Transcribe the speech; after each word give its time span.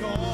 gonna 0.00 0.33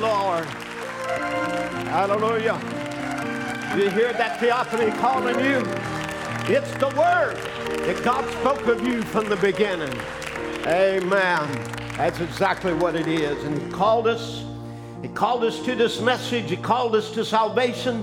Lord. 0.00 0.46
Hallelujah. 1.86 2.54
You 3.76 3.90
hear 3.90 4.12
that 4.14 4.40
theophany 4.40 4.90
calling 4.98 5.38
you? 5.44 5.62
It's 6.52 6.72
the 6.78 6.88
word 6.96 7.36
that 7.36 8.02
God 8.02 8.28
spoke 8.40 8.66
of 8.66 8.86
you 8.86 9.02
from 9.02 9.28
the 9.28 9.36
beginning. 9.36 9.92
Amen. 10.66 11.46
That's 11.96 12.18
exactly 12.20 12.72
what 12.72 12.96
it 12.96 13.06
is. 13.06 13.44
And 13.44 13.60
He 13.60 13.70
called 13.70 14.06
us. 14.06 14.42
He 15.02 15.08
called 15.08 15.44
us 15.44 15.62
to 15.64 15.74
this 15.74 16.00
message. 16.00 16.50
He 16.50 16.56
called 16.56 16.96
us 16.96 17.10
to 17.12 17.24
salvation. 17.24 17.98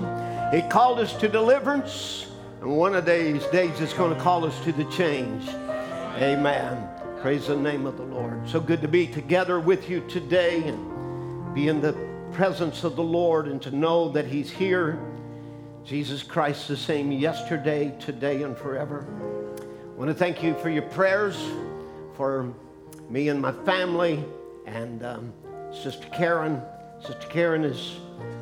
He 0.52 0.62
called 0.62 1.00
us 1.00 1.14
to 1.16 1.28
deliverance. 1.28 2.26
And 2.60 2.76
one 2.76 2.94
of 2.94 3.06
these 3.06 3.44
days, 3.46 3.80
it's 3.80 3.92
going 3.92 4.14
to 4.14 4.20
call 4.20 4.44
us 4.44 4.58
to 4.64 4.72
the 4.72 4.84
change. 4.84 5.48
Amen. 5.48 6.88
Praise 7.20 7.48
the 7.48 7.56
name 7.56 7.86
of 7.86 7.96
the 7.96 8.04
Lord. 8.04 8.48
So 8.48 8.60
good 8.60 8.80
to 8.82 8.88
be 8.88 9.06
together 9.06 9.58
with 9.58 9.90
you 9.90 10.00
today 10.08 10.62
be 11.58 11.66
in 11.66 11.80
the 11.80 11.92
presence 12.30 12.84
of 12.84 12.94
the 12.94 13.02
Lord 13.02 13.48
and 13.48 13.60
to 13.62 13.72
know 13.72 14.10
that 14.10 14.26
He's 14.26 14.48
here. 14.48 14.96
Jesus 15.84 16.22
Christ 16.22 16.68
the 16.68 16.76
same 16.76 17.10
yesterday, 17.10 17.92
today, 17.98 18.44
and 18.44 18.56
forever. 18.56 19.04
I 19.58 19.98
want 19.98 20.08
to 20.08 20.14
thank 20.14 20.40
you 20.40 20.54
for 20.54 20.70
your 20.70 20.84
prayers 20.84 21.36
for 22.14 22.54
me 23.10 23.28
and 23.28 23.42
my 23.42 23.50
family 23.64 24.24
and 24.66 25.02
um, 25.02 25.32
Sister 25.72 26.06
Karen. 26.14 26.62
Sister 27.00 27.26
Karen 27.28 27.64
is 27.64 27.96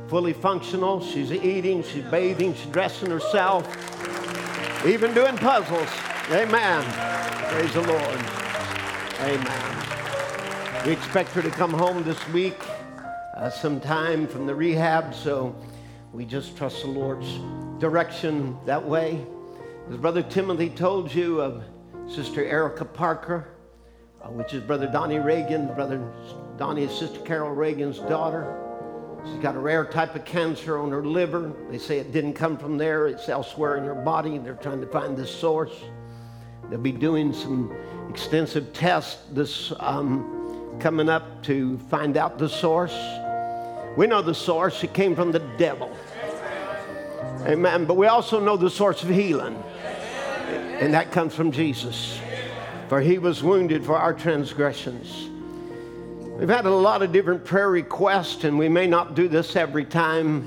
fully 0.08 0.34
functional. 0.34 1.00
She's 1.00 1.32
eating, 1.32 1.82
she's 1.84 2.04
bathing, 2.04 2.52
she's 2.52 2.66
dressing 2.66 3.10
herself, 3.10 3.64
even 4.84 5.14
doing 5.14 5.38
puzzles. 5.38 5.88
Amen. 6.32 6.84
Praise 7.50 7.72
the 7.72 7.80
Lord. 7.80 8.20
Amen. 9.20 10.84
We 10.84 10.92
expect 10.92 11.30
her 11.30 11.40
to 11.40 11.50
come 11.50 11.72
home 11.72 12.02
this 12.02 12.28
week 12.28 12.60
uh, 13.36 13.50
sometime 13.50 14.26
from 14.26 14.46
the 14.46 14.54
rehab, 14.54 15.14
so 15.14 15.54
we 16.12 16.24
just 16.24 16.56
trust 16.56 16.82
the 16.82 16.88
Lord's 16.88 17.28
direction 17.78 18.56
that 18.64 18.82
way. 18.82 19.24
As 19.90 19.96
Brother 19.98 20.22
Timothy 20.22 20.70
told 20.70 21.14
you 21.14 21.42
of 21.42 21.62
Sister 22.08 22.42
Erica 22.44 22.84
Parker, 22.84 23.48
uh, 24.22 24.28
which 24.30 24.54
is 24.54 24.62
Brother 24.62 24.86
Donnie 24.86 25.18
Reagan. 25.18 25.72
Brother 25.74 26.10
Donnie 26.56 26.84
is 26.84 26.98
Sister 26.98 27.20
Carol 27.20 27.50
Reagan's 27.50 27.98
daughter. 27.98 28.62
She's 29.26 29.42
got 29.42 29.54
a 29.54 29.58
rare 29.58 29.84
type 29.84 30.14
of 30.14 30.24
cancer 30.24 30.78
on 30.78 30.90
her 30.90 31.04
liver. 31.04 31.52
They 31.70 31.78
say 31.78 31.98
it 31.98 32.12
didn't 32.12 32.34
come 32.34 32.56
from 32.56 32.78
there, 32.78 33.06
it's 33.06 33.28
elsewhere 33.28 33.76
in 33.76 33.84
her 33.84 33.94
body. 33.94 34.38
They're 34.38 34.54
trying 34.54 34.80
to 34.80 34.86
find 34.86 35.14
the 35.16 35.26
source. 35.26 35.74
They'll 36.70 36.78
be 36.78 36.92
doing 36.92 37.34
some 37.34 37.76
extensive 38.08 38.72
tests 38.72 39.24
this 39.32 39.72
um, 39.78 40.78
coming 40.80 41.10
up 41.10 41.42
to 41.44 41.76
find 41.90 42.16
out 42.16 42.38
the 42.38 42.48
source. 42.48 42.96
We 43.96 44.06
know 44.06 44.20
the 44.22 44.34
source, 44.34 44.84
it 44.84 44.92
came 44.92 45.16
from 45.16 45.32
the 45.32 45.38
devil. 45.56 45.96
Amen. 47.46 47.86
But 47.86 47.94
we 47.94 48.06
also 48.06 48.40
know 48.40 48.56
the 48.56 48.70
source 48.70 49.02
of 49.02 49.08
healing, 49.08 49.62
and 50.80 50.92
that 50.92 51.12
comes 51.12 51.34
from 51.34 51.50
Jesus. 51.50 52.20
For 52.88 53.00
he 53.00 53.18
was 53.18 53.42
wounded 53.42 53.84
for 53.84 53.96
our 53.96 54.12
transgressions. 54.12 55.30
We've 56.38 56.48
had 56.48 56.66
a 56.66 56.70
lot 56.70 57.02
of 57.02 57.12
different 57.12 57.44
prayer 57.44 57.70
requests, 57.70 58.44
and 58.44 58.58
we 58.58 58.68
may 58.68 58.86
not 58.86 59.14
do 59.14 59.26
this 59.26 59.56
every 59.56 59.84
time 59.84 60.46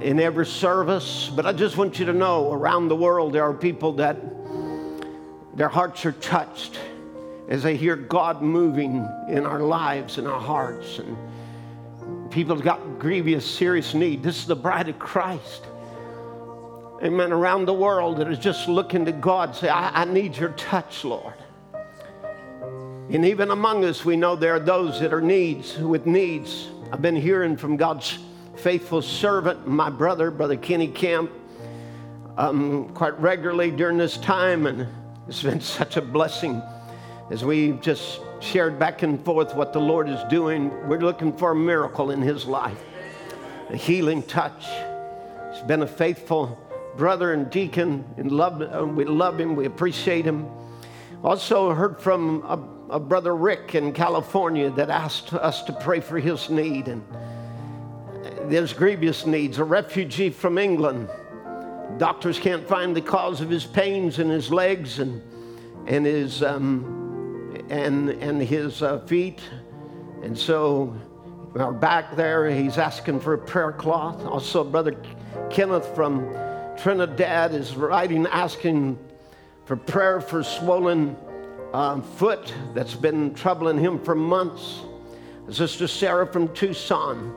in 0.00 0.20
every 0.20 0.46
service, 0.46 1.30
but 1.34 1.46
I 1.46 1.52
just 1.52 1.76
want 1.76 1.98
you 1.98 2.06
to 2.06 2.12
know 2.12 2.52
around 2.52 2.88
the 2.88 2.96
world 2.96 3.32
there 3.32 3.44
are 3.44 3.54
people 3.54 3.92
that 3.94 4.16
their 5.56 5.68
hearts 5.68 6.04
are 6.06 6.12
touched 6.12 6.78
as 7.48 7.62
they 7.62 7.76
hear 7.76 7.96
God 7.96 8.42
moving 8.42 9.08
in 9.28 9.46
our 9.46 9.60
lives 9.60 10.18
and 10.18 10.26
our 10.26 10.40
hearts. 10.40 10.98
And 10.98 11.16
people 12.38 12.54
have 12.54 12.64
got 12.64 13.00
grievous, 13.00 13.44
serious 13.44 13.94
need. 13.94 14.22
This 14.22 14.38
is 14.38 14.46
the 14.46 14.54
bride 14.54 14.88
of 14.88 14.96
Christ. 14.96 15.64
Amen. 17.02 17.32
Around 17.32 17.64
the 17.64 17.74
world 17.74 18.18
that 18.18 18.28
is 18.28 18.38
just 18.38 18.68
looking 18.68 19.04
to 19.06 19.10
God, 19.10 19.56
say, 19.56 19.68
I, 19.68 20.02
I 20.02 20.04
need 20.04 20.36
your 20.36 20.50
touch, 20.50 21.02
Lord. 21.02 21.34
And 23.10 23.24
even 23.24 23.50
among 23.50 23.84
us, 23.84 24.04
we 24.04 24.14
know 24.14 24.36
there 24.36 24.54
are 24.54 24.60
those 24.60 25.00
that 25.00 25.12
are 25.12 25.20
needs 25.20 25.78
with 25.78 26.06
needs. 26.06 26.68
I've 26.92 27.02
been 27.02 27.16
hearing 27.16 27.56
from 27.56 27.76
God's 27.76 28.20
faithful 28.54 29.02
servant, 29.02 29.66
my 29.66 29.90
brother, 29.90 30.30
Brother 30.30 30.56
Kenny 30.56 30.86
Camp, 30.86 31.32
um, 32.36 32.90
quite 32.90 33.18
regularly 33.18 33.72
during 33.72 33.98
this 33.98 34.16
time, 34.16 34.66
and 34.66 34.86
it's 35.26 35.42
been 35.42 35.60
such 35.60 35.96
a 35.96 36.02
blessing 36.02 36.62
as 37.32 37.44
we 37.44 37.72
just 37.72 38.20
shared 38.40 38.78
back 38.78 39.02
and 39.02 39.22
forth 39.24 39.54
what 39.54 39.72
the 39.72 39.80
Lord 39.80 40.08
is 40.08 40.22
doing. 40.24 40.70
We're 40.88 41.00
looking 41.00 41.36
for 41.36 41.52
a 41.52 41.56
miracle 41.56 42.10
in 42.10 42.22
his 42.22 42.46
life, 42.46 42.82
a 43.70 43.76
healing 43.76 44.22
touch. 44.22 44.66
He's 45.52 45.62
been 45.62 45.82
a 45.82 45.86
faithful 45.86 46.58
brother 46.96 47.32
and 47.32 47.50
deacon, 47.50 48.04
and 48.16 48.32
love, 48.32 48.62
uh, 48.62 48.84
we 48.84 49.04
love 49.04 49.38
him, 49.40 49.56
we 49.56 49.66
appreciate 49.66 50.24
him. 50.24 50.46
Also, 51.22 51.72
heard 51.72 52.00
from 52.00 52.42
a, 52.44 52.94
a 52.94 53.00
brother 53.00 53.34
Rick 53.34 53.74
in 53.74 53.92
California 53.92 54.70
that 54.70 54.90
asked 54.90 55.32
us 55.34 55.62
to 55.64 55.72
pray 55.72 56.00
for 56.00 56.18
his 56.18 56.48
need. 56.48 56.88
And 56.88 57.04
there's 58.42 58.72
grievous 58.72 59.26
needs. 59.26 59.58
A 59.58 59.64
refugee 59.64 60.30
from 60.30 60.58
England. 60.58 61.08
Doctors 61.98 62.38
can't 62.38 62.66
find 62.68 62.94
the 62.94 63.00
cause 63.00 63.40
of 63.40 63.50
his 63.50 63.64
pains 63.64 64.18
in 64.18 64.28
his 64.28 64.52
legs 64.52 65.00
and, 65.00 65.22
and 65.86 66.06
his, 66.06 66.42
um, 66.42 66.97
and, 67.70 68.10
and 68.10 68.42
his 68.42 68.82
uh, 68.82 68.98
feet. 69.00 69.40
And 70.22 70.36
so, 70.36 70.96
our 71.58 71.72
back 71.72 72.16
there, 72.16 72.50
he's 72.50 72.78
asking 72.78 73.20
for 73.20 73.34
a 73.34 73.38
prayer 73.38 73.72
cloth. 73.72 74.24
Also, 74.24 74.64
Brother 74.64 74.96
Kenneth 75.50 75.94
from 75.94 76.28
Trinidad 76.76 77.54
is 77.54 77.74
writing, 77.74 78.26
asking 78.26 78.98
for 79.64 79.76
prayer 79.76 80.20
for 80.20 80.42
swollen 80.42 81.16
um, 81.72 82.02
foot 82.02 82.52
that's 82.74 82.94
been 82.94 83.34
troubling 83.34 83.78
him 83.78 83.98
for 84.02 84.14
months. 84.14 84.80
Sister 85.50 85.88
Sarah 85.88 86.26
from 86.26 86.52
Tucson, 86.54 87.34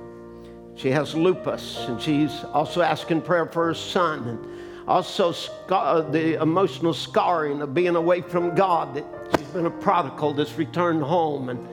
she 0.75 0.91
has 0.91 1.15
lupus, 1.15 1.85
and 1.87 2.01
she's 2.01 2.43
also 2.45 2.81
asking 2.81 3.21
prayer 3.21 3.45
for 3.45 3.67
her 3.67 3.73
son. 3.73 4.27
And 4.27 4.87
also, 4.87 5.31
scar- 5.31 6.01
the 6.01 6.41
emotional 6.41 6.93
scarring 6.93 7.61
of 7.61 7.73
being 7.73 7.95
away 7.95 8.21
from 8.21 8.55
God, 8.55 9.05
been 9.53 9.65
a 9.65 9.71
prodigal 9.71 10.33
that's 10.33 10.57
returned 10.57 11.03
home, 11.03 11.49
and 11.49 11.67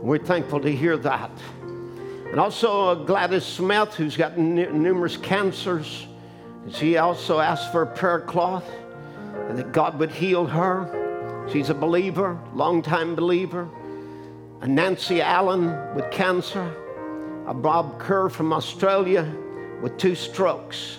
we're 0.00 0.18
thankful 0.18 0.60
to 0.60 0.70
hear 0.70 0.96
that. 0.98 1.30
And 2.30 2.40
also, 2.40 2.88
uh, 2.88 2.94
Gladys 2.94 3.44
Smith, 3.44 3.94
who's 3.94 4.16
got 4.16 4.32
n- 4.32 4.82
numerous 4.82 5.16
cancers, 5.16 6.06
and 6.64 6.74
she 6.74 6.96
also 6.96 7.38
asked 7.38 7.70
for 7.72 7.82
a 7.82 7.86
prayer 7.86 8.20
cloth 8.20 8.64
and 9.48 9.58
that 9.58 9.72
God 9.72 9.98
would 9.98 10.10
heal 10.10 10.46
her. 10.46 11.46
She's 11.52 11.68
a 11.68 11.74
believer, 11.74 12.38
longtime 12.54 13.14
believer. 13.14 13.68
A 14.62 14.66
Nancy 14.66 15.20
Allen 15.20 15.94
with 15.94 16.10
cancer. 16.10 16.74
A 17.46 17.54
Bob 17.54 17.98
Kerr 17.98 18.28
from 18.28 18.52
Australia 18.52 19.30
with 19.82 19.98
two 19.98 20.14
strokes. 20.14 20.98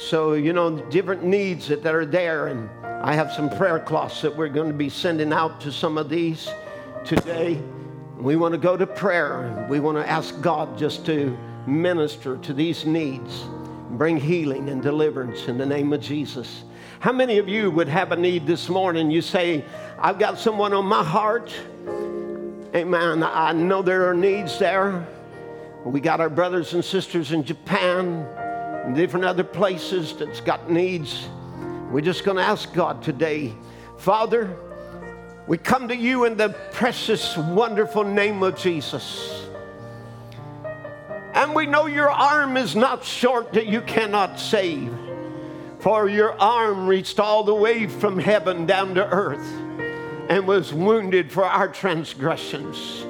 So, 0.00 0.32
you 0.32 0.54
know, 0.54 0.78
different 0.88 1.24
needs 1.24 1.68
that, 1.68 1.82
that 1.82 1.94
are 1.94 2.06
there. 2.06 2.46
And 2.46 2.70
I 3.04 3.14
have 3.14 3.32
some 3.32 3.50
prayer 3.50 3.78
cloths 3.78 4.22
that 4.22 4.34
we're 4.34 4.48
going 4.48 4.68
to 4.68 4.74
be 4.74 4.88
sending 4.88 5.30
out 5.30 5.60
to 5.60 5.70
some 5.70 5.98
of 5.98 6.08
these 6.08 6.48
today. 7.04 7.60
We 8.16 8.34
want 8.36 8.52
to 8.52 8.58
go 8.58 8.78
to 8.78 8.86
prayer. 8.86 9.66
We 9.68 9.78
want 9.78 9.98
to 9.98 10.08
ask 10.08 10.40
God 10.40 10.78
just 10.78 11.04
to 11.04 11.36
minister 11.66 12.38
to 12.38 12.54
these 12.54 12.86
needs, 12.86 13.44
bring 13.90 14.16
healing 14.16 14.70
and 14.70 14.82
deliverance 14.82 15.48
in 15.48 15.58
the 15.58 15.66
name 15.66 15.92
of 15.92 16.00
Jesus. 16.00 16.64
How 17.00 17.12
many 17.12 17.36
of 17.36 17.46
you 17.46 17.70
would 17.70 17.88
have 17.88 18.10
a 18.10 18.16
need 18.16 18.46
this 18.46 18.70
morning? 18.70 19.10
You 19.10 19.20
say, 19.20 19.66
I've 19.98 20.18
got 20.18 20.38
someone 20.38 20.72
on 20.72 20.86
my 20.86 21.04
heart. 21.04 21.52
Amen. 22.74 23.22
I 23.22 23.52
know 23.52 23.82
there 23.82 24.08
are 24.08 24.14
needs 24.14 24.58
there. 24.58 25.06
We 25.84 26.00
got 26.00 26.20
our 26.20 26.30
brothers 26.30 26.72
and 26.72 26.82
sisters 26.82 27.32
in 27.32 27.44
Japan 27.44 28.26
different 28.94 29.24
other 29.24 29.44
places 29.44 30.14
that's 30.16 30.40
got 30.40 30.70
needs. 30.70 31.28
We're 31.90 32.00
just 32.00 32.24
going 32.24 32.36
to 32.36 32.42
ask 32.42 32.72
God 32.72 33.02
today, 33.02 33.54
Father, 33.98 34.56
we 35.46 35.58
come 35.58 35.88
to 35.88 35.96
you 35.96 36.24
in 36.24 36.36
the 36.36 36.50
precious, 36.72 37.36
wonderful 37.36 38.04
name 38.04 38.42
of 38.42 38.56
Jesus. 38.56 39.46
And 41.34 41.54
we 41.54 41.66
know 41.66 41.86
your 41.86 42.10
arm 42.10 42.56
is 42.56 42.76
not 42.76 43.04
short 43.04 43.52
that 43.54 43.66
you 43.66 43.80
cannot 43.80 44.38
save, 44.38 44.92
for 45.80 46.08
your 46.08 46.40
arm 46.40 46.86
reached 46.86 47.18
all 47.18 47.44
the 47.44 47.54
way 47.54 47.86
from 47.86 48.18
heaven 48.18 48.66
down 48.66 48.94
to 48.94 49.06
earth 49.08 49.46
and 50.28 50.46
was 50.46 50.72
wounded 50.72 51.32
for 51.32 51.44
our 51.44 51.68
transgressions. 51.68 53.04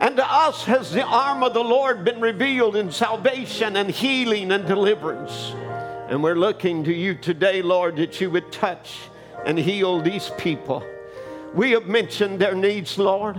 And 0.00 0.16
to 0.16 0.32
us 0.32 0.64
has 0.64 0.92
the 0.92 1.04
arm 1.04 1.42
of 1.42 1.54
the 1.54 1.62
Lord 1.62 2.04
been 2.04 2.20
revealed 2.20 2.76
in 2.76 2.90
salvation 2.90 3.76
and 3.76 3.90
healing 3.90 4.52
and 4.52 4.66
deliverance. 4.66 5.54
And 6.08 6.22
we're 6.22 6.34
looking 6.34 6.84
to 6.84 6.92
you 6.92 7.14
today, 7.14 7.62
Lord, 7.62 7.96
that 7.96 8.20
you 8.20 8.30
would 8.30 8.52
touch 8.52 8.98
and 9.46 9.58
heal 9.58 10.00
these 10.00 10.30
people. 10.36 10.84
We 11.54 11.70
have 11.70 11.86
mentioned 11.86 12.40
their 12.40 12.54
needs, 12.54 12.98
Lord. 12.98 13.36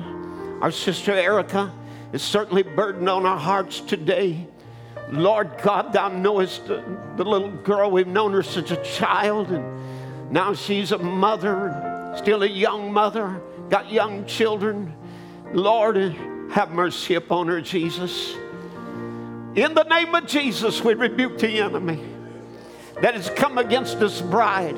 Our 0.61 0.71
sister 0.71 1.11
Erica 1.11 1.71
is 2.13 2.23
certainly 2.23 2.63
burdened 2.63 3.09
on 3.09 3.25
our 3.25 3.37
hearts 3.37 3.81
today. 3.81 4.47
Lord 5.11 5.51
God, 5.61 5.93
thou 5.93 6.07
knowest 6.07 6.67
the, 6.67 6.83
the 7.17 7.23
little 7.23 7.51
girl, 7.51 7.91
we've 7.91 8.07
known 8.07 8.33
her 8.33 8.41
since 8.41 8.71
a 8.71 8.81
child, 8.83 9.51
and 9.51 10.31
now 10.31 10.53
she's 10.53 10.91
a 10.91 10.97
mother, 10.97 12.13
still 12.17 12.41
a 12.43 12.47
young 12.47 12.91
mother, 12.91 13.41
got 13.69 13.91
young 13.91 14.25
children. 14.25 14.95
Lord, 15.53 15.97
have 16.51 16.71
mercy 16.71 17.15
upon 17.15 17.47
her, 17.47 17.61
Jesus. 17.61 18.35
In 19.55 19.73
the 19.73 19.83
name 19.83 20.13
of 20.13 20.25
Jesus, 20.25 20.83
we 20.83 20.93
rebuke 20.93 21.37
the 21.37 21.59
enemy 21.59 22.03
that 23.01 23.13
has 23.13 23.29
come 23.29 23.57
against 23.57 23.99
this 23.99 24.21
bride, 24.21 24.77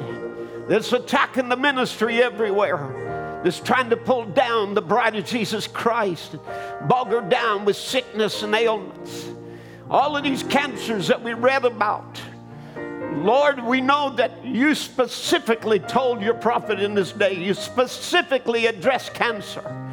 that's 0.67 0.93
attacking 0.93 1.49
the 1.49 1.57
ministry 1.57 2.21
everywhere, 2.21 3.41
that's 3.43 3.59
trying 3.59 3.89
to 3.89 3.97
pull 3.97 4.25
down 4.25 4.73
the 4.73 4.81
bride 4.81 5.15
of 5.15 5.25
Jesus 5.25 5.67
Christ, 5.67 6.35
bog 6.87 7.07
her 7.07 7.21
down 7.21 7.65
with 7.65 7.75
sickness 7.75 8.43
and 8.43 8.53
ailments. 8.53 9.29
All 9.89 10.17
of 10.17 10.23
these 10.23 10.43
cancers 10.43 11.07
that 11.07 11.23
we 11.23 11.33
read 11.33 11.65
about. 11.65 12.21
Lord, 13.13 13.63
we 13.63 13.81
know 13.81 14.11
that 14.11 14.45
you 14.45 14.75
specifically 14.75 15.79
told 15.79 16.21
your 16.21 16.35
prophet 16.35 16.79
in 16.79 16.93
this 16.93 17.11
day, 17.11 17.33
you 17.33 17.53
specifically 17.53 18.67
addressed 18.67 19.13
cancer. 19.13 19.86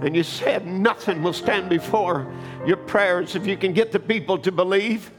And 0.00 0.14
you 0.14 0.22
said 0.22 0.66
nothing 0.66 1.22
will 1.22 1.32
stand 1.32 1.68
before 1.68 2.32
your 2.64 2.76
prayers 2.76 3.34
if 3.34 3.46
you 3.46 3.56
can 3.56 3.72
get 3.72 3.92
the 3.92 3.98
people 3.98 4.38
to 4.38 4.52
believe. 4.52 5.10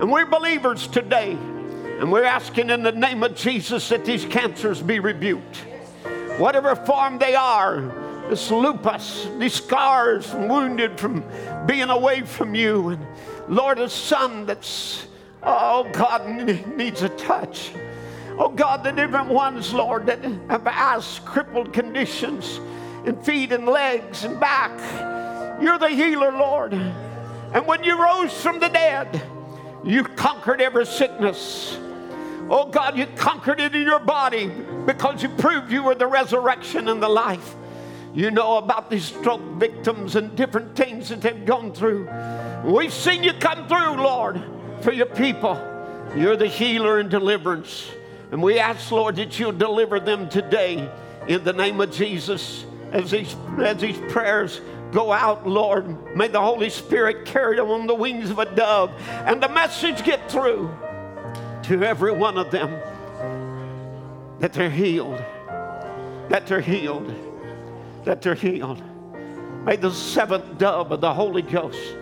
And 0.00 0.10
we're 0.10 0.26
believers 0.26 0.86
today. 0.86 1.32
And 1.32 2.10
we're 2.10 2.24
asking 2.24 2.70
in 2.70 2.82
the 2.82 2.92
name 2.92 3.22
of 3.22 3.34
Jesus 3.34 3.88
that 3.88 4.04
these 4.04 4.24
cancers 4.24 4.82
be 4.82 4.98
rebuked. 4.98 5.56
Whatever 6.38 6.74
form 6.74 7.18
they 7.18 7.34
are, 7.34 7.80
this 8.28 8.50
lupus, 8.50 9.28
these 9.38 9.54
scars 9.54 10.32
wounded 10.34 10.98
from 10.98 11.24
being 11.66 11.90
away 11.90 12.22
from 12.22 12.54
you. 12.54 12.90
And 12.90 13.06
Lord, 13.48 13.78
a 13.78 13.88
son 13.88 14.46
that's, 14.46 15.06
oh 15.42 15.88
God, 15.92 16.26
needs 16.76 17.02
a 17.02 17.08
touch. 17.10 17.72
Oh 18.36 18.48
God, 18.48 18.82
the 18.82 18.90
different 18.90 19.28
ones, 19.28 19.72
Lord, 19.72 20.06
that 20.06 20.24
have 20.24 20.66
asked 20.66 21.24
crippled 21.24 21.72
conditions 21.72 22.58
and 23.06 23.24
feet 23.24 23.52
and 23.52 23.66
legs 23.66 24.24
and 24.24 24.38
back. 24.40 24.72
You're 25.62 25.78
the 25.78 25.90
healer, 25.90 26.32
Lord. 26.32 26.72
And 26.72 27.66
when 27.66 27.84
you 27.84 28.02
rose 28.02 28.32
from 28.42 28.58
the 28.58 28.68
dead, 28.68 29.22
you 29.84 30.04
conquered 30.04 30.60
every 30.60 30.86
sickness. 30.86 31.78
Oh 32.50 32.68
God, 32.70 32.96
you 32.98 33.06
conquered 33.16 33.60
it 33.60 33.74
in 33.74 33.82
your 33.82 34.00
body 34.00 34.50
because 34.86 35.22
you 35.22 35.28
proved 35.30 35.70
you 35.70 35.82
were 35.82 35.94
the 35.94 36.06
resurrection 36.06 36.88
and 36.88 37.02
the 37.02 37.08
life. 37.08 37.54
You 38.12 38.30
know 38.30 38.58
about 38.58 38.90
these 38.90 39.04
stroke 39.04 39.42
victims 39.58 40.16
and 40.16 40.34
different 40.36 40.76
things 40.76 41.08
that 41.08 41.20
they've 41.20 41.44
gone 41.44 41.72
through. 41.72 42.08
We've 42.64 42.92
seen 42.92 43.22
you 43.22 43.32
come 43.34 43.66
through, 43.66 43.96
Lord, 43.96 44.42
for 44.82 44.92
your 44.92 45.06
people. 45.06 45.54
You're 46.16 46.36
the 46.36 46.46
healer 46.46 46.98
and 46.98 47.10
deliverance. 47.10 47.88
And 48.30 48.42
we 48.42 48.58
ask, 48.58 48.90
Lord, 48.90 49.16
that 49.16 49.38
you'll 49.38 49.52
deliver 49.52 49.98
them 49.98 50.28
today 50.28 50.90
in 51.26 51.44
the 51.44 51.52
name 51.52 51.80
of 51.80 51.90
Jesus 51.90 52.64
as 52.94 53.10
these, 53.10 53.34
as 53.58 53.78
these 53.78 53.98
prayers 54.12 54.60
go 54.92 55.12
out, 55.12 55.46
Lord. 55.46 56.16
May 56.16 56.28
the 56.28 56.40
Holy 56.40 56.70
Spirit 56.70 57.26
carry 57.26 57.56
them 57.56 57.68
on 57.68 57.86
the 57.86 57.94
wings 57.94 58.30
of 58.30 58.38
a 58.38 58.46
dove 58.54 58.92
and 59.26 59.42
the 59.42 59.48
message 59.48 60.04
get 60.04 60.30
through 60.30 60.72
to 61.64 61.82
every 61.82 62.12
one 62.12 62.38
of 62.38 62.50
them 62.50 62.70
that 64.38 64.52
they're 64.52 64.70
healed, 64.70 65.18
that 66.28 66.46
they're 66.46 66.60
healed, 66.60 67.12
that 68.04 68.22
they're 68.22 68.34
healed. 68.34 68.82
May 69.64 69.76
the 69.76 69.90
seventh 69.90 70.58
dove 70.58 70.92
of 70.92 71.00
the 71.00 71.12
Holy 71.12 71.42
Ghost 71.42 71.96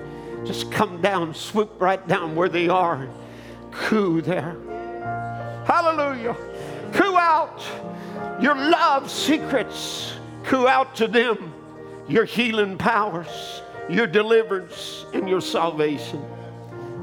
just 0.45 0.71
come 0.71 1.01
down, 1.01 1.35
swoop 1.35 1.81
right 1.81 2.07
down 2.07 2.35
where 2.35 2.49
they 2.49 2.69
are, 2.69 3.09
coo 3.71 4.21
there. 4.21 4.57
Hallelujah. 5.65 6.37
Coo 6.93 7.17
out 7.17 7.63
your 8.41 8.57
love 8.57 9.11
secrets 9.11 10.15
Coo 10.45 10.67
out 10.67 10.95
to 10.97 11.07
them 11.07 11.55
your 12.09 12.25
healing 12.25 12.77
powers, 12.77 13.63
your 13.89 14.07
deliverance, 14.07 15.07
and 15.15 15.29
your 15.29 15.41
salvation. 15.41 16.23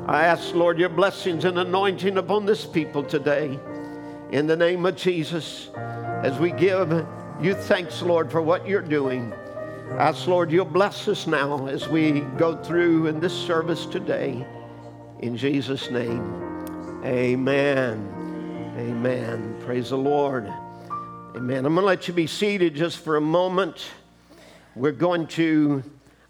I 0.07 0.23
ask, 0.23 0.53
Lord, 0.53 0.77
your 0.77 0.89
blessings 0.89 1.45
and 1.45 1.57
anointing 1.57 2.17
upon 2.17 2.45
this 2.45 2.65
people 2.65 3.03
today. 3.03 3.59
In 4.31 4.47
the 4.47 4.55
name 4.55 4.85
of 4.85 4.95
Jesus, 4.95 5.69
as 5.75 6.37
we 6.37 6.51
give 6.51 7.05
you 7.41 7.53
thanks, 7.53 8.01
Lord, 8.01 8.31
for 8.31 8.41
what 8.41 8.67
you're 8.67 8.81
doing. 8.81 9.33
I 9.91 10.09
ask, 10.09 10.27
Lord, 10.27 10.51
you'll 10.51 10.65
bless 10.65 11.07
us 11.07 11.25
now 11.25 11.67
as 11.67 11.87
we 11.87 12.21
go 12.37 12.61
through 12.63 13.07
in 13.07 13.19
this 13.19 13.33
service 13.33 13.85
today. 13.85 14.45
In 15.19 15.35
Jesus' 15.35 15.89
name, 15.89 16.65
amen. 17.03 18.73
Amen. 18.77 19.55
Praise 19.65 19.89
the 19.89 19.97
Lord. 19.97 20.51
Amen. 21.35 21.63
I'm 21.63 21.75
going 21.75 21.83
to 21.83 21.87
let 21.87 22.07
you 22.07 22.13
be 22.15 22.25
seated 22.25 22.73
just 22.73 22.97
for 22.97 23.15
a 23.15 23.21
moment. 23.21 23.91
We're 24.75 24.91
going 24.91 25.27
to 25.27 25.83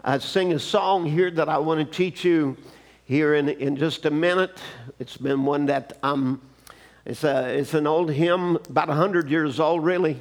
uh, 0.03 0.19
sing 0.19 0.51
a 0.51 0.59
song 0.59 1.05
here 1.05 1.31
that 1.31 1.47
I 1.47 1.57
want 1.57 1.79
to 1.79 1.85
teach 1.85 2.25
you 2.25 2.57
here 3.05 3.35
in, 3.35 3.47
in 3.47 3.77
just 3.77 4.05
a 4.05 4.11
minute. 4.11 4.59
It's 4.99 5.15
been 5.15 5.45
one 5.45 5.67
that 5.67 5.97
um, 6.03 6.41
it's, 7.05 7.23
a, 7.23 7.47
it's 7.47 7.73
an 7.73 7.87
old 7.87 8.11
hymn, 8.11 8.57
about 8.57 8.89
100 8.89 9.29
years 9.29 9.57
old, 9.57 9.85
really. 9.85 10.19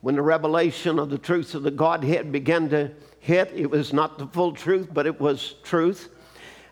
When 0.00 0.16
the 0.16 0.22
revelation 0.22 0.98
of 0.98 1.08
the 1.08 1.18
truth 1.18 1.54
of 1.54 1.62
the 1.62 1.70
Godhead 1.70 2.32
began 2.32 2.68
to 2.70 2.90
hit, 3.20 3.52
it 3.54 3.70
was 3.70 3.92
not 3.92 4.18
the 4.18 4.26
full 4.26 4.52
truth, 4.52 4.88
but 4.92 5.06
it 5.06 5.20
was 5.20 5.54
truth 5.62 6.08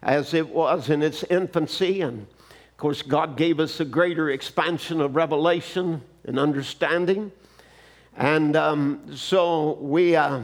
as 0.02 0.34
it 0.34 0.48
was 0.48 0.90
in 0.90 1.04
its 1.04 1.22
infancy. 1.30 2.00
And 2.00 2.22
of 2.22 2.76
course, 2.78 3.00
God 3.00 3.36
gave 3.36 3.60
us 3.60 3.78
a 3.78 3.84
greater 3.84 4.30
expansion 4.30 5.00
of 5.00 5.14
revelation 5.14 6.02
and 6.24 6.36
understanding. 6.36 7.30
And 8.16 8.54
um, 8.54 9.16
so 9.16 9.72
we, 9.80 10.14
uh, 10.14 10.42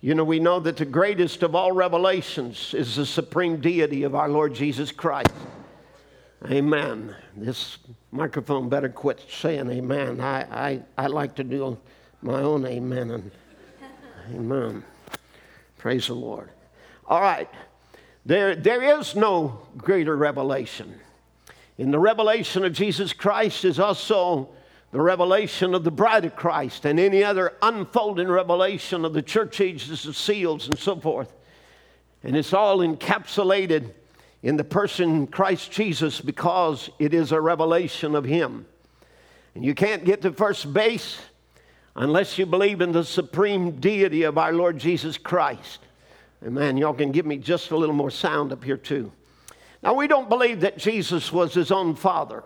you 0.00 0.14
know, 0.14 0.24
we 0.24 0.40
know 0.40 0.58
that 0.60 0.76
the 0.76 0.84
greatest 0.84 1.42
of 1.42 1.54
all 1.54 1.72
revelations 1.72 2.74
is 2.74 2.96
the 2.96 3.06
supreme 3.06 3.60
deity 3.60 4.02
of 4.02 4.14
our 4.14 4.28
Lord 4.28 4.54
Jesus 4.54 4.90
Christ. 4.90 5.30
Amen. 6.50 7.14
This 7.36 7.78
microphone 8.10 8.68
better 8.68 8.88
quit 8.88 9.24
saying 9.30 9.70
amen. 9.70 10.20
I, 10.20 10.40
I, 10.70 10.82
I 10.98 11.06
like 11.06 11.36
to 11.36 11.44
do 11.44 11.78
my 12.22 12.40
own 12.40 12.66
amen 12.66 13.10
and 13.10 13.30
amen. 14.34 14.82
Praise 15.78 16.08
the 16.08 16.14
Lord. 16.14 16.50
All 17.06 17.20
right. 17.20 17.48
There, 18.26 18.56
there 18.56 18.98
is 18.98 19.14
no 19.14 19.60
greater 19.76 20.16
revelation. 20.16 20.98
In 21.78 21.90
the 21.90 21.98
revelation 21.98 22.64
of 22.64 22.72
Jesus 22.72 23.12
Christ 23.12 23.64
is 23.64 23.78
also 23.78 24.50
the 24.92 25.00
revelation 25.00 25.74
of 25.74 25.84
the 25.84 25.90
bride 25.90 26.24
of 26.24 26.34
Christ 26.34 26.84
and 26.84 26.98
any 26.98 27.22
other 27.22 27.54
unfolding 27.62 28.28
revelation 28.28 29.04
of 29.04 29.12
the 29.12 29.22
church 29.22 29.60
ages, 29.60 30.02
the 30.02 30.12
seals, 30.12 30.66
and 30.66 30.78
so 30.78 30.96
forth. 30.96 31.32
And 32.22 32.36
it's 32.36 32.52
all 32.52 32.78
encapsulated 32.78 33.92
in 34.42 34.56
the 34.56 34.64
person 34.64 35.26
Christ 35.26 35.70
Jesus 35.70 36.20
because 36.20 36.90
it 36.98 37.14
is 37.14 37.30
a 37.32 37.40
revelation 37.40 38.14
of 38.14 38.24
Him. 38.24 38.66
And 39.54 39.64
you 39.64 39.74
can't 39.74 40.04
get 40.04 40.22
to 40.22 40.32
first 40.32 40.72
base 40.72 41.18
unless 41.94 42.38
you 42.38 42.46
believe 42.46 42.80
in 42.80 42.92
the 42.92 43.04
supreme 43.04 43.72
deity 43.72 44.24
of 44.24 44.38
our 44.38 44.52
Lord 44.52 44.78
Jesus 44.78 45.18
Christ. 45.18 45.80
Amen. 46.44 46.76
Y'all 46.76 46.94
can 46.94 47.12
give 47.12 47.26
me 47.26 47.36
just 47.36 47.70
a 47.70 47.76
little 47.76 47.94
more 47.94 48.10
sound 48.10 48.52
up 48.52 48.64
here, 48.64 48.76
too. 48.76 49.12
Now, 49.82 49.94
we 49.94 50.06
don't 50.06 50.28
believe 50.28 50.60
that 50.60 50.78
Jesus 50.78 51.32
was 51.32 51.54
his 51.54 51.70
own 51.70 51.94
father 51.94 52.42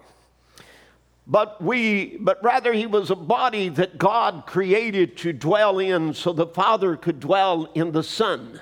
but 1.27 1.63
we 1.63 2.19
but 2.19 2.43
rather 2.43 2.73
he 2.73 2.87
was 2.87 3.11
a 3.11 3.17
body 3.17 3.69
that 3.69 3.97
god 3.97 4.45
created 4.47 5.17
to 5.17 5.33
dwell 5.33 5.79
in 5.79 6.13
so 6.13 6.33
the 6.33 6.47
father 6.47 6.97
could 6.97 7.19
dwell 7.21 7.69
in 7.75 7.93
the 7.93 8.03
son 8.03 8.61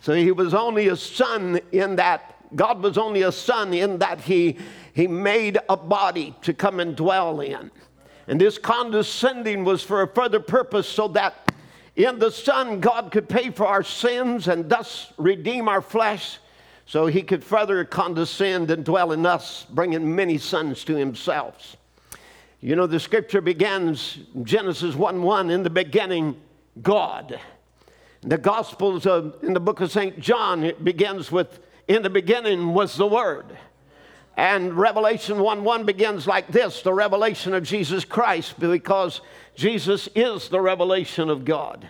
So 0.00 0.14
he 0.14 0.32
was 0.32 0.54
only 0.54 0.88
a 0.88 0.96
son 0.96 1.60
in 1.72 1.96
that, 1.96 2.34
God 2.56 2.82
was 2.82 2.96
only 2.96 3.22
a 3.22 3.32
son 3.32 3.74
in 3.74 3.98
that 3.98 4.20
he, 4.20 4.58
he 4.94 5.06
made 5.06 5.58
a 5.68 5.76
body 5.76 6.34
to 6.42 6.54
come 6.54 6.80
and 6.80 6.96
dwell 6.96 7.40
in. 7.40 7.70
And 8.26 8.40
this 8.40 8.56
condescending 8.58 9.64
was 9.64 9.82
for 9.82 10.02
a 10.02 10.08
further 10.08 10.40
purpose 10.40 10.88
so 10.88 11.08
that 11.08 11.52
in 11.96 12.18
the 12.18 12.30
Son, 12.30 12.80
God 12.80 13.10
could 13.10 13.28
pay 13.28 13.50
for 13.50 13.66
our 13.66 13.82
sins 13.82 14.48
and 14.48 14.70
thus 14.70 15.12
redeem 15.18 15.68
our 15.68 15.82
flesh 15.82 16.38
so 16.90 17.06
he 17.06 17.22
could 17.22 17.44
further 17.44 17.84
condescend 17.84 18.68
and 18.68 18.84
dwell 18.84 19.12
in 19.12 19.24
us, 19.24 19.64
bringing 19.70 20.12
many 20.16 20.36
sons 20.38 20.82
to 20.82 20.96
himself. 20.96 21.76
You 22.60 22.74
know, 22.74 22.88
the 22.88 22.98
scripture 22.98 23.40
begins 23.40 24.18
Genesis 24.42 24.96
1 24.96 25.22
1 25.22 25.50
in 25.50 25.62
the 25.62 25.70
beginning, 25.70 26.34
God. 26.82 27.38
The 28.22 28.38
Gospels 28.38 29.06
of, 29.06 29.36
in 29.44 29.52
the 29.52 29.60
book 29.60 29.80
of 29.80 29.92
St. 29.92 30.18
John, 30.18 30.64
it 30.64 30.84
begins 30.84 31.30
with, 31.30 31.60
in 31.86 32.02
the 32.02 32.10
beginning 32.10 32.74
was 32.74 32.96
the 32.96 33.06
Word. 33.06 33.56
And 34.36 34.74
Revelation 34.74 35.38
1 35.38 35.62
1 35.62 35.84
begins 35.84 36.26
like 36.26 36.48
this 36.48 36.82
the 36.82 36.92
revelation 36.92 37.54
of 37.54 37.62
Jesus 37.62 38.04
Christ, 38.04 38.58
because 38.58 39.20
Jesus 39.54 40.08
is 40.16 40.48
the 40.48 40.60
revelation 40.60 41.30
of 41.30 41.44
God. 41.44 41.88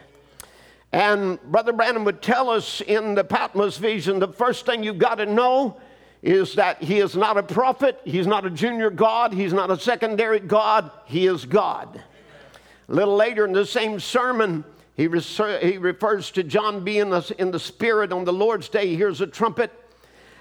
And 0.92 1.40
Brother 1.42 1.72
Branham 1.72 2.04
would 2.04 2.20
tell 2.20 2.50
us 2.50 2.80
in 2.80 3.14
the 3.14 3.24
Patmos 3.24 3.76
vision 3.76 4.18
the 4.18 4.28
first 4.28 4.66
thing 4.66 4.82
you've 4.82 4.98
got 4.98 5.16
to 5.16 5.26
know 5.26 5.80
is 6.22 6.54
that 6.54 6.82
he 6.82 6.98
is 6.98 7.16
not 7.16 7.38
a 7.38 7.42
prophet, 7.42 8.00
he's 8.04 8.26
not 8.26 8.44
a 8.44 8.50
junior 8.50 8.90
God, 8.90 9.32
he's 9.32 9.52
not 9.52 9.70
a 9.70 9.78
secondary 9.78 10.40
God, 10.40 10.90
he 11.06 11.26
is 11.26 11.46
God. 11.46 12.02
A 12.88 12.92
little 12.92 13.16
later 13.16 13.44
in 13.44 13.52
the 13.52 13.64
same 13.64 14.00
sermon, 14.00 14.64
he, 14.96 15.08
he 15.62 15.78
refers 15.78 16.30
to 16.32 16.42
John 16.42 16.84
being 16.84 17.12
in 17.38 17.50
the 17.50 17.58
Spirit 17.58 18.12
on 18.12 18.24
the 18.24 18.32
Lord's 18.32 18.68
day. 18.68 18.88
He 18.88 18.96
hears 18.96 19.20
a 19.20 19.26
trumpet, 19.26 19.70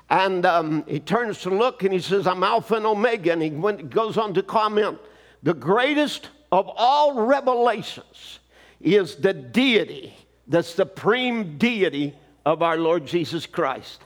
and 0.10 0.46
um, 0.46 0.84
he 0.88 1.00
turns 1.00 1.42
to 1.44 1.50
look 1.50 1.84
and 1.84 1.94
he 1.94 2.00
says, 2.00 2.28
I'm 2.28 2.44
Alpha 2.44 2.76
and 2.76 2.86
Omega. 2.86 3.32
And 3.32 3.42
he 3.42 3.52
went, 3.52 3.90
goes 3.90 4.18
on 4.18 4.34
to 4.34 4.44
comment, 4.44 4.98
the 5.44 5.54
greatest 5.54 6.30
of 6.52 6.70
all 6.76 7.24
revelations 7.26 8.40
is 8.82 9.16
the 9.16 9.34
deity, 9.34 10.14
the 10.50 10.64
supreme 10.64 11.58
deity 11.58 12.16
of 12.46 12.62
our 12.62 12.78
Lord 12.78 13.06
Jesus 13.06 13.46
Christ. 13.46 14.02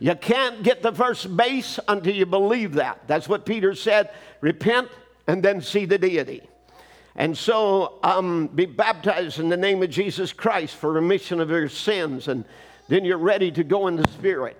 You 0.00 0.14
can't 0.16 0.62
get 0.62 0.82
the 0.82 0.92
first 0.92 1.34
base 1.36 1.78
until 1.88 2.14
you 2.14 2.26
believe 2.26 2.74
that. 2.74 3.06
That's 3.06 3.28
what 3.28 3.46
Peter 3.46 3.74
said 3.74 4.10
repent 4.40 4.88
and 5.26 5.42
then 5.42 5.60
see 5.62 5.86
the 5.86 5.96
deity. 5.96 6.42
And 7.16 7.38
so 7.38 8.00
um, 8.02 8.48
be 8.48 8.66
baptized 8.66 9.38
in 9.38 9.48
the 9.48 9.56
name 9.56 9.82
of 9.82 9.90
Jesus 9.90 10.32
Christ 10.32 10.74
for 10.74 10.92
remission 10.92 11.40
of 11.40 11.48
your 11.48 11.68
sins, 11.68 12.26
and 12.26 12.44
then 12.88 13.04
you're 13.04 13.18
ready 13.18 13.52
to 13.52 13.62
go 13.62 13.86
in 13.86 13.94
the 13.94 14.08
Spirit. 14.10 14.56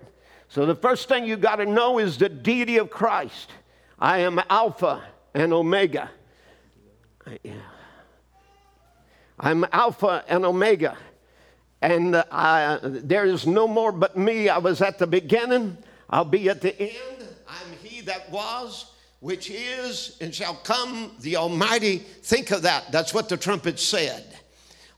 So 0.49 0.65
the 0.65 0.77
first 0.77 1.09
thing 1.09 1.27
you 1.27 1.37
got 1.37 1.57
to 1.57 1.67
know 1.67 1.99
is 1.99 2.17
the 2.17 2.29
deity 2.29 2.77
of 2.77 2.91
Christ. 2.91 3.51
I 3.99 4.19
am 4.19 4.41
Alpha 4.49 5.03
and 5.35 5.53
Omega. 5.53 6.11
I'm 9.41 9.67
Alpha 9.73 10.25
and 10.29 10.45
Omega. 10.45 10.97
And 11.85 12.15
uh, 12.15 12.79
there 12.83 13.27
is 13.27 13.47
no 13.47 13.69
more 13.69 13.93
but 13.93 14.17
me. 14.17 14.49
I 14.49 14.57
was 14.57 14.81
at 14.81 14.99
the 14.99 15.07
beginning, 15.07 15.77
I'll 16.09 16.25
be 16.25 16.49
at 16.49 16.63
the 16.63 16.75
end. 16.81 17.29
I'm 17.47 17.77
he 17.83 18.01
that 18.01 18.31
was 18.31 18.87
which 19.21 19.51
is 19.51 20.17
and 20.23 20.35
shall 20.35 20.55
come 20.55 21.13
the 21.21 21.37
Almighty. 21.37 21.99
Think 21.99 22.53
of 22.53 22.63
that. 22.63 22.91
That's 22.91 23.13
what 23.13 23.29
the 23.29 23.37
trumpet 23.37 23.79
said. 23.79 24.25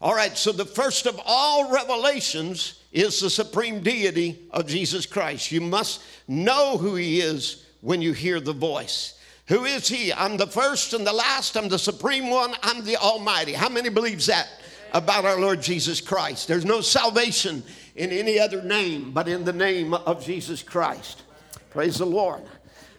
All 0.00 0.14
right, 0.14 0.37
so 0.38 0.52
the 0.52 0.64
first 0.64 1.07
of 1.07 1.21
all 1.26 1.73
revelations 1.73 2.83
is 2.93 3.19
the 3.19 3.31
supreme 3.31 3.81
deity 3.81 4.47
of 4.52 4.69
Jesus 4.69 5.07
Christ. 5.07 5.50
You 5.50 5.62
must 5.62 6.02
know 6.28 6.76
who 6.76 6.95
he 6.95 7.21
is 7.21 7.66
when 7.81 8.00
you 8.00 8.12
hear 8.12 8.38
the 8.38 8.52
voice. 8.52 9.19
Who 9.49 9.64
is 9.64 9.88
he? 9.88 10.12
I'm 10.12 10.37
the 10.37 10.47
first 10.47 10.93
and 10.93 11.05
the 11.05 11.12
last. 11.12 11.57
I'm 11.57 11.69
the 11.69 11.81
supreme 11.81 12.31
one. 12.31 12.55
I'm 12.62 12.85
the 12.85 12.97
Almighty. 12.97 13.55
How 13.55 13.69
many 13.69 13.88
believes 13.88 14.26
that 14.26 14.49
about 14.93 15.25
our 15.25 15.40
Lord 15.40 15.62
Jesus 15.62 16.00
Christ? 16.00 16.49
There's 16.49 16.64
no 16.64 16.81
salvation 16.81 17.62
in 17.95 18.11
any 18.11 18.38
other 18.38 18.62
name 18.62 19.12
but 19.12 19.28
in 19.28 19.45
the 19.45 19.52
name 19.52 19.95
of 19.95 20.25
Jesus 20.25 20.62
Christ. 20.62 21.23
Praise 21.71 21.99
the 21.99 22.07
Lord. 22.07 22.43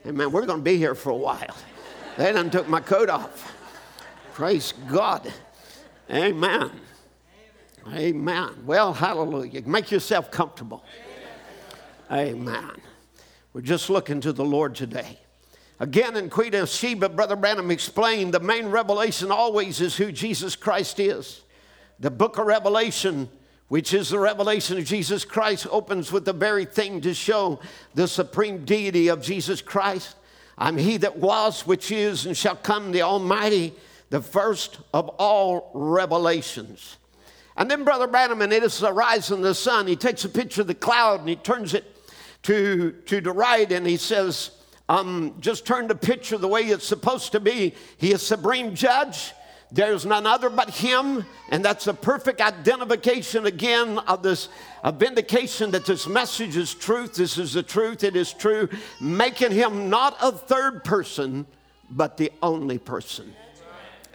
Amen. 0.05 0.31
We're 0.31 0.45
going 0.45 0.59
to 0.59 0.63
be 0.63 0.77
here 0.77 0.95
for 0.95 1.09
a 1.09 1.15
while. 1.15 1.55
They 2.17 2.31
done 2.31 2.49
took 2.49 2.67
my 2.67 2.79
coat 2.79 3.09
off. 3.09 3.53
Praise 4.33 4.73
God. 4.87 5.31
Amen. 6.11 6.71
Amen. 7.93 8.49
Well, 8.65 8.93
hallelujah. 8.93 9.61
Make 9.65 9.91
yourself 9.91 10.31
comfortable. 10.31 10.83
Amen. 12.11 12.71
We're 13.53 13.61
just 13.61 13.89
looking 13.89 14.21
to 14.21 14.33
the 14.33 14.45
Lord 14.45 14.75
today. 14.75 15.19
Again, 15.79 16.15
in 16.17 16.29
Queen 16.29 16.55
of 16.55 16.69
Sheba, 16.69 17.09
Brother 17.09 17.35
Branham 17.35 17.69
explained 17.69 18.33
the 18.33 18.39
main 18.39 18.67
revelation 18.67 19.31
always 19.31 19.79
is 19.79 19.95
who 19.95 20.11
Jesus 20.11 20.55
Christ 20.55 20.99
is. 20.99 21.41
The 21.99 22.11
book 22.11 22.37
of 22.37 22.45
Revelation 22.45 23.29
which 23.67 23.93
is 23.93 24.09
the 24.09 24.19
revelation 24.19 24.77
of 24.77 24.85
Jesus 24.85 25.25
Christ, 25.25 25.67
opens 25.69 26.11
with 26.11 26.25
the 26.25 26.33
very 26.33 26.65
thing 26.65 27.01
to 27.01 27.13
show 27.13 27.59
the 27.95 28.07
supreme 28.07 28.63
deity 28.63 29.09
of 29.09 29.21
Jesus 29.21 29.61
Christ. 29.61 30.15
I'm 30.57 30.77
he 30.77 30.97
that 30.97 31.17
was, 31.17 31.67
which 31.67 31.91
is, 31.91 32.25
and 32.25 32.35
shall 32.35 32.55
come, 32.55 32.91
the 32.91 33.01
Almighty, 33.01 33.73
the 34.09 34.21
first 34.21 34.79
of 34.93 35.09
all 35.19 35.69
revelations. 35.73 36.97
And 37.57 37.69
then 37.69 37.83
Brother 37.83 38.07
Branham, 38.07 38.41
and 38.41 38.53
it 38.53 38.63
is 38.63 38.79
the 38.79 38.93
rise 38.93 39.31
of 39.31 39.41
the 39.41 39.53
sun, 39.53 39.87
he 39.87 39.95
takes 39.95 40.23
a 40.23 40.29
picture 40.29 40.61
of 40.61 40.67
the 40.67 40.75
cloud 40.75 41.19
and 41.19 41.29
he 41.29 41.35
turns 41.35 41.73
it 41.73 41.83
to, 42.43 42.91
to 43.07 43.19
the 43.19 43.31
right 43.31 43.69
and 43.71 43.85
he 43.85 43.97
says, 43.97 44.51
um, 44.87 45.35
just 45.41 45.65
turn 45.65 45.87
the 45.87 45.95
picture 45.95 46.37
the 46.37 46.47
way 46.47 46.61
it's 46.61 46.87
supposed 46.87 47.33
to 47.33 47.41
be. 47.41 47.75
He 47.97 48.13
is 48.13 48.25
supreme 48.25 48.73
judge. 48.73 49.33
There's 49.71 50.05
none 50.05 50.25
other 50.25 50.49
but 50.49 50.69
Him, 50.69 51.25
and 51.49 51.63
that's 51.63 51.87
a 51.87 51.93
perfect 51.93 52.39
identification 52.39 53.45
again 53.45 53.99
of 53.99 54.23
this 54.23 54.47
a 54.83 54.91
vindication 54.91 55.71
that 55.71 55.85
this 55.85 56.07
message 56.07 56.55
is 56.55 56.73
truth. 56.73 57.15
This 57.15 57.37
is 57.37 57.53
the 57.53 57.63
truth, 57.63 58.03
it 58.03 58.15
is 58.15 58.31
true, 58.31 58.69
making 59.01 59.51
Him 59.51 59.89
not 59.89 60.15
a 60.21 60.31
third 60.31 60.85
person, 60.85 61.45
but 61.89 62.15
the 62.15 62.31
only 62.41 62.77
person. 62.77 63.33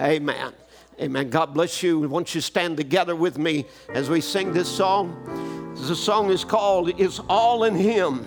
Amen. 0.01 0.53
Amen. 1.01 1.31
God 1.31 1.53
bless 1.53 1.83
you. 1.83 2.01
Won't 2.01 2.35
you 2.35 2.41
stand 2.41 2.77
together 2.77 3.15
with 3.15 3.37
me 3.37 3.67
as 3.93 4.09
we 4.09 4.21
sing 4.21 4.53
this 4.53 4.69
song? 4.69 5.73
The 5.75 5.97
song 5.97 6.31
is 6.31 6.45
called 6.45 6.99
It's 6.99 7.19
All 7.29 7.65
in 7.65 7.75
Him. 7.75 8.27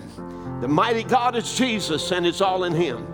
The 0.60 0.68
mighty 0.68 1.02
God 1.02 1.36
is 1.36 1.56
Jesus, 1.56 2.12
and 2.12 2.26
it's 2.26 2.40
all 2.40 2.64
in 2.64 2.72
Him. 2.72 3.06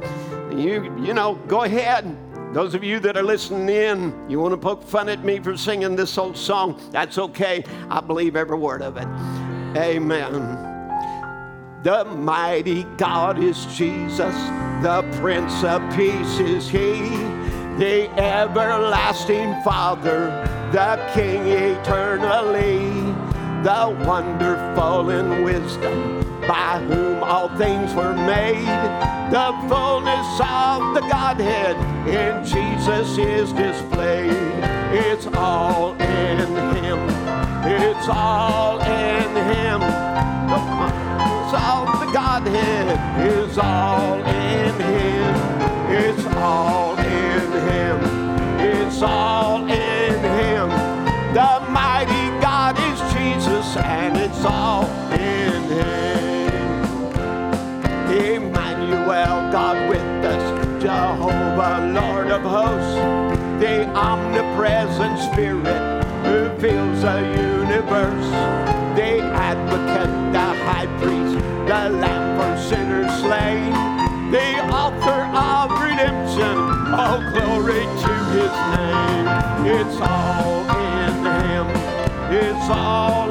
You, 0.51 0.95
you 1.03 1.15
know, 1.15 1.37
go 1.47 1.63
ahead 1.63 2.05
those 2.53 2.75
of 2.75 2.85
you 2.85 3.01
that 3.01 3.17
are 3.17 3.23
listening 3.23 3.69
in, 3.71 4.31
you 4.31 4.39
want 4.39 4.53
to 4.53 4.59
poke 4.59 4.83
fun 4.83 5.09
at 5.09 5.25
me 5.25 5.41
for 5.41 5.57
singing 5.57 5.97
this 5.97 6.19
old 6.19 6.37
song, 6.37 6.79
that's 6.91 7.17
okay. 7.17 7.65
I 7.89 8.01
believe 8.01 8.37
every 8.37 8.59
word 8.59 8.83
of 8.83 8.99
it. 8.99 9.07
Amen. 9.77 10.71
The 11.83 12.05
mighty 12.05 12.85
God 12.97 13.43
is 13.43 13.65
Jesus, 13.75 14.35
the 14.83 15.03
Prince 15.21 15.65
of 15.65 15.81
Peace 15.97 16.39
is 16.39 16.69
He, 16.69 17.09
the 17.79 18.11
everlasting 18.19 19.61
Father, 19.65 20.45
the 20.73 21.11
King 21.15 21.47
eternally, 21.47 23.32
the 23.63 23.97
wonderful 24.05 25.11
in 25.11 25.45
wisdom 25.45 26.21
by 26.49 26.81
whom 26.89 27.23
all 27.23 27.49
things 27.57 27.95
were 27.95 28.13
made. 28.13 28.67
The 29.31 29.55
fullness 29.69 30.41
of 30.41 30.95
the 30.95 31.01
Godhead 31.09 31.77
in 32.09 32.45
Jesus 32.45 33.17
is 33.19 33.53
displayed. 33.53 34.33
It's 34.93 35.29
all 35.29 35.93
in 35.95 36.49
Him. 36.77 36.99
It's 37.65 38.09
all 38.09 38.81
in 38.81 39.31
Him. 39.55 39.81
The 40.51 40.59
fullness 40.67 41.55
of 41.55 42.01
the 42.01 42.13
Godhead 42.13 43.29
is 43.31 43.59
all 43.59 44.19
in 44.25 44.75
Him. 44.81 45.35
It's 45.89 46.27
all 46.35 46.99
in 46.99 47.53
Him. 47.69 48.01
It's 48.59 49.03
all 49.03 49.71
in 49.71 49.82
all 54.45 54.85
in 55.13 55.63
Him. 55.71 56.83
Emmanuel, 58.11 59.51
God 59.53 59.89
with 59.89 60.25
us, 60.25 60.83
Jehovah, 60.83 61.93
Lord 61.93 62.29
of 62.29 62.43
hosts, 62.43 62.97
the 63.61 63.87
omnipresent 63.95 65.19
Spirit 65.33 66.03
who 66.25 66.49
fills 66.61 67.03
the 67.03 67.21
universe, 67.37 68.29
the 68.97 69.21
advocate, 69.21 70.13
the 70.33 70.49
high 70.67 70.87
priest, 71.01 71.35
the 71.69 71.83
lamb 72.03 72.39
for 72.39 72.53
sinners 72.69 73.13
slain, 73.21 73.73
the 74.31 74.51
author 74.75 75.21
of 75.37 75.71
redemption, 75.81 76.57
all 76.93 77.21
glory 77.33 77.85
to 78.05 78.15
his 78.37 78.55
name. 78.77 79.27
It's 79.77 80.01
all 80.01 80.63
in 80.79 81.15
him, 81.47 81.67
it's 82.33 82.69
all 82.71 83.22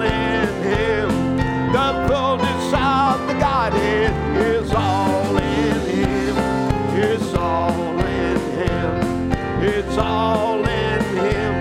all 10.11 10.59
in 10.59 11.01
Him. 11.25 11.53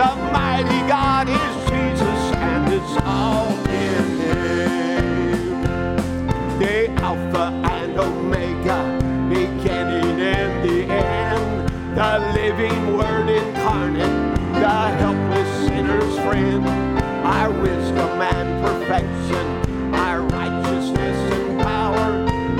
The 0.00 0.10
mighty 0.32 0.80
God 0.88 1.28
is 1.28 1.54
Jesus, 1.70 2.20
and 2.50 2.72
it's 2.72 2.96
all 3.04 3.52
in 3.86 4.04
Him. 4.22 5.38
The 6.58 6.90
Alpha 7.08 7.46
and 7.78 7.98
Omega, 7.98 8.80
beginning 9.28 10.18
and 10.20 10.52
the 10.66 10.78
end. 10.90 11.68
The 12.00 12.12
living 12.40 12.96
Word 12.96 13.28
incarnate, 13.28 14.18
the 14.64 14.78
helpless 15.02 15.50
sinner's 15.66 16.16
friend. 16.24 16.66
Our 17.36 17.50
wisdom 17.50 18.20
and 18.34 18.48
perfection, 18.64 19.46
our 19.94 20.20
righteousness 20.22 21.18
and 21.34 21.60
power. 21.60 22.08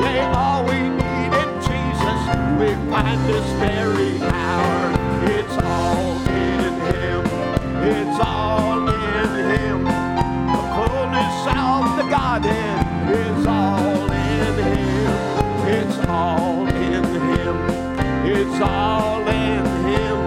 They 0.02 0.20
all 0.20 0.64
we 0.64 0.80
need 1.02 1.32
in 1.42 1.50
Jesus. 1.68 2.20
We 2.60 2.68
find 2.92 3.20
this 3.30 3.48
very 3.58 4.14
hour. 4.22 4.83
It's 7.86 8.18
all 8.20 8.88
in 8.88 9.30
Him. 9.52 9.84
The 9.84 10.62
fullness 10.74 11.36
of 11.48 11.96
the 11.98 12.06
Godhead 12.08 13.10
is 13.10 13.46
all 13.46 14.10
in 14.10 14.54
Him. 14.64 15.12
It's 15.68 15.98
all 16.08 16.66
in 16.68 17.04
Him. 17.04 17.56
It's 18.26 18.60
all 18.60 19.20
in 19.28 19.64
Him. 19.84 20.18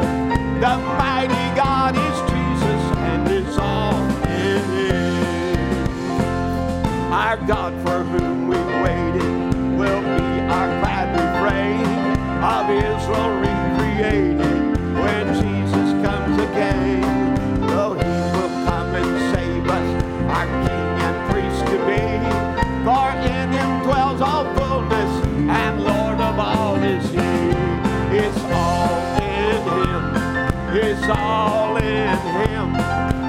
The 0.61 0.77
mighty 1.01 1.45
God 1.55 1.95
is 1.95 2.17
Jesus, 2.31 2.81
and 2.97 3.27
it's 3.27 3.57
all 3.57 4.03
in 4.27 4.63
Him. 4.77 5.87
Our 7.11 7.37
God 7.37 7.73
for 7.83 8.03
whom 8.03 8.47
we 8.49 8.57
waited 8.83 9.33
will 9.79 10.01
be 10.01 10.41
our 10.55 10.69
glad 10.79 11.09
refrain 11.17 11.85
of 12.43 12.69
Israel 12.69 13.36
It's 31.09 31.17
all 31.17 31.77
in 31.77 32.17
him. 32.17 32.73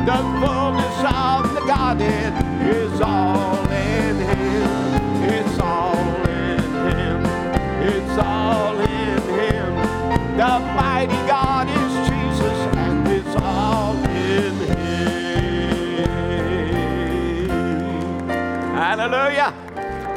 The 0.05 0.17
fullness 0.41 0.99
of 0.99 1.55
the 1.55 1.61
Godhead 1.65 2.35
is 2.67 3.01
all 3.01 3.55
in 3.71 4.17
him. 4.17 5.23
It's 5.23 5.59
all 5.61 5.95
in 6.27 6.59
him. 6.59 7.25
It's 7.85 8.19
all 8.19 8.81
in 8.81 9.23
him. 9.23 9.77
The 10.37 10.59
mighty 10.75 11.23
God 11.29 11.69
is 11.69 12.09
Jesus, 12.09 12.59
and 12.75 13.07
it's 13.07 13.37
all 13.37 13.95
in 14.07 14.55
him. 14.67 16.09
Hallelujah. 18.75 19.55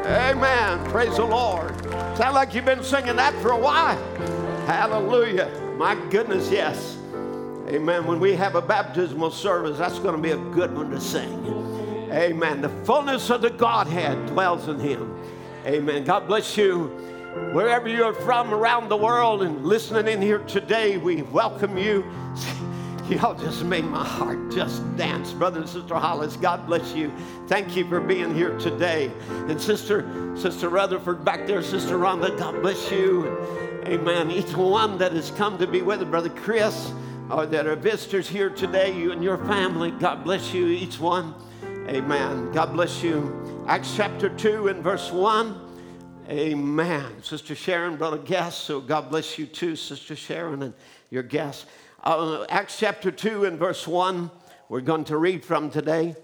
Amen. 0.07 0.83
Praise 0.85 1.15
the 1.15 1.25
Lord. 1.25 1.79
Sound 2.17 2.33
like 2.33 2.55
you've 2.55 2.65
been 2.65 2.83
singing 2.83 3.17
that 3.17 3.35
for 3.35 3.51
a 3.51 3.59
while. 3.59 3.99
Hallelujah. 4.65 5.51
My 5.77 5.93
goodness, 6.09 6.49
yes. 6.49 6.97
Amen. 7.71 8.05
When 8.05 8.19
we 8.19 8.35
have 8.35 8.55
a 8.55 8.61
baptismal 8.61 9.31
service, 9.31 9.77
that's 9.77 9.97
going 9.97 10.13
to 10.13 10.21
be 10.21 10.31
a 10.31 10.51
good 10.53 10.75
one 10.75 10.91
to 10.91 10.99
sing. 10.99 11.45
Amen. 12.11 12.59
The 12.59 12.67
fullness 12.83 13.29
of 13.29 13.41
the 13.41 13.49
Godhead 13.49 14.25
dwells 14.25 14.67
in 14.67 14.77
him. 14.77 15.17
Amen. 15.65 16.03
God 16.03 16.27
bless 16.27 16.57
you. 16.57 16.87
Wherever 17.53 17.87
you're 17.87 18.13
from 18.13 18.53
around 18.53 18.89
the 18.89 18.97
world 18.97 19.41
and 19.43 19.65
listening 19.65 20.13
in 20.13 20.21
here 20.21 20.39
today, 20.39 20.97
we 20.97 21.21
welcome 21.21 21.77
you. 21.77 22.03
Y'all 23.09 23.35
just 23.35 23.63
made 23.63 23.85
my 23.85 24.03
heart 24.03 24.51
just 24.51 24.81
dance. 24.97 25.31
Brother 25.31 25.61
and 25.61 25.69
Sister 25.69 25.95
Hollis, 25.95 26.35
God 26.35 26.67
bless 26.67 26.93
you. 26.93 27.09
Thank 27.47 27.77
you 27.77 27.87
for 27.87 28.01
being 28.01 28.35
here 28.35 28.57
today. 28.59 29.09
And 29.47 29.61
Sister, 29.61 30.35
Sister 30.35 30.67
Rutherford 30.67 31.23
back 31.23 31.47
there, 31.47 31.63
Sister 31.63 31.97
Rhonda, 31.97 32.37
God 32.37 32.61
bless 32.61 32.91
you. 32.91 33.27
Amen. 33.85 34.29
Each 34.29 34.53
one 34.57 34.97
that 34.97 35.13
has 35.13 35.31
come 35.31 35.57
to 35.57 35.67
be 35.67 35.81
with 35.81 36.01
us, 36.01 36.09
Brother 36.09 36.29
Chris, 36.29 36.91
or 37.31 37.45
that 37.45 37.65
are 37.65 37.75
visitors 37.75 38.27
here 38.27 38.49
today, 38.49 38.93
you 38.97 39.11
and 39.11 39.23
your 39.23 39.37
family, 39.45 39.91
God 39.91 40.23
bless 40.23 40.53
you, 40.53 40.67
each 40.67 40.99
one. 40.99 41.33
Amen. 41.87 42.51
God 42.51 42.73
bless 42.73 43.01
you. 43.01 43.63
Acts 43.67 43.95
chapter 43.95 44.27
2 44.27 44.67
and 44.67 44.83
verse 44.83 45.11
1. 45.11 45.59
Amen. 46.29 47.23
Sister 47.23 47.55
Sharon 47.55 47.95
brought 47.95 48.13
a 48.13 48.17
guest, 48.17 48.65
so 48.65 48.81
God 48.81 49.09
bless 49.09 49.37
you 49.37 49.45
too, 49.45 49.75
Sister 49.75 50.15
Sharon, 50.15 50.61
and 50.61 50.73
your 51.09 51.23
guest. 51.23 51.65
Uh, 52.03 52.45
Acts 52.49 52.77
chapter 52.77 53.11
2 53.11 53.45
and 53.45 53.57
verse 53.57 53.87
1, 53.87 54.29
we're 54.67 54.81
going 54.81 55.05
to 55.05 55.17
read 55.17 55.45
from 55.45 55.69
today. 55.69 56.15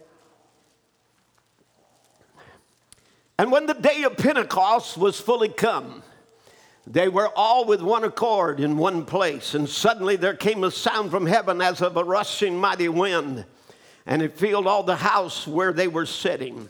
And 3.39 3.51
when 3.51 3.65
the 3.65 3.75
day 3.75 4.03
of 4.03 4.17
Pentecost 4.17 4.97
was 4.97 5.19
fully 5.19 5.49
come, 5.49 6.03
they 6.89 7.09
were 7.09 7.27
all 7.35 7.65
with 7.65 7.81
one 7.81 8.05
accord 8.05 8.61
in 8.61 8.77
one 8.77 9.03
place, 9.03 9.53
and 9.55 9.67
suddenly 9.67 10.15
there 10.15 10.33
came 10.33 10.63
a 10.63 10.71
sound 10.71 11.11
from 11.11 11.25
heaven 11.25 11.61
as 11.61 11.81
of 11.81 11.97
a 11.97 12.03
rushing 12.03 12.57
mighty 12.57 12.87
wind, 12.87 13.43
and 14.05 14.21
it 14.21 14.37
filled 14.37 14.67
all 14.67 14.83
the 14.83 14.95
house 14.95 15.45
where 15.45 15.73
they 15.73 15.89
were 15.89 16.05
sitting. 16.05 16.69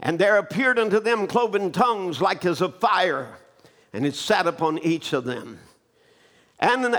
And 0.00 0.18
there 0.18 0.38
appeared 0.38 0.78
unto 0.78 1.00
them 1.00 1.26
cloven 1.26 1.70
tongues 1.70 2.22
like 2.22 2.46
as 2.46 2.62
of 2.62 2.80
fire, 2.80 3.36
and 3.92 4.06
it 4.06 4.14
sat 4.14 4.46
upon 4.46 4.78
each 4.78 5.12
of 5.12 5.24
them. 5.24 5.58
And 6.58 6.98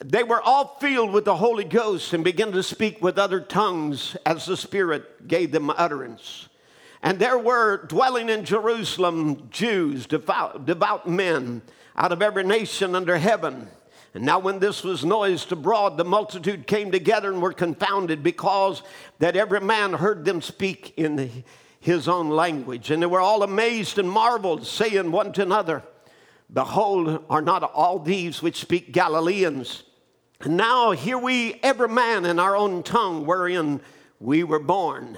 they 0.00 0.22
were 0.22 0.42
all 0.42 0.76
filled 0.82 1.12
with 1.12 1.24
the 1.24 1.36
Holy 1.36 1.64
Ghost 1.64 2.12
and 2.12 2.22
began 2.22 2.52
to 2.52 2.62
speak 2.62 3.00
with 3.00 3.18
other 3.18 3.40
tongues 3.40 4.18
as 4.26 4.44
the 4.44 4.56
Spirit 4.56 5.26
gave 5.28 5.50
them 5.50 5.70
utterance. 5.70 6.49
And 7.02 7.18
there 7.18 7.38
were 7.38 7.86
dwelling 7.86 8.28
in 8.28 8.44
Jerusalem 8.44 9.48
Jews, 9.50 10.06
devout, 10.06 10.66
devout 10.66 11.08
men 11.08 11.62
out 11.96 12.12
of 12.12 12.22
every 12.22 12.44
nation 12.44 12.94
under 12.94 13.16
heaven. 13.16 13.68
And 14.12 14.24
now, 14.24 14.40
when 14.40 14.58
this 14.58 14.82
was 14.82 15.04
noised 15.04 15.52
abroad, 15.52 15.96
the 15.96 16.04
multitude 16.04 16.66
came 16.66 16.90
together 16.90 17.30
and 17.30 17.40
were 17.40 17.52
confounded 17.52 18.22
because 18.22 18.82
that 19.20 19.36
every 19.36 19.60
man 19.60 19.92
heard 19.92 20.24
them 20.24 20.42
speak 20.42 20.94
in 20.96 21.44
his 21.78 22.08
own 22.08 22.28
language. 22.28 22.90
And 22.90 23.02
they 23.02 23.06
were 23.06 23.20
all 23.20 23.44
amazed 23.44 23.98
and 23.98 24.10
marveled, 24.10 24.66
saying 24.66 25.12
one 25.12 25.32
to 25.34 25.42
another, 25.42 25.84
Behold, 26.52 27.24
are 27.30 27.40
not 27.40 27.62
all 27.62 28.00
these 28.00 28.42
which 28.42 28.60
speak 28.60 28.92
Galileans? 28.92 29.84
And 30.40 30.56
now 30.56 30.90
here 30.90 31.18
we, 31.18 31.60
every 31.62 31.88
man 31.88 32.24
in 32.24 32.40
our 32.40 32.56
own 32.56 32.82
tongue 32.82 33.26
wherein 33.26 33.80
we 34.18 34.42
were 34.42 34.58
born. 34.58 35.16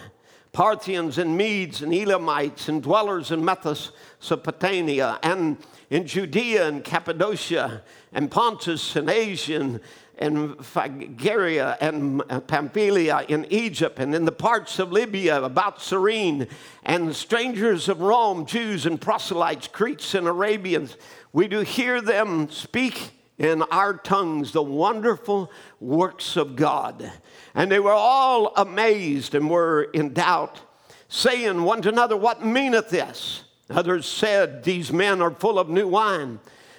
Parthians 0.53 1.17
and 1.17 1.35
Medes 1.35 1.81
and 1.81 1.95
Elamites 1.95 2.69
and 2.69 2.83
dwellers 2.83 3.31
in 3.31 3.43
Mesopotamia 3.43 5.19
and 5.23 5.57
in 5.89 6.07
Judea 6.07 6.69
and 6.69 6.85
Cappadocia 6.85 7.83
and 8.13 8.31
Pontus 8.31 8.95
and 8.95 9.09
Asia 9.09 9.81
and 10.19 10.65
Phrygia 10.65 11.79
and 11.81 12.23
Pamphylia 12.47 13.25
in 13.29 13.47
Egypt 13.51 13.99
and 13.99 14.15
in 14.15 14.27
the 14.27 14.33
parts 14.33 14.79
of 14.79 14.93
Libya 14.93 15.43
about 15.43 15.81
Cyrene 15.81 16.47
and 16.83 17.17
strangers 17.17 17.89
of 17.89 18.03
Rome, 18.03 18.45
Jews 18.45 18.85
and 18.85 19.01
proselytes, 19.01 19.69
Cretes 19.69 20.15
and 20.15 20.27
Arabians. 20.27 20.99
We 21.33 21.49
do 21.49 21.61
hear 21.61 22.03
them 22.03 22.51
speak 22.51 23.22
in 23.43 23.61
our 23.63 23.95
tongues 23.95 24.53
the 24.53 24.63
wonderful 24.63 25.51
works 25.81 26.37
of 26.37 26.55
God. 26.57 27.13
And 27.55 27.71
they 27.71 27.81
were 27.81 27.91
all 27.91 28.53
amazed 28.57 29.35
and 29.35 29.51
were 29.51 29.83
in 29.83 30.15
doubt, 30.15 30.61
saying 31.09 31.63
one 31.63 31.83
to 31.83 31.89
another, 31.89 32.17
What 32.17 32.45
meaneth 32.45 32.89
this? 32.89 33.43
Others 33.69 34.07
said, 34.07 34.63
These 34.63 34.93
men 34.93 35.21
are 35.21 35.33
full 35.33 35.59
of 35.59 35.69
new 35.69 35.89
wine. 35.89 36.39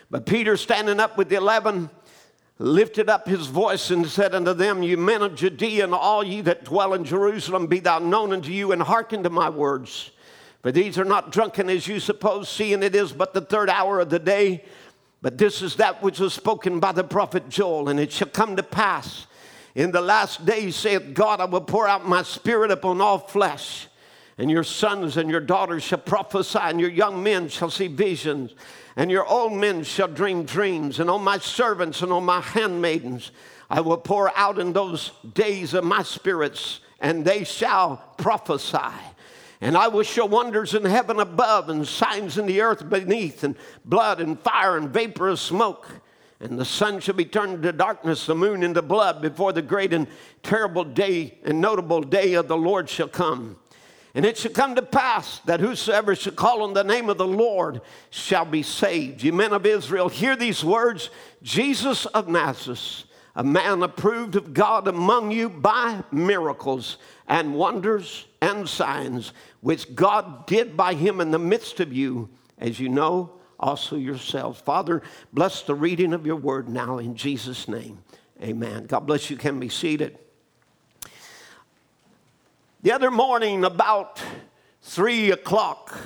But 0.10 0.26
Peter, 0.26 0.56
standing 0.56 1.00
up 1.00 1.18
with 1.18 1.28
the 1.28 1.36
eleven, 1.36 1.90
lifted 2.60 3.10
up 3.10 3.28
his 3.28 3.48
voice 3.48 3.92
and 3.92 4.08
said 4.08 4.34
unto 4.34 4.54
them, 4.54 4.84
You 4.84 4.96
men 4.98 5.22
of 5.22 5.36
Judea 5.36 5.84
and 5.84 5.94
all 5.94 6.24
ye 6.24 6.40
that 6.42 6.64
dwell 6.64 6.94
in 6.94 7.04
Jerusalem, 7.04 7.68
be 7.68 7.80
thou 7.80 8.00
known 8.00 8.32
unto 8.32 8.52
you, 8.52 8.72
and 8.72 8.82
hearken 8.82 9.22
to 9.24 9.30
my 9.30 9.50
words. 9.50 10.12
For 10.62 10.72
these 10.72 10.98
are 10.98 11.04
not 11.04 11.34
drunken 11.34 11.70
as 11.70 11.88
you 11.88 12.00
suppose, 12.00 12.48
seeing 12.48 12.84
it 12.84 12.96
is 12.96 13.12
but 13.12 13.34
the 13.34 13.42
third 13.42 13.70
hour 13.70 14.00
of 14.00 14.10
the 14.10 14.20
day. 14.20 14.64
But 15.24 15.38
this 15.38 15.62
is 15.62 15.78
that 15.78 16.04
which 16.04 16.20
was 16.20 16.34
spoken 16.34 16.82
by 16.82 16.92
the 16.92 17.04
prophet 17.06 17.48
Joel, 17.48 17.88
and 17.88 17.98
it 17.98 18.12
shall 18.12 18.28
come 18.28 18.58
to 18.58 18.62
pass 18.62 19.26
in 19.74 19.92
the 19.92 20.02
last 20.02 20.46
days, 20.46 20.76
saith 20.76 21.14
God, 21.14 21.40
I 21.40 21.46
will 21.46 21.62
pour 21.62 21.88
out 21.88 22.06
my 22.06 22.24
spirit 22.24 22.72
upon 22.72 23.00
all 23.00 23.18
flesh. 23.18 23.88
And 24.38 24.52
your 24.52 24.66
sons 24.66 25.16
and 25.16 25.30
your 25.30 25.40
daughters 25.40 25.82
shall 25.82 26.00
prophesy, 26.00 26.60
and 26.62 26.80
your 26.80 26.90
young 26.90 27.24
men 27.24 27.48
shall 27.48 27.70
see 27.70 27.88
visions, 27.88 28.52
and 28.98 29.10
your 29.10 29.26
old 29.26 29.54
men 29.54 29.84
shall 29.84 30.10
dream 30.10 30.44
dreams. 30.44 31.00
And 31.00 31.10
on 31.10 31.24
my 31.24 31.38
servants 31.38 32.02
and 32.02 32.12
on 32.12 32.26
my 32.26 32.42
handmaidens 32.42 33.32
I 33.70 33.80
will 33.80 33.98
pour 33.98 34.38
out 34.38 34.60
in 34.60 34.74
those 34.74 35.12
days 35.34 35.74
of 35.74 35.86
my 35.86 36.04
spirits, 36.04 36.82
and 37.00 37.24
they 37.24 37.46
shall 37.46 37.98
prophesy. 38.18 38.78
And 39.64 39.78
I 39.78 39.88
will 39.88 40.04
show 40.04 40.26
wonders 40.26 40.74
in 40.74 40.84
heaven 40.84 41.22
above 41.22 41.70
and 41.70 41.88
signs 41.88 42.38
in 42.38 42.48
the 42.48 42.60
earth 42.60 42.90
beneath, 42.90 43.46
and 43.46 43.56
blood 43.86 44.20
and 44.20 44.38
fire 44.38 44.76
and 44.76 44.90
vapor 44.90 45.30
of 45.30 45.40
smoke. 45.40 45.88
And 46.42 46.60
the 46.60 46.66
sun 46.66 47.00
shall 47.00 47.16
be 47.16 47.24
turned 47.24 47.64
to 47.64 47.72
darkness, 47.72 48.26
the 48.26 48.36
moon 48.36 48.62
into 48.62 48.82
blood, 48.82 49.22
before 49.22 49.54
the 49.54 49.62
great 49.62 49.94
and 49.94 50.08
terrible 50.44 50.84
day 50.84 51.38
and 51.46 51.62
notable 51.62 52.02
day 52.02 52.34
of 52.34 52.50
the 52.50 52.58
Lord 52.58 52.90
shall 52.90 53.08
come. 53.08 53.56
And 54.14 54.26
it 54.26 54.38
shall 54.38 54.52
come 54.52 54.76
to 54.76 54.82
pass 54.82 55.40
that 55.46 55.62
whosoever 55.62 56.14
shall 56.14 56.34
call 56.34 56.64
on 56.64 56.74
the 56.74 56.84
name 56.84 57.10
of 57.10 57.18
the 57.18 57.26
Lord 57.26 57.80
shall 58.10 58.44
be 58.44 58.64
saved. 58.64 59.24
You 59.24 59.32
men 59.32 59.54
of 59.54 59.66
Israel, 59.66 60.10
hear 60.10 60.36
these 60.36 60.62
words 60.62 61.10
Jesus 61.42 62.06
of 62.08 62.28
Nazareth, 62.28 63.06
a 63.36 63.44
man 63.44 63.82
approved 63.82 64.36
of 64.36 64.54
God 64.54 64.88
among 64.88 65.32
you 65.32 65.50
by 65.50 66.04
miracles 66.12 66.98
and 67.28 67.56
wonders 67.56 68.28
and 68.42 68.68
signs 68.70 69.34
which 69.62 69.96
God 69.96 70.46
did 70.46 70.78
by 70.78 70.94
him 70.94 71.20
in 71.20 71.32
the 71.32 71.40
midst 71.40 71.80
of 71.80 71.92
you, 71.92 72.30
as 72.60 72.80
you 72.80 72.90
know 72.90 73.32
also 73.60 73.96
yourselves. 73.96 74.60
Father, 74.60 75.02
bless 75.32 75.64
the 75.64 75.74
reading 75.74 76.14
of 76.14 76.26
your 76.26 76.36
word 76.36 76.70
now 76.70 77.00
in 77.00 77.16
Jesus' 77.16 77.68
name. 77.68 78.00
Amen. 78.42 78.86
God 78.86 79.02
bless 79.02 79.30
you. 79.30 79.38
Can 79.38 79.60
be 79.60 79.70
seated. 79.70 80.18
The 82.82 82.92
other 82.92 83.10
morning, 83.10 83.64
about 83.64 84.22
three 84.82 85.32
o'clock, 85.32 85.98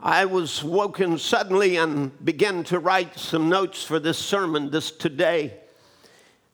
I 0.00 0.24
was 0.24 0.62
woken 0.64 1.18
suddenly 1.18 1.76
and 1.76 2.12
began 2.24 2.64
to 2.64 2.80
write 2.80 3.16
some 3.16 3.48
notes 3.48 3.84
for 3.84 4.00
this 4.00 4.18
sermon 4.18 4.70
this 4.70 4.90
today 4.90 5.60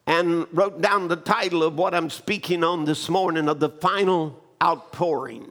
and 0.06 0.46
wrote 0.52 0.80
down 0.80 1.08
the 1.08 1.16
title 1.16 1.62
of 1.62 1.76
what 1.76 1.94
I'm 1.94 2.10
speaking 2.10 2.64
on 2.64 2.84
this 2.84 3.08
morning 3.08 3.48
of 3.48 3.60
the 3.60 3.68
final 3.68 4.42
outpouring. 4.62 5.50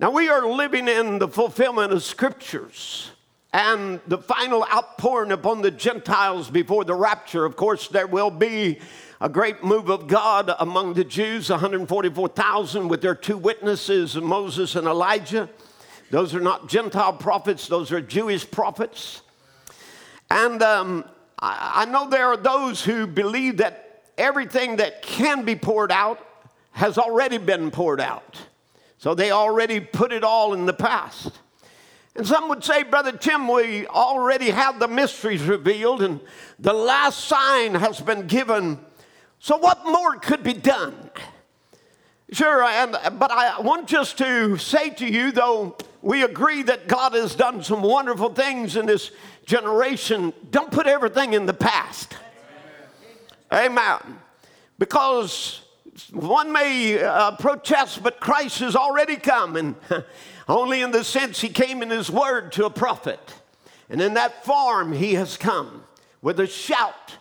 Now, 0.00 0.10
we 0.10 0.28
are 0.28 0.46
living 0.46 0.88
in 0.88 1.18
the 1.18 1.28
fulfillment 1.28 1.92
of 1.92 2.02
scriptures 2.02 3.12
and 3.52 4.00
the 4.06 4.18
final 4.18 4.64
outpouring 4.72 5.30
upon 5.30 5.62
the 5.62 5.70
Gentiles 5.70 6.50
before 6.50 6.84
the 6.84 6.94
rapture. 6.94 7.44
Of 7.44 7.56
course, 7.56 7.88
there 7.88 8.06
will 8.06 8.30
be 8.30 8.80
a 9.20 9.28
great 9.28 9.62
move 9.62 9.90
of 9.90 10.08
God 10.08 10.52
among 10.58 10.94
the 10.94 11.04
Jews, 11.04 11.50
144,000 11.50 12.88
with 12.88 13.02
their 13.02 13.14
two 13.14 13.36
witnesses, 13.36 14.16
Moses 14.16 14.74
and 14.74 14.88
Elijah. 14.88 15.48
Those 16.10 16.34
are 16.34 16.40
not 16.40 16.68
Gentile 16.68 17.12
prophets, 17.12 17.68
those 17.68 17.92
are 17.92 18.00
Jewish 18.00 18.50
prophets. 18.50 19.22
And 20.30 20.62
um, 20.62 21.04
I, 21.44 21.86
know 21.86 22.08
there 22.08 22.28
are 22.28 22.36
those 22.36 22.84
who 22.84 23.06
believe 23.06 23.56
that 23.56 24.04
everything 24.16 24.76
that 24.76 25.02
can 25.02 25.44
be 25.44 25.56
poured 25.56 25.90
out 25.90 26.24
has 26.70 26.98
already 26.98 27.38
been 27.38 27.72
poured 27.72 28.00
out. 28.00 28.38
So 28.98 29.14
they 29.14 29.32
already 29.32 29.80
put 29.80 30.12
it 30.12 30.22
all 30.22 30.54
in 30.54 30.66
the 30.66 30.72
past. 30.72 31.40
And 32.14 32.24
some 32.24 32.48
would 32.48 32.62
say, 32.62 32.84
Brother 32.84 33.10
Tim, 33.10 33.48
we 33.48 33.88
already 33.88 34.50
have 34.50 34.78
the 34.78 34.86
mysteries 34.86 35.42
revealed 35.42 36.02
and 36.02 36.20
the 36.60 36.72
last 36.72 37.24
sign 37.24 37.74
has 37.74 38.00
been 38.00 38.28
given. 38.28 38.78
So 39.40 39.56
what 39.56 39.84
more 39.84 40.16
could 40.16 40.44
be 40.44 40.52
done? 40.52 41.10
Sure, 42.30 42.62
and, 42.62 42.92
but 43.18 43.30
I 43.32 43.60
want 43.60 43.88
just 43.88 44.16
to 44.18 44.56
say 44.56 44.90
to 44.90 45.06
you, 45.06 45.32
though 45.32 45.76
we 46.00 46.22
agree 46.22 46.62
that 46.62 46.86
God 46.86 47.12
has 47.14 47.34
done 47.34 47.62
some 47.62 47.82
wonderful 47.82 48.32
things 48.32 48.76
in 48.76 48.86
this 48.86 49.10
generation, 49.44 50.32
don't 50.50 50.70
put 50.70 50.86
everything 50.86 51.32
in 51.32 51.46
the 51.46 51.54
past. 51.54 52.16
Amen. 53.52 53.70
Amen. 53.70 54.18
Because 54.78 55.62
one 56.12 56.52
may 56.52 57.02
uh, 57.02 57.36
protest, 57.36 58.02
but 58.02 58.20
Christ 58.20 58.60
has 58.60 58.74
already 58.74 59.16
come, 59.16 59.56
and 59.56 59.74
only 60.48 60.80
in 60.80 60.90
the 60.90 61.04
sense 61.04 61.40
he 61.40 61.48
came 61.48 61.82
in 61.82 61.90
his 61.90 62.10
word 62.10 62.52
to 62.52 62.66
a 62.66 62.70
prophet. 62.70 63.34
And 63.90 64.00
in 64.00 64.14
that 64.14 64.44
form, 64.44 64.92
he 64.92 65.14
has 65.14 65.36
come 65.36 65.84
with 66.22 66.40
a 66.40 66.46
shout. 66.46 67.18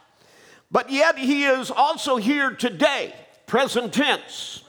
But 0.71 0.89
yet, 0.89 1.17
he 1.17 1.43
is 1.43 1.69
also 1.69 2.15
here 2.15 2.51
today, 2.51 3.13
present 3.45 3.93
tense, 3.93 4.63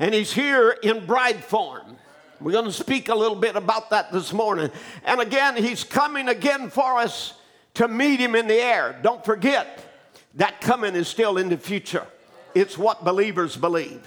and 0.00 0.12
he's 0.12 0.32
here 0.32 0.70
in 0.82 1.06
bride 1.06 1.44
form. 1.44 1.96
We're 2.40 2.52
going 2.52 2.64
to 2.64 2.72
speak 2.72 3.08
a 3.08 3.14
little 3.14 3.36
bit 3.36 3.56
about 3.56 3.90
that 3.90 4.12
this 4.12 4.32
morning. 4.32 4.70
And 5.04 5.20
again, 5.20 5.56
he's 5.56 5.84
coming 5.84 6.28
again 6.28 6.70
for 6.70 6.98
us 6.98 7.34
to 7.74 7.88
meet 7.88 8.20
him 8.20 8.34
in 8.34 8.46
the 8.46 8.54
air. 8.60 8.98
Don't 9.02 9.24
forget, 9.24 9.84
that 10.34 10.60
coming 10.60 10.94
is 10.94 11.08
still 11.08 11.38
in 11.38 11.48
the 11.48 11.56
future. 11.56 12.06
It's 12.54 12.76
what 12.76 13.04
believers 13.04 13.56
believe. 13.56 14.06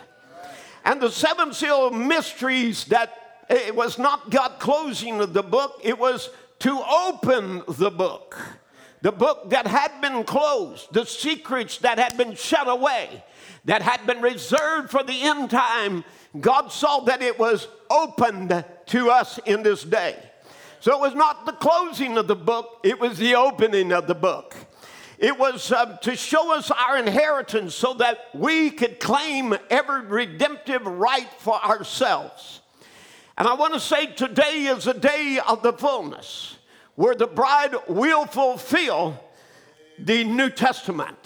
And 0.85 1.01
the 1.01 1.09
seven 1.09 1.53
seal 1.53 1.91
mysteries 1.91 2.85
that 2.85 3.45
it 3.49 3.75
was 3.75 3.97
not 3.97 4.29
God 4.29 4.59
closing 4.59 5.17
the 5.17 5.43
book, 5.43 5.81
it 5.83 5.97
was 5.97 6.29
to 6.59 6.83
open 6.89 7.63
the 7.67 7.91
book. 7.91 8.37
The 9.01 9.11
book 9.11 9.51
that 9.51 9.67
had 9.67 10.01
been 10.01 10.23
closed, 10.23 10.91
the 10.91 11.05
secrets 11.05 11.77
that 11.79 11.99
had 11.99 12.17
been 12.17 12.35
shut 12.35 12.67
away, 12.67 13.23
that 13.67 13.81
had 13.81 14.07
been 14.07 14.21
reserved 14.21 14.89
for 14.89 15.03
the 15.03 15.21
end 15.23 15.51
time, 15.51 16.03
God 16.39 16.71
saw 16.71 17.01
that 17.01 17.21
it 17.21 17.37
was 17.37 17.67
opened 17.89 18.65
to 18.87 19.09
us 19.09 19.39
in 19.45 19.61
this 19.61 19.83
day. 19.83 20.17
So 20.79 20.93
it 20.93 21.01
was 21.01 21.13
not 21.13 21.45
the 21.45 21.51
closing 21.51 22.17
of 22.17 22.27
the 22.27 22.35
book, 22.35 22.79
it 22.83 22.99
was 22.99 23.17
the 23.17 23.35
opening 23.35 23.91
of 23.91 24.07
the 24.07 24.15
book. 24.15 24.55
It 25.19 25.37
was 25.37 25.71
um, 25.71 25.97
to 26.03 26.15
show 26.15 26.55
us 26.55 26.71
our 26.71 26.97
inheritance 26.97 27.75
so 27.75 27.95
that 27.95 28.19
we 28.33 28.69
could 28.69 28.99
claim 28.99 29.55
every 29.69 30.05
redemptive 30.05 30.85
right 30.85 31.27
for 31.39 31.55
ourselves. 31.55 32.61
And 33.37 33.47
I 33.47 33.55
want 33.55 33.73
to 33.73 33.79
say 33.79 34.05
today 34.05 34.67
is 34.67 34.87
a 34.87 34.93
day 34.93 35.39
of 35.45 35.61
the 35.61 35.73
fullness 35.73 36.57
where 36.95 37.15
the 37.15 37.27
bride 37.27 37.75
will 37.87 38.25
fulfill 38.25 39.19
the 39.99 40.23
New 40.23 40.51
Testament. 40.51 41.17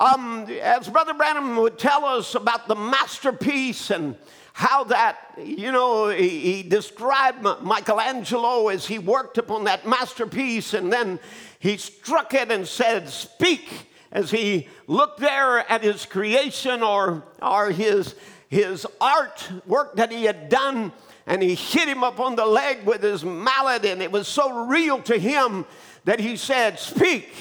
Um, 0.00 0.46
as 0.62 0.88
Brother 0.88 1.12
Branham 1.12 1.56
would 1.56 1.78
tell 1.78 2.06
us 2.06 2.34
about 2.34 2.68
the 2.68 2.74
masterpiece 2.74 3.90
and 3.90 4.16
how 4.54 4.84
that, 4.84 5.18
you 5.36 5.70
know, 5.72 6.08
he, 6.08 6.54
he, 6.54 6.62
described 6.62 7.42
Michelangelo 7.62 8.68
as 8.68 8.86
he 8.86 8.98
worked 8.98 9.36
upon 9.36 9.64
that 9.64 9.86
masterpiece 9.86 10.72
and 10.72 10.90
then 10.90 11.20
he 11.58 11.76
struck 11.76 12.32
it 12.32 12.50
and 12.50 12.66
said, 12.66 13.10
Speak, 13.10 13.90
as 14.10 14.30
he 14.30 14.68
looked 14.86 15.20
there 15.20 15.70
at 15.70 15.82
his 15.82 16.06
creation 16.06 16.82
or, 16.82 17.22
or 17.42 17.70
his, 17.70 18.14
his 18.48 18.86
art 19.02 19.50
work 19.66 19.96
that 19.96 20.10
he 20.10 20.24
had 20.24 20.48
done, 20.48 20.92
and 21.26 21.42
he 21.42 21.54
hit 21.54 21.86
him 21.86 22.02
up 22.02 22.20
on 22.20 22.36
the 22.36 22.46
leg 22.46 22.86
with 22.86 23.02
his 23.02 23.22
mallet, 23.22 23.84
and 23.84 24.00
it 24.00 24.10
was 24.10 24.26
so 24.26 24.64
real 24.64 25.02
to 25.02 25.18
him 25.18 25.66
that 26.06 26.20
he 26.20 26.36
said, 26.36 26.78
Speak. 26.78 27.34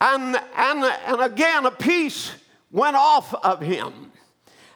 And, 0.00 0.36
and, 0.56 0.84
and 0.84 1.20
again, 1.20 1.66
a 1.66 1.70
piece 1.70 2.32
went 2.70 2.96
off 2.96 3.32
of 3.34 3.60
him. 3.60 4.12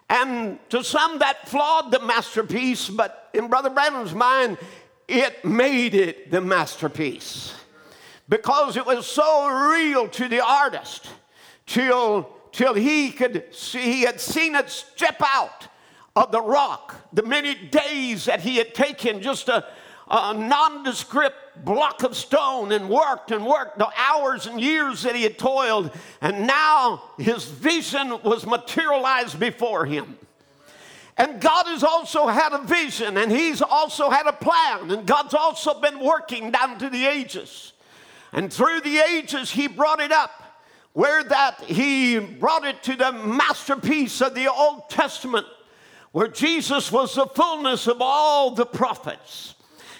And 0.08 0.58
to 0.70 0.82
some, 0.82 1.18
that 1.20 1.48
flawed 1.48 1.90
the 1.90 2.00
masterpiece, 2.00 2.88
but 2.88 3.30
in 3.32 3.48
Brother 3.48 3.70
Branham's 3.70 4.14
mind, 4.14 4.58
it 5.06 5.44
made 5.44 5.94
it 5.94 6.30
the 6.30 6.40
masterpiece 6.40 7.54
because 8.28 8.76
it 8.76 8.86
was 8.86 9.06
so 9.06 9.48
real 9.48 10.08
to 10.08 10.28
the 10.28 10.40
artist 10.40 11.08
till, 11.66 12.30
till 12.52 12.74
he 12.74 13.10
could 13.10 13.44
see, 13.50 13.80
he 13.80 14.02
had 14.02 14.20
seen 14.20 14.54
it 14.54 14.70
step 14.70 15.20
out 15.20 15.68
of 16.16 16.32
the 16.32 16.40
rock, 16.40 16.94
the 17.12 17.22
many 17.22 17.54
days 17.54 18.24
that 18.24 18.40
he 18.40 18.56
had 18.56 18.74
taken 18.74 19.20
just 19.20 19.48
a, 19.48 19.64
a 20.10 20.34
nondescript 20.34 21.64
block 21.64 22.02
of 22.02 22.16
stone 22.16 22.72
and 22.72 22.88
worked 22.88 23.30
and 23.30 23.46
worked, 23.46 23.78
the 23.78 23.88
hours 23.96 24.46
and 24.46 24.60
years 24.60 25.02
that 25.02 25.14
he 25.14 25.22
had 25.22 25.38
toiled, 25.38 25.90
and 26.20 26.46
now 26.46 27.02
his 27.18 27.44
vision 27.44 28.20
was 28.22 28.44
materialized 28.46 29.38
before 29.38 29.86
him. 29.86 30.18
And 31.16 31.40
God 31.40 31.66
has 31.66 31.84
also 31.84 32.28
had 32.28 32.54
a 32.54 32.62
vision, 32.62 33.18
and 33.18 33.30
He's 33.30 33.60
also 33.60 34.08
had 34.08 34.26
a 34.26 34.32
plan, 34.32 34.90
and 34.90 35.06
God's 35.06 35.34
also 35.34 35.78
been 35.78 36.00
working 36.00 36.50
down 36.50 36.78
to 36.78 36.88
the 36.88 37.04
ages. 37.04 37.74
And 38.32 38.50
through 38.50 38.80
the 38.80 38.98
ages, 38.98 39.50
he 39.50 39.66
brought 39.66 40.00
it 40.00 40.12
up 40.12 40.30
where 40.92 41.22
that 41.22 41.60
he 41.60 42.18
brought 42.18 42.64
it 42.64 42.82
to 42.82 42.96
the 42.96 43.12
masterpiece 43.12 44.20
of 44.20 44.34
the 44.34 44.50
Old 44.50 44.88
Testament, 44.90 45.46
where 46.12 46.28
Jesus 46.28 46.90
was 46.90 47.14
the 47.14 47.26
fullness 47.26 47.86
of 47.86 47.98
all 48.00 48.52
the 48.52 48.66
prophets. 48.66 49.54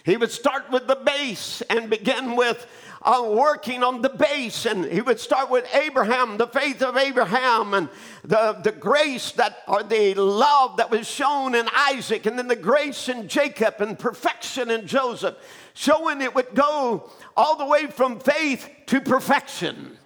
He 0.05 0.17
would 0.17 0.31
start 0.31 0.71
with 0.71 0.87
the 0.87 0.97
base 0.97 1.63
and 1.63 1.91
begin 1.91 2.37
with 2.37 2.67
uh, 3.03 3.27
working 3.31 3.83
on 3.83 4.03
the 4.03 4.11
base, 4.11 4.67
and 4.67 4.85
he 4.85 5.01
would 5.01 5.19
start 5.19 5.51
with 5.51 5.67
Abraham, 5.75 6.37
the 6.37 6.47
faith 6.47 6.83
of 6.83 6.97
Abraham, 6.97 7.73
and 7.73 7.89
the, 8.25 8.59
the 8.63 8.73
grace 8.73 9.33
that, 9.33 9.63
or 9.67 9.83
the 9.83 10.15
love 10.15 10.77
that 10.77 10.91
was 10.91 11.09
shown 11.09 11.55
in 11.55 11.67
Isaac, 11.75 12.27
and 12.27 12.39
then 12.39 12.49
the 12.49 12.57
grace 12.57 13.09
in 13.09 13.27
Jacob, 13.27 13.77
and 13.81 13.99
perfection 13.99 14.71
in 14.71 14.87
Joseph, 14.87 15.37
showing 15.73 16.21
it 16.21 16.35
would 16.35 16.55
go 16.55 17.11
all 17.37 17.57
the 17.57 17.65
way 17.65 17.87
from 17.87 18.21
faith 18.21 18.69
to 18.87 19.01
perfection. 19.01 19.97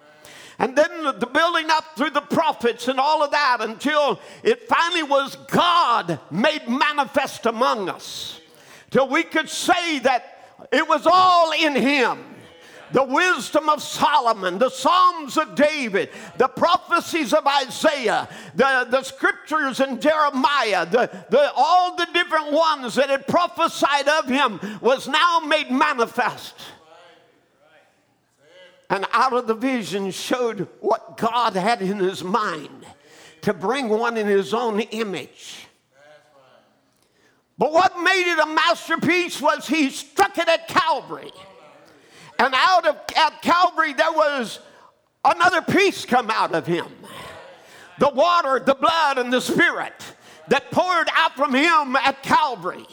And 0.57 0.73
then 0.77 1.03
the 1.19 1.27
building 1.27 1.69
up 1.69 1.97
through 1.97 2.11
the 2.11 2.21
prophets 2.21 2.87
and 2.87 2.97
all 2.97 3.21
of 3.21 3.31
that 3.31 3.57
until 3.59 4.21
it 4.41 4.69
finally 4.69 5.03
was 5.03 5.35
God 5.47 6.17
made 6.31 6.69
manifest 6.69 7.45
among 7.45 7.89
us. 7.89 8.39
Till 8.95 9.09
we 9.09 9.23
could 9.23 9.49
say 9.49 9.99
that 9.99 10.67
it 10.71 10.87
was 10.87 11.05
all 11.05 11.51
in 11.51 11.75
Him 11.75 12.23
the 12.93 13.03
wisdom 13.03 13.67
of 13.67 13.81
Solomon, 13.81 14.57
the 14.57 14.69
Psalms 14.69 15.37
of 15.37 15.53
David, 15.53 16.11
the 16.37 16.47
prophecies 16.47 17.33
of 17.33 17.45
Isaiah, 17.45 18.29
the, 18.55 18.87
the 18.89 19.03
scriptures 19.03 19.81
in 19.81 19.99
Jeremiah, 19.99 20.85
the, 20.85 21.25
the, 21.29 21.51
all 21.57 21.97
the 21.97 22.07
different 22.13 22.53
ones 22.53 22.95
that 22.95 23.09
had 23.09 23.27
prophesied 23.27 24.07
of 24.07 24.29
him 24.29 24.61
was 24.79 25.09
now 25.09 25.41
made 25.45 25.69
manifest. 25.69 26.55
And 28.89 29.05
out 29.11 29.33
of 29.33 29.47
the 29.47 29.55
vision 29.55 30.09
showed 30.11 30.69
what 30.79 31.17
God 31.17 31.57
had 31.57 31.81
in 31.81 31.99
his 31.99 32.23
mind 32.23 32.85
to 33.41 33.53
bring 33.53 33.89
one 33.89 34.15
in 34.15 34.27
his 34.27 34.53
own 34.53 34.79
image. 34.79 35.64
But 37.57 37.71
what 37.71 38.01
made 38.01 38.31
it 38.31 38.39
a 38.39 38.45
masterpiece 38.45 39.41
was 39.41 39.67
he 39.67 39.89
struck 39.89 40.37
it 40.37 40.47
at 40.47 40.67
Calvary. 40.67 41.31
And 42.37 42.53
out 42.55 42.85
of 42.85 42.97
at 43.15 43.41
Calvary, 43.41 43.93
there 43.93 44.11
was 44.11 44.59
another 45.23 45.61
piece 45.61 46.05
come 46.05 46.29
out 46.29 46.53
of 46.53 46.67
him 46.67 46.87
the 47.97 48.09
water, 48.09 48.59
the 48.59 48.75
blood, 48.75 49.17
and 49.17 49.31
the 49.31 49.39
spirit 49.39 49.93
that 50.49 50.69
poured 50.69 51.07
out 51.15 51.35
from 51.35 51.53
him 51.53 51.95
at 51.95 52.21
Calvary. 52.23 52.85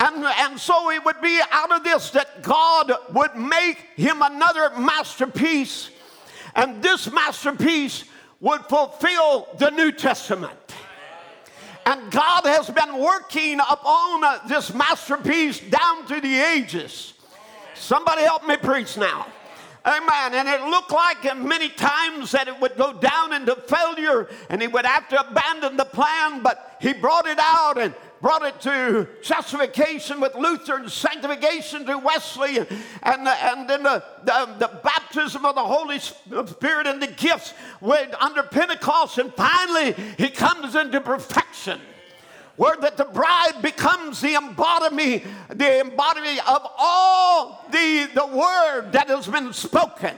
And, 0.00 0.24
and 0.24 0.58
so 0.58 0.90
it 0.90 1.04
would 1.04 1.20
be 1.20 1.40
out 1.50 1.72
of 1.72 1.82
this 1.82 2.10
that 2.10 2.42
God 2.42 2.92
would 3.12 3.34
make 3.36 3.78
him 3.96 4.22
another 4.22 4.70
masterpiece, 4.78 5.90
and 6.54 6.82
this 6.82 7.10
masterpiece 7.10 8.04
would 8.40 8.62
fulfill 8.62 9.48
the 9.58 9.70
New 9.70 9.92
Testament. 9.92 10.52
And 11.86 12.10
God 12.10 12.46
has 12.46 12.70
been 12.70 12.98
working 12.98 13.60
upon 13.60 14.48
this 14.48 14.72
masterpiece 14.72 15.60
down 15.60 16.06
through 16.06 16.22
the 16.22 16.40
ages. 16.40 17.12
Somebody 17.74 18.22
help 18.22 18.46
me 18.46 18.56
preach 18.56 18.96
now. 18.96 19.26
Amen. 19.86 20.32
And 20.32 20.48
it 20.48 20.62
looked 20.62 20.92
like 20.92 21.36
many 21.36 21.68
times 21.68 22.32
that 22.32 22.48
it 22.48 22.58
would 22.58 22.74
go 22.76 22.94
down 22.94 23.34
into 23.34 23.54
failure 23.54 24.30
and 24.48 24.62
he 24.62 24.68
would 24.68 24.86
have 24.86 25.08
to 25.10 25.28
abandon 25.28 25.76
the 25.76 25.84
plan, 25.84 26.42
but 26.42 26.78
he 26.80 26.94
brought 26.94 27.26
it 27.26 27.38
out 27.38 27.76
and 27.76 27.94
brought 28.24 28.42
it 28.42 28.58
to 28.58 29.06
justification 29.20 30.18
with 30.18 30.34
Luther 30.34 30.76
and 30.76 30.90
sanctification 30.90 31.84
to 31.84 31.98
Wesley 31.98 32.56
and, 32.56 32.68
and, 33.02 33.68
then 33.68 33.82
the, 33.82 34.02
the, 34.24 34.56
the, 34.60 34.80
baptism 34.82 35.44
of 35.44 35.54
the 35.54 35.62
Holy 35.62 35.98
Spirit 35.98 36.86
and 36.86 37.02
the 37.02 37.08
gifts 37.08 37.52
under 38.18 38.42
Pentecost. 38.44 39.18
And 39.18 39.30
finally, 39.34 39.92
he 40.16 40.30
comes 40.30 40.74
into 40.74 41.02
perfection 41.02 41.78
where 42.56 42.76
that 42.76 42.96
the 42.96 43.04
bride 43.04 43.60
becomes 43.60 44.22
the 44.22 44.36
embodiment, 44.36 45.22
the 45.50 45.80
embodiment 45.80 46.48
of 46.48 46.66
all 46.78 47.66
the, 47.70 48.08
the 48.14 48.26
word 48.26 48.90
that 48.92 49.08
has 49.08 49.26
been 49.26 49.52
spoken. 49.52 50.16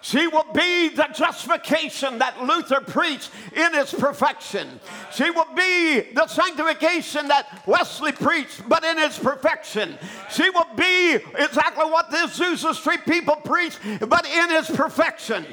She 0.00 0.28
will 0.28 0.46
be 0.54 0.88
the 0.90 1.08
justification 1.12 2.18
that 2.18 2.42
Luther 2.42 2.80
preached 2.80 3.30
in 3.52 3.74
its 3.74 3.92
perfection. 3.92 4.80
She 5.12 5.30
will 5.30 5.48
be 5.56 6.00
the 6.14 6.26
sanctification 6.26 7.28
that 7.28 7.62
Wesley 7.66 8.12
preached, 8.12 8.68
but 8.68 8.84
in 8.84 8.98
its 8.98 9.18
perfection. 9.18 9.98
She 10.30 10.48
will 10.50 10.68
be 10.76 11.14
exactly 11.14 11.84
what 11.84 12.10
the 12.10 12.18
Azusa 12.18 12.74
Street 12.74 13.04
people 13.06 13.36
preach, 13.36 13.76
but 14.00 14.24
in 14.26 14.50
its 14.52 14.70
perfection. 14.70 15.44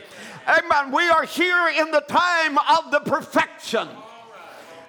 Amen. 0.48 0.92
We 0.92 1.10
are 1.10 1.26
here 1.26 1.70
in 1.70 1.90
the 1.90 2.02
time 2.02 2.58
of 2.58 2.92
the 2.92 3.00
perfection. 3.00 3.88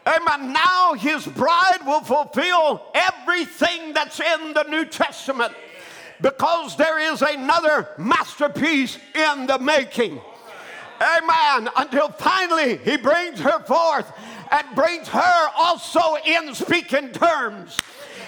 Amen. 0.06 0.52
Now 0.52 0.94
his 0.94 1.26
bride 1.26 1.80
will 1.84 2.02
fulfill 2.02 2.82
everything 2.94 3.92
that's 3.92 4.20
in 4.20 4.52
the 4.52 4.64
New 4.64 4.84
Testament 4.84 5.52
because 6.20 6.76
there 6.76 6.98
is 6.98 7.22
another 7.22 7.88
masterpiece 7.98 8.98
in 9.14 9.46
the 9.46 9.58
making. 9.58 10.20
Amen. 11.00 11.68
Until 11.76 12.08
finally 12.08 12.78
he 12.78 12.96
brings 12.96 13.40
her 13.40 13.60
forth 13.60 14.10
and 14.50 14.76
brings 14.76 15.08
her 15.08 15.48
also 15.56 16.16
in 16.24 16.54
speaking 16.54 17.12
terms. 17.12 17.78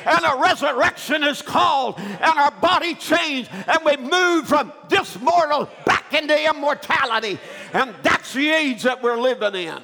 And 0.04 0.24
a 0.24 0.40
resurrection 0.40 1.24
is 1.24 1.42
called, 1.42 1.98
and 1.98 2.38
our 2.38 2.52
body 2.52 2.94
changed, 2.94 3.50
and 3.66 3.84
we 3.84 3.96
move 3.96 4.46
from 4.46 4.72
this 4.88 5.18
mortal 5.20 5.68
back 5.84 6.14
into 6.14 6.48
immortality. 6.48 7.38
And 7.72 7.94
that's 8.02 8.32
the 8.32 8.48
age 8.48 8.84
that 8.84 9.02
we're 9.02 9.18
living 9.18 9.54
in. 9.54 9.82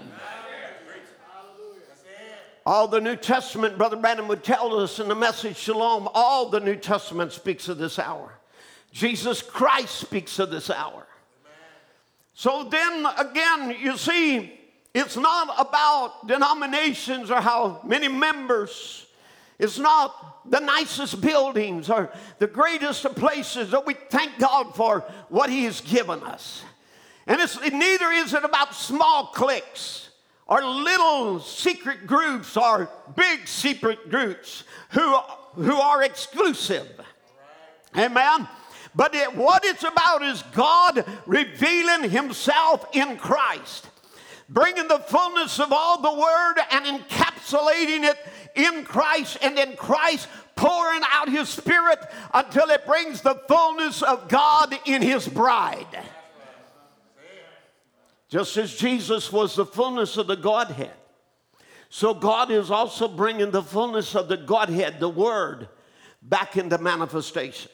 All 2.66 2.88
the 2.88 3.00
New 3.00 3.16
Testament, 3.16 3.77
Brother 3.77 3.96
Branham 3.96 4.27
would 4.29 4.42
tell 4.42 4.81
us 4.81 4.98
in 4.98 5.09
the 5.09 5.14
message 5.14 5.57
Shalom, 5.57 6.09
all 6.14 6.48
the 6.48 6.61
New 6.61 6.77
Testament 6.77 7.33
speaks 7.33 7.68
of 7.68 7.77
this 7.77 7.98
hour. 7.98 8.33
Jesus 8.90 9.42
Christ 9.42 9.96
speaks 9.96 10.38
of 10.38 10.50
this 10.50 10.70
hour. 10.70 11.07
So 12.33 12.64
then 12.64 13.07
again, 13.18 13.77
you 13.79 13.98
see, 13.98 14.59
it's 14.94 15.16
not 15.16 15.55
about 15.59 16.27
denominations 16.27 17.31
or 17.31 17.40
how 17.40 17.81
many 17.85 18.09
members. 18.09 19.07
It's 19.59 19.79
not 19.79 20.50
the 20.50 20.61
nicest 20.61 21.20
buildings 21.20 21.90
or 21.90 22.11
the 22.38 22.46
greatest 22.46 23.05
of 23.05 23.14
places 23.14 23.72
that 23.72 23.85
we 23.85 23.94
thank 23.94 24.38
God 24.38 24.74
for 24.74 25.00
what 25.29 25.50
He 25.50 25.64
has 25.64 25.83
given 25.83 26.22
us. 26.22 26.62
And 27.27 27.40
it's, 27.40 27.61
neither 27.61 28.11
is 28.11 28.33
it 28.33 28.44
about 28.44 28.74
small 28.74 29.27
cliques 29.27 30.04
or 30.46 30.64
little 30.64 31.40
secret 31.40 32.07
groups 32.07 32.57
or 32.57 32.90
big 33.16 33.48
secret 33.48 34.11
groups 34.11 34.64
who, 34.90 35.16
who 35.54 35.74
are 35.74 36.02
exclusive. 36.02 36.88
Amen. 37.96 38.48
But 38.94 39.14
it, 39.14 39.35
what 39.35 39.64
it's 39.64 39.85
about 39.85 40.22
is 40.22 40.42
God 40.52 41.04
revealing 41.26 42.11
Himself 42.11 42.87
in 42.92 43.16
Christ, 43.16 43.88
bringing 44.48 44.88
the 44.88 44.98
fullness 44.98 45.59
of 45.59 45.72
all 45.72 46.00
the 46.00 46.12
Word 46.12 46.54
and 46.70 46.85
encapsulating 46.85 48.04
it 48.04 48.18
in 48.54 48.85
Christ, 48.85 49.38
and 49.42 49.59
in 49.59 49.76
Christ 49.76 50.28
pouring 50.54 51.02
out 51.11 51.28
His 51.28 51.48
Spirit 51.48 51.98
until 52.33 52.70
it 52.70 52.87
brings 52.87 53.20
the 53.20 53.35
fullness 53.48 54.02
of 54.02 54.28
God 54.28 54.76
in 54.85 55.02
His 55.02 55.26
bride. 55.26 55.87
Just 58.35 58.57
as 58.57 58.75
Jesus 58.75 59.31
was 59.31 59.55
the 59.55 59.64
fullness 59.64 60.16
of 60.16 60.27
the 60.27 60.35
Godhead, 60.35 60.90
so 61.88 62.12
God 62.12 62.51
is 62.51 62.68
also 62.68 63.07
bringing 63.07 63.53
the 63.53 63.62
fullness 63.62 64.16
of 64.16 64.27
the 64.27 64.37
Godhead, 64.37 64.99
the 64.99 65.09
Word, 65.09 65.68
back 66.20 66.57
into 66.57 66.77
manifestation. 66.79 67.70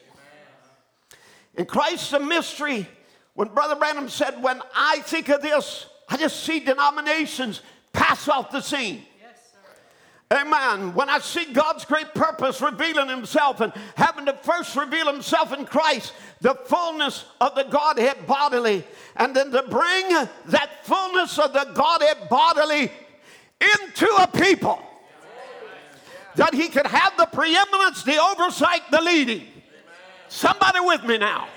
In 1.55 1.65
Christ's 1.65 2.13
a 2.13 2.19
mystery, 2.19 2.87
when 3.33 3.47
Brother 3.47 3.75
Branham 3.75 4.07
said, 4.07 4.43
When 4.43 4.61
I 4.75 4.99
think 4.99 5.29
of 5.29 5.41
this, 5.41 5.87
I 6.07 6.17
just 6.17 6.43
see 6.43 6.59
denominations 6.59 7.63
pass 7.91 8.27
off 8.27 8.51
the 8.51 8.61
scene. 8.61 9.01
Amen. 10.31 10.93
When 10.93 11.09
I 11.09 11.19
see 11.19 11.51
God's 11.51 11.83
great 11.83 12.13
purpose 12.13 12.61
revealing 12.61 13.09
Himself 13.09 13.59
and 13.59 13.73
having 13.95 14.25
to 14.27 14.33
first 14.33 14.77
reveal 14.77 15.11
Himself 15.11 15.51
in 15.51 15.65
Christ, 15.65 16.13
the 16.39 16.55
fullness 16.55 17.25
of 17.41 17.53
the 17.55 17.63
Godhead 17.63 18.25
bodily, 18.25 18.85
and 19.17 19.35
then 19.35 19.51
to 19.51 19.61
bring 19.63 20.07
that 20.45 20.69
fullness 20.83 21.37
of 21.37 21.51
the 21.51 21.69
Godhead 21.73 22.29
bodily 22.29 22.89
into 23.59 24.07
a 24.19 24.27
people, 24.27 24.81
that 26.35 26.53
He 26.53 26.69
could 26.69 26.87
have 26.87 27.17
the 27.17 27.25
preeminence, 27.25 28.03
the 28.03 28.17
oversight, 28.17 28.83
the 28.89 29.01
leading. 29.01 29.45
Somebody 30.29 30.79
with 30.79 31.03
me 31.03 31.17
now. 31.17 31.49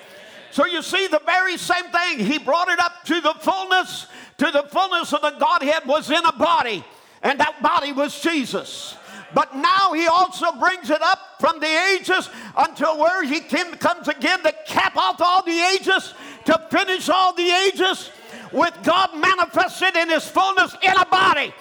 So 0.51 0.67
you 0.67 0.83
see, 0.83 1.07
the 1.07 1.23
very 1.25 1.57
same 1.59 1.85
thing, 1.85 2.19
He 2.19 2.39
brought 2.39 2.69
it 2.69 2.81
up 2.81 3.05
to 3.05 3.21
the 3.21 3.35
fullness, 3.35 4.09
to 4.39 4.51
the 4.51 4.65
fullness 4.65 5.13
of 5.13 5.21
the 5.21 5.31
Godhead 5.39 5.87
was 5.87 6.11
in 6.11 6.25
a 6.25 6.33
body 6.33 6.85
and 7.25 7.41
that 7.41 7.61
body 7.63 7.91
was 7.91 8.21
Jesus. 8.21 8.97
But 9.33 9.57
now 9.57 9.93
he 9.95 10.07
also 10.07 10.53
brings 10.53 10.91
it 10.91 11.03
up 11.03 11.19
from 11.41 11.59
the 11.59 11.95
ages 11.97 12.31
until 12.57 12.99
where 12.99 13.25
he 13.25 13.41
comes 13.41 14.07
again 14.07 14.43
to 14.43 14.53
cap 14.67 14.97
off 14.97 15.21
all 15.21 15.43
the 15.43 15.59
ages, 15.75 16.15
to 16.45 16.67
finish 16.71 17.09
all 17.09 17.35
the 17.35 17.51
ages 17.51 18.11
with 18.53 18.79
God 18.85 19.17
manifested 19.17 19.97
in 19.97 20.11
his 20.11 20.29
fullness 20.29 20.77
in 20.83 20.97
a 20.97 21.07
body. 21.07 21.53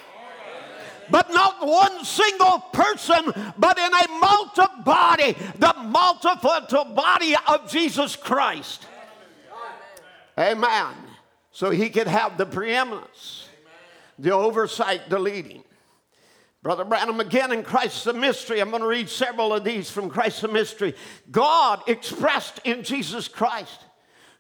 But 1.10 1.32
not 1.32 1.66
one 1.66 2.06
single 2.06 2.60
person, 2.72 3.26
but 3.58 3.78
in 3.78 3.94
a 3.94 4.08
multi 4.20 4.64
body, 4.84 5.36
the 5.58 5.74
multiple 5.86 6.86
body 6.94 7.36
of 7.48 7.70
Jesus 7.70 8.16
Christ. 8.16 8.86
Amen. 10.38 10.94
So 11.52 11.72
he 11.72 11.90
could 11.90 12.08
have 12.08 12.38
the 12.38 12.46
preeminence 12.46 13.43
the 14.24 14.32
oversight, 14.32 15.10
the 15.10 15.20
leading. 15.20 15.64
Brother 16.64 16.86
Branham, 16.86 17.20
again 17.20 17.52
in 17.52 17.62
Christ's 17.62 18.06
the 18.06 18.14
mystery. 18.14 18.62
I'm 18.62 18.70
going 18.70 18.82
to 18.82 18.88
read 18.88 19.10
several 19.10 19.54
of 19.54 19.66
these 19.66 19.92
from 19.92 20.10
Christ's 20.10 20.42
the 20.42 20.48
mystery. 20.48 20.96
God 21.30 21.82
expressed 21.88 22.62
in 22.64 22.84
Jesus 22.84 23.28
Christ, 23.28 23.82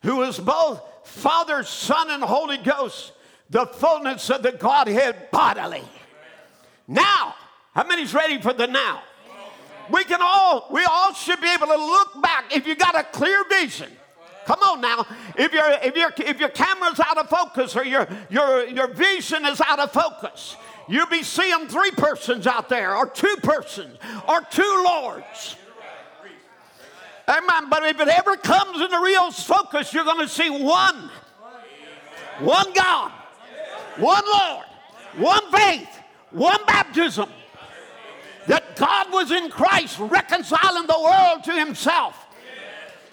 who 0.03 0.23
is 0.23 0.39
both 0.39 0.81
Father, 1.03 1.63
Son, 1.63 2.09
and 2.09 2.23
Holy 2.23 2.57
Ghost, 2.57 3.11
the 3.49 3.65
fullness 3.65 4.29
of 4.29 4.41
the 4.41 4.53
Godhead 4.53 5.29
bodily. 5.31 5.83
Now, 6.87 7.35
how 7.75 7.83
many's 7.85 8.13
ready 8.13 8.39
for 8.39 8.53
the 8.53 8.67
now? 8.67 9.03
We 9.91 10.05
can 10.05 10.21
all, 10.21 10.67
we 10.71 10.81
all 10.85 11.13
should 11.13 11.41
be 11.41 11.53
able 11.53 11.67
to 11.67 11.75
look 11.75 12.21
back 12.21 12.55
if 12.55 12.65
you 12.65 12.75
got 12.75 12.97
a 12.97 13.03
clear 13.03 13.43
vision. 13.49 13.91
Come 14.45 14.59
on 14.59 14.81
now. 14.81 15.05
If 15.37 15.53
your 15.53 15.71
if 15.81 15.95
your 15.95 16.11
if 16.17 16.39
your 16.39 16.49
camera's 16.49 16.99
out 16.99 17.17
of 17.17 17.29
focus 17.29 17.75
or 17.75 17.85
your 17.85 18.07
your 18.29 18.67
your 18.67 18.87
vision 18.87 19.45
is 19.45 19.61
out 19.61 19.79
of 19.79 19.91
focus, 19.91 20.55
you'll 20.87 21.07
be 21.07 21.23
seeing 21.23 21.67
three 21.67 21.91
persons 21.91 22.47
out 22.47 22.69
there, 22.69 22.95
or 22.95 23.07
two 23.07 23.35
persons, 23.43 23.97
or 24.27 24.41
two 24.51 24.83
lords. 24.85 25.55
Amen. 27.27 27.69
But 27.69 27.83
if 27.83 27.99
it 28.01 28.07
ever 28.09 28.35
comes 28.35 28.81
into 28.81 28.99
real 28.99 29.31
focus, 29.31 29.93
you're 29.93 30.03
going 30.03 30.19
to 30.19 30.27
see 30.27 30.49
one, 30.49 31.09
one 32.39 32.73
God, 32.73 33.11
one 33.97 34.23
Lord, 34.25 34.65
one 35.17 35.51
faith, 35.51 35.87
one 36.31 36.59
baptism. 36.65 37.29
That 38.47 38.75
God 38.75 39.09
was 39.13 39.31
in 39.31 39.49
Christ 39.49 39.97
reconciling 39.99 40.85
the 40.85 40.99
world 41.01 41.45
to 41.45 41.53
Himself. 41.53 42.25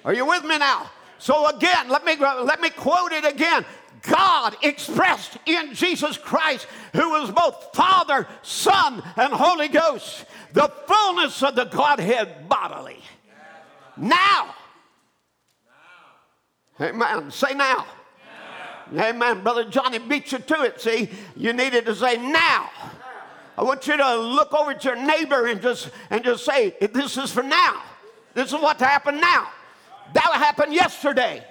Are 0.04 0.12
you 0.12 0.26
with 0.26 0.42
me 0.42 0.58
now? 0.58 0.90
So 1.20 1.48
again, 1.54 1.88
let 1.88 2.04
me 2.04 2.16
let 2.16 2.60
me 2.60 2.70
quote 2.70 3.12
it 3.12 3.26
again. 3.26 3.64
God 4.02 4.56
expressed 4.62 5.36
in 5.44 5.74
Jesus 5.74 6.16
Christ, 6.16 6.66
who 6.94 7.10
was 7.10 7.30
both 7.30 7.68
Father, 7.74 8.26
Son, 8.42 9.02
and 9.16 9.32
Holy 9.32 9.68
Ghost, 9.68 10.24
the 10.54 10.72
fullness 10.86 11.42
of 11.42 11.54
the 11.54 11.66
Godhead 11.66 12.48
bodily. 12.48 13.02
Now. 13.98 14.54
Amen. 16.80 17.30
Say 17.30 17.52
now. 17.52 17.84
now. 18.94 19.08
Amen. 19.10 19.42
Brother 19.42 19.68
Johnny 19.68 19.98
beat 19.98 20.32
you 20.32 20.38
to 20.38 20.62
it. 20.62 20.80
See, 20.80 21.10
you 21.36 21.52
needed 21.52 21.84
to 21.84 21.94
say 21.94 22.16
now. 22.16 22.70
I 23.58 23.62
want 23.62 23.86
you 23.86 23.98
to 23.98 24.16
look 24.16 24.54
over 24.54 24.70
at 24.70 24.82
your 24.86 24.96
neighbor 24.96 25.48
and 25.48 25.60
just 25.60 25.90
and 26.08 26.24
just 26.24 26.46
say, 26.46 26.74
this 26.80 27.18
is 27.18 27.30
for 27.30 27.42
now. 27.42 27.82
This 28.32 28.54
is 28.54 28.54
what 28.54 28.80
happened 28.80 29.20
now. 29.20 29.50
That 30.12 30.32
happened 30.34 30.74
yesterday. 30.74 31.44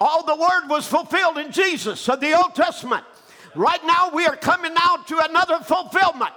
All 0.00 0.24
the 0.24 0.36
word 0.36 0.68
was 0.68 0.86
fulfilled 0.86 1.38
in 1.38 1.50
Jesus 1.50 2.08
of 2.08 2.20
the 2.20 2.36
Old 2.36 2.54
Testament. 2.54 3.04
Right 3.54 3.84
now, 3.84 4.10
we 4.12 4.26
are 4.26 4.36
coming 4.36 4.74
now 4.74 4.96
to 5.06 5.24
another 5.24 5.60
fulfillment. 5.60 6.34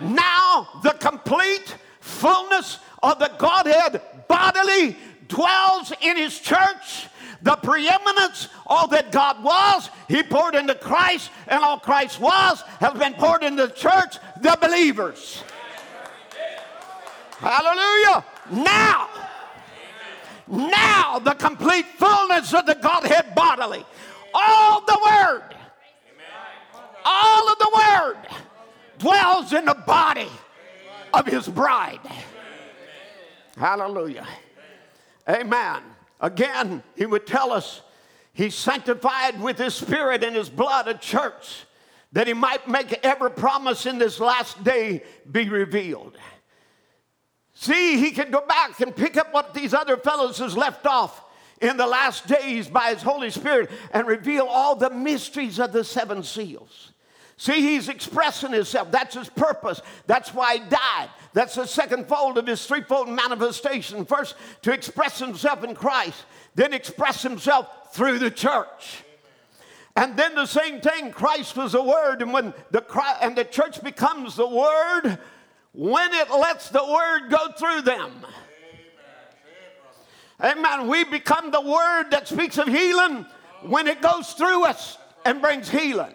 Now, 0.00 0.68
the 0.82 0.92
complete 0.92 1.74
fullness 2.00 2.78
of 3.02 3.18
the 3.18 3.30
Godhead 3.38 4.00
bodily 4.28 4.96
dwells 5.26 5.92
in 6.00 6.16
his 6.16 6.38
church. 6.38 7.08
The 7.42 7.56
preeminence, 7.56 8.48
all 8.66 8.88
that 8.88 9.12
God 9.12 9.42
was, 9.42 9.90
he 10.08 10.22
poured 10.22 10.54
into 10.54 10.74
Christ, 10.74 11.30
and 11.46 11.62
all 11.62 11.78
Christ 11.78 12.20
was 12.20 12.62
has 12.80 12.98
been 12.98 13.14
poured 13.14 13.42
into 13.42 13.66
the 13.66 13.72
church, 13.72 14.18
the 14.40 14.56
believers. 14.60 15.42
Hallelujah. 17.38 18.24
Now, 18.50 19.08
now 20.50 21.18
the 21.18 21.34
complete 21.34 21.86
fullness 21.96 22.52
of 22.54 22.66
the 22.66 22.74
Godhead 22.74 23.34
bodily. 23.34 23.84
All 24.34 24.80
the 24.84 24.98
Word, 25.04 25.42
all 27.04 27.48
of 27.48 27.58
the 27.58 27.70
Word 27.74 28.16
dwells 28.98 29.52
in 29.52 29.64
the 29.64 29.74
body 29.74 30.28
of 31.12 31.26
His 31.26 31.48
bride. 31.48 32.00
Hallelujah. 33.56 34.26
Amen. 35.28 35.82
Again, 36.20 36.82
He 36.96 37.06
would 37.06 37.26
tell 37.26 37.52
us 37.52 37.82
He 38.32 38.50
sanctified 38.50 39.40
with 39.40 39.58
His 39.58 39.74
Spirit 39.74 40.24
and 40.24 40.36
His 40.36 40.48
blood 40.48 40.88
a 40.88 40.94
church 40.94 41.64
that 42.12 42.26
He 42.26 42.34
might 42.34 42.68
make 42.68 42.98
every 43.04 43.30
promise 43.30 43.86
in 43.86 43.98
this 43.98 44.20
last 44.20 44.62
day 44.64 45.02
be 45.30 45.48
revealed. 45.48 46.16
See, 47.60 47.98
he 47.98 48.12
can 48.12 48.30
go 48.30 48.40
back 48.46 48.80
and 48.80 48.94
pick 48.94 49.16
up 49.16 49.34
what 49.34 49.52
these 49.52 49.74
other 49.74 49.96
fellows 49.96 50.38
has 50.38 50.56
left 50.56 50.86
off 50.86 51.24
in 51.60 51.76
the 51.76 51.88
last 51.88 52.28
days 52.28 52.68
by 52.68 52.90
his 52.94 53.02
Holy 53.02 53.30
Spirit 53.30 53.68
and 53.92 54.06
reveal 54.06 54.46
all 54.46 54.76
the 54.76 54.90
mysteries 54.90 55.58
of 55.58 55.72
the 55.72 55.82
seven 55.82 56.22
seals. 56.22 56.92
See, 57.36 57.60
he's 57.60 57.88
expressing 57.88 58.52
himself. 58.52 58.92
That's 58.92 59.16
his 59.16 59.28
purpose. 59.28 59.80
That's 60.06 60.32
why 60.32 60.58
he 60.58 60.68
died. 60.68 61.08
That's 61.32 61.56
the 61.56 61.66
second 61.66 62.06
fold 62.06 62.38
of 62.38 62.46
his 62.46 62.64
threefold 62.64 63.08
manifestation. 63.08 64.04
First, 64.04 64.36
to 64.62 64.72
express 64.72 65.18
himself 65.18 65.64
in 65.64 65.74
Christ, 65.74 66.26
then 66.54 66.72
express 66.72 67.22
himself 67.22 67.92
through 67.92 68.20
the 68.20 68.30
church. 68.30 69.02
And 69.96 70.16
then 70.16 70.36
the 70.36 70.46
same 70.46 70.80
thing, 70.80 71.10
Christ 71.10 71.56
was 71.56 71.72
the 71.72 71.82
Word, 71.82 72.22
and 72.22 72.32
when 72.32 72.54
the 72.70 72.84
and 73.20 73.34
the 73.34 73.44
church 73.44 73.82
becomes 73.82 74.36
the 74.36 74.46
Word, 74.46 75.18
when 75.72 76.12
it 76.12 76.30
lets 76.30 76.70
the 76.70 76.84
word 76.84 77.30
go 77.30 77.52
through 77.52 77.82
them. 77.82 78.12
Amen. 80.40 80.86
We 80.86 81.04
become 81.04 81.50
the 81.50 81.60
word 81.60 82.10
that 82.10 82.28
speaks 82.28 82.58
of 82.58 82.68
healing 82.68 83.26
when 83.62 83.88
it 83.88 84.00
goes 84.00 84.32
through 84.34 84.64
us 84.64 84.98
and 85.24 85.40
brings 85.40 85.68
healing. 85.68 86.14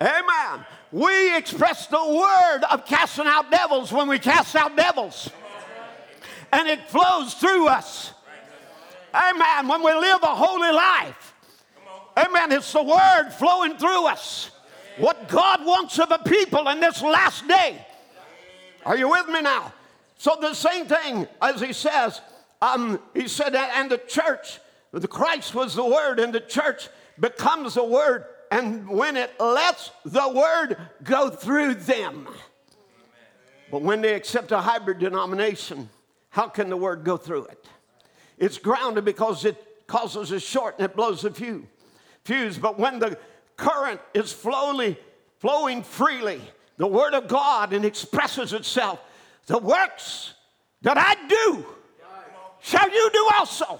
Amen. 0.00 0.64
We 0.92 1.36
express 1.36 1.86
the 1.86 1.98
word 1.98 2.64
of 2.70 2.86
casting 2.86 3.26
out 3.26 3.50
devils 3.50 3.92
when 3.92 4.08
we 4.08 4.18
cast 4.18 4.56
out 4.56 4.76
devils. 4.76 5.30
And 6.52 6.66
it 6.68 6.88
flows 6.88 7.34
through 7.34 7.68
us. 7.68 8.12
Amen. 9.14 9.68
When 9.68 9.82
we 9.82 9.92
live 9.92 10.22
a 10.22 10.34
holy 10.34 10.72
life. 10.72 11.34
Amen. 12.16 12.50
It's 12.50 12.72
the 12.72 12.82
word 12.82 13.30
flowing 13.38 13.76
through 13.76 14.06
us. 14.06 14.50
What 14.96 15.28
God 15.28 15.64
wants 15.64 15.98
of 15.98 16.10
a 16.10 16.18
people 16.18 16.66
in 16.68 16.80
this 16.80 17.02
last 17.02 17.46
day. 17.46 17.86
Are 18.84 18.96
you 18.96 19.08
with 19.08 19.28
me 19.28 19.42
now? 19.42 19.72
So 20.18 20.36
the 20.40 20.54
same 20.54 20.86
thing 20.86 21.26
as 21.40 21.60
he 21.60 21.72
says, 21.72 22.20
um, 22.60 23.00
he 23.14 23.28
said, 23.28 23.54
that 23.54 23.72
and 23.76 23.90
the 23.90 23.98
church, 23.98 24.60
the 24.92 25.08
Christ 25.08 25.54
was 25.54 25.74
the 25.74 25.84
word, 25.84 26.20
and 26.20 26.32
the 26.32 26.40
church 26.40 26.88
becomes 27.18 27.74
the 27.74 27.84
word, 27.84 28.24
and 28.50 28.88
when 28.88 29.16
it 29.16 29.32
lets 29.40 29.90
the 30.04 30.28
word 30.28 30.76
go 31.02 31.30
through 31.30 31.74
them. 31.74 32.28
But 33.70 33.82
when 33.82 34.02
they 34.02 34.14
accept 34.14 34.52
a 34.52 34.58
hybrid 34.58 34.98
denomination, 34.98 35.88
how 36.30 36.48
can 36.48 36.68
the 36.68 36.76
word 36.76 37.04
go 37.04 37.16
through 37.16 37.44
it? 37.46 37.66
It's 38.36 38.58
grounded 38.58 39.04
because 39.04 39.44
it 39.44 39.86
causes 39.86 40.32
a 40.32 40.40
short 40.40 40.76
and 40.78 40.84
it 40.84 40.96
blows 40.96 41.24
a 41.24 41.30
few 41.30 41.66
fuse. 42.24 42.58
But 42.58 42.78
when 42.78 42.98
the 42.98 43.18
current 43.56 44.00
is 44.14 44.32
flowing, 44.32 44.96
flowing 45.38 45.82
freely, 45.82 46.40
the 46.80 46.86
Word 46.86 47.12
of 47.12 47.28
God 47.28 47.74
and 47.74 47.84
expresses 47.84 48.54
itself. 48.54 49.00
The 49.44 49.58
works 49.58 50.32
that 50.80 50.96
I 50.96 51.14
do 51.28 51.66
shall 52.60 52.90
you 52.90 53.10
do 53.12 53.28
also. 53.38 53.78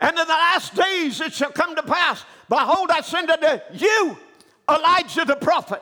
And 0.00 0.10
in 0.18 0.26
the 0.26 0.32
last 0.32 0.74
days 0.74 1.20
it 1.20 1.32
shall 1.32 1.52
come 1.52 1.76
to 1.76 1.82
pass. 1.84 2.24
Behold, 2.48 2.90
I 2.90 3.02
send 3.02 3.30
unto 3.30 3.60
you 3.74 4.16
Elijah 4.68 5.24
the 5.24 5.36
prophet. 5.36 5.80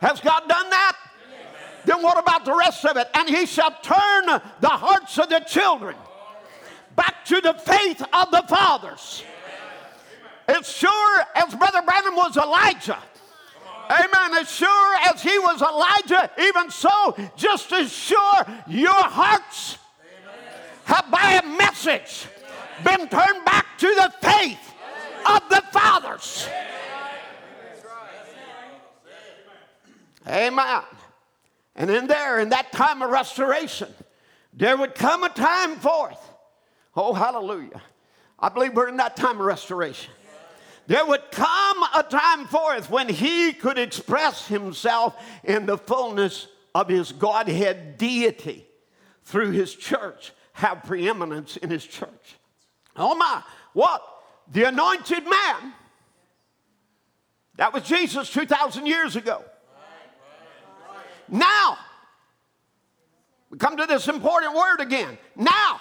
Has 0.00 0.18
God 0.18 0.48
done 0.48 0.68
that? 0.70 0.96
Then 1.84 2.02
what 2.02 2.18
about 2.18 2.44
the 2.44 2.56
rest 2.56 2.84
of 2.84 2.96
it? 2.96 3.06
And 3.14 3.28
he 3.28 3.46
shall 3.46 3.70
turn 3.80 4.26
the 4.60 4.68
hearts 4.68 5.16
of 5.18 5.28
the 5.28 5.38
children 5.38 5.94
back 6.96 7.24
to 7.26 7.40
the 7.40 7.54
faith 7.54 8.02
of 8.12 8.32
the 8.32 8.42
fathers. 8.48 9.22
As 10.48 10.68
sure 10.68 11.22
as 11.36 11.54
Brother 11.54 11.82
Branham 11.82 12.16
was 12.16 12.36
Elijah, 12.36 12.98
Amen. 13.90 14.34
As 14.40 14.50
sure 14.50 14.96
as 15.04 15.22
he 15.22 15.38
was 15.38 15.60
Elijah, 15.60 16.30
even 16.40 16.70
so, 16.70 17.16
just 17.36 17.72
as 17.72 17.92
sure 17.92 18.46
your 18.66 18.92
hearts 18.92 19.78
have 20.84 21.10
by 21.10 21.40
a 21.42 21.46
message 21.56 22.26
been 22.84 23.08
turned 23.08 23.44
back 23.44 23.66
to 23.78 23.86
the 23.86 24.12
faith 24.20 24.74
of 25.26 25.42
the 25.48 25.62
fathers. 25.72 26.48
Amen. 30.26 30.82
And 31.76 31.90
in 31.90 32.06
there, 32.06 32.40
in 32.40 32.50
that 32.50 32.72
time 32.72 33.02
of 33.02 33.10
restoration, 33.10 33.88
there 34.52 34.76
would 34.76 34.94
come 34.94 35.24
a 35.24 35.28
time 35.28 35.76
forth. 35.76 36.20
Oh, 36.96 37.12
hallelujah. 37.12 37.82
I 38.38 38.48
believe 38.48 38.74
we're 38.74 38.88
in 38.88 38.96
that 38.98 39.16
time 39.16 39.40
of 39.40 39.46
restoration 39.46 40.12
there 40.86 41.06
would 41.06 41.30
come 41.30 41.82
a 41.94 42.02
time 42.02 42.46
forth 42.46 42.90
when 42.90 43.08
he 43.08 43.52
could 43.52 43.78
express 43.78 44.46
himself 44.46 45.16
in 45.42 45.66
the 45.66 45.78
fullness 45.78 46.48
of 46.74 46.88
his 46.88 47.12
Godhead 47.12 47.96
deity 47.96 48.66
through 49.24 49.52
his 49.52 49.74
church, 49.74 50.32
have 50.52 50.84
preeminence 50.84 51.56
in 51.56 51.70
his 51.70 51.84
church. 51.84 52.36
Oh 52.96 53.14
my, 53.14 53.42
what? 53.72 54.02
The 54.52 54.64
anointed 54.64 55.24
man. 55.24 55.72
That 57.56 57.72
was 57.72 57.84
Jesus 57.84 58.30
2,000 58.30 58.86
years 58.86 59.16
ago. 59.16 59.42
Now, 61.28 61.78
we 63.50 63.56
come 63.58 63.76
to 63.76 63.86
this 63.86 64.08
important 64.08 64.54
word 64.54 64.80
again. 64.80 65.16
Now, 65.36 65.80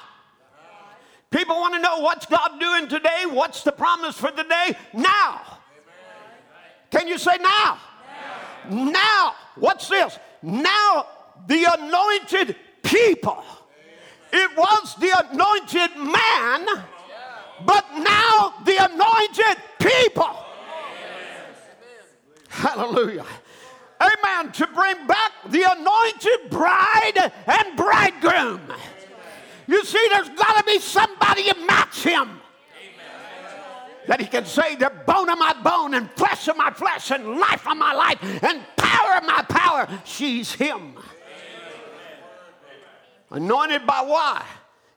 People 1.34 1.56
want 1.56 1.74
to 1.74 1.80
know 1.80 2.00
what's 2.00 2.28
God 2.28 2.60
doing 2.60 2.88
today? 2.88 3.24
What's 3.28 3.64
the 3.64 3.72
promise 3.72 4.16
for 4.16 4.30
the 4.30 4.44
day? 4.44 4.78
Now. 4.94 5.42
Can 6.92 7.08
you 7.08 7.18
say 7.18 7.38
now? 7.42 7.80
Now. 8.70 8.92
now. 8.92 9.36
What's 9.56 9.90
this? 9.90 10.20
Now 10.44 11.08
the 11.48 11.66
anointed 11.80 12.56
people. 12.84 13.44
It 14.32 14.56
was 14.56 14.96
the 15.00 15.12
anointed 15.32 15.96
man, 15.98 16.68
but 17.66 17.86
now 17.98 18.54
the 18.64 18.92
anointed 18.92 19.64
people. 19.80 20.38
Hallelujah. 22.48 23.26
Amen. 24.00 24.52
To 24.52 24.68
bring 24.68 25.08
back 25.08 25.32
the 25.50 25.64
anointed 25.64 26.52
bride 26.52 27.32
and 27.48 27.76
bridegroom. 27.76 28.62
You 29.68 29.84
see, 29.86 30.08
there's 30.12 30.30
got 30.30 30.58
to 30.58 30.64
be 30.66 30.80
somebody 30.80 31.44
to 31.44 31.56
match 31.66 32.04
him. 32.04 32.40
That 34.08 34.20
he 34.20 34.28
can 34.28 34.46
say, 34.46 34.76
they're 34.76 34.90
bone 34.90 35.30
of 35.30 35.38
my 35.38 35.54
bone 35.64 35.94
and 35.94 36.12
flesh 36.12 36.48
of 36.50 36.58
my 36.58 36.72
flesh 36.72 37.12
and 37.12 37.38
life 37.38 37.66
of 37.66 37.78
my 37.78 37.94
life 37.94 38.22
and 38.44 38.62
power 38.76 39.18
of 39.18 39.24
my 39.24 39.42
power. 39.48 39.88
She's 40.04 40.52
him. 40.52 40.96
Anointed 43.32 43.88
by 43.88 44.02
why? 44.02 44.46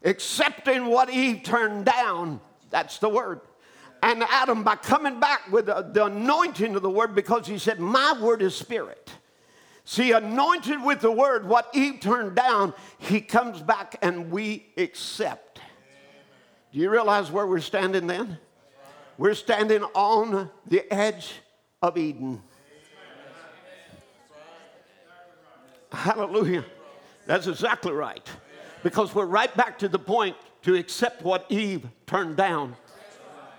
Accepting 0.05 0.87
what 0.87 1.09
Eve 1.09 1.43
turned 1.45 1.85
down. 1.85 2.41
That's 2.71 2.99
the 2.99 3.09
word. 3.09 3.41
And 4.03 4.23
Adam, 4.25 4.63
by 4.63 4.77
coming 4.77 5.19
back 5.21 5.51
with 5.51 5.67
the, 5.67 5.89
the 5.93 6.05
anointing 6.05 6.77
of 6.77 6.83
the 6.83 6.91
word, 6.91 7.15
because 7.15 7.47
he 7.47 7.59
said, 7.59 7.81
My 7.81 8.15
word 8.21 8.43
is 8.43 8.55
spirit. 8.55 9.11
See, 9.89 10.11
anointed 10.11 10.83
with 10.83 11.01
the 11.01 11.13
word, 11.13 11.47
what 11.47 11.71
Eve 11.73 12.01
turned 12.01 12.35
down, 12.35 12.75
he 12.99 13.21
comes 13.21 13.63
back 13.63 13.95
and 14.03 14.33
we 14.33 14.67
accept. 14.77 15.61
Do 16.73 16.81
you 16.81 16.91
realize 16.91 17.31
where 17.31 17.47
we're 17.47 17.61
standing 17.61 18.09
then? 18.09 18.37
We're 19.17 19.35
standing 19.35 19.85
on 19.95 20.51
the 20.67 20.93
edge 20.93 21.35
of 21.81 21.97
Eden. 21.97 22.43
Hallelujah. 25.93 26.65
That's 27.27 27.47
exactly 27.47 27.93
right. 27.93 28.29
Because 28.83 29.15
we're 29.15 29.27
right 29.27 29.57
back 29.57 29.79
to 29.79 29.89
the 29.89 30.01
point 30.01 30.37
to 30.63 30.75
accept 30.75 31.23
what 31.23 31.47
Eve 31.49 31.87
turned 32.09 32.37
down, 32.37 32.77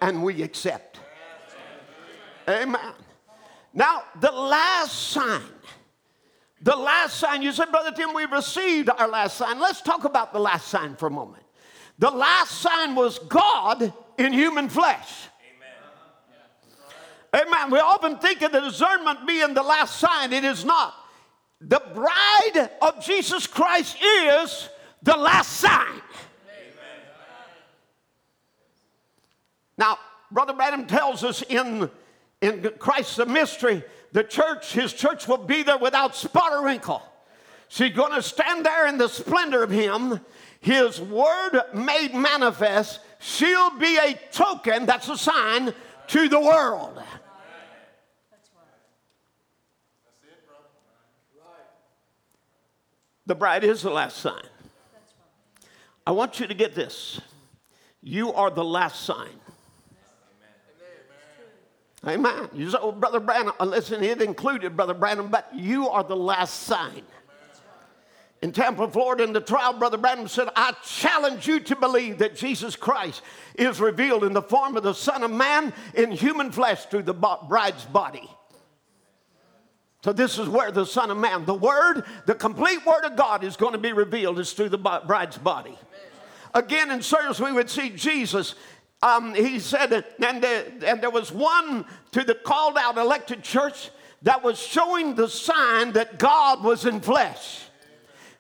and 0.02 0.22
we 0.22 0.44
accept. 0.44 1.00
Amen. 2.50 2.92
Now, 3.74 4.04
the 4.20 4.32
last 4.32 4.94
sign 5.10 5.42
the 6.62 6.76
last 6.76 7.18
sign, 7.18 7.42
you 7.42 7.52
said, 7.52 7.70
Brother 7.72 7.92
Tim, 7.92 8.14
we 8.14 8.26
received 8.26 8.90
our 8.90 9.08
last 9.08 9.38
sign. 9.38 9.60
Let's 9.60 9.82
talk 9.82 10.06
about 10.06 10.34
the 10.34 10.40
last 10.40 10.68
sign 10.68 10.96
for 10.96 11.08
a 11.08 11.12
moment. 11.12 11.44
The 12.00 12.10
last 12.10 12.62
sign 12.62 12.96
was 12.96 13.20
God 13.20 13.94
in 14.18 14.34
human 14.34 14.70
flesh. 14.70 15.28
Amen. 17.34 17.48
Amen. 17.48 17.72
We 17.72 17.80
often 17.80 18.18
think 18.18 18.42
of 18.42 18.52
the 18.52 18.62
discernment 18.62 19.28
being 19.28 19.54
the 19.54 19.64
last 19.64 20.00
sign. 20.00 20.34
It 20.34 20.44
is 20.44 20.66
not. 20.66 20.96
The 21.62 21.82
bride 21.94 22.70
of 22.82 23.04
Jesus 23.04 23.48
Christ 23.48 23.98
is 24.02 24.70
the 25.04 25.16
last 25.16 25.54
sign. 25.54 25.88
Amen. 25.88 26.02
Now, 29.78 29.98
Brother 30.32 30.54
Branham 30.54 30.86
tells 30.86 31.24
us 31.24 31.42
in, 31.44 31.90
in 32.42 32.72
Christ's 32.80 33.26
mystery 33.26 33.84
the 34.18 34.24
church, 34.24 34.74
his 34.74 34.94
church 34.94 35.28
will 35.28 35.38
be 35.38 35.62
there 35.62 35.78
without 35.78 36.16
spot 36.16 36.52
or 36.52 36.66
wrinkle. 36.66 37.04
She's 37.68 37.94
going 37.94 38.14
to 38.14 38.24
stand 38.24 38.66
there 38.66 38.88
in 38.88 38.98
the 38.98 39.08
splendor 39.08 39.62
of 39.62 39.70
him, 39.70 40.20
his 40.60 41.00
word 41.00 41.62
made 41.72 42.16
manifest. 42.16 43.00
She'll 43.20 43.78
be 43.78 43.96
a 43.98 44.20
token, 44.32 44.88
that's 44.88 45.08
a 45.08 45.18
sign 45.20 45.72
to 46.08 46.30
the 46.30 46.40
world. 46.40 47.00
The 53.28 53.36
bride 53.36 53.64
is 53.64 53.84
the 53.84 53.92
last 53.92 54.18
sign. 54.18 54.48
I 56.08 56.12
want 56.12 56.40
you 56.40 56.48
to 56.48 56.56
get 56.56 56.74
this. 56.74 57.22
You 58.02 58.34
are 58.34 58.50
the 58.50 58.66
last 58.66 59.04
sign. 59.04 59.40
Amen. 62.08 62.50
You 62.54 62.70
say, 62.70 62.78
oh, 62.80 62.94
Brother 62.94 63.20
Branham, 63.20 63.54
uh, 63.60 63.66
listen, 63.66 64.02
it 64.02 64.22
included 64.22 64.78
Brother 64.78 64.94
Branham, 64.94 65.28
but 65.28 65.50
you 65.54 65.90
are 65.90 66.04
the 66.04 66.16
last 66.16 66.64
sign. 66.64 67.04
In 68.42 68.52
Tampa, 68.52 68.88
Florida, 68.88 69.24
in 69.24 69.34
the 69.34 69.42
trial, 69.42 69.74
Brother 69.74 69.98
Branham 69.98 70.28
said, 70.28 70.48
I 70.56 70.74
challenge 70.86 71.48
you 71.48 71.60
to 71.62 71.76
believe 71.76 72.20
that 72.20 72.36
Jesus 72.36 72.76
Christ 72.76 73.24
is 73.56 73.82
revealed 73.82 74.24
in 74.24 74.32
the 74.32 74.44
form 74.44 74.78
of 74.78 74.84
the 74.84 74.94
Son 74.94 75.24
of 75.24 75.32
Man 75.32 75.74
in 75.96 76.12
human 76.12 76.52
flesh 76.52 76.86
through 76.86 77.04
the 77.04 77.14
bride's 77.14 77.86
body. 77.86 78.30
So, 80.04 80.14
this 80.14 80.38
is 80.38 80.48
where 80.48 80.72
the 80.72 80.86
Son 80.86 81.10
of 81.10 81.18
Man, 81.18 81.46
the 81.46 81.56
Word, 81.56 82.04
the 82.28 82.36
complete 82.36 82.86
Word 82.86 83.04
of 83.04 83.16
God 83.16 83.44
is 83.44 83.58
going 83.58 83.74
to 83.74 83.80
be 83.80 83.92
revealed, 83.92 84.40
is 84.40 84.54
through 84.54 84.70
the 84.70 84.78
bride's 84.78 85.40
body. 85.40 85.78
Again, 86.54 86.92
in 86.92 87.02
service, 87.02 87.40
we 87.40 87.52
would 87.52 87.70
see 87.70 87.90
Jesus 87.90 88.56
um, 89.02 89.36
he 89.36 89.60
said, 89.60 89.94
and, 89.94 90.44
uh, 90.44 90.64
and 90.86 91.02
there 91.02 91.12
was 91.12 91.32
one 91.32 91.86
to 92.12 92.24
the 92.24 92.34
called 92.34 92.78
out 92.78 92.98
elected 92.98 93.44
church 93.44 93.92
that 94.24 94.44
was 94.44 94.60
showing 94.60 95.14
the 95.14 95.28
sign 95.28 95.92
that 95.94 96.18
God 96.18 96.64
was 96.64 96.86
in 96.86 97.00
flesh. 97.00 97.62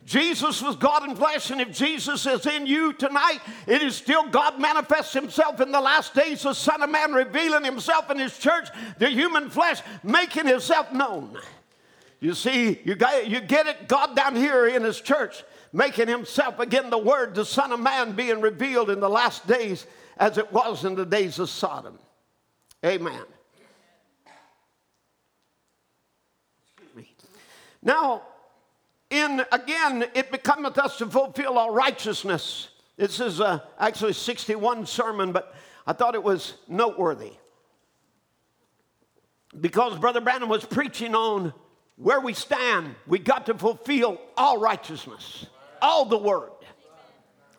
Jesus 0.03 0.62
was 0.62 0.78
God 0.78 1.08
in 1.08 1.16
flesh, 1.18 1.51
and 1.51 1.60
if 1.60 1.72
Jesus 1.72 2.26
is 2.26 2.45
in 2.45 2.66
you 2.66 2.93
tonight, 2.93 3.39
it 3.68 3.82
is 3.82 3.95
still 3.95 4.26
God 4.30 4.58
manifests 4.58 5.14
Himself 5.14 5.60
in 5.60 5.72
the 5.72 5.82
last 5.82 6.14
days, 6.14 6.43
the 6.43 6.53
Son 6.53 6.82
of 6.82 6.89
Man 6.89 7.12
revealing 7.12 7.66
Himself 7.66 8.10
in 8.10 8.18
His 8.18 8.38
church, 8.38 8.70
the 8.99 9.10
human 9.10 9.49
flesh 9.49 9.82
making 10.03 10.47
Himself 10.47 10.93
known. 10.93 11.38
You 12.22 12.34
see, 12.34 12.80
you, 12.86 12.95
got, 12.95 13.28
you 13.28 13.41
get 13.41 13.68
it, 13.68 13.88
God 13.89 14.16
down 14.16 14.36
here 14.36 14.66
in 14.66 14.84
His 14.84 15.01
church 15.01 15.43
making 15.74 16.08
Himself 16.08 16.60
again 16.60 16.89
the 16.89 16.97
Word, 16.97 17.36
the 17.36 17.45
Son 17.45 17.74
of 17.74 17.80
Man 17.82 18.14
being 18.14 18.39
revealed 18.39 18.89
in 18.89 19.01
the 19.01 19.10
last 19.10 19.45
days 19.45 19.86
as 20.20 20.38
it 20.38 20.51
was 20.51 20.86
in 20.86 20.95
the 20.95 21.05
days 21.05 21.39
of 21.39 21.49
Sodom. 21.49 21.97
Amen. 22.86 23.24
Now, 27.82 28.24
in 29.09 29.43
again, 29.51 30.05
it 30.13 30.32
becometh 30.32 30.78
us 30.78 30.97
to 30.97 31.05
fulfill 31.05 31.57
all 31.57 31.72
righteousness. 31.72 32.70
This 32.97 33.20
is 33.20 33.39
uh, 33.39 33.59
actually 33.80 34.13
61 34.13 34.86
sermon, 34.86 35.32
but 35.32 35.55
I 35.86 35.93
thought 35.93 36.15
it 36.15 36.24
was 36.24 36.55
noteworthy 36.68 37.34
because 39.59 39.97
Brother 39.97 40.22
Branham 40.22 40.49
was 40.49 40.65
preaching 40.65 41.15
on 41.15 41.53
where 41.95 42.20
we 42.20 42.34
stand. 42.34 42.95
We 43.05 43.20
got 43.20 43.45
to 43.45 43.53
fulfill 43.53 44.20
all 44.36 44.57
righteousness, 44.57 45.45
all 45.82 46.05
the 46.05 46.18
word, 46.18 46.51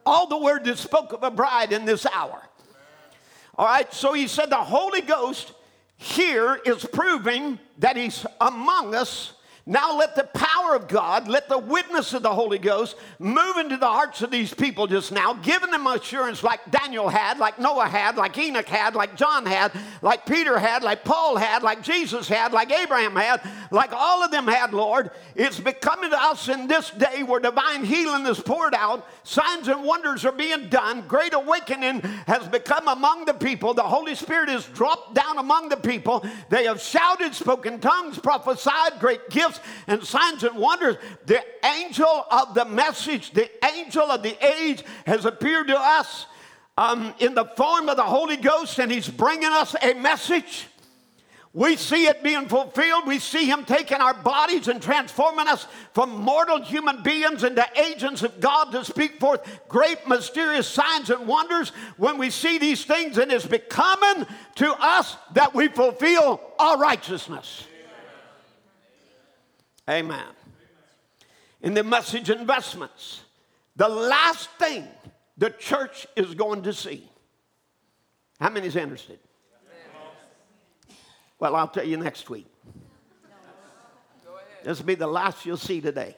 all 0.04 0.26
the 0.26 0.38
word 0.38 0.64
that 0.64 0.78
spoke 0.78 1.12
of 1.12 1.22
a 1.22 1.30
bride 1.30 1.72
in 1.72 1.84
this 1.84 2.04
hour. 2.06 2.42
All 3.58 3.66
right, 3.66 3.92
so 3.92 4.12
he 4.12 4.28
said 4.28 4.50
the 4.50 4.56
Holy 4.56 5.00
Ghost 5.00 5.52
here 5.96 6.60
is 6.64 6.84
proving 6.84 7.58
that 7.78 7.96
he's 7.96 8.24
among 8.40 8.94
us 8.94 9.32
now 9.68 9.98
let 9.98 10.16
the 10.16 10.24
power 10.24 10.74
of 10.74 10.88
God, 10.88 11.28
let 11.28 11.50
the 11.50 11.58
witness 11.58 12.14
of 12.14 12.22
the 12.22 12.32
Holy 12.32 12.58
Ghost 12.58 12.96
move 13.18 13.58
into 13.58 13.76
the 13.76 13.86
hearts 13.86 14.22
of 14.22 14.30
these 14.30 14.54
people 14.54 14.86
just 14.86 15.12
now, 15.12 15.34
giving 15.34 15.70
them 15.70 15.86
assurance 15.86 16.42
like 16.42 16.60
Daniel 16.70 17.10
had, 17.10 17.38
like 17.38 17.58
Noah 17.58 17.86
had, 17.86 18.16
like 18.16 18.38
Enoch 18.38 18.66
had, 18.66 18.94
like 18.94 19.14
John 19.14 19.44
had, 19.44 19.72
like 20.00 20.24
Peter 20.24 20.58
had, 20.58 20.82
like 20.82 21.04
Paul 21.04 21.36
had, 21.36 21.62
like 21.62 21.82
Jesus 21.82 22.28
had, 22.28 22.54
like 22.54 22.72
Abraham 22.72 23.14
had, 23.14 23.42
like 23.70 23.92
all 23.92 24.24
of 24.24 24.30
them 24.30 24.46
had, 24.46 24.72
Lord. 24.72 25.10
It's 25.36 25.60
becoming 25.60 26.12
to 26.12 26.18
us 26.18 26.48
in 26.48 26.66
this 26.66 26.88
day 26.92 27.22
where 27.22 27.38
divine 27.38 27.84
healing 27.84 28.24
is 28.24 28.40
poured 28.40 28.74
out, 28.74 29.06
signs 29.28 29.68
and 29.68 29.84
wonders 29.84 30.24
are 30.24 30.32
being 30.32 30.68
done, 30.68 31.02
great 31.06 31.34
awakening 31.34 32.00
has 32.26 32.48
become 32.48 32.88
among 32.88 33.26
the 33.26 33.34
people. 33.34 33.74
The 33.74 33.82
Holy 33.82 34.14
Spirit 34.14 34.48
is 34.48 34.64
dropped 34.64 35.14
down 35.14 35.38
among 35.38 35.68
the 35.68 35.76
people. 35.76 36.26
They 36.48 36.64
have 36.64 36.80
shouted, 36.80 37.34
spoken 37.34 37.78
tongues, 37.78 38.18
prophesied, 38.18 38.98
great 39.00 39.28
gifts 39.28 39.60
and 39.86 40.02
signs 40.02 40.44
and 40.44 40.56
wonders. 40.56 40.96
The 41.26 41.44
angel 41.64 42.24
of 42.30 42.54
the 42.54 42.64
message, 42.64 43.32
the 43.32 43.50
angel 43.64 44.10
of 44.10 44.22
the 44.22 44.36
age 44.44 44.82
has 45.06 45.26
appeared 45.26 45.68
to 45.68 45.78
us 45.78 46.26
um, 46.78 47.12
in 47.18 47.34
the 47.34 47.44
form 47.44 47.88
of 47.88 47.96
the 47.96 48.04
Holy 48.04 48.36
Ghost, 48.36 48.78
and 48.78 48.90
he's 48.90 49.08
bringing 49.08 49.50
us 49.50 49.76
a 49.82 49.92
message. 49.94 50.68
We 51.54 51.76
see 51.76 52.06
it 52.06 52.22
being 52.22 52.46
fulfilled. 52.46 53.06
We 53.06 53.18
see 53.18 53.46
Him 53.46 53.64
taking 53.64 53.98
our 53.98 54.14
bodies 54.14 54.68
and 54.68 54.82
transforming 54.82 55.48
us 55.48 55.66
from 55.94 56.10
mortal 56.10 56.62
human 56.62 57.02
beings 57.02 57.42
into 57.42 57.66
agents 57.80 58.22
of 58.22 58.38
God 58.38 58.70
to 58.72 58.84
speak 58.84 59.18
forth 59.18 59.66
great 59.68 60.06
mysterious 60.06 60.68
signs 60.68 61.08
and 61.10 61.26
wonders. 61.26 61.70
When 61.96 62.18
we 62.18 62.30
see 62.30 62.58
these 62.58 62.84
things, 62.84 63.16
and 63.16 63.32
it's 63.32 63.46
becoming 63.46 64.26
to 64.56 64.72
us 64.78 65.16
that 65.32 65.54
we 65.54 65.68
fulfill 65.68 66.40
our 66.58 66.76
righteousness. 66.78 67.64
Amen. 69.88 70.26
In 71.62 71.72
the 71.72 71.82
message 71.82 72.28
investments, 72.28 73.22
the 73.74 73.88
last 73.88 74.50
thing 74.58 74.86
the 75.38 75.50
church 75.50 76.06
is 76.14 76.34
going 76.34 76.62
to 76.64 76.74
see. 76.74 77.08
How 78.38 78.50
many 78.50 78.66
is 78.66 78.76
interested? 78.76 79.18
Well, 81.38 81.54
I'll 81.54 81.68
tell 81.68 81.84
you 81.84 81.96
next 81.96 82.28
week. 82.30 82.46
This 84.64 84.78
will 84.78 84.86
be 84.86 84.96
the 84.96 85.06
last 85.06 85.46
you'll 85.46 85.56
see 85.56 85.80
today. 85.80 86.16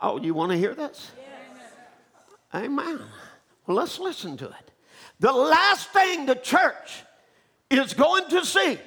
Oh, 0.00 0.18
you 0.18 0.34
want 0.34 0.50
to 0.50 0.58
hear 0.58 0.74
this? 0.74 1.12
Amen. 2.54 3.00
Well, 3.66 3.76
let's 3.76 3.98
listen 3.98 4.36
to 4.38 4.46
it. 4.46 4.70
The 5.20 5.32
last 5.32 5.90
thing 5.90 6.26
the 6.26 6.34
church 6.34 7.04
is 7.70 7.94
going 7.94 8.28
to 8.30 8.44
see 8.44 8.78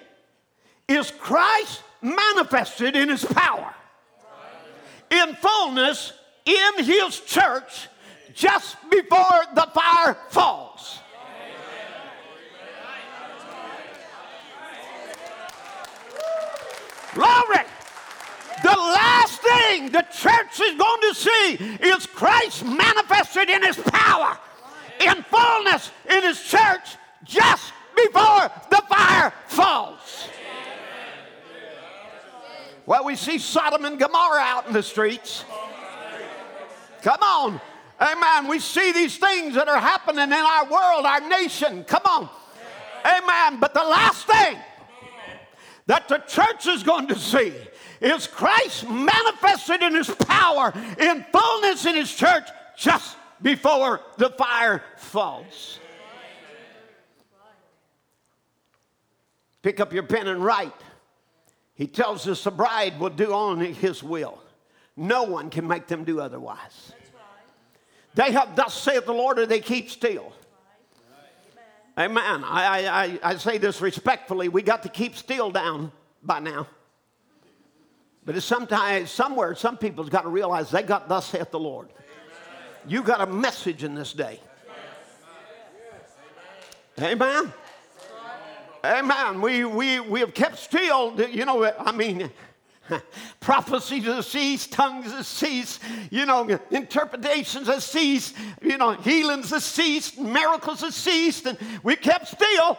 is 0.87 1.11
Christ 1.11 1.81
manifested 2.01 2.95
in 2.95 3.09
his 3.09 3.23
power, 3.23 3.73
in 5.09 5.33
fullness, 5.35 6.13
in 6.45 6.83
his 6.83 7.19
church, 7.21 7.87
just 8.33 8.77
before 8.89 9.45
the 9.55 9.67
fire 9.73 10.17
falls. 10.29 10.99
Glory! 17.15 17.65
The 18.61 18.69
last 18.69 19.41
thing 19.41 19.89
the 19.89 20.05
church 20.11 20.59
is 20.59 20.75
going 20.77 21.01
to 21.01 21.13
see 21.15 21.53
is 21.87 22.05
Christ 22.05 22.65
manifested 22.65 23.49
in 23.49 23.63
his 23.63 23.77
power, 23.77 24.37
in 24.99 25.23
fullness, 25.23 25.91
in 26.09 26.23
his 26.23 26.41
church, 26.43 26.97
just 27.23 27.73
before 27.95 28.51
the 28.69 28.83
fire 28.89 29.33
falls. 29.47 30.27
Well, 32.85 33.05
we 33.05 33.15
see 33.15 33.39
Sodom 33.39 33.85
and 33.85 33.97
Gomorrah 33.97 34.41
out 34.41 34.67
in 34.67 34.73
the 34.73 34.83
streets. 34.83 35.45
Come 37.01 37.21
on. 37.21 37.61
Amen. 37.99 38.49
We 38.49 38.59
see 38.59 38.91
these 38.91 39.17
things 39.17 39.55
that 39.55 39.69
are 39.69 39.79
happening 39.79 40.25
in 40.25 40.33
our 40.33 40.65
world, 40.65 41.05
our 41.05 41.21
nation. 41.21 41.85
Come 41.85 42.03
on. 42.05 42.29
Amen. 43.05 43.59
But 43.59 43.73
the 43.73 43.83
last 43.83 44.27
thing 44.27 44.57
that 45.87 46.07
the 46.07 46.17
church 46.19 46.67
is 46.67 46.83
going 46.83 47.07
to 47.07 47.15
see 47.17 47.53
is 48.01 48.27
Christ 48.27 48.89
manifested 48.89 49.81
in 49.81 49.95
his 49.95 50.09
power 50.09 50.73
in 50.99 51.25
fullness 51.31 51.85
in 51.85 51.95
his 51.95 52.13
church 52.13 52.47
just 52.77 53.17
before 53.41 54.01
the 54.17 54.29
fire 54.31 54.83
falls. 54.97 55.79
Pick 59.61 59.79
up 59.79 59.93
your 59.93 60.03
pen 60.03 60.27
and 60.27 60.43
write. 60.43 60.73
He 61.73 61.87
tells 61.87 62.27
us 62.27 62.43
the 62.43 62.51
bride 62.51 62.99
will 62.99 63.09
do 63.09 63.31
only 63.31 63.73
his 63.73 64.03
will. 64.03 64.39
No 64.95 65.23
one 65.23 65.49
can 65.49 65.67
make 65.67 65.87
them 65.87 66.03
do 66.03 66.19
otherwise. 66.21 66.93
They 68.13 68.31
have 68.31 68.55
thus 68.55 68.73
saith 68.73 69.05
the 69.05 69.13
Lord, 69.13 69.39
or 69.39 69.45
they 69.45 69.59
keep 69.59 69.89
still. 69.89 70.31
Amen. 71.97 72.43
I, 72.43 72.87
I, 72.87 73.19
I 73.23 73.35
say 73.37 73.57
this 73.57 73.79
respectfully. 73.79 74.49
We 74.49 74.61
got 74.61 74.83
to 74.83 74.89
keep 74.89 75.15
still 75.15 75.49
down 75.49 75.93
by 76.21 76.39
now. 76.39 76.67
But 78.25 78.35
it's 78.35 78.45
sometimes, 78.45 79.11
somewhere, 79.11 79.55
some 79.55 79.77
people's 79.77 80.09
got 80.09 80.23
to 80.23 80.29
realize 80.29 80.71
they 80.71 80.81
got 80.81 81.07
thus 81.07 81.27
saith 81.27 81.51
the 81.51 81.59
Lord. 81.59 81.89
You 82.87 83.01
got 83.01 83.21
a 83.21 83.31
message 83.31 83.83
in 83.83 83.95
this 83.95 84.13
day. 84.13 84.39
Amen. 86.99 87.53
Amen. 88.83 89.41
We, 89.41 89.65
we, 89.65 89.99
we 89.99 90.19
have 90.19 90.33
kept 90.33 90.59
still. 90.59 91.19
You 91.29 91.45
know, 91.45 91.71
I 91.79 91.91
mean, 91.91 92.29
prophecies 93.45 94.05
have 94.05 94.25
ceased, 94.25 94.71
tongues 94.71 95.11
have 95.11 95.25
ceased, 95.25 95.79
you 96.09 96.25
know, 96.25 96.59
interpretations 96.71 97.67
have 97.67 97.83
ceased, 97.83 98.35
you 98.59 98.75
know, 98.75 98.93
healings 98.93 99.51
have 99.51 99.61
ceased, 99.61 100.17
miracles 100.19 100.81
have 100.81 100.95
ceased, 100.95 101.45
and 101.45 101.55
we 101.83 101.95
kept 101.95 102.27
still. 102.27 102.75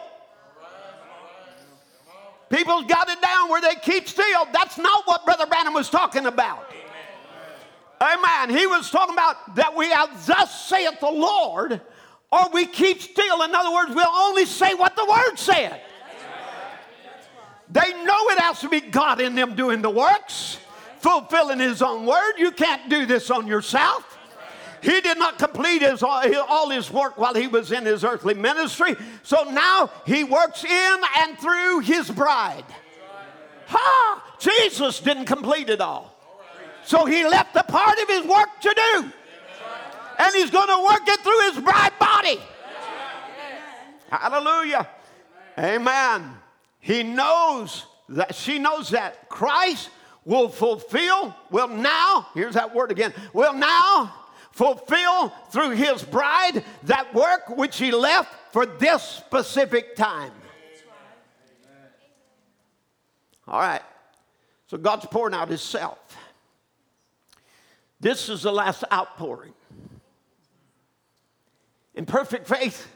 People's 2.49 2.83
got 2.85 3.07
it 3.09 3.21
down 3.21 3.49
where 3.49 3.61
they 3.61 3.75
keep 3.75 4.09
still. 4.09 4.45
That's 4.51 4.77
not 4.77 5.07
what 5.07 5.23
Brother 5.23 5.45
Branham 5.45 5.73
was 5.73 5.89
talking 5.89 6.25
about. 6.25 6.69
Amen. 8.01 8.49
He 8.49 8.67
was 8.67 8.91
talking 8.91 9.13
about 9.13 9.55
that 9.55 9.73
we 9.73 9.89
have 9.89 10.27
thus 10.27 10.67
saith 10.67 10.99
the 10.99 11.09
Lord, 11.09 11.79
or 12.29 12.49
we 12.51 12.65
keep 12.65 13.01
still. 13.01 13.41
In 13.43 13.55
other 13.55 13.71
words, 13.71 13.95
we'll 13.95 14.05
only 14.05 14.45
say 14.45 14.73
what 14.73 14.97
the 14.97 15.05
Word 15.05 15.37
said. 15.37 15.81
They 17.77 17.93
know 18.03 18.29
it 18.29 18.39
has 18.39 18.59
to 18.61 18.69
be 18.69 18.81
God 18.81 19.21
in 19.21 19.35
them 19.35 19.53
doing 19.53 19.83
the 19.83 19.89
works, 19.89 20.57
fulfilling 20.99 21.59
His 21.59 21.83
own 21.83 22.07
word. 22.07 22.33
You 22.39 22.51
can't 22.51 22.89
do 22.89 23.05
this 23.05 23.29
on 23.29 23.45
yourself. 23.45 24.17
He 24.81 24.99
did 25.01 25.17
not 25.17 25.37
complete 25.39 25.81
his, 25.81 26.03
all 26.03 26.69
his 26.69 26.91
work 26.91 27.17
while 27.17 27.33
he 27.33 27.47
was 27.47 27.71
in 27.71 27.83
his 27.83 28.03
earthly 28.03 28.35
ministry. 28.35 28.95
So 29.23 29.43
now 29.43 29.89
he 30.05 30.23
works 30.23 30.63
in 30.63 30.97
and 31.19 31.37
through 31.39 31.79
his 31.79 32.11
bride. 32.11 32.63
Ha! 33.65 34.35
Jesus 34.39 34.99
didn't 34.99 35.25
complete 35.25 35.69
it 35.69 35.81
all. 35.81 36.15
So 36.85 37.05
he 37.05 37.27
left 37.27 37.55
a 37.55 37.63
part 37.63 37.97
of 37.99 38.07
his 38.07 38.23
work 38.23 38.49
to 38.61 38.73
do. 38.75 39.11
And 40.19 40.35
he's 40.35 40.51
going 40.51 40.67
to 40.67 40.85
work 40.87 41.07
it 41.07 41.19
through 41.21 41.51
his 41.51 41.59
bride 41.63 41.93
body. 41.99 42.39
Hallelujah. 44.09 44.87
Amen. 45.57 46.37
He 46.87 47.03
knows 47.03 47.85
that 48.07 48.33
she 48.33 48.59
knows 48.59 48.91
that 48.91 49.27
Christ 49.27 49.89
will 50.23 50.47
fulfill, 50.47 51.35
will 51.51 51.67
now, 51.67 52.29
here's 52.33 52.53
that 52.53 52.73
word 52.73 52.91
again, 52.91 53.13
will 53.33 53.51
now 53.51 54.15
fulfill 54.53 55.27
through 55.51 55.71
his 55.71 56.01
bride 56.01 56.63
that 56.83 57.13
work 57.13 57.57
which 57.57 57.77
he 57.77 57.91
left 57.91 58.33
for 58.53 58.65
this 58.65 59.03
specific 59.03 59.97
time. 59.97 60.31
All 63.49 63.59
right. 63.59 63.83
So 64.67 64.77
God's 64.77 65.07
pouring 65.07 65.35
out 65.35 65.49
himself. 65.49 65.99
This 67.99 68.29
is 68.29 68.43
the 68.43 68.51
last 68.53 68.85
outpouring. 68.93 69.53
In 71.95 72.05
perfect 72.05 72.47
faith, 72.47 72.87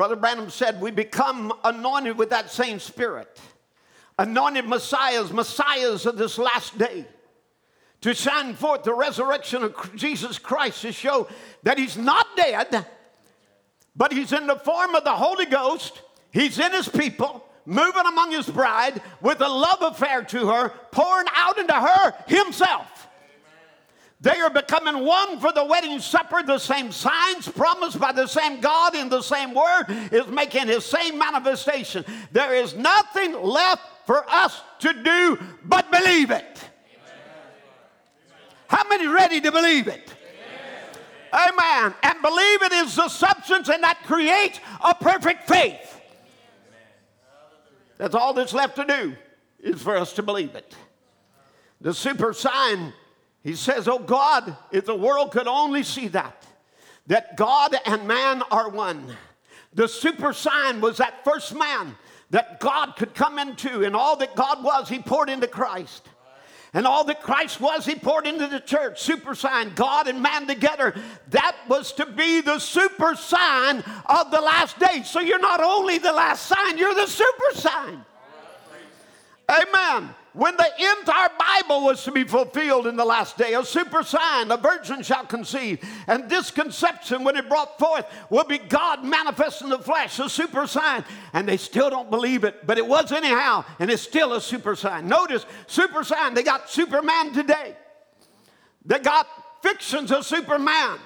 Brother 0.00 0.16
Branham 0.16 0.48
said, 0.48 0.80
we 0.80 0.90
become 0.90 1.52
anointed 1.62 2.16
with 2.16 2.30
that 2.30 2.50
same 2.50 2.78
spirit. 2.78 3.38
Anointed 4.18 4.66
messiahs, 4.66 5.30
messiahs 5.30 6.06
of 6.06 6.16
this 6.16 6.38
last 6.38 6.78
day 6.78 7.04
to 8.00 8.14
shine 8.14 8.54
forth 8.54 8.82
the 8.82 8.94
resurrection 8.94 9.62
of 9.62 9.94
Jesus 9.94 10.38
Christ 10.38 10.80
to 10.80 10.92
show 10.92 11.28
that 11.64 11.76
he's 11.76 11.98
not 11.98 12.26
dead, 12.34 12.86
but 13.94 14.10
he's 14.10 14.32
in 14.32 14.46
the 14.46 14.56
form 14.56 14.94
of 14.94 15.04
the 15.04 15.12
Holy 15.12 15.44
Ghost. 15.44 16.00
He's 16.32 16.58
in 16.58 16.72
his 16.72 16.88
people, 16.88 17.44
moving 17.66 18.06
among 18.06 18.30
his 18.30 18.48
bride 18.48 19.02
with 19.20 19.42
a 19.42 19.48
love 19.50 19.82
affair 19.82 20.22
to 20.22 20.46
her, 20.46 20.70
pouring 20.92 21.26
out 21.36 21.58
into 21.58 21.74
her 21.74 22.14
himself. 22.26 22.99
They 24.22 24.38
are 24.38 24.50
becoming 24.50 25.04
one 25.04 25.40
for 25.40 25.50
the 25.50 25.64
wedding 25.64 25.98
supper. 25.98 26.42
The 26.42 26.58
same 26.58 26.92
signs 26.92 27.48
promised 27.48 27.98
by 27.98 28.12
the 28.12 28.26
same 28.26 28.60
God 28.60 28.94
in 28.94 29.08
the 29.08 29.22
same 29.22 29.54
word 29.54 29.84
is 30.12 30.26
making 30.26 30.66
his 30.66 30.84
same 30.84 31.18
manifestation. 31.18 32.04
There 32.30 32.54
is 32.54 32.74
nothing 32.74 33.32
left 33.42 33.82
for 34.06 34.28
us 34.28 34.60
to 34.80 34.92
do 34.92 35.38
but 35.64 35.90
believe 35.90 36.30
it. 36.30 36.58
How 38.68 38.86
many 38.88 39.06
ready 39.06 39.40
to 39.40 39.50
believe 39.50 39.88
it? 39.88 40.14
Amen. 41.32 41.58
Amen. 41.58 41.94
And 42.02 42.22
believe 42.22 42.62
it 42.62 42.72
is 42.72 42.96
the 42.96 43.08
substance 43.08 43.68
and 43.68 43.82
that 43.82 44.02
creates 44.04 44.60
a 44.84 44.94
perfect 44.94 45.48
faith. 45.48 46.00
That's 47.96 48.14
all 48.14 48.32
that's 48.32 48.52
left 48.52 48.76
to 48.76 48.84
do 48.84 49.16
is 49.58 49.82
for 49.82 49.96
us 49.96 50.12
to 50.14 50.22
believe 50.22 50.54
it. 50.54 50.74
The 51.80 51.94
super 51.94 52.32
sign, 52.32 52.92
he 53.42 53.54
says, 53.54 53.88
Oh 53.88 53.98
God, 53.98 54.56
if 54.70 54.84
the 54.84 54.94
world 54.94 55.32
could 55.32 55.46
only 55.46 55.82
see 55.82 56.08
that, 56.08 56.44
that 57.06 57.36
God 57.36 57.74
and 57.86 58.06
man 58.06 58.42
are 58.50 58.68
one. 58.68 59.16
The 59.72 59.88
super 59.88 60.32
sign 60.32 60.80
was 60.80 60.98
that 60.98 61.24
first 61.24 61.54
man 61.54 61.96
that 62.30 62.60
God 62.60 62.94
could 62.96 63.14
come 63.14 63.38
into, 63.38 63.84
and 63.84 63.96
all 63.96 64.16
that 64.16 64.36
God 64.36 64.62
was, 64.62 64.88
he 64.88 65.00
poured 65.00 65.28
into 65.28 65.48
Christ. 65.48 66.06
And 66.72 66.86
all 66.86 67.02
that 67.04 67.22
Christ 67.22 67.60
was, 67.60 67.84
he 67.84 67.96
poured 67.96 68.26
into 68.26 68.46
the 68.46 68.60
church. 68.60 69.00
Super 69.00 69.34
sign, 69.34 69.72
God 69.74 70.06
and 70.06 70.22
man 70.22 70.46
together. 70.46 70.94
That 71.30 71.56
was 71.68 71.92
to 71.94 72.06
be 72.06 72.40
the 72.40 72.60
super 72.60 73.16
sign 73.16 73.82
of 74.06 74.30
the 74.30 74.40
last 74.40 74.78
days. 74.78 75.10
So 75.10 75.18
you're 75.18 75.40
not 75.40 75.60
only 75.60 75.98
the 75.98 76.12
last 76.12 76.46
sign, 76.46 76.78
you're 76.78 76.94
the 76.94 77.06
super 77.06 77.54
sign. 77.54 78.04
Amen 79.48 80.14
when 80.32 80.56
the 80.56 80.70
entire 81.00 81.28
Bible 81.38 81.84
was 81.84 82.04
to 82.04 82.12
be 82.12 82.22
fulfilled 82.22 82.86
in 82.86 82.96
the 82.96 83.04
last 83.04 83.36
day, 83.36 83.54
a 83.54 83.64
super 83.64 84.04
sign, 84.04 84.50
a 84.52 84.56
virgin 84.56 85.02
shall 85.02 85.26
conceive. 85.26 85.84
And 86.06 86.30
this 86.30 86.52
conception, 86.52 87.24
when 87.24 87.36
it 87.36 87.48
brought 87.48 87.78
forth, 87.78 88.06
will 88.30 88.44
be 88.44 88.58
God 88.58 89.04
manifest 89.04 89.62
in 89.62 89.70
the 89.70 89.78
flesh, 89.78 90.20
a 90.20 90.28
super 90.28 90.68
sign. 90.68 91.04
And 91.32 91.48
they 91.48 91.56
still 91.56 91.90
don't 91.90 92.10
believe 92.10 92.44
it, 92.44 92.64
but 92.64 92.78
it 92.78 92.86
was 92.86 93.10
anyhow, 93.10 93.64
and 93.80 93.90
it's 93.90 94.02
still 94.02 94.34
a 94.34 94.40
super 94.40 94.76
sign. 94.76 95.08
Notice, 95.08 95.44
super 95.66 96.04
sign, 96.04 96.34
they 96.34 96.44
got 96.44 96.70
Superman 96.70 97.32
today. 97.32 97.76
They 98.84 99.00
got 99.00 99.26
fictions 99.62 100.12
of 100.12 100.24
Superman. 100.24 100.98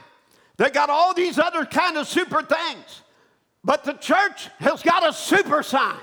They 0.59 0.68
got 0.68 0.91
all 0.91 1.14
these 1.14 1.39
other 1.39 1.64
kind 1.64 1.97
of 1.97 2.07
super 2.07 2.43
things. 2.43 3.03
But 3.64 3.85
the 3.85 3.95
church 3.95 4.51
has 4.59 4.83
got 4.83 5.09
a 5.09 5.12
super 5.14 5.62
sign. 5.62 5.97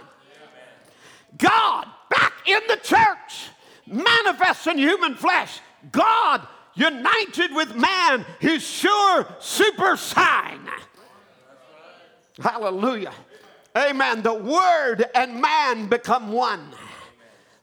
God 1.38 1.88
back 2.12 2.34
in 2.46 2.62
the 2.68 2.78
church, 2.78 3.50
manifesting 3.88 4.78
human 4.78 5.16
flesh. 5.16 5.60
God 5.92 6.48
united 6.76 7.56
with 7.56 7.76
man, 7.76 8.26
his 8.40 8.62
sure 8.62 9.28
super 9.40 9.98
sign. 9.98 10.60
Hallelujah. 12.40 13.14
Amen. 13.76 14.22
The 14.22 14.34
word 14.34 15.06
and 15.16 15.42
man 15.42 15.88
become 15.88 16.32
one. 16.32 16.72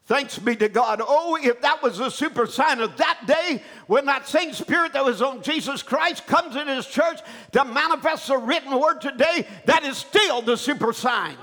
Thanks 0.06 0.38
be 0.38 0.56
to 0.56 0.70
God. 0.70 1.02
Oh, 1.06 1.36
if 1.36 1.60
that 1.60 1.82
was 1.82 1.98
the 1.98 2.08
super 2.08 2.46
sign 2.46 2.80
of 2.80 2.96
that 2.96 3.26
day, 3.26 3.62
when 3.88 4.06
that 4.06 4.26
same 4.26 4.54
spirit 4.54 4.94
that 4.94 5.04
was 5.04 5.20
on 5.20 5.42
Jesus 5.42 5.82
Christ 5.82 6.26
comes 6.26 6.56
in 6.56 6.66
his 6.66 6.86
church 6.86 7.20
to 7.52 7.62
manifest 7.66 8.28
the 8.28 8.38
written 8.38 8.80
word 8.80 9.02
today, 9.02 9.46
that 9.66 9.84
is 9.84 9.98
still 9.98 10.40
the 10.40 10.56
super 10.56 10.94
sign. 10.94 11.36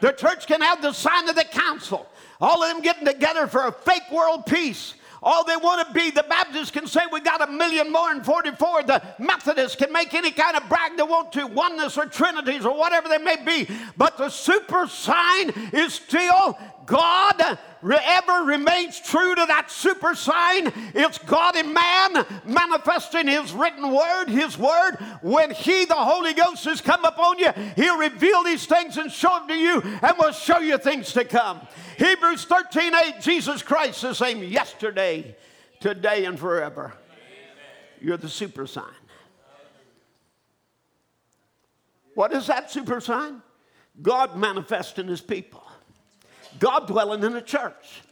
The 0.00 0.10
church 0.10 0.48
can 0.48 0.60
have 0.62 0.82
the 0.82 0.92
sign 0.92 1.28
of 1.28 1.36
the 1.36 1.44
council, 1.44 2.08
all 2.40 2.62
of 2.62 2.72
them 2.72 2.82
getting 2.82 3.06
together 3.06 3.46
for 3.46 3.66
a 3.66 3.72
fake 3.72 4.10
world 4.10 4.46
peace. 4.46 4.94
All 5.24 5.44
they 5.44 5.56
want 5.56 5.86
to 5.86 5.94
be, 5.94 6.10
the 6.10 6.24
Baptists 6.28 6.72
can 6.72 6.88
say 6.88 7.00
we 7.12 7.20
got 7.20 7.48
a 7.48 7.52
million 7.52 7.92
more 7.92 8.10
in 8.10 8.24
44. 8.24 8.82
The 8.82 9.02
Methodists 9.20 9.76
can 9.76 9.92
make 9.92 10.14
any 10.14 10.32
kind 10.32 10.56
of 10.56 10.68
brag 10.68 10.96
they 10.96 11.04
want 11.04 11.32
to, 11.34 11.46
oneness 11.46 11.96
or 11.96 12.06
trinities 12.06 12.66
or 12.66 12.76
whatever 12.76 13.08
they 13.08 13.18
may 13.18 13.36
be. 13.36 13.72
But 13.96 14.18
the 14.18 14.30
super 14.30 14.88
sign 14.88 15.50
is 15.72 15.94
still 15.94 16.58
God 16.86 17.58
ever 17.82 18.44
remains 18.44 19.00
true 19.00 19.34
to 19.34 19.46
that 19.46 19.70
super 19.70 20.14
sign. 20.14 20.72
It's 20.94 21.18
God 21.18 21.56
in 21.56 21.72
man 21.72 22.26
manifesting 22.44 23.26
His 23.26 23.52
written 23.52 23.92
word, 23.92 24.26
His 24.28 24.58
word. 24.58 24.96
When 25.22 25.50
He, 25.50 25.84
the 25.84 25.94
Holy 25.94 26.34
Ghost, 26.34 26.64
has 26.64 26.80
come 26.80 27.04
upon 27.04 27.38
you, 27.38 27.52
He'll 27.76 27.98
reveal 27.98 28.42
these 28.44 28.66
things 28.66 28.96
and 28.96 29.10
show 29.10 29.38
them 29.38 29.48
to 29.48 29.54
you 29.54 29.82
and 30.02 30.16
will 30.18 30.32
show 30.32 30.58
you 30.58 30.78
things 30.78 31.12
to 31.12 31.24
come. 31.24 31.60
Hebrews 31.98 32.44
13 32.44 32.94
8, 32.94 33.20
Jesus 33.20 33.62
Christ 33.62 34.02
the 34.02 34.14
same 34.14 34.42
yesterday, 34.42 35.36
today, 35.80 36.24
and 36.24 36.38
forever. 36.38 36.94
You're 38.00 38.16
the 38.16 38.28
super 38.28 38.66
sign. 38.66 38.84
What 42.14 42.32
is 42.32 42.46
that 42.48 42.70
super 42.70 43.00
sign? 43.00 43.42
God 44.00 44.36
manifesting 44.36 45.08
his 45.08 45.20
people, 45.20 45.61
God 46.62 46.86
dwelling 46.86 47.24
in 47.24 47.32
the 47.32 47.42
church, 47.42 48.02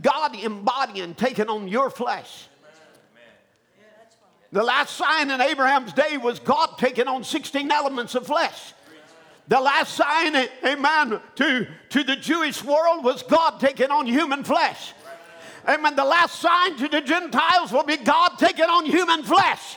God 0.00 0.36
embodying, 0.36 1.16
taking 1.16 1.48
on 1.48 1.66
your 1.66 1.90
flesh. 1.90 2.46
The 4.52 4.62
last 4.62 4.96
sign 4.96 5.28
in 5.28 5.40
Abraham's 5.40 5.92
day 5.92 6.16
was 6.16 6.38
God 6.38 6.78
taking 6.78 7.08
on 7.08 7.24
16 7.24 7.68
elements 7.68 8.14
of 8.14 8.28
flesh. 8.28 8.74
The 9.48 9.60
last 9.60 9.94
sign, 9.96 10.36
amen, 10.64 11.20
to, 11.34 11.66
to 11.88 12.04
the 12.04 12.14
Jewish 12.14 12.62
world 12.62 13.02
was 13.02 13.24
God 13.24 13.58
taking 13.58 13.90
on 13.90 14.06
human 14.06 14.44
flesh. 14.44 14.92
Amen. 15.68 15.96
The 15.96 16.04
last 16.04 16.38
sign 16.38 16.76
to 16.76 16.86
the 16.86 17.00
Gentiles 17.00 17.72
will 17.72 17.82
be 17.82 17.96
God 17.96 18.36
taking 18.38 18.66
on 18.66 18.86
human 18.86 19.24
flesh. 19.24 19.76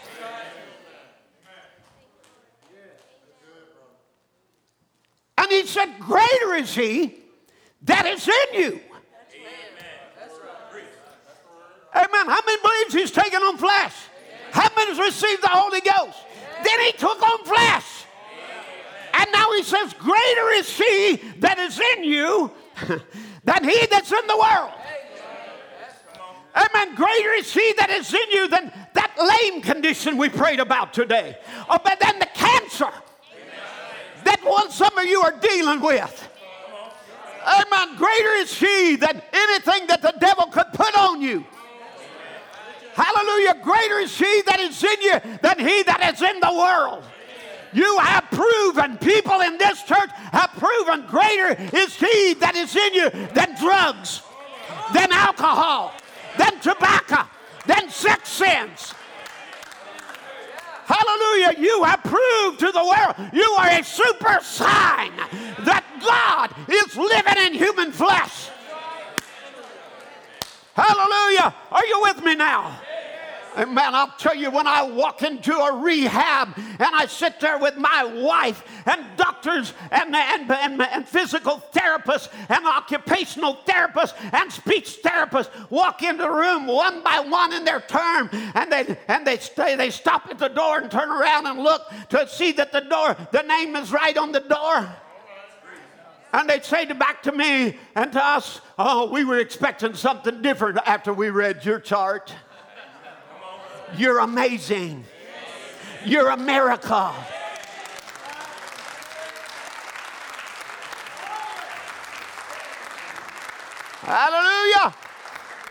And 5.36 5.51
he 5.51 5.66
said, 5.66 5.89
Greater 5.99 6.53
is 6.53 6.76
he 6.76 7.22
that 7.84 8.06
is 8.06 8.28
in 8.28 8.60
you. 8.60 8.80
Amen. 11.96 12.06
Amen. 12.06 12.28
How 12.28 12.40
many 12.46 12.62
believes 12.62 12.94
he's 12.94 13.12
taken 13.12 13.42
on 13.42 13.58
flesh? 13.58 13.94
How 14.52 14.70
many 14.76 14.92
has 14.96 15.00
received 15.00 15.44
the 15.44 15.50
Holy 15.50 15.82
Ghost? 15.82 16.18
Then 16.64 16.80
he 16.82 16.92
took 16.94 17.22
on 17.22 17.46
flesh. 17.46 18.06
And 19.14 19.32
now 19.32 19.52
he 19.54 19.64
says, 19.64 19.94
Greater 19.94 20.50
is 20.52 20.78
he 20.78 21.16
that 21.40 21.60
is 21.60 21.80
in 21.80 22.04
you 22.04 22.52
than 23.44 23.64
he 23.64 23.86
that's 23.88 24.12
in 24.12 24.28
the 24.28 24.38
world. 24.38 24.72
Amen. 26.56 26.96
Greater 26.96 27.32
is 27.34 27.52
he 27.52 27.74
that 27.78 27.90
is 27.90 28.14
in 28.14 28.32
you 28.32 28.48
than 28.48 28.72
that 28.94 29.16
lame 29.18 29.62
condition 29.62 30.18
we 30.18 30.30
prayed 30.30 30.60
about 30.60 30.94
today. 30.94 31.38
Oh, 31.70 31.80
but 31.84 32.00
then 32.00 32.20
the 32.20 32.28
cancer 32.28 32.92
that 34.24 34.44
one 34.44 34.72
some 34.72 34.98
of 34.98 35.06
you 35.06 35.22
are 35.22 35.38
dealing 35.40 35.82
with. 35.82 36.30
Amen. 37.46 37.98
Greater 37.98 38.34
is 38.36 38.54
he 38.58 38.96
than 38.96 39.22
anything 39.32 39.88
that 39.88 40.02
the 40.02 40.14
devil 40.20 40.46
could 40.46 40.68
put 40.74 40.98
on 40.98 41.22
you. 41.22 41.46
Hallelujah. 42.94 43.56
Greater 43.64 44.00
is 44.00 44.18
he 44.18 44.41
that 44.46 44.60
is 44.60 44.84
in 44.84 45.02
you 45.02 45.20
than 45.41 45.60
he 45.60 45.84
that 45.84 46.14
is 46.14 46.22
in 46.22 46.39
the 46.39 46.54
world. 46.54 47.04
You 47.74 47.98
have 48.00 48.26
proven, 48.30 48.98
people 48.98 49.41
in 49.41 49.58
this 49.58 49.82
church 49.84 50.10
have 50.32 50.52
proven 50.58 51.06
greater 51.08 51.58
is 51.76 51.96
He 51.96 52.36
that 52.36 52.56
is 52.56 52.76
in 52.76 52.94
you 52.94 53.10
than 53.34 53.56
drugs, 53.60 54.22
than 54.94 55.12
alcohol, 55.12 55.91
than 56.38 56.60
tobacco, 56.60 57.28
than 57.66 57.89
sex 57.89 58.30
sins. 58.30 58.94
Hallelujah. 60.94 61.60
You 61.60 61.84
have 61.84 62.04
proved 62.04 62.60
to 62.60 62.72
the 62.72 62.84
world 62.84 63.32
you 63.34 63.50
are 63.60 63.80
a 63.80 63.84
super 63.84 64.39
sign 64.41 65.12
that 65.66 65.84
God 66.06 66.54
is 66.70 66.96
living 66.96 67.46
in 67.48 67.54
human 67.54 67.91
flesh. 67.91 68.50
Hallelujah. 70.76 71.54
Are 71.72 71.86
you 71.86 72.02
with 72.02 72.24
me 72.24 72.36
now? 72.36 72.80
Man, 73.56 73.93
I'll 73.93 74.14
tell 74.18 74.36
you, 74.36 74.49
when 74.49 74.66
I 74.66 74.82
walk 74.82 75.22
into 75.22 75.54
a 75.56 75.78
rehab 75.78 76.58
and 76.58 76.82
I 76.82 77.06
sit 77.06 77.39
there 77.39 77.60
with 77.60 77.78
my 77.78 78.04
wife 78.04 78.64
and 78.88 79.06
doctors 79.16 79.74
and, 79.91 80.16
and, 80.16 80.51
and, 80.51 80.82
and 80.82 81.08
physical 81.08 81.64
therapists 81.72 82.30
and 82.49 82.66
occupational 82.66 83.58
therapists 83.68 84.14
and 84.34 84.51
speech 84.51 84.99
therapists 85.04 85.49
walk 85.70 86.01
into 86.01 86.24
the 86.24 86.32
room 86.32 86.66
one 86.66 87.04
by 87.04 87.20
one 87.20 87.54
in 87.54 87.64
their 87.64 87.82
turn 87.82 88.30
and 88.32 88.72
they, 88.72 88.97
and 89.08 89.26
they, 89.26 89.38
stay, 89.38 89.76
they 89.76 89.91
stop 89.91 90.28
at 90.30 90.39
the 90.39 90.47
door 90.47 90.80
and 90.80 90.89
turn 90.89 91.12
around 91.12 91.45
and 91.45 91.60
look 91.60 91.84
to 92.10 92.28
see 92.28 92.54
that 92.54 92.72
the 92.72 92.82
door, 92.82 93.16
the 93.32 93.43
name 93.43 93.76
is 93.76 93.91
right 93.91 94.18
on 94.18 94.32
the 94.32 94.39
door. 94.39 94.89
And 96.34 96.49
they'd 96.49 96.66
say 96.66 96.86
back 96.86 97.22
to 97.24 97.32
me 97.32 97.78
and 97.93 98.12
to 98.12 98.24
us, 98.24 98.60
oh, 98.80 99.12
we 99.12 99.24
were 99.24 99.38
expecting 99.38 99.93
something 99.93 100.41
different 100.41 100.80
after 100.88 101.14
we 101.14 101.30
read 101.30 101.64
your 101.64 101.80
chart. 101.80 102.34
You're 103.98 104.20
amazing. 104.20 105.06
You're 106.06 106.30
a 106.30 106.38
miracle. 106.38 107.14
Hallelujah. 114.02 114.94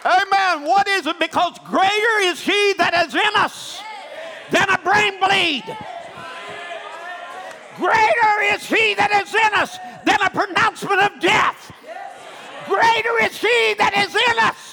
Amen. 0.05 0.67
What 0.67 0.89
is 0.89 1.07
it? 1.07 1.19
Because 1.19 1.59
greater 1.67 2.19
is 2.21 2.41
He 2.41 2.75
that 2.79 3.07
is 3.07 3.15
in 3.15 3.37
us 3.37 3.83
than 4.51 4.69
a 4.69 4.79
brain 4.79 5.19
bleed. 5.19 5.65
Greater 7.77 8.55
is 8.55 8.65
He 8.65 8.95
that 8.95 9.11
is 9.23 9.35
in 9.35 9.55
us 9.55 9.79
than 10.05 10.19
a 10.23 10.31
pronouncement 10.31 11.01
of 11.03 11.21
death. 11.21 11.73
Greater 12.67 13.23
is 13.23 13.37
He 13.37 13.75
that 13.79 13.93
is 13.97 14.15
in 14.15 14.45
us 14.45 14.72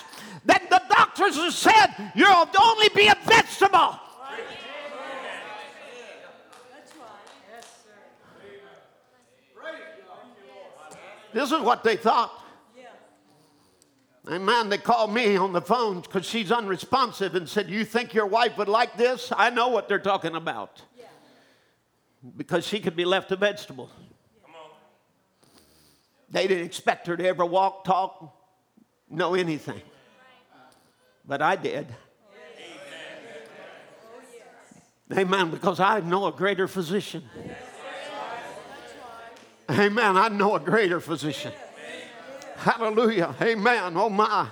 that 0.50 0.68
the 0.68 0.82
doctors 0.90 1.36
have 1.36 1.54
said 1.54 2.12
you'll 2.16 2.50
only 2.60 2.90
be 2.96 3.08
a 3.08 3.16
vegetable. 3.24 4.00
This 11.32 11.52
is 11.52 11.62
what 11.62 11.84
they 11.84 11.96
thought. 11.96 12.34
Amen. 14.28 14.70
They 14.70 14.80
called 14.80 15.14
me 15.14 15.38
on 15.38 15.54
the 15.54 15.62
phone 15.62 16.02
because 16.02 16.26
she's 16.26 16.52
unresponsive 16.52 17.36
and 17.36 17.48
said, 17.48 17.70
You 17.70 17.86
think 17.86 18.16
your 18.16 18.26
wife 18.26 18.58
would 18.58 18.68
like 18.68 18.98
this? 18.98 19.32
I 19.36 19.52
know 19.52 19.68
what 19.68 19.88
they're 19.88 20.00
talking 20.00 20.36
about. 20.36 20.82
Because 22.36 22.66
she 22.66 22.80
could 22.80 22.96
be 22.96 23.06
left 23.06 23.32
a 23.32 23.36
vegetable. 23.36 23.90
They 26.32 26.48
didn't 26.48 26.66
expect 26.66 27.08
her 27.08 27.16
to 27.16 27.26
ever 27.26 27.46
walk, 27.46 27.86
talk, 27.86 28.36
know 29.10 29.36
anything 29.36 29.82
but 31.30 31.44
I 31.44 31.56
did. 31.56 31.88
Amen. 35.16 35.52
Because 35.52 35.80
I 35.80 36.00
know 36.00 36.26
a 36.26 36.32
greater 36.32 36.68
physician. 36.68 37.24
Amen. 39.70 40.18
I 40.18 40.28
know 40.30 40.56
a 40.56 40.60
greater 40.60 41.00
physician. 41.00 41.54
Hallelujah. 42.58 43.36
Amen. 43.40 43.94
Oh 43.96 44.10
my. 44.10 44.48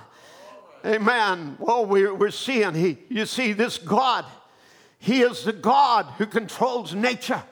Amen. 0.86 1.58
Oh, 1.60 1.82
well, 1.82 1.86
we're, 1.86 2.14
we're 2.14 2.30
seeing 2.30 2.72
he, 2.74 2.98
you 3.08 3.26
see, 3.26 3.52
this 3.52 3.78
God, 3.78 4.24
He 5.00 5.22
is 5.22 5.42
the 5.42 5.52
God 5.52 6.06
who 6.16 6.26
controls 6.26 6.94
nature. 6.94 7.42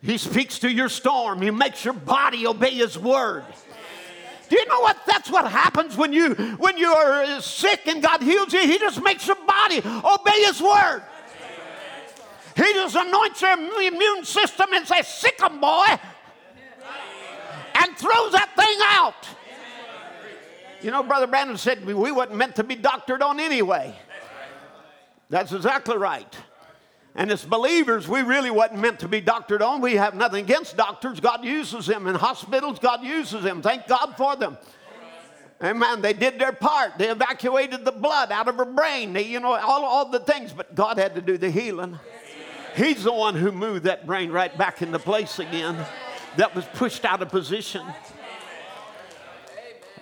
He 0.00 0.16
speaks 0.16 0.58
to 0.60 0.72
your 0.72 0.88
storm. 0.88 1.42
He 1.42 1.50
makes 1.50 1.84
your 1.84 1.94
body 1.94 2.46
obey 2.46 2.70
His 2.70 2.98
word. 2.98 3.44
Do 4.48 4.56
you 4.58 4.66
know 4.66 4.80
what? 4.80 4.98
That's 5.06 5.30
what 5.30 5.50
happens 5.50 5.96
when 5.96 6.12
you 6.12 6.34
when 6.58 6.76
you 6.76 6.92
are 6.92 7.40
sick 7.40 7.86
and 7.86 8.02
God 8.02 8.22
heals 8.22 8.52
you. 8.52 8.60
He 8.60 8.78
just 8.78 9.02
makes 9.02 9.26
your 9.26 9.36
body 9.46 9.78
obey 9.78 10.42
His 10.44 10.60
word. 10.60 11.02
He 12.54 12.72
just 12.74 12.94
anoints 12.94 13.40
your 13.40 13.52
immune 13.52 14.24
system 14.24 14.66
and 14.74 14.86
says, 14.86 15.08
Sick 15.08 15.42
'em, 15.42 15.58
boy, 15.60 15.86
and 17.74 17.96
throws 17.96 18.32
that 18.32 18.50
thing 18.56 18.78
out. 18.82 19.26
You 20.82 20.90
know, 20.90 21.02
Brother 21.02 21.26
Branham 21.26 21.56
said 21.56 21.84
we 21.84 22.10
wasn't 22.10 22.36
meant 22.36 22.56
to 22.56 22.64
be 22.64 22.74
doctored 22.74 23.22
on 23.22 23.40
anyway. 23.40 23.96
That's 25.30 25.52
exactly 25.52 25.96
right. 25.96 26.36
And 27.14 27.30
as 27.30 27.44
believers, 27.44 28.08
we 28.08 28.22
really 28.22 28.50
wasn't 28.50 28.80
meant 28.80 29.00
to 29.00 29.08
be 29.08 29.20
doctored 29.20 29.60
on. 29.60 29.82
We 29.82 29.96
have 29.96 30.14
nothing 30.14 30.44
against 30.44 30.76
doctors. 30.76 31.20
God 31.20 31.44
uses 31.44 31.86
them. 31.86 32.06
In 32.06 32.14
hospitals, 32.14 32.78
God 32.78 33.02
uses 33.02 33.42
them. 33.42 33.60
Thank 33.60 33.86
God 33.86 34.14
for 34.16 34.34
them. 34.34 34.56
Amen. 35.62 36.00
They 36.00 36.14
did 36.14 36.40
their 36.40 36.52
part. 36.52 36.98
They 36.98 37.08
evacuated 37.08 37.84
the 37.84 37.92
blood 37.92 38.32
out 38.32 38.48
of 38.48 38.56
her 38.56 38.64
brain. 38.64 39.12
They, 39.12 39.24
you 39.24 39.40
know, 39.40 39.54
all, 39.54 39.84
all 39.84 40.08
the 40.08 40.20
things, 40.20 40.52
but 40.52 40.74
God 40.74 40.98
had 40.98 41.14
to 41.14 41.20
do 41.20 41.38
the 41.38 41.50
healing. 41.50 42.00
He's 42.74 43.04
the 43.04 43.12
one 43.12 43.34
who 43.34 43.52
moved 43.52 43.84
that 43.84 44.06
brain 44.06 44.32
right 44.32 44.56
back 44.56 44.80
into 44.80 44.98
place 44.98 45.38
again 45.38 45.76
that 46.36 46.54
was 46.54 46.64
pushed 46.72 47.04
out 47.04 47.20
of 47.20 47.28
position. 47.28 47.84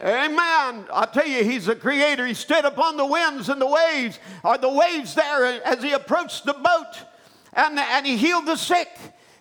Amen. 0.02 0.86
I 0.92 1.08
tell 1.12 1.26
you, 1.26 1.44
he's 1.44 1.66
the 1.66 1.76
creator. 1.76 2.26
He 2.26 2.34
stood 2.34 2.64
upon 2.64 2.96
the 2.96 3.04
winds 3.04 3.48
and 3.50 3.60
the 3.60 3.66
waves, 3.66 4.18
or 4.42 4.56
the 4.56 4.72
waves 4.72 5.14
there 5.14 5.62
as 5.64 5.82
he 5.82 5.92
approached 5.92 6.46
the 6.46 6.54
boat, 6.54 7.04
and, 7.52 7.78
and 7.78 8.06
he 8.06 8.16
healed 8.16 8.46
the 8.46 8.56
sick. 8.56 8.88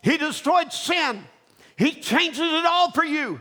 He 0.01 0.17
destroyed 0.17 0.73
sin. 0.73 1.23
He 1.77 1.91
changes 1.91 2.39
it 2.39 2.65
all 2.65 2.91
for 2.91 3.05
you. 3.05 3.39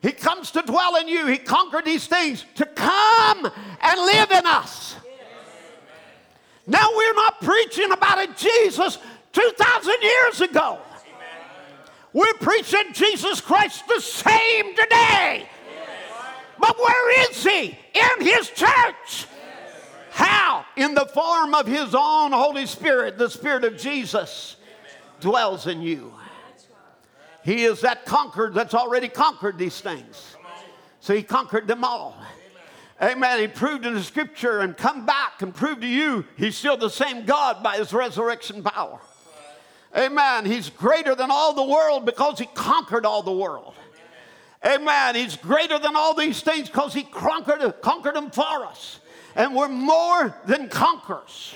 He 0.00 0.12
comes 0.12 0.52
to 0.52 0.62
dwell 0.62 0.96
in 0.96 1.08
you. 1.08 1.26
He 1.26 1.38
conquered 1.38 1.84
these 1.84 2.06
things 2.06 2.44
to 2.54 2.64
come 2.66 3.50
and 3.82 4.00
live 4.00 4.30
in 4.30 4.46
us. 4.46 4.96
Now 6.66 6.86
we're 6.94 7.14
not 7.14 7.40
preaching 7.40 7.90
about 7.90 8.18
a 8.18 8.32
Jesus 8.34 8.98
2,000 9.32 9.94
years 10.02 10.40
ago. 10.40 10.78
We're 12.12 12.34
preaching 12.34 12.92
Jesus 12.92 13.40
Christ 13.40 13.86
the 13.88 14.00
same 14.00 14.74
today. 14.76 15.48
But 16.60 16.78
where 16.78 17.30
is 17.30 17.42
he? 17.42 17.78
In 17.94 18.26
his 18.26 18.50
church. 18.50 19.26
How? 20.10 20.66
In 20.76 20.94
the 20.94 21.06
form 21.06 21.54
of 21.54 21.66
his 21.66 21.94
own 21.94 22.32
Holy 22.32 22.66
Spirit, 22.66 23.16
the 23.16 23.30
Spirit 23.30 23.64
of 23.64 23.78
Jesus 23.78 24.56
dwells 25.20 25.66
in 25.66 25.80
you. 25.80 26.12
He 27.42 27.64
is 27.64 27.80
that 27.80 28.04
conquered 28.04 28.52
that's 28.52 28.74
already 28.74 29.08
conquered 29.08 29.56
these 29.56 29.80
things. 29.80 30.36
So 31.00 31.14
he 31.14 31.22
conquered 31.22 31.66
them 31.66 31.84
all. 31.84 32.14
Amen. 33.02 33.40
He 33.40 33.48
proved 33.48 33.86
in 33.86 33.94
the 33.94 34.02
scripture 34.02 34.60
and 34.60 34.76
come 34.76 35.06
back 35.06 35.40
and 35.40 35.54
prove 35.54 35.80
to 35.80 35.86
you 35.86 36.26
he's 36.36 36.54
still 36.54 36.76
the 36.76 36.90
same 36.90 37.24
God 37.24 37.62
by 37.62 37.78
his 37.78 37.94
resurrection 37.94 38.62
power. 38.62 39.00
Amen. 39.96 40.44
He's 40.44 40.68
greater 40.68 41.14
than 41.14 41.30
all 41.30 41.54
the 41.54 41.64
world 41.64 42.04
because 42.04 42.38
he 42.38 42.46
conquered 42.46 43.06
all 43.06 43.22
the 43.22 43.32
world. 43.32 43.74
Amen. 44.64 45.14
He's 45.14 45.36
greater 45.36 45.78
than 45.78 45.96
all 45.96 46.14
these 46.14 46.42
things 46.42 46.68
because 46.68 46.92
he 46.92 47.02
conquered, 47.02 47.80
conquered 47.80 48.14
them 48.14 48.30
for 48.30 48.66
us. 48.66 49.00
And 49.34 49.54
we're 49.54 49.68
more 49.68 50.34
than 50.46 50.68
conquerors. 50.68 51.54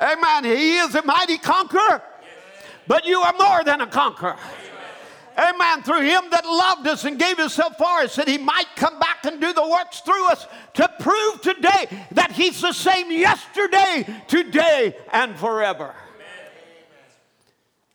Amen. 0.00 0.44
He 0.44 0.76
is 0.78 0.94
a 0.94 1.02
mighty 1.02 1.38
conqueror, 1.38 2.02
but 2.86 3.04
you 3.04 3.20
are 3.20 3.34
more 3.38 3.62
than 3.64 3.80
a 3.80 3.86
conqueror. 3.86 4.36
Amen. 5.36 5.82
Through 5.82 6.02
him 6.02 6.22
that 6.30 6.44
loved 6.44 6.86
us 6.86 7.04
and 7.04 7.18
gave 7.18 7.38
himself 7.38 7.76
for 7.76 8.00
us, 8.00 8.14
that 8.16 8.28
he 8.28 8.38
might 8.38 8.66
come 8.76 8.98
back 8.98 9.24
and 9.24 9.40
do 9.40 9.52
the 9.52 9.68
works 9.68 10.00
through 10.00 10.28
us 10.28 10.46
to 10.74 10.88
prove 11.00 11.42
today 11.42 11.88
that 12.12 12.32
he's 12.32 12.60
the 12.60 12.72
same 12.72 13.10
yesterday, 13.10 14.06
today, 14.28 14.96
and 15.12 15.36
forever. 15.36 15.94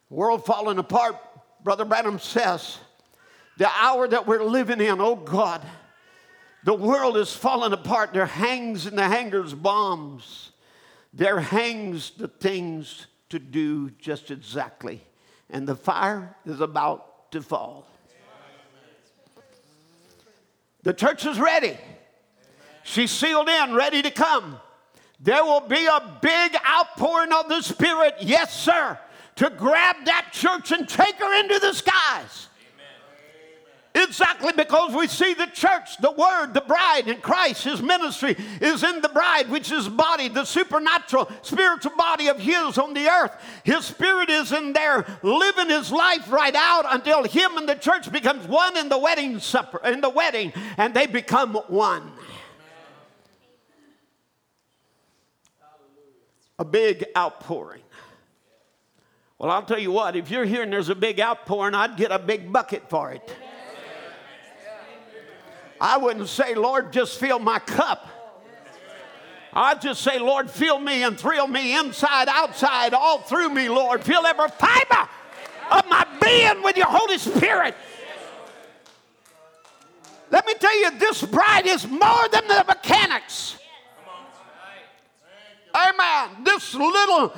World 0.09 0.45
falling 0.45 0.79
apart, 0.79 1.15
Brother 1.63 1.85
Branham 1.85 2.19
says 2.19 2.79
the 3.60 3.70
hour 3.78 4.07
that 4.07 4.26
we're 4.26 4.41
living 4.41 4.80
in, 4.80 5.01
oh 5.01 5.18
God, 5.18 5.62
the 6.64 6.74
world 6.74 7.18
is 7.18 7.36
falling 7.36 7.74
apart. 7.74 8.14
There 8.14 8.26
hangs 8.26 8.88
in 8.88 8.95
the 8.95 9.03
hangars 9.03 9.53
bombs. 9.53 10.51
There 11.14 11.41
hangs 11.41 12.12
the 12.12 12.30
things 12.30 13.07
to 13.30 13.38
do 13.38 13.89
just 13.91 14.32
exactly. 14.32 15.03
And 15.49 15.68
the 15.68 15.76
fire 15.76 16.38
is 16.45 16.62
about 16.62 17.32
to 17.34 17.41
fall. 17.41 17.86
The 20.84 20.93
church 20.93 21.26
is 21.26 21.38
ready. 21.38 21.78
She's 22.84 23.12
sealed 23.12 23.49
in, 23.49 23.74
ready 23.74 24.01
to 24.01 24.12
come. 24.12 24.57
There 25.20 25.43
will 25.43 25.68
be 25.68 25.86
a 25.86 26.18
big 26.22 26.55
outpouring 26.66 27.34
of 27.34 27.49
the 27.49 27.62
Spirit, 27.62 28.16
yes, 28.22 28.57
sir, 28.57 28.97
to 29.36 29.49
grab 29.49 29.97
that 30.05 30.30
church 30.32 30.72
and 30.72 30.88
take 30.88 31.16
her 31.16 31.39
into 31.41 31.60
the 31.60 31.74
skies. 31.74 32.48
Exactly 34.01 34.53
because 34.53 34.95
we 34.95 35.07
see 35.07 35.33
the 35.33 35.47
church, 35.47 35.97
the 35.97 36.11
word, 36.11 36.53
the 36.53 36.61
bride 36.61 37.07
and 37.07 37.21
Christ, 37.21 37.65
his 37.65 37.81
ministry 37.81 38.35
is 38.61 38.81
in 38.81 39.01
the 39.01 39.09
bride, 39.09 39.49
which 39.49 39.71
is 39.73 39.89
body, 39.89 40.29
the 40.29 40.45
supernatural, 40.45 41.29
spiritual 41.41 41.91
body 41.97 42.29
of 42.29 42.39
his 42.39 42.77
on 42.77 42.93
the 42.93 43.09
earth. 43.09 43.33
His 43.65 43.85
spirit 43.85 44.29
is 44.29 44.53
in 44.53 44.71
there, 44.71 45.05
living 45.21 45.69
his 45.69 45.91
life 45.91 46.31
right 46.31 46.55
out 46.55 46.85
until 46.87 47.23
him 47.23 47.57
and 47.57 47.67
the 47.67 47.75
church 47.75 48.09
becomes 48.09 48.47
one 48.47 48.77
in 48.77 48.87
the 48.87 48.97
wedding 48.97 49.39
supper, 49.39 49.81
in 49.85 49.99
the 49.99 50.09
wedding, 50.09 50.53
and 50.77 50.93
they 50.93 51.05
become 51.05 51.55
one. 51.67 52.09
A 56.57 56.65
big 56.65 57.05
outpouring. 57.17 57.81
Well, 59.37 59.51
I'll 59.51 59.63
tell 59.63 59.79
you 59.79 59.91
what, 59.91 60.15
if 60.15 60.31
you're 60.31 60.45
here 60.45 60.63
and 60.63 60.71
there's 60.71 60.89
a 60.89 60.95
big 60.95 61.19
outpouring, 61.19 61.75
I'd 61.75 61.97
get 61.97 62.11
a 62.11 62.19
big 62.19 62.51
bucket 62.51 62.89
for 62.89 63.11
it. 63.11 63.29
I 65.82 65.97
wouldn't 65.97 66.27
say, 66.27 66.55
Lord, 66.55 66.91
just 66.91 67.19
fill 67.19 67.39
my 67.39 67.59
cup. 67.59 68.07
I'd 69.53 69.82
just 69.82 70.01
say, 70.01 70.19
Lord, 70.19 70.49
fill 70.49 70.80
me 70.80 71.03
and 71.03 71.19
thrill 71.19 71.47
me 71.47 71.77
inside, 71.77 72.27
outside, 72.27 72.93
all 72.93 73.19
through 73.19 73.49
me, 73.49 73.67
Lord. 73.67 74.03
Fill 74.03 74.25
every 74.25 74.49
fiber 74.49 75.09
of 75.71 75.88
my 75.89 76.05
being 76.21 76.63
with 76.63 76.77
your 76.77 76.88
Holy 76.88 77.17
Spirit. 77.17 77.75
Let 80.32 80.45
me 80.45 80.53
tell 80.53 80.80
you, 80.80 80.99
this 80.99 81.23
bride 81.23 81.65
is 81.65 81.88
more 81.88 82.27
than 82.32 82.47
the 82.47 82.63
mechanics. 82.67 83.59
Amen. 85.89 86.43
This 86.43 86.73
little, 86.73 87.33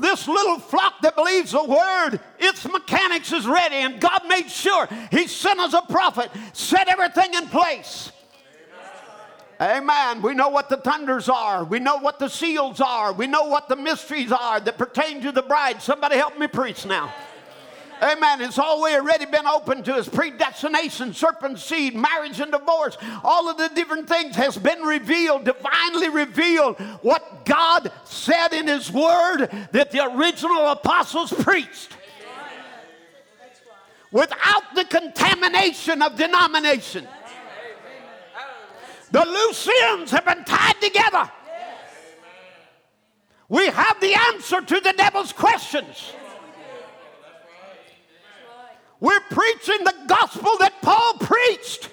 this 0.00 0.28
little 0.28 0.58
flock 0.58 1.00
that 1.02 1.16
believes 1.16 1.52
the 1.52 1.64
word, 1.64 2.20
its 2.38 2.64
mechanics 2.66 3.32
is 3.32 3.46
ready, 3.46 3.76
and 3.76 4.00
God 4.00 4.22
made 4.28 4.50
sure 4.50 4.88
He 5.10 5.26
sent 5.26 5.60
us 5.60 5.74
a 5.74 5.82
prophet, 5.82 6.30
set 6.52 6.88
everything 6.88 7.34
in 7.34 7.48
place. 7.48 8.12
Amen. 9.60 10.20
We 10.20 10.34
know 10.34 10.50
what 10.50 10.68
the 10.68 10.76
thunders 10.76 11.30
are. 11.30 11.64
We 11.64 11.78
know 11.78 11.96
what 11.96 12.18
the 12.18 12.28
seals 12.28 12.80
are. 12.80 13.14
We 13.14 13.26
know 13.26 13.44
what 13.44 13.70
the 13.70 13.76
mysteries 13.76 14.30
are 14.30 14.60
that 14.60 14.76
pertain 14.76 15.22
to 15.22 15.32
the 15.32 15.42
bride. 15.42 15.80
Somebody 15.80 16.16
help 16.16 16.38
me 16.38 16.46
preach 16.46 16.84
now. 16.84 17.12
Amen. 18.02 18.42
It's 18.42 18.58
already 18.58 19.24
been 19.26 19.46
open 19.46 19.82
to 19.84 19.94
us. 19.94 20.08
Predestination, 20.08 21.14
serpent 21.14 21.58
seed, 21.58 21.94
marriage 21.94 22.40
and 22.40 22.52
divorce. 22.52 22.98
All 23.24 23.48
of 23.48 23.56
the 23.56 23.68
different 23.74 24.08
things 24.08 24.36
has 24.36 24.58
been 24.58 24.82
revealed, 24.82 25.44
divinely 25.44 26.08
revealed. 26.10 26.78
What 27.02 27.46
God 27.46 27.90
said 28.04 28.52
in 28.52 28.66
His 28.66 28.92
Word 28.92 29.48
that 29.72 29.90
the 29.90 30.04
original 30.04 30.68
apostles 30.68 31.32
preached. 31.32 31.96
Without 34.12 34.74
the 34.74 34.84
contamination 34.84 36.02
of 36.02 36.16
denomination. 36.16 37.08
The 39.10 39.24
loose 39.24 39.68
ends 39.84 40.10
have 40.10 40.24
been 40.24 40.44
tied 40.44 40.80
together. 40.80 41.30
We 43.48 43.66
have 43.68 44.00
the 44.00 44.14
answer 44.14 44.60
to 44.60 44.80
the 44.80 44.92
devil's 44.96 45.32
questions. 45.32 46.12
We're 49.00 49.20
preaching 49.30 49.84
the 49.84 49.94
gospel 50.06 50.56
that 50.58 50.74
Paul 50.82 51.14
preached. 51.18 51.90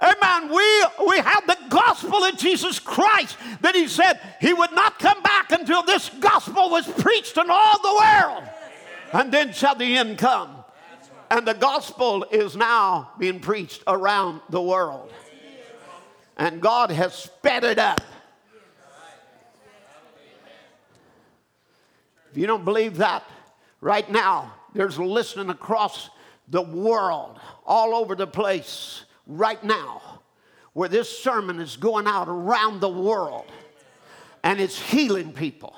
Amen. 0.00 0.48
We, 0.48 1.06
we 1.08 1.16
have 1.18 1.44
the 1.46 1.58
gospel 1.68 2.22
of 2.22 2.36
Jesus 2.36 2.78
Christ 2.78 3.36
that 3.62 3.74
he 3.74 3.88
said 3.88 4.20
he 4.40 4.52
would 4.52 4.72
not 4.72 4.98
come 5.00 5.20
back 5.22 5.50
until 5.50 5.82
this 5.82 6.08
gospel 6.20 6.70
was 6.70 6.86
preached 6.86 7.36
in 7.36 7.50
all 7.50 7.82
the 7.82 8.00
world. 8.00 8.44
And 9.12 9.32
then 9.32 9.52
shall 9.52 9.74
the 9.74 9.96
end 9.96 10.18
come. 10.18 10.64
And 11.30 11.46
the 11.46 11.54
gospel 11.54 12.24
is 12.30 12.54
now 12.54 13.10
being 13.18 13.40
preached 13.40 13.82
around 13.88 14.40
the 14.50 14.62
world. 14.62 15.12
And 16.36 16.60
God 16.60 16.90
has 16.92 17.14
sped 17.14 17.64
it 17.64 17.78
up. 17.78 18.00
If 22.30 22.36
you 22.36 22.46
don't 22.46 22.64
believe 22.64 22.98
that 22.98 23.24
right 23.80 24.08
now, 24.08 24.54
there's 24.74 24.98
listening 24.98 25.50
across 25.50 26.10
the 26.48 26.62
world, 26.62 27.38
all 27.66 27.94
over 27.94 28.14
the 28.14 28.26
place 28.26 29.04
right 29.26 29.62
now, 29.62 30.20
where 30.72 30.88
this 30.88 31.18
sermon 31.18 31.60
is 31.60 31.76
going 31.76 32.06
out 32.06 32.28
around 32.28 32.80
the 32.80 32.88
world 32.88 33.46
and 34.42 34.60
it's 34.60 34.80
healing 34.80 35.32
people. 35.32 35.76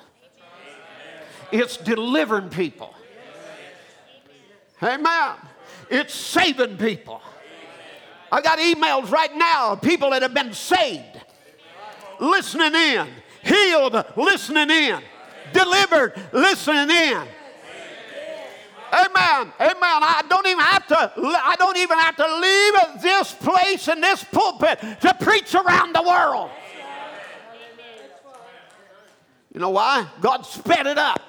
It's 1.51 1.77
delivering 1.77 2.49
people. 2.49 2.93
Amen. 4.81 5.35
It's 5.89 6.13
saving 6.13 6.77
people. 6.77 7.21
I 8.31 8.41
got 8.41 8.59
emails 8.59 9.11
right 9.11 9.35
now 9.35 9.73
of 9.73 9.81
people 9.81 10.11
that 10.11 10.21
have 10.21 10.33
been 10.33 10.53
saved, 10.53 11.19
listening 12.19 12.73
in, 12.73 13.07
healed, 13.43 14.05
listening 14.15 14.69
in, 14.69 15.01
delivered, 15.51 16.13
listening 16.31 16.89
in. 16.89 17.27
Amen. 18.93 19.53
Amen. 19.59 19.77
I 19.81 20.23
don't 20.27 20.45
even 20.45 20.59
have 20.59 20.87
to 20.87 21.11
I 21.17 21.55
don't 21.57 21.77
even 21.77 21.97
have 21.97 22.15
to 22.17 22.35
leave 22.35 23.01
this 23.01 23.33
place 23.33 23.87
and 23.87 24.03
this 24.03 24.23
pulpit 24.23 24.79
to 25.01 25.13
preach 25.19 25.55
around 25.55 25.95
the 25.95 26.03
world. 26.03 26.51
You 29.53 29.59
know 29.59 29.69
why? 29.69 30.07
God 30.19 30.45
sped 30.45 30.87
it 30.87 30.97
up. 30.97 31.21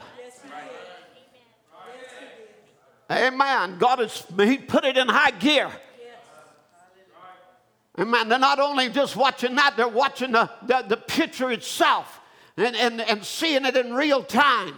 Amen. 3.10 3.78
God 3.78 3.98
has 3.98 4.24
He 4.38 4.58
put 4.58 4.84
it 4.84 4.96
in 4.96 5.08
high 5.08 5.32
gear. 5.32 5.70
Amen. 8.00 8.28
They're 8.28 8.38
not 8.38 8.58
only 8.58 8.88
just 8.88 9.16
watching 9.16 9.54
that, 9.56 9.76
they're 9.76 9.86
watching 9.86 10.32
the, 10.32 10.50
the, 10.62 10.84
the 10.88 10.96
picture 10.96 11.50
itself 11.50 12.20
and, 12.56 12.74
and, 12.74 13.00
and 13.02 13.22
seeing 13.24 13.66
it 13.66 13.76
in 13.76 13.92
real 13.92 14.22
time. 14.22 14.74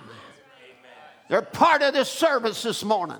They're 1.28 1.42
part 1.42 1.82
of 1.82 1.94
this 1.94 2.08
service 2.08 2.62
this 2.62 2.84
morning. 2.84 3.18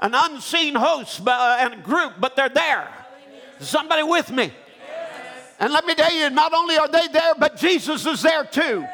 An 0.00 0.14
unseen 0.14 0.74
host 0.74 1.20
uh, 1.26 1.56
and 1.60 1.82
group, 1.84 2.14
but 2.18 2.36
they're 2.36 2.48
there. 2.48 2.88
Somebody 3.60 4.02
with 4.02 4.30
me. 4.30 4.52
And 5.58 5.72
let 5.72 5.84
me 5.84 5.94
tell 5.94 6.12
you, 6.12 6.30
not 6.30 6.54
only 6.54 6.78
are 6.78 6.88
they 6.88 7.06
there, 7.08 7.34
but 7.38 7.56
Jesus 7.56 8.06
is 8.06 8.22
there 8.22 8.44
too 8.44 8.86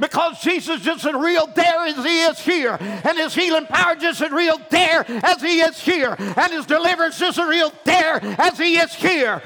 because 0.00 0.40
Jesus 0.40 0.86
is 0.86 1.06
as 1.06 1.14
real 1.14 1.46
there 1.54 1.86
as 1.86 1.96
he 1.96 2.20
is 2.22 2.38
here. 2.38 2.76
And 2.80 3.18
his 3.18 3.34
healing 3.34 3.66
power 3.66 3.94
just 3.96 4.20
as 4.20 4.30
real 4.30 4.60
there 4.70 5.04
as 5.08 5.42
he 5.42 5.60
is 5.60 5.80
here. 5.80 6.14
And 6.18 6.52
his 6.52 6.66
deliverance 6.66 7.20
is 7.20 7.38
as 7.38 7.46
real 7.46 7.72
there 7.84 8.20
as 8.38 8.58
he 8.58 8.78
is 8.78 8.94
here. 8.94 9.42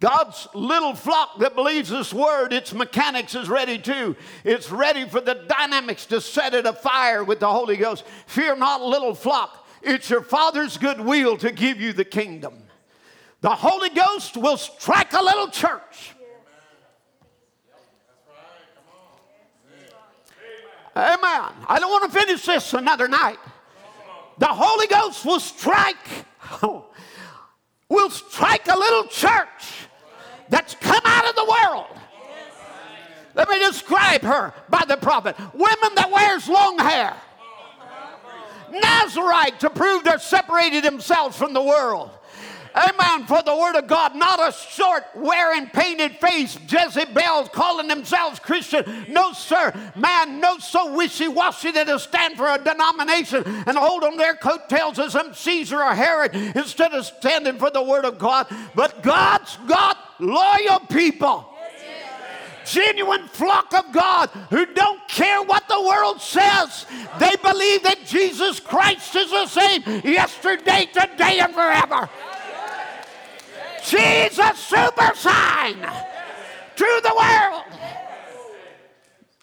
God's 0.00 0.48
little 0.54 0.94
flock 0.94 1.38
that 1.40 1.54
believes 1.54 1.90
this 1.90 2.12
word, 2.12 2.54
its 2.54 2.72
mechanics 2.72 3.34
is 3.34 3.50
ready 3.50 3.78
too. 3.78 4.16
It's 4.44 4.70
ready 4.70 5.06
for 5.06 5.20
the 5.20 5.34
dynamics 5.34 6.06
to 6.06 6.22
set 6.22 6.54
it 6.54 6.64
afire 6.64 7.22
with 7.22 7.40
the 7.40 7.52
Holy 7.52 7.76
Ghost. 7.76 8.04
Fear 8.26 8.56
not, 8.56 8.80
little 8.80 9.14
flock. 9.14 9.68
It's 9.82 10.08
your 10.08 10.22
Father's 10.22 10.78
good 10.78 11.00
will 11.00 11.36
to 11.36 11.52
give 11.52 11.82
you 11.82 11.92
the 11.92 12.06
kingdom. 12.06 12.54
The 13.42 13.50
Holy 13.50 13.90
Ghost 13.90 14.38
will 14.38 14.56
strike 14.56 15.12
a 15.12 15.22
little 15.22 15.48
church. 15.48 16.14
Amen. 20.96 21.52
I 21.68 21.78
don't 21.78 21.90
want 21.90 22.10
to 22.10 22.18
finish 22.18 22.46
this 22.46 22.72
another 22.72 23.06
night. 23.06 23.38
The 24.38 24.46
Holy 24.46 24.86
Ghost 24.86 25.26
will 25.26 25.40
strike, 25.40 25.96
will 27.90 28.10
strike 28.10 28.66
a 28.66 28.78
little 28.78 29.04
church 29.04 29.88
that's 30.50 30.74
come 30.74 31.02
out 31.04 31.28
of 31.28 31.36
the 31.36 31.44
world. 31.44 31.86
Let 33.34 33.48
me 33.48 33.58
describe 33.60 34.22
her 34.22 34.52
by 34.68 34.84
the 34.86 34.96
prophet. 34.96 35.36
Women 35.54 35.94
that 35.94 36.10
wears 36.10 36.48
long 36.48 36.78
hair. 36.78 37.16
Nazarite 38.72 39.60
to 39.60 39.70
prove 39.70 40.04
they're 40.04 40.18
separated 40.18 40.84
themselves 40.84 41.36
from 41.36 41.52
the 41.52 41.62
world. 41.62 42.10
Amen. 42.74 43.26
For 43.26 43.42
the 43.42 43.56
word 43.56 43.76
of 43.76 43.86
God, 43.86 44.14
not 44.14 44.38
a 44.38 44.52
short, 44.52 45.04
wearing, 45.14 45.66
painted 45.66 46.16
face 46.16 46.58
Jezebels 46.68 47.48
calling 47.50 47.88
themselves 47.88 48.38
Christian. 48.38 49.06
No, 49.08 49.32
sir. 49.32 49.72
Man, 49.96 50.40
no 50.40 50.58
so 50.58 50.94
wishy 50.94 51.28
washy 51.28 51.70
that 51.72 51.86
they 51.86 51.98
stand 51.98 52.36
for 52.36 52.48
a 52.48 52.58
denomination 52.58 53.42
and 53.66 53.76
hold 53.76 54.04
on 54.04 54.16
their 54.16 54.34
coattails 54.34 54.98
as 54.98 55.12
some 55.12 55.34
Caesar 55.34 55.82
or 55.82 55.94
Herod 55.94 56.34
instead 56.34 56.92
of 56.92 57.04
standing 57.06 57.58
for 57.58 57.70
the 57.70 57.82
word 57.82 58.04
of 58.04 58.18
God. 58.18 58.46
But 58.74 59.02
God's 59.02 59.56
got 59.66 59.98
loyal 60.18 60.80
people 60.88 61.46
genuine 62.70 63.26
flock 63.28 63.72
of 63.74 63.92
God 63.92 64.28
who 64.50 64.66
don't 64.66 65.06
care 65.08 65.42
what 65.42 65.66
the 65.68 65.80
world 65.80 66.20
says. 66.20 66.86
They 67.18 67.34
believe 67.42 67.82
that 67.82 68.04
Jesus 68.06 68.60
Christ 68.60 69.16
is 69.16 69.30
the 69.30 69.46
same 69.46 69.82
yesterday, 70.04 70.88
today, 70.92 71.40
and 71.40 71.52
forever. 71.52 72.08
She's 73.82 74.38
a 74.38 74.54
super 74.54 75.12
sign 75.14 75.76
to 76.76 77.00
the 77.02 77.14
world. 77.16 77.64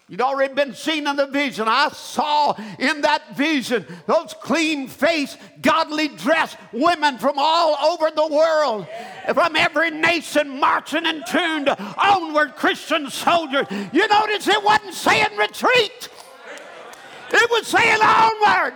You'd 0.08 0.22
already 0.22 0.54
been 0.54 0.72
seen 0.72 1.06
in 1.06 1.16
the 1.16 1.26
vision. 1.26 1.68
I 1.68 1.90
saw 1.90 2.54
in 2.78 3.02
that 3.02 3.36
vision 3.36 3.84
those 4.06 4.32
clean 4.32 4.88
faced, 4.88 5.36
godly 5.60 6.08
dressed 6.08 6.56
women 6.72 7.18
from 7.18 7.34
all 7.36 7.76
over 7.92 8.10
the 8.10 8.26
world, 8.26 8.86
from 9.34 9.54
every 9.54 9.90
nation, 9.90 10.58
marching 10.58 11.04
and 11.04 11.26
tuned 11.26 11.68
onward 11.98 12.56
Christian 12.56 13.10
soldiers. 13.10 13.66
You 13.92 14.08
notice 14.08 14.48
it 14.48 14.64
wasn't 14.64 14.94
saying 14.94 15.36
retreat, 15.36 16.08
it 17.30 17.50
was 17.50 17.66
saying 17.66 18.00
onward, 18.00 18.74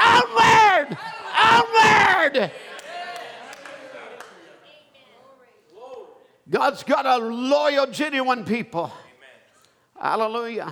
onward, 0.00 0.96
onward. 1.36 2.50
God's 6.52 6.82
got 6.82 7.06
a 7.06 7.16
loyal, 7.16 7.86
genuine 7.86 8.44
people. 8.44 8.92
Hallelujah. 9.98 10.70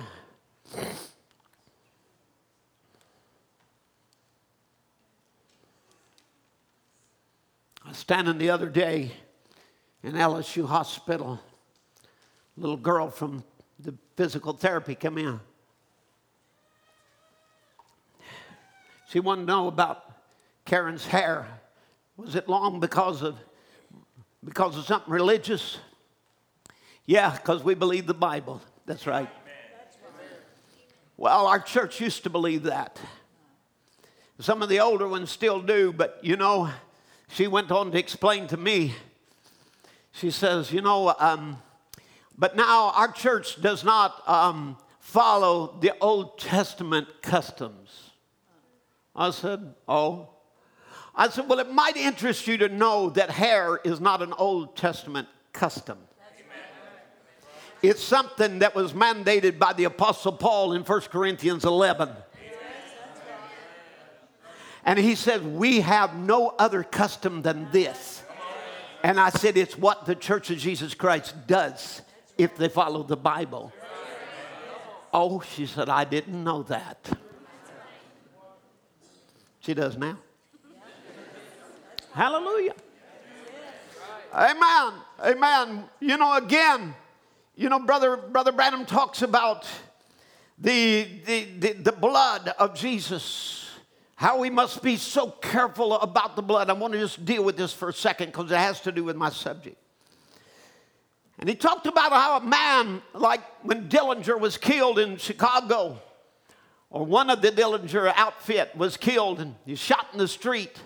I 7.83 7.89
was 7.89 7.97
standing 7.97 8.37
the 8.37 8.51
other 8.51 8.69
day 8.69 9.11
in 10.03 10.13
LSU 10.13 10.67
hospital. 10.67 11.39
A 12.55 12.59
little 12.59 12.77
girl 12.77 13.09
from 13.09 13.43
the 13.79 13.95
physical 14.15 14.53
therapy 14.53 14.93
came 14.93 15.17
in. 15.17 15.39
She 19.09 19.19
wanted 19.19 19.41
to 19.41 19.47
know 19.47 19.67
about 19.67 20.03
Karen's 20.63 21.07
hair. 21.07 21.47
Was 22.17 22.35
it 22.35 22.47
long 22.47 22.79
because 22.79 23.23
of 23.23 23.35
because 24.43 24.77
of 24.77 24.85
something 24.85 25.11
religious? 25.11 25.77
Yeah, 27.05 27.31
because 27.35 27.63
we 27.63 27.75
believe 27.75 28.07
the 28.07 28.13
Bible. 28.13 28.61
That's 28.85 29.05
right. 29.05 29.29
Well, 31.17 31.45
our 31.45 31.59
church 31.59 32.01
used 32.01 32.23
to 32.23 32.29
believe 32.29 32.63
that. 32.63 32.99
Some 34.39 34.63
of 34.63 34.69
the 34.69 34.79
older 34.79 35.07
ones 35.07 35.29
still 35.29 35.61
do, 35.61 35.93
but 35.93 36.19
you 36.23 36.35
know, 36.35 36.71
she 37.27 37.47
went 37.47 37.71
on 37.71 37.91
to 37.91 37.99
explain 37.99 38.47
to 38.47 38.57
me. 38.57 38.95
She 40.11 40.31
says, 40.31 40.71
you 40.73 40.81
know, 40.81 41.13
um, 41.19 41.61
but 42.37 42.55
now 42.55 42.89
our 42.95 43.11
church 43.11 43.61
does 43.61 43.83
not 43.83 44.27
um, 44.27 44.77
follow 44.99 45.77
the 45.79 45.93
Old 46.01 46.39
Testament 46.39 47.07
customs. 47.21 48.11
I 49.15 49.29
said, 49.29 49.75
oh. 49.87 50.29
I 51.15 51.29
said, 51.29 51.47
well, 51.47 51.59
it 51.59 51.71
might 51.71 51.97
interest 51.97 52.47
you 52.47 52.57
to 52.57 52.69
know 52.69 53.09
that 53.11 53.29
hair 53.29 53.79
is 53.83 53.99
not 53.99 54.21
an 54.21 54.33
Old 54.33 54.77
Testament 54.77 55.27
custom. 55.51 55.97
It's 57.81 58.01
something 58.03 58.59
that 58.59 58.75
was 58.75 58.93
mandated 58.93 59.57
by 59.57 59.73
the 59.73 59.85
Apostle 59.85 60.33
Paul 60.33 60.73
in 60.73 60.83
1 60.83 61.01
Corinthians 61.01 61.65
11. 61.65 62.09
And 64.85 64.99
he 64.99 65.15
said, 65.15 65.45
We 65.45 65.81
have 65.81 66.15
no 66.15 66.49
other 66.59 66.83
custom 66.83 67.41
than 67.41 67.69
this. 67.71 68.23
And 69.03 69.19
I 69.19 69.29
said, 69.29 69.57
It's 69.57 69.77
what 69.77 70.05
the 70.05 70.15
Church 70.15 70.49
of 70.51 70.59
Jesus 70.59 70.93
Christ 70.93 71.35
does 71.47 72.01
if 72.37 72.55
they 72.55 72.69
follow 72.69 73.03
the 73.03 73.17
Bible. 73.17 73.73
Oh, 75.13 75.41
she 75.41 75.65
said, 75.65 75.89
I 75.89 76.03
didn't 76.03 76.43
know 76.43 76.63
that. 76.63 77.17
She 79.59 79.73
does 79.73 79.97
now. 79.97 80.17
Hallelujah. 82.13 82.75
Amen. 84.33 84.93
Amen. 85.19 85.83
You 85.99 86.17
know, 86.17 86.33
again, 86.33 86.93
you 87.55 87.69
know, 87.69 87.79
Brother, 87.79 88.17
Brother 88.17 88.51
Branham 88.51 88.85
talks 88.85 89.21
about 89.21 89.65
the, 90.57 91.07
the, 91.25 91.47
the, 91.59 91.73
the 91.73 91.91
blood 91.91 92.53
of 92.59 92.75
Jesus, 92.75 93.69
how 94.15 94.39
we 94.39 94.49
must 94.49 94.83
be 94.83 94.97
so 94.97 95.31
careful 95.31 95.93
about 95.99 96.35
the 96.35 96.41
blood. 96.41 96.69
I 96.69 96.73
want 96.73 96.93
to 96.93 96.99
just 96.99 97.23
deal 97.23 97.43
with 97.43 97.55
this 97.55 97.71
for 97.73 97.89
a 97.89 97.93
second 97.93 98.27
because 98.27 98.51
it 98.51 98.57
has 98.57 98.81
to 98.81 98.91
do 98.91 99.03
with 99.03 99.15
my 99.15 99.29
subject. 99.29 99.77
And 101.39 101.49
he 101.49 101.55
talked 101.55 101.87
about 101.87 102.11
how 102.11 102.37
a 102.37 102.43
man, 102.43 103.01
like 103.13 103.41
when 103.63 103.89
Dillinger 103.89 104.39
was 104.39 104.57
killed 104.57 104.99
in 104.99 105.17
Chicago, 105.17 105.99
or 106.89 107.05
one 107.05 107.29
of 107.29 107.41
the 107.41 107.51
Dillinger 107.51 108.11
outfit 108.15 108.75
was 108.75 108.97
killed 108.97 109.39
and 109.39 109.55
he's 109.65 109.79
shot 109.79 110.07
in 110.11 110.19
the 110.19 110.27
street. 110.27 110.77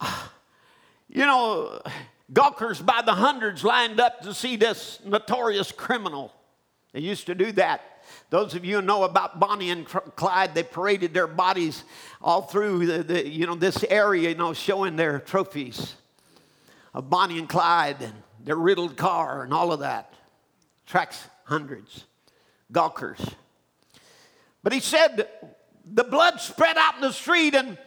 you 1.08 1.24
know, 1.24 1.80
gawkers 2.32 2.80
by 2.80 3.02
the 3.04 3.12
hundreds 3.12 3.64
lined 3.64 4.00
up 4.00 4.22
to 4.22 4.34
see 4.34 4.56
this 4.56 5.00
notorious 5.04 5.72
criminal. 5.72 6.32
They 6.92 7.00
used 7.00 7.26
to 7.26 7.34
do 7.34 7.52
that. 7.52 7.82
Those 8.30 8.54
of 8.54 8.64
you 8.64 8.76
who 8.76 8.82
know 8.82 9.04
about 9.04 9.40
Bonnie 9.40 9.70
and 9.70 9.86
Clyde, 9.86 10.54
they 10.54 10.62
paraded 10.62 11.14
their 11.14 11.26
bodies 11.26 11.84
all 12.20 12.42
through 12.42 12.86
the, 12.86 13.02
the, 13.02 13.28
you 13.28 13.46
know, 13.46 13.54
this 13.54 13.84
area, 13.84 14.30
you 14.30 14.34
know, 14.34 14.52
showing 14.52 14.96
their 14.96 15.20
trophies 15.20 15.94
of 16.92 17.10
Bonnie 17.10 17.38
and 17.38 17.48
Clyde 17.48 18.00
and 18.00 18.14
their 18.44 18.56
riddled 18.56 18.96
car 18.96 19.42
and 19.42 19.52
all 19.52 19.72
of 19.72 19.80
that. 19.80 20.12
Tracks 20.86 21.26
hundreds, 21.44 22.04
gawkers. 22.70 23.20
But 24.62 24.72
he 24.72 24.80
said 24.80 25.28
the 25.84 26.04
blood 26.04 26.40
spread 26.40 26.76
out 26.76 26.96
in 26.96 27.00
the 27.02 27.12
street 27.12 27.54
and, 27.54 27.78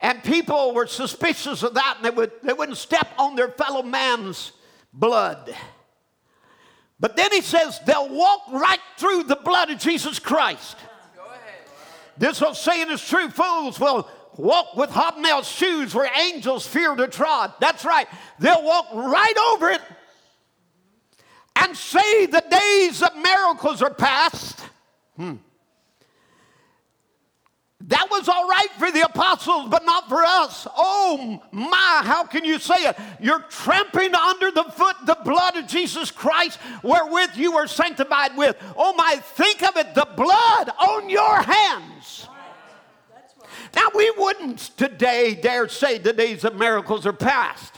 and 0.00 0.22
people 0.22 0.74
were 0.74 0.86
suspicious 0.86 1.62
of 1.62 1.74
that 1.74 1.96
and 1.96 2.04
they, 2.04 2.10
would, 2.10 2.32
they 2.42 2.52
wouldn't 2.52 2.78
step 2.78 3.08
on 3.18 3.36
their 3.36 3.48
fellow 3.48 3.82
man's 3.82 4.52
blood. 4.92 5.54
But 6.98 7.16
then 7.16 7.30
he 7.32 7.40
says 7.40 7.80
they'll 7.86 8.08
walk 8.08 8.42
right 8.50 8.80
through 8.98 9.24
the 9.24 9.36
blood 9.36 9.70
of 9.70 9.78
Jesus 9.78 10.18
Christ. 10.18 10.76
This 12.18 12.42
old 12.42 12.56
saying 12.56 12.90
is 12.90 13.06
true. 13.06 13.30
Fools 13.30 13.80
will 13.80 14.08
walk 14.36 14.76
with 14.76 14.90
hobnail 14.90 15.42
shoes 15.42 15.94
where 15.94 16.10
angels 16.18 16.66
fear 16.66 16.94
to 16.94 17.08
trod. 17.08 17.54
That's 17.60 17.84
right. 17.84 18.06
They'll 18.38 18.62
walk 18.62 18.88
right 18.92 19.34
over 19.52 19.70
it 19.70 19.80
and 21.56 21.76
say 21.76 22.26
the 22.26 22.44
days 22.50 23.02
of 23.02 23.16
miracles 23.16 23.82
are 23.82 23.92
past. 23.92 24.60
Hmm. 25.16 25.36
That 27.90 28.06
was 28.08 28.28
all 28.28 28.46
right 28.46 28.68
for 28.78 28.92
the 28.92 29.00
apostles, 29.00 29.68
but 29.68 29.84
not 29.84 30.08
for 30.08 30.22
us. 30.22 30.64
Oh 30.76 31.42
my, 31.50 32.02
how 32.04 32.22
can 32.22 32.44
you 32.44 32.60
say 32.60 32.76
it? 32.76 32.96
You're 33.18 33.42
trampling 33.50 34.14
under 34.14 34.52
the 34.52 34.62
foot 34.62 34.94
the 35.06 35.18
blood 35.24 35.56
of 35.56 35.66
Jesus 35.66 36.12
Christ, 36.12 36.60
wherewith 36.84 37.30
you 37.34 37.52
were 37.52 37.66
sanctified 37.66 38.36
with. 38.36 38.56
Oh 38.76 38.94
my, 38.94 39.16
think 39.16 39.64
of 39.64 39.76
it 39.76 39.92
the 39.96 40.06
blood 40.16 40.70
on 40.78 41.10
your 41.10 41.42
hands. 41.42 42.28
Now, 43.74 43.88
we 43.92 44.08
wouldn't 44.16 44.58
today 44.76 45.34
dare 45.34 45.68
say 45.68 45.98
the 45.98 46.12
days 46.12 46.44
of 46.44 46.54
miracles 46.54 47.06
are 47.06 47.12
past, 47.12 47.74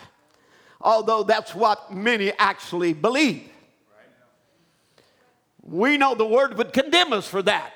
although 0.78 1.22
that's 1.22 1.54
what 1.54 1.90
many 1.90 2.32
actually 2.38 2.92
believe. 2.92 3.48
We 5.62 5.96
know 5.96 6.14
the 6.14 6.26
word 6.26 6.58
would 6.58 6.74
condemn 6.74 7.14
us 7.14 7.26
for 7.26 7.40
that. 7.42 7.72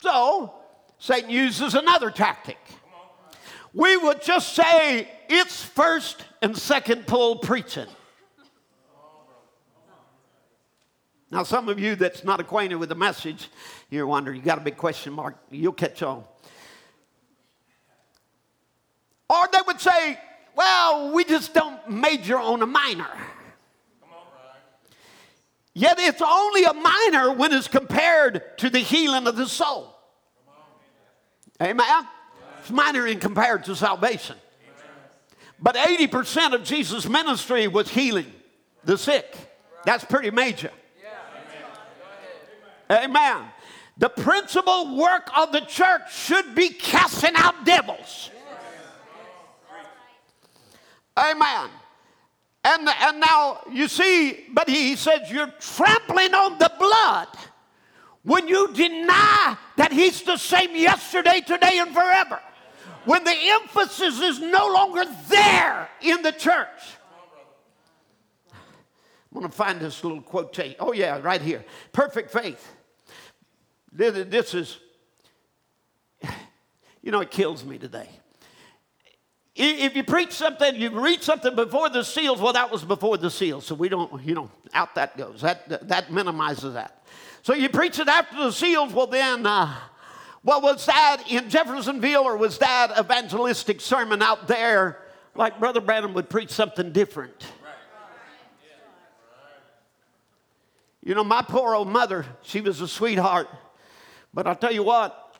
So, 0.00 0.54
Satan 1.02 1.30
uses 1.30 1.74
another 1.74 2.12
tactic. 2.12 2.58
We 3.74 3.96
would 3.96 4.22
just 4.22 4.54
say 4.54 5.10
it's 5.28 5.60
first 5.60 6.24
and 6.40 6.56
second 6.56 7.08
pull 7.08 7.38
preaching. 7.38 7.88
Now, 11.28 11.42
some 11.42 11.68
of 11.68 11.80
you 11.80 11.96
that's 11.96 12.22
not 12.22 12.38
acquainted 12.38 12.76
with 12.76 12.88
the 12.88 12.94
message, 12.94 13.48
you're 13.90 14.06
wondering, 14.06 14.36
you 14.36 14.44
got 14.44 14.58
a 14.58 14.60
big 14.60 14.76
question 14.76 15.12
mark, 15.12 15.36
you'll 15.50 15.72
catch 15.72 16.04
on. 16.04 16.22
Or 19.28 19.48
they 19.52 19.58
would 19.66 19.80
say, 19.80 20.20
well, 20.54 21.12
we 21.12 21.24
just 21.24 21.52
don't 21.52 21.90
major 21.90 22.38
on 22.38 22.62
a 22.62 22.66
minor. 22.66 23.10
Yet 25.74 25.98
it's 25.98 26.22
only 26.24 26.62
a 26.62 26.74
minor 26.74 27.32
when 27.32 27.52
it's 27.52 27.66
compared 27.66 28.56
to 28.58 28.70
the 28.70 28.78
healing 28.78 29.26
of 29.26 29.34
the 29.34 29.48
soul. 29.48 29.91
Amen? 31.62 32.08
It's 32.60 32.70
minor 32.70 33.06
in 33.06 33.20
compared 33.20 33.64
to 33.64 33.76
salvation. 33.76 34.36
But 35.60 35.76
80% 35.76 36.54
of 36.54 36.64
Jesus' 36.64 37.08
ministry 37.08 37.68
was 37.68 37.88
healing 37.88 38.32
the 38.84 38.98
sick. 38.98 39.36
That's 39.84 40.04
pretty 40.04 40.30
major. 40.30 40.72
Amen. 42.90 43.44
The 43.96 44.08
principal 44.08 44.96
work 44.96 45.30
of 45.36 45.52
the 45.52 45.60
church 45.60 46.12
should 46.12 46.54
be 46.54 46.70
casting 46.70 47.36
out 47.36 47.64
devils. 47.64 48.30
Amen. 51.16 51.70
And, 52.64 52.88
and 52.88 53.20
now 53.20 53.60
you 53.70 53.88
see, 53.88 54.46
but 54.52 54.68
he 54.68 54.96
says 54.96 55.30
you're 55.30 55.52
trampling 55.60 56.34
on 56.34 56.58
the 56.58 56.72
blood 56.78 57.28
when 58.24 58.46
you 58.46 58.72
deny 58.72 59.56
that 59.76 59.92
he's 59.92 60.22
the 60.22 60.36
same 60.36 60.76
yesterday, 60.76 61.40
today, 61.40 61.78
and 61.78 61.92
forever. 61.92 62.40
When 63.04 63.24
the 63.24 63.34
emphasis 63.34 64.20
is 64.20 64.38
no 64.38 64.68
longer 64.68 65.04
there 65.28 65.88
in 66.00 66.22
the 66.22 66.30
church. 66.32 66.68
I'm 68.52 69.40
going 69.40 69.50
to 69.50 69.56
find 69.56 69.80
this 69.80 70.04
little 70.04 70.20
quotation. 70.20 70.76
Oh, 70.78 70.92
yeah, 70.92 71.18
right 71.20 71.40
here. 71.40 71.64
Perfect 71.92 72.30
faith. 72.30 72.70
This 73.90 74.54
is, 74.54 74.78
you 77.02 77.10
know, 77.10 77.20
it 77.20 77.30
kills 77.30 77.64
me 77.64 77.78
today. 77.78 78.08
If 79.54 79.96
you 79.96 80.04
preach 80.04 80.32
something, 80.32 80.76
you 80.76 80.98
read 80.98 81.22
something 81.22 81.54
before 81.54 81.90
the 81.90 82.04
seals, 82.04 82.40
well, 82.40 82.52
that 82.54 82.70
was 82.70 82.84
before 82.84 83.18
the 83.18 83.30
seals. 83.30 83.66
So 83.66 83.74
we 83.74 83.88
don't, 83.88 84.22
you 84.22 84.34
know, 84.34 84.50
out 84.72 84.94
that 84.94 85.16
goes. 85.16 85.40
That, 85.40 85.88
that 85.88 86.12
minimizes 86.12 86.74
that. 86.74 87.01
So 87.42 87.54
you 87.54 87.68
preach 87.68 87.98
it 87.98 88.06
after 88.06 88.36
the 88.36 88.52
seals, 88.52 88.92
well, 88.92 89.08
then, 89.08 89.44
uh, 89.46 89.74
well, 90.44 90.60
was 90.60 90.86
that 90.86 91.24
in 91.28 91.50
Jeffersonville 91.50 92.22
or 92.22 92.36
was 92.36 92.58
that 92.58 92.96
evangelistic 92.96 93.80
sermon 93.80 94.22
out 94.22 94.46
there 94.46 94.98
like 95.34 95.58
Brother 95.58 95.80
Branham 95.80 96.14
would 96.14 96.30
preach 96.30 96.50
something 96.50 96.92
different? 96.92 97.34
You 101.04 101.16
know, 101.16 101.24
my 101.24 101.42
poor 101.42 101.74
old 101.74 101.88
mother, 101.88 102.24
she 102.42 102.60
was 102.60 102.80
a 102.80 102.86
sweetheart. 102.86 103.48
But 104.32 104.46
I'll 104.46 104.54
tell 104.54 104.72
you 104.72 104.84
what, 104.84 105.36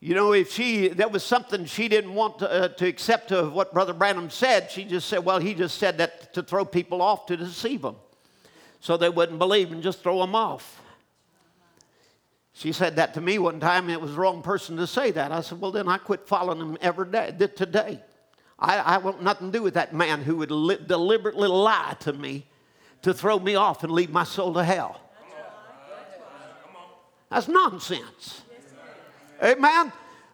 you 0.00 0.16
know, 0.16 0.32
if 0.32 0.50
she, 0.50 0.88
there 0.88 1.08
was 1.08 1.22
something 1.22 1.66
she 1.66 1.86
didn't 1.86 2.14
want 2.14 2.40
to, 2.40 2.50
uh, 2.50 2.68
to 2.68 2.86
accept 2.88 3.30
of 3.30 3.52
what 3.52 3.72
Brother 3.72 3.92
Branham 3.92 4.28
said, 4.28 4.72
she 4.72 4.84
just 4.84 5.08
said, 5.08 5.24
well, 5.24 5.38
he 5.38 5.54
just 5.54 5.78
said 5.78 5.98
that 5.98 6.34
to 6.34 6.42
throw 6.42 6.64
people 6.64 7.00
off 7.00 7.26
to 7.26 7.36
deceive 7.36 7.82
them 7.82 7.94
so 8.84 8.98
they 8.98 9.08
wouldn't 9.08 9.38
believe 9.38 9.72
and 9.72 9.82
just 9.82 10.02
throw 10.02 10.20
them 10.20 10.34
off. 10.34 10.82
She 12.52 12.70
said 12.70 12.96
that 12.96 13.14
to 13.14 13.20
me 13.22 13.38
one 13.38 13.58
time, 13.58 13.84
and 13.84 13.92
it 13.92 14.00
was 14.00 14.10
the 14.10 14.20
wrong 14.20 14.42
person 14.42 14.76
to 14.76 14.86
say 14.86 15.10
that. 15.12 15.32
I 15.32 15.40
said, 15.40 15.58
well, 15.58 15.72
then 15.72 15.88
I 15.88 15.96
quit 15.96 16.28
following 16.28 16.60
him 16.60 16.76
every 16.82 17.10
day, 17.10 17.34
today. 17.56 18.02
I, 18.58 18.76
I 18.76 18.98
want 18.98 19.22
nothing 19.22 19.50
to 19.50 19.58
do 19.58 19.62
with 19.62 19.72
that 19.72 19.94
man 19.94 20.20
who 20.20 20.36
would 20.36 20.50
li- 20.50 20.84
deliberately 20.86 21.48
lie 21.48 21.96
to 22.00 22.12
me 22.12 22.46
to 23.00 23.14
throw 23.14 23.38
me 23.38 23.54
off 23.54 23.84
and 23.84 23.90
lead 23.90 24.10
my 24.10 24.22
soul 24.22 24.52
to 24.52 24.62
hell. 24.62 25.00
That's 27.30 27.48
nonsense. 27.48 28.42
Amen. 29.42 29.92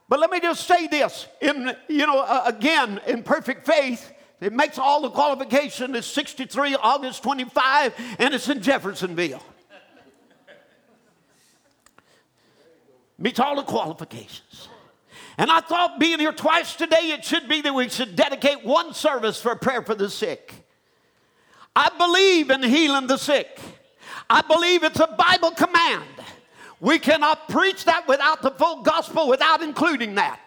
But 0.09 0.19
let 0.19 0.29
me 0.29 0.41
just 0.41 0.67
say 0.67 0.89
this 0.89 1.29
in, 1.41 1.73
you 1.89 2.05
know, 2.05 2.19
uh, 2.19 2.43
again, 2.47 3.01
in 3.07 3.23
perfect 3.23 3.65
faith, 3.65 4.13
it 4.41 4.53
makes 4.53 4.79
all 4.79 5.03
the 5.03 5.11
qualification. 5.11 5.95
It's 5.95 6.07
63, 6.07 6.77
August 6.77 7.23
25, 7.23 7.95
and 8.19 8.35
it's 8.35 8.49
in 8.49 8.63
Jeffersonville. 8.63 9.43
Meets 13.19 13.39
all 13.39 13.57
the 13.57 13.63
qualifications. 13.63 14.69
And 15.37 15.51
I 15.51 15.61
thought 15.61 15.99
being 15.99 16.19
here 16.19 16.33
twice 16.33 16.75
today, 16.75 17.13
it 17.13 17.25
should 17.25 17.49
be 17.49 17.61
that 17.61 17.75
we 17.75 17.89
should 17.89 18.17
dedicate 18.17 18.65
one 18.65 18.95
service 18.95 19.41
for 19.41 19.55
prayer 19.57 19.83
for 19.83 19.95
the 19.95 20.09
sick. 20.09 20.55
I 21.77 21.91
believe 21.97 22.51
in 22.51 22.63
healing 22.63 23.07
the 23.07 23.19
sick. 23.19 23.59
I 24.29 24.43
believe 24.43 24.85
it's 24.85 25.01
a 25.01 25.07
Bible 25.07 25.51
command. 25.51 26.05
We 26.81 26.99
cannot 26.99 27.49
preach 27.49 27.85
that 27.85 28.09
without 28.09 28.41
the 28.43 28.51
full 28.53 28.83
gospel, 28.83 29.29
without 29.29 29.63
including 29.63 30.15
that. 30.15 30.41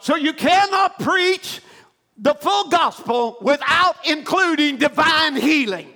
So 0.00 0.16
you 0.16 0.32
cannot 0.32 0.98
preach 0.98 1.60
the 2.22 2.34
full 2.34 2.68
gospel 2.68 3.36
without 3.42 3.96
including 4.08 4.76
divine 4.78 5.34
healing. 5.36 5.88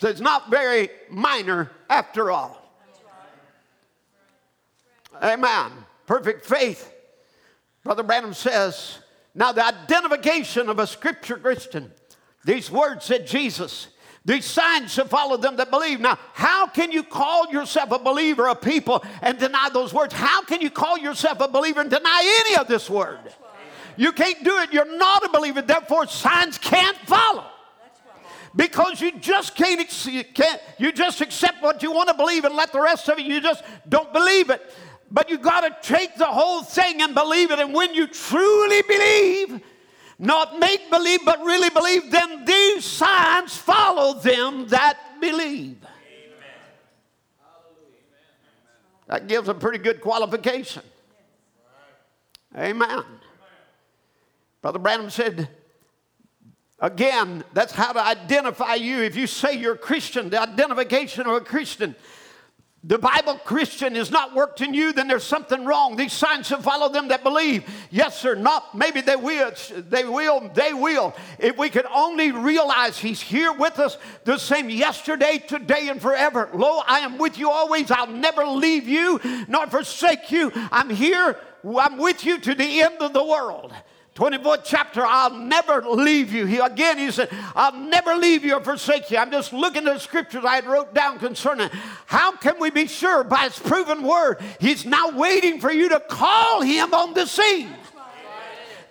So 0.00 0.08
it's 0.08 0.20
not 0.20 0.50
very 0.50 0.90
minor 1.10 1.70
after 1.88 2.30
all. 2.30 2.60
Amen. 5.22 5.72
Perfect 6.06 6.44
faith. 6.44 6.92
Brother 7.82 8.02
Branham 8.02 8.34
says, 8.34 8.98
now 9.34 9.52
the 9.52 9.64
identification 9.64 10.68
of 10.68 10.78
a 10.78 10.86
scripture 10.86 11.38
Christian 11.38 11.90
these 12.44 12.70
words 12.70 13.06
said 13.06 13.26
Jesus. 13.26 13.88
These 14.26 14.46
signs 14.46 14.92
shall 14.92 15.06
follow 15.06 15.36
them 15.36 15.56
that 15.56 15.70
believe. 15.70 16.00
Now, 16.00 16.18
how 16.32 16.66
can 16.66 16.90
you 16.90 17.02
call 17.02 17.50
yourself 17.50 17.90
a 17.90 17.98
believer 17.98 18.48
of 18.48 18.62
people 18.62 19.04
and 19.20 19.38
deny 19.38 19.68
those 19.70 19.92
words? 19.92 20.14
How 20.14 20.42
can 20.42 20.62
you 20.62 20.70
call 20.70 20.96
yourself 20.96 21.40
a 21.40 21.48
believer 21.48 21.82
and 21.82 21.90
deny 21.90 22.44
any 22.46 22.56
of 22.56 22.66
this 22.66 22.88
word? 22.88 23.18
You 23.96 24.12
can't 24.12 24.42
do 24.42 24.58
it. 24.60 24.72
You're 24.72 24.96
not 24.96 25.24
a 25.24 25.28
believer. 25.28 25.60
Therefore, 25.60 26.06
signs 26.06 26.56
can't 26.56 26.96
follow. 26.98 27.44
Because 28.56 29.00
you 29.00 29.18
just 29.18 29.56
can't, 29.56 29.86
can't 30.32 30.60
you 30.78 30.92
just 30.92 31.20
accept 31.20 31.62
what 31.62 31.82
you 31.82 31.92
want 31.92 32.08
to 32.08 32.14
believe 32.14 32.44
and 32.44 32.54
let 32.54 32.72
the 32.72 32.80
rest 32.80 33.08
of 33.08 33.18
it, 33.18 33.26
you 33.26 33.40
just 33.40 33.62
don't 33.88 34.12
believe 34.12 34.48
it. 34.48 34.72
But 35.10 35.28
you 35.28 35.38
got 35.38 35.62
to 35.62 35.88
take 35.88 36.16
the 36.16 36.26
whole 36.26 36.62
thing 36.62 37.02
and 37.02 37.14
believe 37.14 37.50
it. 37.50 37.58
And 37.58 37.74
when 37.74 37.94
you 37.94 38.06
truly 38.06 38.82
believe, 38.82 39.60
not 40.18 40.58
make 40.58 40.90
believe, 40.90 41.20
but 41.24 41.40
really 41.40 41.70
believe, 41.70 42.10
then 42.10 42.44
these 42.44 42.84
signs 42.84 43.56
follow 43.56 44.14
them 44.20 44.68
that 44.68 44.98
believe. 45.20 45.78
That 49.06 49.26
gives 49.26 49.48
a 49.48 49.54
pretty 49.54 49.78
good 49.78 50.00
qualification. 50.00 50.82
Amen. 52.56 53.04
Brother 54.62 54.78
Branham 54.78 55.10
said, 55.10 55.48
again, 56.78 57.44
that's 57.52 57.72
how 57.72 57.92
to 57.92 58.02
identify 58.02 58.74
you. 58.74 59.02
If 59.02 59.16
you 59.16 59.26
say 59.26 59.54
you're 59.54 59.74
a 59.74 59.78
Christian, 59.78 60.30
the 60.30 60.40
identification 60.40 61.26
of 61.26 61.34
a 61.34 61.40
Christian 61.40 61.94
the 62.86 62.98
Bible 62.98 63.36
Christian 63.44 63.96
is 63.96 64.10
not 64.10 64.34
worked 64.34 64.60
in 64.60 64.74
you, 64.74 64.92
then 64.92 65.08
there's 65.08 65.24
something 65.24 65.64
wrong. 65.64 65.96
These 65.96 66.12
signs 66.12 66.48
shall 66.48 66.60
follow 66.60 66.90
them 66.90 67.08
that 67.08 67.22
believe. 67.22 67.64
Yes, 67.90 68.20
sir, 68.20 68.34
not 68.34 68.74
maybe 68.74 69.00
they 69.00 69.16
will, 69.16 69.52
they 69.88 70.04
will, 70.04 70.50
they 70.52 70.74
will. 70.74 71.14
If 71.38 71.56
we 71.56 71.70
could 71.70 71.86
only 71.86 72.30
realize 72.30 72.98
He's 72.98 73.22
here 73.22 73.52
with 73.54 73.78
us, 73.78 73.96
the 74.24 74.36
same 74.36 74.68
yesterday, 74.68 75.42
today, 75.46 75.88
and 75.88 76.00
forever. 76.00 76.50
Lo, 76.52 76.82
I 76.86 77.00
am 77.00 77.16
with 77.16 77.38
you 77.38 77.50
always. 77.50 77.90
I'll 77.90 78.06
never 78.06 78.44
leave 78.44 78.86
you 78.86 79.18
nor 79.48 79.66
forsake 79.66 80.30
you. 80.30 80.52
I'm 80.70 80.90
here, 80.90 81.38
I'm 81.78 81.96
with 81.96 82.24
you 82.26 82.38
to 82.38 82.54
the 82.54 82.82
end 82.82 82.96
of 83.00 83.14
the 83.14 83.24
world. 83.24 83.72
24th 84.14 84.62
chapter, 84.64 85.04
I'll 85.04 85.34
never 85.34 85.82
leave 85.82 86.32
you. 86.32 86.46
He, 86.46 86.58
again, 86.58 86.98
he 86.98 87.10
said, 87.10 87.30
I'll 87.56 87.76
never 87.76 88.14
leave 88.14 88.44
you 88.44 88.54
or 88.54 88.60
forsake 88.60 89.10
you. 89.10 89.18
I'm 89.18 89.32
just 89.32 89.52
looking 89.52 89.88
at 89.88 89.94
the 89.94 89.98
scriptures 89.98 90.44
I 90.44 90.54
had 90.54 90.66
wrote 90.66 90.94
down 90.94 91.18
concerning 91.18 91.68
how 92.06 92.36
can 92.36 92.60
we 92.60 92.70
be 92.70 92.86
sure 92.86 93.24
by 93.24 93.38
his 93.38 93.58
proven 93.58 94.04
word. 94.04 94.40
He's 94.60 94.86
now 94.86 95.10
waiting 95.10 95.60
for 95.60 95.72
you 95.72 95.88
to 95.88 95.98
call 95.98 96.60
him 96.60 96.94
on 96.94 97.14
the 97.14 97.26
scene 97.26 97.74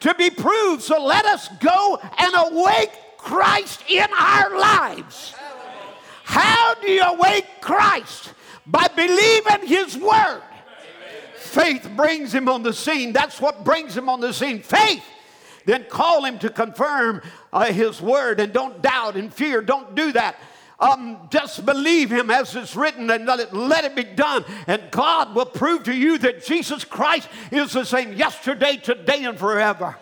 to 0.01 0.13
be 0.15 0.29
proved. 0.29 0.81
So 0.83 1.01
let 1.01 1.25
us 1.25 1.47
go 1.59 2.01
and 2.17 2.33
awake 2.51 2.91
Christ 3.17 3.81
in 3.87 4.07
our 4.19 4.57
lives. 4.59 5.33
How 6.25 6.75
do 6.75 6.91
you 6.91 7.01
awake 7.01 7.45
Christ? 7.61 8.33
By 8.67 8.89
believing 8.89 9.67
his 9.67 9.97
word. 9.97 10.41
Faith 11.37 11.89
brings 11.95 12.33
him 12.33 12.49
on 12.49 12.63
the 12.63 12.73
scene. 12.73 13.13
That's 13.13 13.39
what 13.39 13.63
brings 13.63 13.95
him 13.95 14.09
on 14.09 14.19
the 14.19 14.33
scene. 14.33 14.61
Faith 14.61 15.03
then 15.65 15.85
call 15.89 16.25
him 16.25 16.39
to 16.39 16.49
confirm 16.49 17.21
uh, 17.51 17.65
his 17.65 18.01
word 18.01 18.39
and 18.39 18.53
don't 18.53 18.81
doubt 18.81 19.15
and 19.15 19.33
fear. 19.33 19.61
Don't 19.61 19.95
do 19.95 20.11
that. 20.11 20.37
Um, 20.79 21.29
just 21.31 21.65
believe 21.65 22.11
him 22.11 22.29
as 22.29 22.55
it's 22.55 22.75
written 22.75 23.09
and 23.09 23.25
let 23.25 23.39
it, 23.39 23.53
let 23.53 23.85
it 23.85 23.95
be 23.95 24.03
done. 24.03 24.43
And 24.67 24.81
God 24.91 25.33
will 25.33 25.45
prove 25.45 25.83
to 25.83 25.95
you 25.95 26.17
that 26.17 26.43
Jesus 26.43 26.83
Christ 26.83 27.29
is 27.51 27.71
the 27.71 27.85
same 27.85 28.13
yesterday, 28.13 28.77
today, 28.77 29.23
and 29.23 29.37
forever. 29.37 29.85
Amen. 29.85 29.97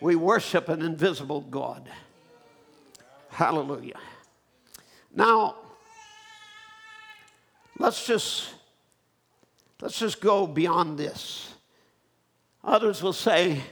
We 0.00 0.16
worship 0.16 0.68
an 0.68 0.82
invisible 0.82 1.40
God. 1.40 1.88
Hallelujah. 3.30 3.98
Now, 5.14 5.56
let's 7.78 8.06
just 8.06 8.52
let's 9.80 9.98
just 9.98 10.20
go 10.20 10.46
beyond 10.46 10.98
this. 10.98 11.54
Others 12.64 13.02
will 13.02 13.14
say, 13.14 13.62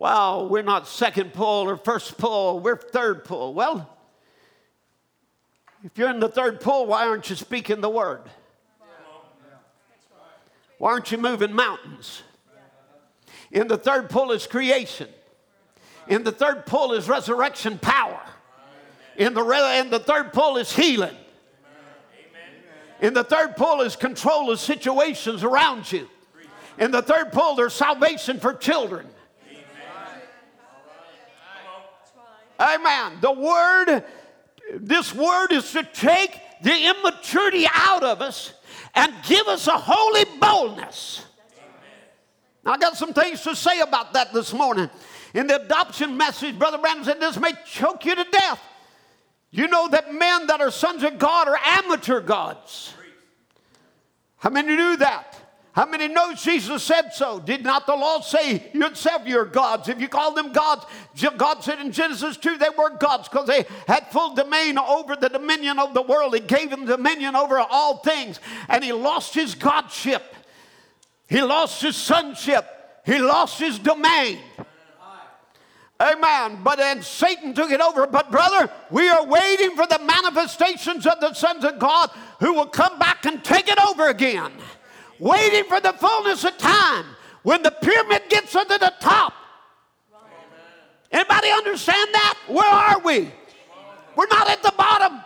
well, 0.00 0.48
we're 0.48 0.62
not 0.62 0.88
second 0.88 1.34
pull 1.34 1.68
or 1.68 1.76
first 1.76 2.16
pull, 2.16 2.58
we're 2.58 2.76
third 2.76 3.22
pull. 3.22 3.52
Well, 3.52 3.86
if 5.84 5.96
you're 5.98 6.08
in 6.08 6.20
the 6.20 6.28
third 6.28 6.60
pull, 6.60 6.86
why 6.86 7.06
aren't 7.06 7.28
you 7.28 7.36
speaking 7.36 7.82
the 7.82 7.90
word? 7.90 8.22
Why 10.78 10.92
aren't 10.92 11.12
you 11.12 11.18
moving 11.18 11.52
mountains? 11.52 12.22
In 13.52 13.68
the 13.68 13.76
third 13.76 14.08
pull 14.08 14.32
is 14.32 14.46
creation. 14.46 15.08
In 16.08 16.24
the 16.24 16.32
third 16.32 16.64
pull 16.64 16.94
is 16.94 17.06
resurrection 17.06 17.78
power. 17.78 18.22
In 19.18 19.34
the, 19.34 19.42
re- 19.42 19.80
in 19.80 19.90
the 19.90 19.98
third 19.98 20.32
pull 20.32 20.56
is 20.56 20.72
healing. 20.72 21.14
In 23.02 23.12
the 23.12 23.24
third 23.24 23.54
pull 23.54 23.82
is 23.82 23.96
control 23.96 24.50
of 24.50 24.60
situations 24.60 25.44
around 25.44 25.92
you. 25.92 26.08
In 26.78 26.90
the 26.90 27.02
third 27.02 27.32
pull, 27.32 27.54
there's 27.54 27.74
salvation 27.74 28.40
for 28.40 28.54
children. 28.54 29.06
Amen. 32.60 33.18
The 33.20 33.32
word, 33.32 34.04
this 34.74 35.14
word 35.14 35.52
is 35.52 35.72
to 35.72 35.82
take 35.82 36.38
the 36.62 36.94
immaturity 36.94 37.66
out 37.72 38.04
of 38.04 38.20
us 38.20 38.52
and 38.94 39.12
give 39.26 39.46
us 39.48 39.66
a 39.66 39.78
holy 39.78 40.24
boldness. 40.38 41.24
Now, 42.64 42.72
I 42.72 42.78
got 42.78 42.96
some 42.96 43.14
things 43.14 43.40
to 43.42 43.56
say 43.56 43.80
about 43.80 44.12
that 44.12 44.34
this 44.34 44.52
morning. 44.52 44.90
In 45.32 45.46
the 45.46 45.62
adoption 45.62 46.16
message, 46.16 46.58
Brother 46.58 46.76
Branham 46.76 47.04
said 47.04 47.18
this 47.18 47.38
may 47.38 47.52
choke 47.64 48.04
you 48.04 48.14
to 48.14 48.24
death. 48.30 48.60
You 49.50 49.66
know 49.68 49.88
that 49.88 50.12
men 50.12 50.46
that 50.48 50.60
are 50.60 50.70
sons 50.70 51.02
of 51.02 51.18
God 51.18 51.48
are 51.48 51.58
amateur 51.64 52.20
gods. 52.20 52.92
How 54.36 54.50
many 54.50 54.76
knew 54.76 54.96
that? 54.98 55.39
How 55.80 55.86
many 55.86 56.08
know 56.08 56.34
Jesus 56.34 56.82
said 56.82 57.14
so? 57.14 57.40
Did 57.40 57.64
not 57.64 57.86
the 57.86 57.96
law 57.96 58.20
say 58.20 58.70
yourself 58.74 59.26
you're 59.26 59.46
gods? 59.46 59.88
If 59.88 59.98
you 59.98 60.08
call 60.08 60.34
them 60.34 60.52
gods, 60.52 60.84
God 61.38 61.64
said 61.64 61.80
in 61.80 61.90
Genesis 61.90 62.36
2 62.36 62.58
they 62.58 62.68
were 62.76 62.90
gods 62.98 63.30
because 63.30 63.46
they 63.46 63.64
had 63.88 64.06
full 64.08 64.34
domain 64.34 64.76
over 64.76 65.16
the 65.16 65.30
dominion 65.30 65.78
of 65.78 65.94
the 65.94 66.02
world. 66.02 66.34
He 66.34 66.40
gave 66.40 66.68
them 66.68 66.84
dominion 66.84 67.34
over 67.34 67.58
all 67.58 67.96
things. 67.96 68.40
And 68.68 68.84
he 68.84 68.92
lost 68.92 69.32
his 69.32 69.54
godship. 69.54 70.22
He 71.30 71.40
lost 71.40 71.80
his 71.80 71.96
sonship. 71.96 72.66
He 73.06 73.18
lost 73.18 73.58
his 73.58 73.78
domain. 73.78 74.38
Amen. 75.98 76.58
But 76.62 76.76
then 76.76 77.00
Satan 77.00 77.54
took 77.54 77.70
it 77.70 77.80
over. 77.80 78.06
But, 78.06 78.30
brother, 78.30 78.70
we 78.90 79.08
are 79.08 79.24
waiting 79.24 79.74
for 79.76 79.86
the 79.86 80.00
manifestations 80.00 81.06
of 81.06 81.20
the 81.20 81.32
sons 81.32 81.64
of 81.64 81.78
God 81.78 82.10
who 82.38 82.52
will 82.52 82.66
come 82.66 82.98
back 82.98 83.24
and 83.24 83.42
take 83.42 83.68
it 83.68 83.78
over 83.80 84.08
again 84.08 84.52
waiting 85.20 85.64
for 85.64 85.80
the 85.80 85.92
fullness 85.92 86.42
of 86.44 86.58
time 86.58 87.04
when 87.42 87.62
the 87.62 87.70
pyramid 87.70 88.22
gets 88.28 88.52
to 88.52 88.64
the 88.68 88.92
top. 88.98 89.34
Anybody 91.12 91.50
understand 91.50 92.08
that? 92.12 92.38
Where 92.48 92.68
are 92.68 93.00
we? 93.00 93.30
We're 94.16 94.26
not 94.28 94.48
at 94.48 94.62
the 94.62 94.72
bottom. 94.76 95.20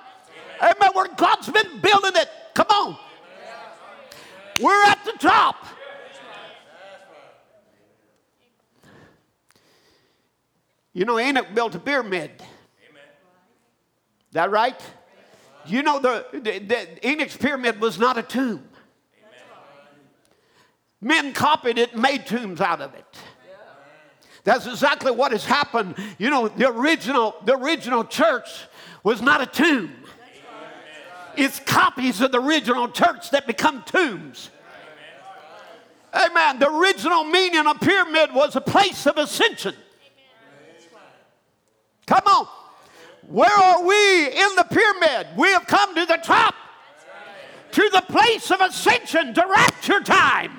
Amen. 0.61 0.91
Where 0.93 1.09
God's 1.17 1.49
been 1.51 1.81
building 1.81 2.13
it. 2.15 2.29
Come 2.55 2.67
on. 2.71 2.97
We're 4.61 4.85
at 4.85 5.05
the 5.05 5.13
top. 5.19 5.67
You 10.93 11.05
know, 11.05 11.19
Enoch 11.19 11.49
built 11.55 11.75
a 11.75 11.81
pyramid. 11.81 12.31
That 14.33 14.51
right? 14.51 14.81
You 15.67 15.83
know, 15.83 15.99
the, 15.99 16.27
the, 16.33 16.59
the 16.61 17.09
Enoch's 17.09 17.37
pyramid 17.37 17.81
was 17.81 17.99
not 17.99 18.17
a 18.17 18.23
tomb. 18.23 18.69
Men 21.05 21.35
copied 21.35 21.77
it 21.77 21.95
made 21.95 22.25
tombs 22.25 22.63
out 22.63 22.81
of 22.81 22.95
it. 22.95 23.05
That's 24.43 24.67
exactly 24.67 25.13
what 25.13 25.33
has 25.33 25.45
happened. 25.45 25.97
You 26.17 26.31
know, 26.31 26.49
the 26.49 26.71
original, 26.71 27.35
the 27.45 27.59
original 27.59 28.05
church 28.05 28.49
was 29.03 29.21
not 29.21 29.43
a 29.43 29.47
tomb. 29.47 29.93
It's 31.37 31.61
copies 31.61 32.23
of 32.23 32.33
the 32.33 32.41
original 32.41 32.89
church 32.89 33.31
that 33.33 33.47
become 33.47 33.83
tombs. 33.83 34.49
Amen. 36.15 36.59
The 36.59 36.71
original 36.71 37.25
meaning 37.25 37.67
of 37.67 37.81
pyramid 37.81 38.33
was 38.33 38.57
a 38.57 38.63
place 38.63 39.07
of 39.07 39.19
ascension. 39.19 39.75
Come 42.07 42.23
on. 42.27 42.49
Where 43.29 43.51
are 43.51 43.83
we 43.83 44.27
in 44.29 44.57
the 44.57 44.67
pyramid? 44.71 45.27
We 45.37 45.49
have 45.49 45.67
come 45.67 45.95
to 45.97 46.07
the 46.07 46.21
top, 46.25 46.55
to 47.73 47.91
the 47.93 48.03
place 48.09 48.51
of 48.51 48.63
ascension, 48.63 49.35
to 49.35 49.45
rapture 49.47 50.01
time. 50.01 50.59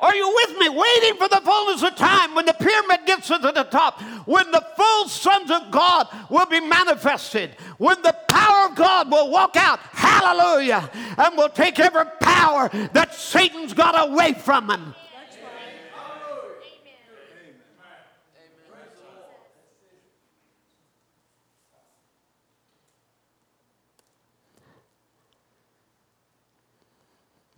Are 0.00 0.14
you 0.14 0.28
with 0.34 0.58
me? 0.58 0.68
Waiting 0.68 1.16
for 1.16 1.28
the 1.28 1.40
fullness 1.44 1.82
of 1.82 1.96
time 1.96 2.34
when 2.34 2.46
the 2.46 2.54
pyramid 2.54 3.00
gets 3.06 3.28
to 3.28 3.38
the 3.38 3.64
top, 3.64 4.00
when 4.26 4.50
the 4.50 4.64
full 4.76 5.08
sons 5.08 5.50
of 5.50 5.70
God 5.70 6.08
will 6.30 6.46
be 6.46 6.60
manifested, 6.60 7.56
when 7.78 8.00
the 8.02 8.14
power 8.28 8.68
of 8.68 8.76
God 8.76 9.10
will 9.10 9.30
walk 9.30 9.56
out, 9.56 9.80
hallelujah, 9.80 10.88
and 11.18 11.36
will 11.36 11.48
take 11.48 11.80
every 11.80 12.04
power 12.20 12.68
that 12.92 13.14
Satan's 13.14 13.74
got 13.74 14.08
away 14.08 14.34
from 14.34 14.70
him. 14.70 14.94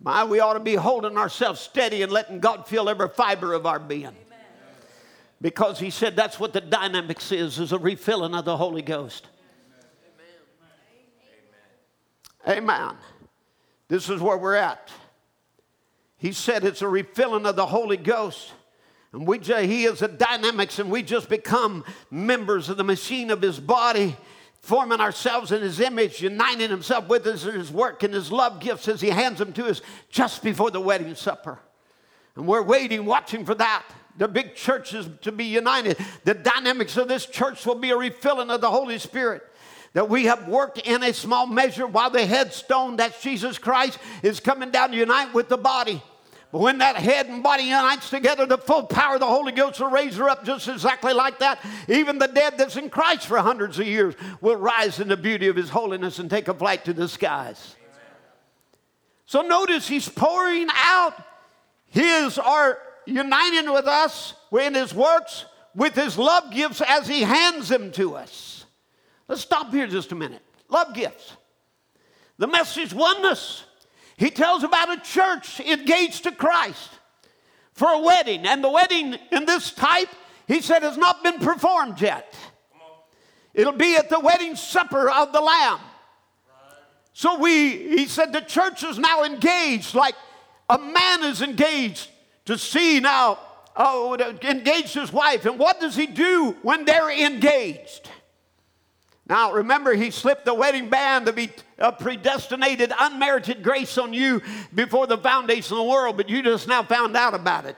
My, 0.03 0.23
we 0.23 0.39
ought 0.39 0.53
to 0.53 0.59
be 0.59 0.75
holding 0.75 1.17
ourselves 1.17 1.59
steady 1.59 2.01
and 2.01 2.11
letting 2.11 2.39
God 2.39 2.67
fill 2.67 2.89
every 2.89 3.09
fiber 3.09 3.53
of 3.53 3.65
our 3.65 3.79
being. 3.79 4.15
Because 5.39 5.79
he 5.79 5.89
said 5.89 6.15
that's 6.15 6.39
what 6.39 6.53
the 6.53 6.61
dynamics 6.61 7.31
is, 7.31 7.59
is 7.59 7.71
a 7.71 7.77
refilling 7.77 8.35
of 8.35 8.45
the 8.45 8.57
Holy 8.57 8.81
Ghost. 8.81 9.27
Amen. 12.47 12.63
Amen. 12.63 12.95
This 13.87 14.09
is 14.09 14.21
where 14.21 14.37
we're 14.37 14.55
at. 14.55 14.91
he 16.17 16.31
said 16.31 16.63
it's 16.63 16.81
a 16.81 16.87
refilling 16.87 17.45
of 17.45 17.55
the 17.55 17.65
Holy 17.65 17.97
Ghost. 17.97 18.53
And 19.13 19.27
we 19.27 19.39
just, 19.39 19.65
he 19.65 19.83
is 19.85 20.01
a 20.01 20.07
dynamics, 20.07 20.79
and 20.79 20.89
we 20.89 21.03
just 21.03 21.27
become 21.27 21.83
members 22.09 22.69
of 22.69 22.77
the 22.77 22.83
machine 22.83 23.29
of 23.29 23.41
his 23.41 23.59
body, 23.59 24.15
forming 24.61 25.01
ourselves 25.01 25.51
in 25.51 25.61
his 25.61 25.79
image, 25.79 26.21
uniting 26.21 26.69
himself 26.69 27.07
with 27.07 27.25
us 27.25 27.45
in 27.45 27.55
his 27.55 27.71
work 27.71 28.03
and 28.03 28.13
his 28.13 28.31
love 28.31 28.59
gifts 28.59 28.87
as 28.87 29.01
he 29.01 29.09
hands 29.09 29.39
them 29.39 29.51
to 29.53 29.65
us 29.65 29.81
just 30.09 30.43
before 30.43 30.71
the 30.71 30.79
wedding 30.79 31.15
supper. 31.15 31.59
And 32.35 32.47
we're 32.47 32.61
waiting, 32.61 33.05
watching 33.05 33.45
for 33.45 33.55
that. 33.55 33.83
The 34.17 34.27
big 34.27 34.55
churches 34.55 35.09
to 35.21 35.31
be 35.31 35.45
united. 35.45 35.97
The 36.25 36.35
dynamics 36.35 36.95
of 36.97 37.07
this 37.07 37.25
church 37.25 37.65
will 37.65 37.75
be 37.75 37.89
a 37.89 37.97
refilling 37.97 38.51
of 38.51 38.61
the 38.61 38.69
Holy 38.69 38.99
Spirit 38.99 39.41
that 39.93 40.09
we 40.09 40.25
have 40.25 40.47
worked 40.47 40.77
in 40.77 41.03
a 41.03 41.13
small 41.13 41.47
measure 41.47 41.87
while 41.87 42.09
the 42.09 42.25
headstone, 42.25 42.95
that's 42.95 43.21
Jesus 43.21 43.57
Christ, 43.57 43.99
is 44.23 44.39
coming 44.39 44.71
down 44.71 44.91
to 44.91 44.97
unite 44.97 45.33
with 45.33 45.49
the 45.49 45.57
body. 45.57 46.01
But 46.51 46.59
when 46.59 46.79
that 46.79 46.97
head 46.97 47.27
and 47.27 47.41
body 47.41 47.63
unites 47.63 48.09
together, 48.09 48.45
the 48.45 48.57
full 48.57 48.83
power 48.83 49.13
of 49.13 49.21
the 49.21 49.27
Holy 49.27 49.53
Ghost 49.53 49.79
will 49.79 49.89
raise 49.89 50.17
her 50.17 50.29
up 50.29 50.43
just 50.43 50.67
exactly 50.67 51.13
like 51.13 51.39
that. 51.39 51.59
Even 51.87 52.19
the 52.19 52.27
dead 52.27 52.57
that's 52.57 52.75
in 52.75 52.89
Christ 52.89 53.27
for 53.27 53.37
hundreds 53.37 53.79
of 53.79 53.87
years 53.87 54.15
will 54.41 54.57
rise 54.57 54.99
in 54.99 55.07
the 55.07 55.15
beauty 55.15 55.47
of 55.47 55.55
His 55.55 55.69
holiness 55.69 56.19
and 56.19 56.29
take 56.29 56.49
a 56.49 56.53
flight 56.53 56.83
to 56.85 56.93
the 56.93 57.07
skies. 57.07 57.77
So 59.25 59.43
notice 59.43 59.87
He's 59.87 60.09
pouring 60.09 60.67
out 60.73 61.13
His, 61.87 62.37
or 62.37 62.79
uniting 63.05 63.71
with 63.71 63.87
us 63.87 64.33
in 64.51 64.75
His 64.75 64.93
works, 64.93 65.45
with 65.73 65.95
His 65.95 66.17
love 66.17 66.51
gifts 66.51 66.81
as 66.85 67.07
He 67.07 67.21
hands 67.21 67.69
them 67.69 67.93
to 67.93 68.15
us. 68.17 68.65
Let's 69.29 69.41
stop 69.41 69.71
here 69.71 69.87
just 69.87 70.11
a 70.11 70.15
minute. 70.15 70.41
Love 70.67 70.93
gifts. 70.93 71.37
The 72.37 72.47
message 72.47 72.93
oneness. 72.93 73.63
He 74.21 74.29
tells 74.29 74.61
about 74.61 74.95
a 74.95 75.01
church 75.01 75.59
engaged 75.59 76.25
to 76.25 76.31
Christ 76.31 76.91
for 77.73 77.91
a 77.91 77.99
wedding. 77.99 78.45
And 78.45 78.63
the 78.63 78.69
wedding 78.69 79.15
in 79.31 79.45
this 79.45 79.71
type, 79.71 80.09
he 80.47 80.61
said, 80.61 80.83
has 80.83 80.95
not 80.95 81.23
been 81.23 81.39
performed 81.39 81.99
yet. 81.99 82.35
It'll 83.55 83.73
be 83.73 83.95
at 83.95 84.09
the 84.09 84.19
wedding 84.19 84.55
supper 84.55 85.09
of 85.09 85.33
the 85.33 85.41
Lamb. 85.41 85.79
So 87.13 87.39
we, 87.39 87.71
he 87.97 88.05
said, 88.05 88.31
the 88.31 88.41
church 88.41 88.83
is 88.83 88.99
now 88.99 89.23
engaged 89.23 89.95
like 89.95 90.13
a 90.69 90.77
man 90.77 91.23
is 91.23 91.41
engaged 91.41 92.07
to 92.45 92.59
see 92.59 92.99
now, 92.99 93.39
oh, 93.75 94.15
engage 94.43 94.93
his 94.93 95.11
wife. 95.11 95.47
And 95.47 95.57
what 95.57 95.79
does 95.79 95.95
he 95.95 96.05
do 96.05 96.55
when 96.61 96.85
they're 96.85 97.09
engaged? 97.09 98.07
Now, 99.25 99.51
remember, 99.53 99.95
he 99.95 100.11
slipped 100.11 100.45
the 100.45 100.53
wedding 100.53 100.91
band 100.91 101.25
to 101.25 101.33
be 101.33 101.49
a 101.81 101.91
predestinated, 101.91 102.93
unmerited 102.97 103.63
grace 103.63 103.97
on 103.97 104.13
you 104.13 104.41
before 104.73 105.07
the 105.07 105.17
foundation 105.17 105.73
of 105.73 105.83
the 105.83 105.89
world, 105.89 106.17
but 106.17 106.29
you 106.29 106.41
just 106.43 106.67
now 106.67 106.83
found 106.83 107.17
out 107.17 107.33
about 107.33 107.65
it. 107.65 107.77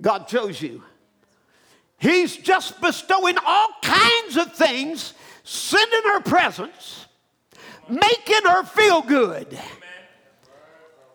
God 0.00 0.26
chose 0.26 0.60
you. 0.60 0.82
He's 1.98 2.36
just 2.36 2.80
bestowing 2.80 3.36
all 3.46 3.68
kinds 3.82 4.36
of 4.36 4.52
things, 4.54 5.14
sending 5.44 6.02
her 6.04 6.20
presents, 6.20 7.06
making 7.88 8.44
her 8.44 8.64
feel 8.64 9.02
good. 9.02 9.56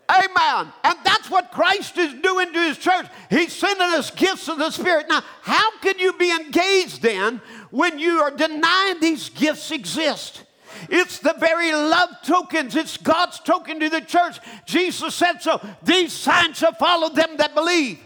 Amen. 0.10 0.72
And 0.85 0.98
that's 1.03 1.30
what 1.30 1.52
Christ 1.52 1.98
is 1.98 2.14
doing 2.14 2.53
to 2.53 2.60
his 2.60 2.77
church. 2.77 3.07
He's 3.30 3.52
sending 3.52 3.88
us 3.88 4.10
gifts 4.10 4.48
of 4.48 4.57
the 4.57 4.72
Spirit. 4.72 5.07
Now, 5.10 5.22
how 5.41 5.77
can 5.80 5.99
you 5.99 6.14
be 6.14 6.31
engaged 6.31 7.02
then 7.02 7.41
when 7.72 7.99
you 7.99 8.22
are 8.22 8.31
denying 8.31 9.02
these 9.02 9.27
gifts 9.27 9.69
exist? 9.72 10.44
It's 10.90 11.20
the 11.20 11.36
very 11.40 11.72
love 11.72 12.10
tokens. 12.24 12.76
It's 12.76 12.98
God's 12.98 13.40
token 13.40 13.80
to 13.80 13.90
the 13.90 14.02
church. 14.02 14.40
Jesus 14.66 15.16
said 15.16 15.41
so. 15.41 15.60
These 15.84 16.14
signs 16.14 16.58
shall 16.58 16.74
follow 16.74 17.10
them 17.10 17.38
that 17.38 17.56
believe. 17.56 17.99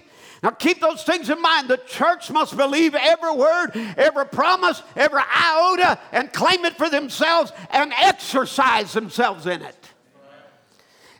Now 0.43 0.49
keep 0.49 0.79
those 0.79 1.03
things 1.03 1.29
in 1.29 1.41
mind. 1.41 1.67
The 1.67 1.77
church 1.77 2.31
must 2.31 2.57
believe 2.57 2.95
every 2.95 3.33
word, 3.35 3.71
every 3.95 4.25
promise, 4.25 4.81
every 4.95 5.21
iota, 5.21 5.99
and 6.11 6.33
claim 6.33 6.65
it 6.65 6.77
for 6.77 6.89
themselves 6.89 7.51
and 7.69 7.93
exercise 7.93 8.93
themselves 8.93 9.45
in 9.45 9.61
it. 9.61 9.80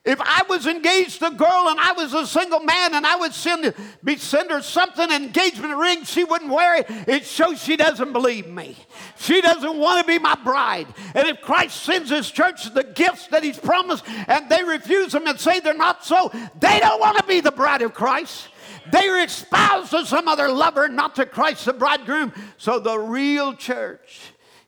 If 0.03 0.19
I 0.19 0.41
was 0.49 0.65
engaged 0.65 1.19
to 1.19 1.28
a 1.28 1.32
girl 1.32 1.68
and 1.68 1.80
I 1.80 1.94
was 1.94 2.15
a 2.15 2.26
single 2.26 2.61
man 2.61 2.95
and 2.95 3.06
I 3.06 3.18
would 3.18 3.36
send, 3.36 3.72
be, 4.03 4.15
send 4.15 4.49
her 4.49 4.64
something, 4.64 5.11
an 5.11 5.23
engagement 5.23 5.78
ring, 5.78 6.06
she 6.06 6.23
wouldn't 6.23 6.52
wear 6.52 6.78
it, 6.78 6.88
it 7.07 7.23
shows 7.23 7.61
she 7.61 7.78
doesn't 7.78 8.11
believe 8.11 8.48
me. 8.48 8.76
She 9.19 9.41
doesn't 9.41 9.78
want 9.78 10.02
to 10.02 10.11
be 10.11 10.18
my 10.18 10.34
bride. 10.44 10.88
And 11.14 11.28
if 11.28 11.41
Christ 11.41 11.84
sends 11.84 12.10
his 12.10 12.32
church 12.32 12.73
the 12.73 12.84
gifts 12.84 13.28
that 13.28 13.44
he's 13.44 13.60
promised 13.60 14.03
and 14.28 14.49
they 14.49 14.64
refuse 14.64 15.11
them 15.11 15.28
and 15.28 15.40
say 15.40 15.60
they're 15.60 15.76
not 15.76 16.03
so, 16.03 16.32
they 16.60 16.80
don't 16.80 16.99
want 16.99 17.18
to 17.18 17.23
be 17.26 17.40
the 17.40 17.52
bride 17.52 17.84
of 17.84 17.94
Christ. 17.94 18.48
They 18.91 19.07
are 19.07 19.23
espoused 19.23 19.91
to 19.91 20.07
some 20.07 20.28
other 20.28 20.49
lover, 20.49 20.88
not 20.88 21.14
to 21.15 21.28
Christ 21.28 21.65
the 21.65 21.73
bridegroom. 21.73 22.34
So 22.57 22.80
the 22.80 22.98
real 22.98 23.53
church 23.53 24.19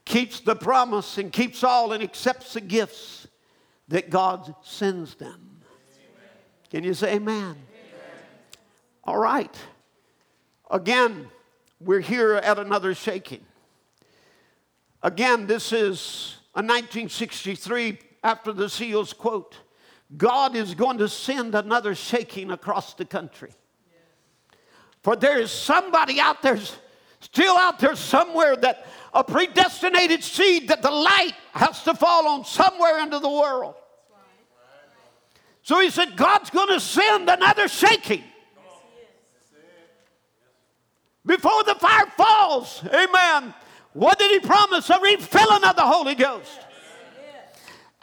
keeps 0.04 0.38
the 0.38 0.54
promise 0.54 1.18
and 1.18 1.32
keeps 1.32 1.64
all 1.64 1.90
and 1.92 2.04
accepts 2.04 2.52
the 2.52 2.60
gifts 2.60 3.23
that 3.88 4.10
God 4.10 4.54
sends 4.62 5.14
them. 5.14 5.62
Can 6.70 6.84
you 6.84 6.94
say 6.94 7.14
amen? 7.14 7.36
amen? 7.36 7.56
All 9.04 9.18
right. 9.18 9.54
Again, 10.70 11.28
we're 11.80 12.00
here 12.00 12.34
at 12.34 12.58
another 12.58 12.94
shaking. 12.94 13.44
Again, 15.02 15.46
this 15.46 15.72
is 15.72 16.38
a 16.54 16.62
1963 16.62 17.98
after 18.22 18.52
the 18.52 18.68
seals 18.68 19.12
quote. 19.12 19.56
God 20.16 20.56
is 20.56 20.74
going 20.74 20.98
to 20.98 21.08
send 21.08 21.54
another 21.54 21.94
shaking 21.94 22.50
across 22.50 22.94
the 22.94 23.04
country. 23.04 23.52
For 25.02 25.14
there 25.14 25.38
is 25.38 25.50
somebody 25.50 26.18
out 26.18 26.40
there, 26.40 26.58
still 27.20 27.56
out 27.56 27.78
there 27.78 27.94
somewhere 27.94 28.56
that 28.56 28.86
a 29.14 29.22
predestinated 29.22 30.24
seed 30.24 30.68
that 30.68 30.82
the 30.82 30.90
light 30.90 31.34
has 31.52 31.82
to 31.84 31.94
fall 31.94 32.28
on 32.28 32.44
somewhere 32.44 33.00
into 33.00 33.18
the 33.18 33.30
world. 33.30 33.74
So 35.62 35.80
he 35.80 35.88
said, 35.90 36.16
God's 36.16 36.50
going 36.50 36.68
to 36.68 36.80
send 36.80 37.30
another 37.30 37.68
shaking. 37.68 38.24
Before 41.24 41.62
the 41.64 41.74
fire 41.76 42.06
falls, 42.18 42.82
amen. 42.84 43.54
What 43.94 44.18
did 44.18 44.30
he 44.30 44.40
promise? 44.40 44.90
A 44.90 45.00
refilling 45.00 45.64
of 45.64 45.76
the 45.76 45.82
Holy 45.82 46.14
Ghost. 46.14 46.60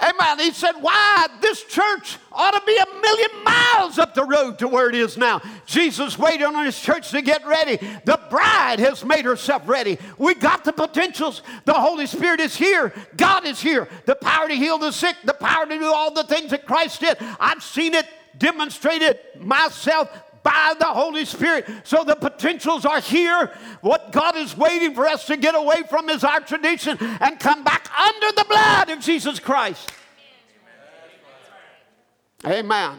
Amen. 0.01 0.39
He 0.39 0.51
said, 0.51 0.73
Why? 0.81 1.27
This 1.41 1.63
church 1.63 2.17
ought 2.31 2.51
to 2.51 2.61
be 2.65 2.77
a 2.77 3.01
million 3.01 3.43
miles 3.43 3.99
up 3.99 4.15
the 4.15 4.23
road 4.23 4.57
to 4.59 4.67
where 4.67 4.89
it 4.89 4.95
is 4.95 5.17
now. 5.17 5.41
Jesus 5.65 6.17
waited 6.17 6.45
on 6.45 6.65
his 6.65 6.79
church 6.79 7.11
to 7.11 7.21
get 7.21 7.45
ready. 7.45 7.77
The 8.05 8.19
bride 8.29 8.79
has 8.79 9.05
made 9.05 9.25
herself 9.25 9.67
ready. 9.67 9.99
We 10.17 10.33
got 10.33 10.63
the 10.63 10.73
potentials. 10.73 11.43
The 11.65 11.73
Holy 11.73 12.07
Spirit 12.07 12.39
is 12.39 12.55
here. 12.55 12.93
God 13.15 13.45
is 13.45 13.61
here. 13.61 13.87
The 14.05 14.15
power 14.15 14.47
to 14.47 14.55
heal 14.55 14.79
the 14.79 14.91
sick, 14.91 15.17
the 15.23 15.33
power 15.33 15.65
to 15.65 15.77
do 15.77 15.85
all 15.85 16.13
the 16.13 16.23
things 16.23 16.51
that 16.51 16.65
Christ 16.65 17.01
did. 17.01 17.17
I've 17.39 17.61
seen 17.61 17.93
it 17.93 18.07
demonstrated 18.37 19.19
myself 19.39 20.09
by 20.43 20.73
the 20.79 20.85
Holy 20.85 21.25
Spirit. 21.25 21.67
So 21.83 22.03
the 22.03 22.15
potentials 22.15 22.85
are 22.85 23.01
here. 23.01 23.51
What 23.81 24.11
God 24.11 24.35
is 24.35 24.55
waiting 24.57 24.93
for 24.93 25.07
us 25.07 25.25
to 25.27 25.37
get 25.37 25.55
away 25.55 25.83
from 25.89 26.09
is 26.09 26.23
our 26.23 26.39
tradition 26.39 26.97
and 26.99 27.39
come 27.39 27.63
back 27.63 27.89
under 27.99 28.35
the 28.35 28.45
blood 28.47 28.89
of 28.89 28.99
Jesus 28.99 29.39
Christ. 29.39 29.91
Amen. 32.45 32.97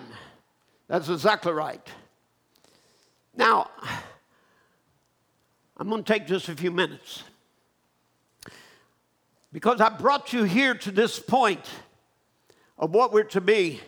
That's 0.89 1.09
exactly 1.09 1.53
right. 1.53 1.85
Now, 3.35 3.71
I'm 5.77 5.89
going 5.89 6.05
to 6.05 6.13
take 6.13 6.27
just 6.27 6.49
a 6.49 6.55
few 6.55 6.71
minutes 6.71 7.25
because 9.53 9.81
I 9.81 9.89
brought 9.89 10.33
you 10.33 10.45
here 10.45 10.75
to 10.75 10.91
this 10.91 11.19
point 11.19 11.65
of 12.79 12.93
what 12.93 13.13
we're 13.13 13.25
to 13.25 13.41
be. 13.41 13.81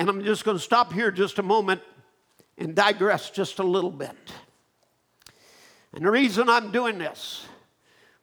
And 0.00 0.08
I'm 0.08 0.24
just 0.24 0.46
going 0.46 0.56
to 0.56 0.62
stop 0.62 0.94
here 0.94 1.10
just 1.10 1.38
a 1.38 1.42
moment 1.42 1.82
and 2.56 2.74
digress 2.74 3.28
just 3.28 3.58
a 3.58 3.62
little 3.62 3.90
bit. 3.90 4.16
And 5.92 6.06
the 6.06 6.10
reason 6.10 6.48
I'm 6.48 6.72
doing 6.72 6.96
this, 6.96 7.44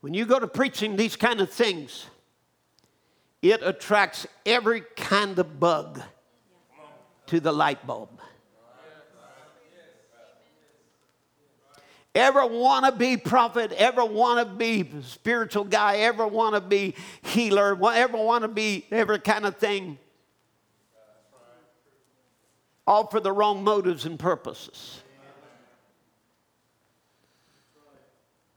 when 0.02 0.16
you 0.16 0.26
go 0.26 0.40
to 0.40 0.48
preaching 0.48 0.96
these 0.96 1.16
kind 1.16 1.40
of 1.40 1.52
things, 1.52 2.08
it 3.44 3.62
attracts 3.62 4.26
every 4.44 4.82
kind 4.96 5.38
of 5.38 5.60
bug 5.60 6.02
to 7.28 7.40
the 7.40 7.52
light 7.52 7.86
bulb. 7.86 8.10
Ever 12.16 12.44
want 12.48 12.86
to 12.86 12.92
be 12.92 13.18
prophet, 13.18 13.72
ever 13.74 14.04
want 14.04 14.40
to 14.40 14.52
be 14.52 14.90
spiritual 15.04 15.66
guy, 15.66 15.98
ever 15.98 16.26
want 16.26 16.56
to 16.56 16.62
be 16.62 16.96
healer, 17.22 17.78
ever 17.94 18.18
want 18.18 18.42
to 18.42 18.48
be 18.48 18.88
every 18.90 19.20
kind 19.20 19.46
of 19.46 19.58
thing, 19.58 20.00
all 22.88 23.06
for 23.06 23.20
the 23.20 23.32
wrong 23.32 23.64
motives 23.64 24.06
and 24.06 24.18
purposes. 24.18 25.02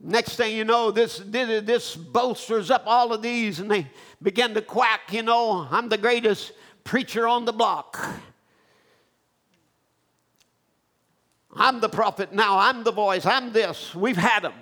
Next 0.03 0.37
thing 0.37 0.57
you 0.57 0.65
know, 0.65 0.91
this, 0.91 1.21
this 1.27 1.95
bolsters 1.95 2.71
up 2.71 2.85
all 2.87 3.13
of 3.13 3.21
these, 3.21 3.61
and 3.61 3.71
they 3.71 3.87
begin 4.23 4.55
to 4.55 4.63
quack, 4.63 5.13
you 5.13 5.23
know, 5.23 5.69
I'm 5.71 5.91
the 5.91 5.99
greatest 5.99 6.53
preacher 6.85 7.29
on 7.29 7.45
the 7.45 7.53
block. 7.53 8.03
I'm 11.55 11.81
the 11.81 11.89
prophet 11.89 12.33
now. 12.33 12.59
I'm 12.59 12.85
the 12.85 12.93
voice. 12.93 13.27
I'm 13.27 13.53
this. 13.53 13.95
We've 13.95 14.17
had 14.17 14.45
them. 14.45 14.55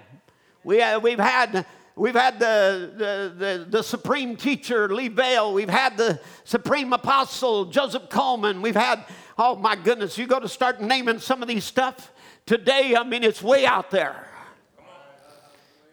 We, 0.64 0.80
uh, 0.80 0.98
we've 0.98 1.20
had 1.20 1.66
We've 1.98 2.14
had 2.14 2.38
the, 2.38 2.92
the, 2.96 3.34
the, 3.36 3.66
the, 3.68 3.82
supreme 3.82 4.36
teacher, 4.36 4.88
Lee 4.88 5.08
Vayle. 5.08 5.52
We've 5.52 5.68
had 5.68 5.96
the 5.96 6.20
supreme 6.44 6.92
apostle, 6.92 7.64
Joseph 7.64 8.08
Coleman. 8.08 8.62
We've 8.62 8.76
had, 8.76 9.04
oh 9.38 9.56
my 9.56 9.76
goodness, 9.76 10.18
you 10.18 10.26
go 10.26 10.40
to 10.40 10.48
start 10.48 10.80
naming 10.80 11.20
some 11.20 11.42
of 11.42 11.48
these 11.48 11.64
stuff 11.64 12.12
today, 12.44 12.96
I 12.96 13.04
mean, 13.04 13.22
it's 13.22 13.42
way 13.42 13.66
out 13.66 13.90
there. 13.90 14.26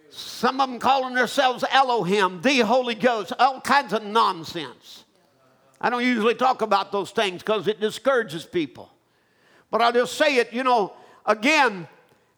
Some 0.09 0.61
of 0.61 0.69
them 0.69 0.79
calling 0.79 1.13
themselves 1.13 1.65
Elohim, 1.69 2.41
the 2.41 2.59
Holy 2.59 2.95
Ghost, 2.95 3.33
all 3.37 3.59
kinds 3.59 3.91
of 3.91 4.03
nonsense. 4.03 5.03
I 5.81 5.89
don't 5.89 6.03
usually 6.03 6.35
talk 6.35 6.61
about 6.61 6.93
those 6.93 7.11
things 7.11 7.43
because 7.43 7.67
it 7.67 7.81
discourages 7.81 8.45
people. 8.45 8.89
But 9.69 9.81
I'll 9.81 9.91
just 9.91 10.13
say 10.13 10.37
it, 10.37 10.53
you 10.53 10.63
know, 10.63 10.93
again, 11.25 11.87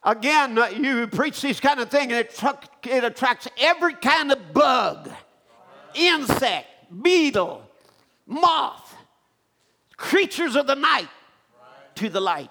again, 0.04 0.58
uh, 0.58 0.68
you 0.68 1.06
preach 1.06 1.40
these 1.42 1.60
kind 1.60 1.80
of 1.80 1.90
things, 1.90 2.12
and 2.12 2.26
it, 2.26 2.44
it 2.88 3.04
attracts 3.04 3.48
every 3.60 3.94
kind 3.94 4.32
of 4.32 4.54
bug, 4.54 5.12
insect, 5.94 6.68
beetle, 7.04 7.62
moth, 8.26 8.87
creatures 9.98 10.56
of 10.56 10.68
the 10.68 10.76
night 10.76 11.10
to 11.96 12.10
the 12.10 12.22
light. 12.22 12.50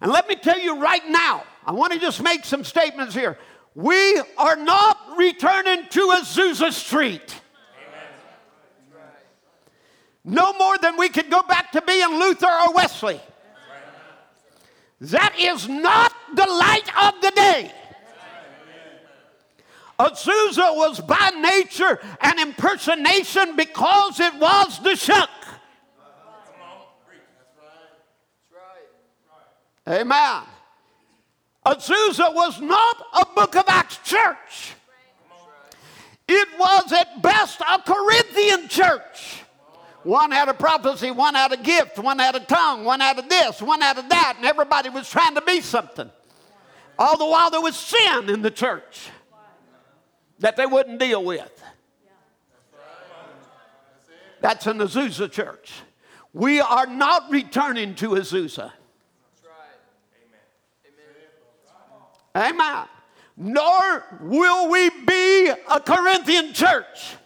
And 0.00 0.10
let 0.10 0.28
me 0.28 0.34
tell 0.34 0.58
you 0.58 0.80
right 0.80 1.06
now, 1.08 1.44
I 1.64 1.72
want 1.72 1.92
to 1.92 1.98
just 1.98 2.22
make 2.22 2.44
some 2.44 2.64
statements 2.64 3.14
here. 3.14 3.38
We 3.74 4.20
are 4.38 4.56
not 4.56 4.98
returning 5.16 5.86
to 5.90 6.00
Azusa 6.16 6.72
Street. 6.72 7.40
No 10.24 10.52
more 10.54 10.76
than 10.78 10.96
we 10.96 11.08
could 11.08 11.30
go 11.30 11.42
back 11.42 11.72
to 11.72 11.82
being 11.82 12.18
Luther 12.18 12.46
or 12.46 12.74
Wesley. 12.74 13.20
That 15.00 15.38
is 15.38 15.68
not 15.68 16.12
the 16.34 16.46
light 16.46 16.90
of 17.00 17.20
the 17.20 17.30
day. 17.30 17.72
Azusa 19.98 20.76
was 20.76 21.00
by 21.00 21.30
nature 21.38 22.00
an 22.20 22.38
impersonation 22.38 23.56
because 23.56 24.20
it 24.20 24.34
was 24.34 24.78
the 24.82 24.96
shuck. 24.96 25.30
Amen. 29.88 30.42
Azusa 31.64 32.34
was 32.34 32.60
not 32.60 32.96
a 33.20 33.26
Book 33.34 33.56
of 33.56 33.64
Acts 33.68 33.98
church. 33.98 34.74
It 36.28 36.48
was 36.58 36.92
at 36.92 37.22
best 37.22 37.60
a 37.60 37.80
Corinthian 37.80 38.68
church. 38.68 39.42
One 40.02 40.30
had 40.30 40.48
a 40.48 40.54
prophecy, 40.54 41.10
one 41.10 41.34
had 41.34 41.52
a 41.52 41.56
gift, 41.56 41.98
one 41.98 42.20
had 42.20 42.36
a 42.36 42.40
tongue, 42.40 42.84
one 42.84 43.00
had 43.00 43.18
a 43.18 43.22
this, 43.22 43.60
one 43.60 43.80
had 43.80 43.98
a 43.98 44.02
that, 44.02 44.34
and 44.36 44.46
everybody 44.46 44.88
was 44.88 45.10
trying 45.10 45.34
to 45.34 45.42
be 45.42 45.60
something. 45.60 46.10
All 46.98 47.18
the 47.18 47.26
while 47.26 47.50
there 47.50 47.60
was 47.60 47.76
sin 47.76 48.30
in 48.30 48.42
the 48.42 48.50
church 48.50 49.08
that 50.38 50.56
they 50.56 50.66
wouldn't 50.66 51.00
deal 51.00 51.24
with. 51.24 51.62
That's 54.40 54.66
an 54.66 54.78
Azusa 54.78 55.30
church. 55.30 55.72
We 56.32 56.60
are 56.60 56.86
not 56.86 57.30
returning 57.30 57.94
to 57.96 58.10
Azusa. 58.10 58.72
Amen. 62.36 62.84
Nor 63.38 64.04
will 64.20 64.68
we 64.70 64.90
be 64.90 65.48
a 65.48 65.80
Corinthian 65.80 66.52
church. 66.52 67.16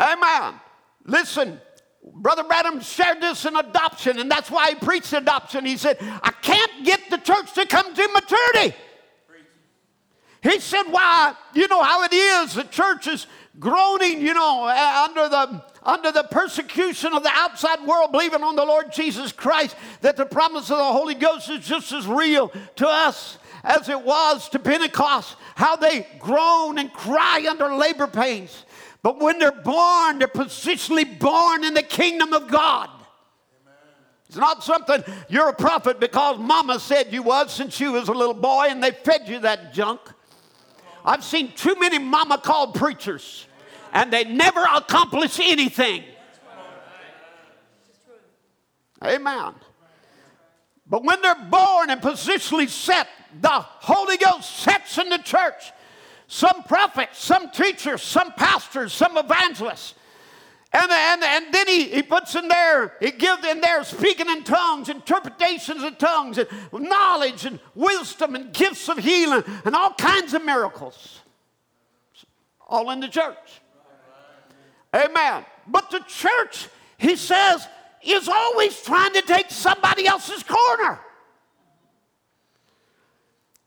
Amen. 0.00 0.54
Listen, 1.04 1.60
Brother 2.04 2.42
Branham 2.42 2.80
shared 2.80 3.20
this 3.20 3.44
in 3.44 3.54
adoption, 3.54 4.18
and 4.18 4.28
that's 4.28 4.50
why 4.50 4.70
he 4.70 4.74
preached 4.74 5.12
adoption. 5.12 5.64
He 5.64 5.76
said, 5.76 5.96
I 6.00 6.32
can't 6.42 6.84
get 6.84 7.08
the 7.08 7.18
church 7.18 7.52
to 7.54 7.66
come 7.66 7.94
to 7.94 8.08
maturity. 8.08 8.76
He 10.42 10.58
said, 10.58 10.84
Why, 10.90 11.34
you 11.54 11.68
know 11.68 11.82
how 11.82 12.02
it 12.02 12.12
is. 12.12 12.54
The 12.54 12.64
church 12.64 13.06
is 13.06 13.28
groaning, 13.60 14.20
you 14.20 14.34
know, 14.34 14.66
under 14.66 15.28
the 15.28 15.64
under 15.84 16.12
the 16.12 16.24
persecution 16.24 17.12
of 17.12 17.22
the 17.22 17.30
outside 17.32 17.84
world, 17.86 18.12
believing 18.12 18.42
on 18.42 18.56
the 18.56 18.64
Lord 18.64 18.92
Jesus 18.92 19.32
Christ, 19.32 19.76
that 20.00 20.16
the 20.16 20.26
promise 20.26 20.70
of 20.70 20.78
the 20.78 20.84
Holy 20.84 21.14
Ghost 21.14 21.50
is 21.50 21.66
just 21.66 21.92
as 21.92 22.06
real 22.06 22.52
to 22.76 22.88
us 22.88 23.38
as 23.64 23.88
it 23.88 24.02
was 24.02 24.48
to 24.50 24.58
Pentecost, 24.58 25.36
how 25.54 25.76
they 25.76 26.06
groan 26.18 26.78
and 26.78 26.92
cry 26.92 27.46
under 27.48 27.74
labor 27.74 28.06
pains. 28.06 28.64
But 29.02 29.20
when 29.20 29.38
they're 29.38 29.52
born, 29.52 30.18
they're 30.18 30.28
positionally 30.28 31.18
born 31.18 31.64
in 31.64 31.74
the 31.74 31.82
kingdom 31.82 32.32
of 32.32 32.48
God. 32.48 32.88
It's 34.28 34.38
not 34.38 34.64
something 34.64 35.04
you're 35.28 35.48
a 35.48 35.54
prophet 35.54 36.00
because 36.00 36.38
mama 36.38 36.80
said 36.80 37.12
you 37.12 37.22
was 37.22 37.52
since 37.52 37.78
you 37.78 37.92
was 37.92 38.08
a 38.08 38.12
little 38.12 38.34
boy 38.34 38.68
and 38.70 38.82
they 38.82 38.90
fed 38.90 39.28
you 39.28 39.40
that 39.40 39.74
junk. 39.74 40.00
I've 41.04 41.22
seen 41.22 41.52
too 41.52 41.76
many 41.78 41.98
mama 41.98 42.38
called 42.38 42.74
preachers 42.74 43.46
and 43.92 44.12
they 44.12 44.24
never 44.24 44.64
accomplish 44.74 45.38
anything. 45.38 46.04
Amen. 49.04 49.54
But 50.86 51.04
when 51.04 51.20
they're 51.22 51.34
born 51.34 51.90
and 51.90 52.00
positionally 52.00 52.68
set, 52.68 53.08
the 53.40 53.48
Holy 53.50 54.16
Ghost 54.16 54.50
sets 54.56 54.98
in 54.98 55.08
the 55.08 55.18
church 55.18 55.72
some 56.26 56.62
prophets, 56.62 57.22
some 57.22 57.50
teachers, 57.50 58.02
some 58.02 58.32
pastors, 58.32 58.92
some 58.92 59.16
evangelists. 59.16 59.94
And, 60.72 60.90
and, 60.90 61.22
and 61.22 61.52
then 61.52 61.66
he, 61.66 61.84
he 61.84 62.02
puts 62.02 62.34
in 62.34 62.48
there, 62.48 62.94
he 63.00 63.10
gives 63.10 63.44
in 63.44 63.60
there 63.60 63.84
speaking 63.84 64.28
in 64.30 64.42
tongues, 64.42 64.88
interpretations 64.88 65.82
of 65.82 65.98
tongues, 65.98 66.38
and 66.38 66.48
knowledge 66.72 67.44
and 67.44 67.60
wisdom 67.74 68.34
and 68.34 68.52
gifts 68.54 68.88
of 68.88 68.96
healing 68.98 69.44
and 69.66 69.74
all 69.74 69.92
kinds 69.92 70.32
of 70.32 70.42
miracles. 70.42 71.20
All 72.66 72.90
in 72.90 73.00
the 73.00 73.08
church. 73.08 73.61
Amen. 74.94 75.44
But 75.66 75.90
the 75.90 76.00
church, 76.00 76.68
he 76.98 77.16
says, 77.16 77.66
is 78.02 78.28
always 78.28 78.80
trying 78.82 79.12
to 79.14 79.22
take 79.22 79.50
somebody 79.50 80.06
else's 80.06 80.42
corner. 80.42 81.00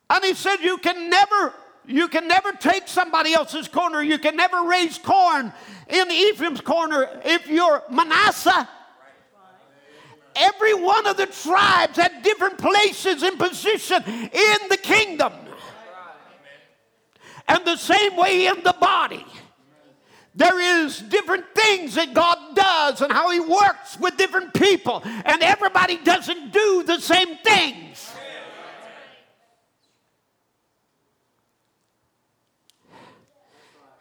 And 0.10 0.24
he 0.24 0.34
said, 0.34 0.58
You 0.58 0.78
can 0.78 1.10
never 1.10 1.54
you 1.88 2.08
can 2.08 2.28
never 2.28 2.52
take 2.52 2.88
somebody 2.88 3.34
else's 3.34 3.68
corner. 3.68 4.02
You 4.02 4.18
can 4.18 4.36
never 4.36 4.64
raise 4.64 4.98
corn 4.98 5.54
in 5.88 6.12
Ephraim's 6.12 6.62
corner 6.62 7.08
if 7.24 7.48
you're 7.48 7.84
Manasseh. 7.90 8.68
Every 10.36 10.74
one 10.74 11.08
of 11.08 11.16
the 11.16 11.28
tribes 11.28 11.98
had 11.98 12.24
different 12.24 12.58
places 12.58 13.24
and 13.24 13.38
position 13.38 14.04
in 14.04 14.70
the 14.70 14.78
kingdom. 14.82 15.32
And 17.48 17.64
the 17.64 17.78
same 17.78 18.18
way 18.18 18.48
in 18.48 18.64
the 18.64 18.76
body. 18.80 19.26
There 20.36 20.86
is 20.86 21.00
different 21.00 21.46
things 21.56 21.96
that 21.96 22.14
God 22.14 22.38
does 22.56 23.02
and 23.02 23.12
how 23.12 23.32
he 23.32 23.40
works 23.40 23.98
with 24.00 24.18
different 24.18 24.54
people. 24.54 25.02
And 25.06 25.42
everybody 25.42 25.98
doesn't 25.98 26.52
do 26.52 26.84
the 26.84 27.00
same 27.00 27.38
things. 27.38 28.12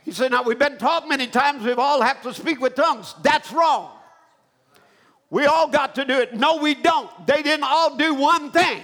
He 0.04 0.10
said, 0.10 0.32
Now 0.32 0.42
we've 0.42 0.58
been 0.58 0.76
taught 0.76 1.08
many 1.08 1.28
times 1.28 1.64
We've 1.64 1.78
all 1.78 2.02
have 2.02 2.20
to 2.22 2.34
speak 2.34 2.60
with 2.60 2.74
tongues. 2.74 3.14
That's 3.22 3.52
wrong. 3.52 3.92
We 5.30 5.46
all 5.46 5.68
got 5.68 5.94
to 5.96 6.04
do 6.04 6.14
it. 6.20 6.34
No, 6.34 6.58
we 6.58 6.74
don't. 6.74 7.26
They 7.26 7.42
didn't 7.42 7.64
all 7.64 7.96
do 7.96 8.14
one 8.14 8.50
thing. 8.50 8.82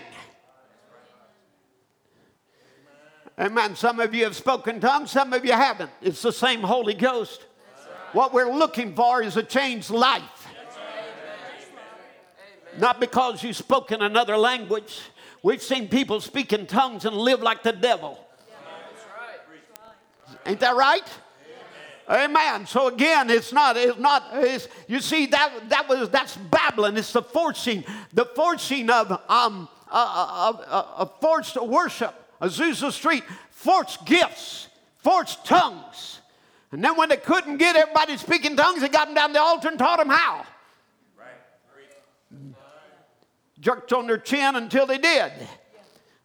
Amen. 3.40 3.74
Some 3.74 4.00
of 4.00 4.14
you 4.14 4.24
have 4.24 4.36
spoken 4.36 4.80
tongues, 4.80 5.12
some 5.12 5.32
of 5.32 5.46
you 5.46 5.52
haven't. 5.52 5.90
It's 6.02 6.20
the 6.20 6.32
same 6.32 6.60
Holy 6.60 6.92
Ghost. 6.92 7.46
What 8.12 8.34
we're 8.34 8.52
looking 8.52 8.94
for 8.94 9.22
is 9.22 9.38
a 9.38 9.42
changed 9.42 9.88
life. 9.88 10.46
Not 12.78 13.00
because 13.00 13.42
you 13.42 13.54
spoke 13.54 13.92
in 13.92 14.02
another 14.02 14.36
language. 14.36 15.00
We've 15.42 15.62
seen 15.62 15.88
people 15.88 16.20
speak 16.20 16.52
in 16.52 16.66
tongues 16.66 17.06
and 17.06 17.16
live 17.16 17.40
like 17.40 17.62
the 17.62 17.72
devil. 17.72 18.22
Ain't 20.44 20.60
that 20.60 20.76
right? 20.76 21.08
Amen. 22.10 22.66
So 22.66 22.88
again, 22.88 23.30
it's 23.30 23.54
not, 23.54 23.78
it's 23.78 23.98
not, 23.98 24.24
it's, 24.34 24.68
you 24.86 25.00
see, 25.00 25.26
that, 25.26 25.70
that 25.70 25.88
was, 25.88 26.10
that's 26.10 26.36
Babylon. 26.36 26.96
It's 26.98 27.12
the 27.12 27.22
forcing, 27.22 27.84
the 28.12 28.26
forcing 28.26 28.90
of, 28.90 29.10
um, 29.30 29.66
uh, 29.90 30.52
uh, 30.68 30.84
uh 30.96 31.06
forced 31.20 31.56
worship. 31.56 32.19
Azusa 32.40 32.90
Street, 32.90 33.24
forced 33.50 34.04
gifts, 34.06 34.68
forced 34.98 35.44
tongues. 35.44 36.20
And 36.72 36.82
then 36.82 36.96
when 36.96 37.08
they 37.08 37.16
couldn't 37.16 37.56
get 37.56 37.76
everybody 37.76 38.16
speaking 38.16 38.56
tongues, 38.56 38.80
they 38.80 38.88
got 38.88 39.06
them 39.06 39.14
down 39.14 39.32
the 39.32 39.40
altar 39.40 39.68
and 39.68 39.78
taught 39.78 39.98
them 39.98 40.08
how. 40.08 40.46
Jerked 43.58 43.92
on 43.92 44.06
their 44.06 44.18
chin 44.18 44.56
until 44.56 44.86
they 44.86 44.96
did. 44.96 45.32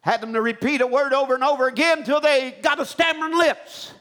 Had 0.00 0.20
them 0.20 0.32
to 0.32 0.40
repeat 0.40 0.80
a 0.80 0.86
word 0.86 1.12
over 1.12 1.34
and 1.34 1.44
over 1.44 1.66
again 1.68 1.98
until 1.98 2.20
they 2.20 2.52
got 2.62 2.80
a 2.80 2.86
stammering 2.86 3.36
lips. 3.36 3.92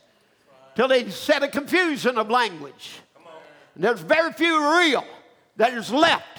till 0.76 0.88
they 0.88 1.10
set 1.10 1.42
a 1.42 1.48
confusion 1.48 2.18
of 2.18 2.30
language. 2.30 3.00
And 3.74 3.84
there's 3.84 4.02
very 4.02 4.32
few 4.34 4.80
real 4.80 5.06
that 5.58 5.74
is 5.74 5.92
left. 5.92 6.35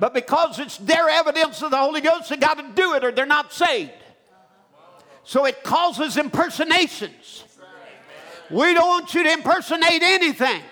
But 0.00 0.14
because 0.14 0.58
it's 0.58 0.78
their 0.78 1.10
evidence 1.10 1.62
of 1.62 1.70
the 1.70 1.76
Holy 1.76 2.00
Ghost, 2.00 2.30
they 2.30 2.38
got 2.38 2.56
to 2.56 2.64
do 2.74 2.94
it 2.94 3.04
or 3.04 3.12
they're 3.12 3.26
not 3.26 3.52
saved. 3.52 3.92
So 5.24 5.44
it 5.44 5.62
causes 5.62 6.16
impersonations. 6.16 7.44
We 8.50 8.72
don't 8.72 8.88
want 8.88 9.14
you 9.14 9.22
to 9.22 9.30
impersonate 9.30 10.02
anything. 10.02 10.62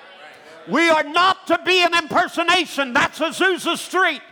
We 0.67 0.89
are 0.89 1.05
not 1.05 1.47
to 1.49 1.61
be 1.65 1.83
an 1.83 1.95
impersonation. 1.95 2.95
That's 2.95 3.19
Azusa 3.19 3.77
Street. 3.77 4.23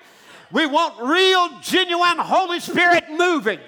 We 0.51 0.67
want 0.67 0.99
real, 1.03 1.61
genuine 1.61 2.19
Holy 2.19 2.59
Spirit 2.59 3.05
moving. 3.11 3.61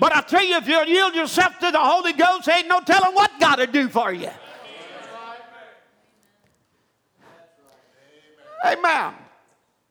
But 0.00 0.14
I 0.14 0.22
tell 0.22 0.44
you, 0.44 0.56
if 0.56 0.66
you 0.66 0.84
yield 0.86 1.14
yourself 1.14 1.56
to 1.60 1.70
the 1.70 1.78
Holy 1.78 2.12
Ghost, 2.12 2.48
ain't 2.48 2.68
no 2.68 2.80
telling 2.80 3.14
what 3.14 3.30
God 3.38 3.56
to 3.56 3.66
do 3.68 3.88
for 3.88 4.12
you. 4.12 4.30
Amen. 8.64 9.14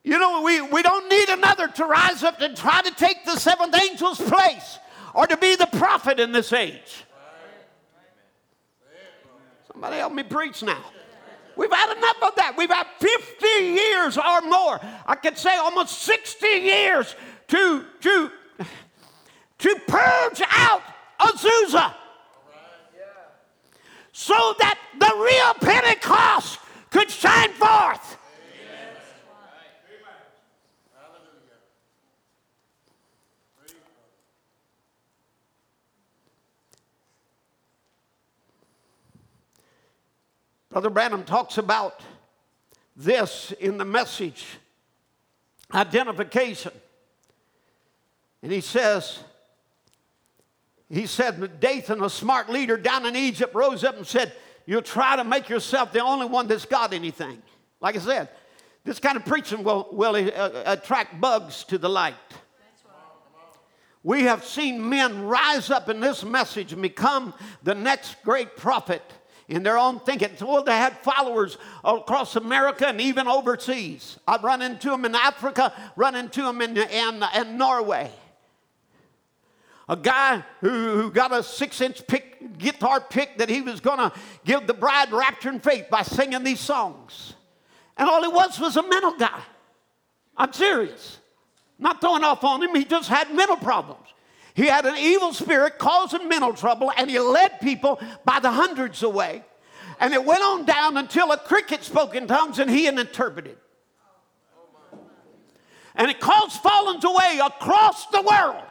You 0.06 0.20
know, 0.20 0.44
we, 0.44 0.62
we 0.62 0.84
don't 0.84 1.10
need 1.10 1.30
another 1.30 1.68
to 1.68 1.86
rise 1.86 2.22
up 2.22 2.40
and 2.40 2.56
try 2.56 2.80
to 2.84 2.92
take 2.92 3.26
the 3.26 3.38
seventh 3.38 3.74
angel's 3.74 4.22
place 4.22 4.78
or 5.16 5.26
to 5.26 5.36
be 5.36 5.56
the 5.56 5.66
prophet 5.66 6.20
in 6.20 6.32
this 6.32 6.54
age. 6.54 7.04
Somebody 9.72 9.96
help 9.96 10.14
me 10.14 10.22
preach 10.22 10.62
now. 10.62 10.86
We've 11.56 11.72
had 11.72 11.98
enough 11.98 12.18
of 12.22 12.36
that. 12.36 12.54
We've 12.56 12.70
had 12.70 12.86
50 13.00 13.48
years 13.64 14.16
or 14.20 14.42
more. 14.42 14.80
I 15.08 15.16
could 15.16 15.40
say 15.40 15.58
almost 15.58 15.98
60 16.04 16.46
years 16.50 17.16
to, 17.48 17.86
to, 18.02 18.32
to 19.58 19.76
purge 19.88 20.44
out 20.52 20.84
Azusa 21.20 21.96
so 24.12 24.56
that 24.60 24.78
the 25.00 25.12
real 25.16 25.68
Pentecost 25.68 26.60
could 26.92 27.10
shine 27.10 27.52
forth. 27.54 28.20
Brother 40.76 40.90
Branham 40.90 41.24
talks 41.24 41.58
about 41.58 42.02
this 42.98 43.54
in 43.62 43.78
the 43.78 43.86
message 43.86 44.46
identification. 45.74 46.74
And 48.44 48.52
he 48.52 48.60
says, 48.60 49.20
he 50.90 51.06
said, 51.06 51.62
Dathan, 51.62 52.04
a 52.04 52.10
smart 52.10 52.50
leader 52.50 52.76
down 52.76 53.06
in 53.06 53.16
Egypt, 53.16 53.56
rose 53.56 53.86
up 53.86 53.96
and 53.96 54.06
said, 54.06 54.34
You'll 54.66 54.82
try 54.82 55.16
to 55.16 55.24
make 55.24 55.48
yourself 55.48 55.94
the 55.94 56.02
only 56.02 56.26
one 56.26 56.46
that's 56.46 56.66
got 56.66 56.92
anything. 56.92 57.42
Like 57.80 57.96
I 57.96 58.00
said, 58.00 58.28
this 58.84 59.00
kind 59.00 59.16
of 59.16 59.26
preaching 59.26 59.64
will, 59.64 59.88
will 59.94 60.18
uh, 60.18 60.64
attract 60.66 61.22
bugs 61.22 61.64
to 61.70 61.78
the 61.78 61.88
light. 61.88 62.16
We 64.04 64.24
have 64.24 64.44
seen 64.44 64.90
men 64.90 65.24
rise 65.24 65.70
up 65.70 65.88
in 65.88 66.02
this 66.02 66.26
message 66.26 66.74
and 66.74 66.82
become 66.82 67.34
the 67.64 67.76
next 67.76 68.22
great 68.26 68.58
prophet 68.58 69.02
in 69.48 69.64
their 69.64 69.78
own 69.78 70.00
thinking. 70.00 70.32
Well, 70.42 70.64
they 70.64 70.76
had 70.76 70.98
followers 71.00 71.58
across 71.84 72.36
America 72.36 72.88
and 72.88 73.00
even 73.00 73.28
overseas. 73.28 74.18
I've 74.28 74.44
run 74.44 74.62
into 74.62 74.90
them 74.90 75.06
in 75.06 75.16
Africa, 75.16 75.74
run 75.96 76.16
into 76.16 76.42
them 76.42 76.62
in, 76.62 76.78
in, 76.78 77.24
in 77.36 77.58
Norway. 77.58 78.12
A 79.88 79.96
guy 79.96 80.44
who, 80.62 80.70
who 80.70 81.12
got 81.12 81.32
a 81.32 81.44
six 81.44 81.80
inch 81.80 82.06
pick, 82.08 82.58
guitar 82.58 83.00
pick 83.00 83.38
that 83.38 83.50
he 83.50 83.62
was 83.62 83.80
going 83.80 84.00
to 84.00 84.12
give 84.44 84.66
the 84.66 84.74
bride 84.74 85.12
rapture 85.12 85.50
and 85.50 85.64
faith 85.64 85.86
by 85.92 86.02
singing 86.02 86.44
these 86.44 86.60
songs. 86.60 87.36
And 87.98 88.10
all 88.10 88.24
he 88.24 88.28
was 88.28 88.60
was 88.60 88.78
a 88.78 88.88
mental 88.88 89.16
guy. 89.16 89.42
I'm 90.36 90.52
serious. 90.54 91.20
Not 91.78 92.02
throwing 92.02 92.24
off 92.24 92.44
on 92.44 92.64
him, 92.64 92.74
he 92.74 92.84
just 92.84 93.10
had 93.10 93.34
mental 93.34 93.58
problems. 93.58 94.05
He 94.56 94.68
had 94.68 94.86
an 94.86 94.98
evil 94.98 95.34
spirit 95.34 95.78
causing 95.78 96.30
mental 96.30 96.54
trouble, 96.54 96.90
and 96.96 97.10
he 97.10 97.20
led 97.20 97.60
people 97.60 98.00
by 98.24 98.40
the 98.40 98.50
hundreds 98.50 99.04
away. 99.04 99.44
And 100.00 100.14
it 100.14 100.24
went 100.24 100.42
on 100.42 100.66
down 100.66 100.96
until 100.96 101.34
a 101.34 101.38
cricket 101.38 101.84
spoke 101.84 102.16
in 102.16 102.26
tongues 102.26 102.58
and 102.58 102.70
he 102.70 102.88
interpreted. 102.88 103.58
And 105.94 106.10
it 106.10 106.22
caused 106.22 106.62
fallings 106.62 107.04
away 107.04 107.40
across 107.44 108.08
the 108.08 108.22
world. 108.22 108.64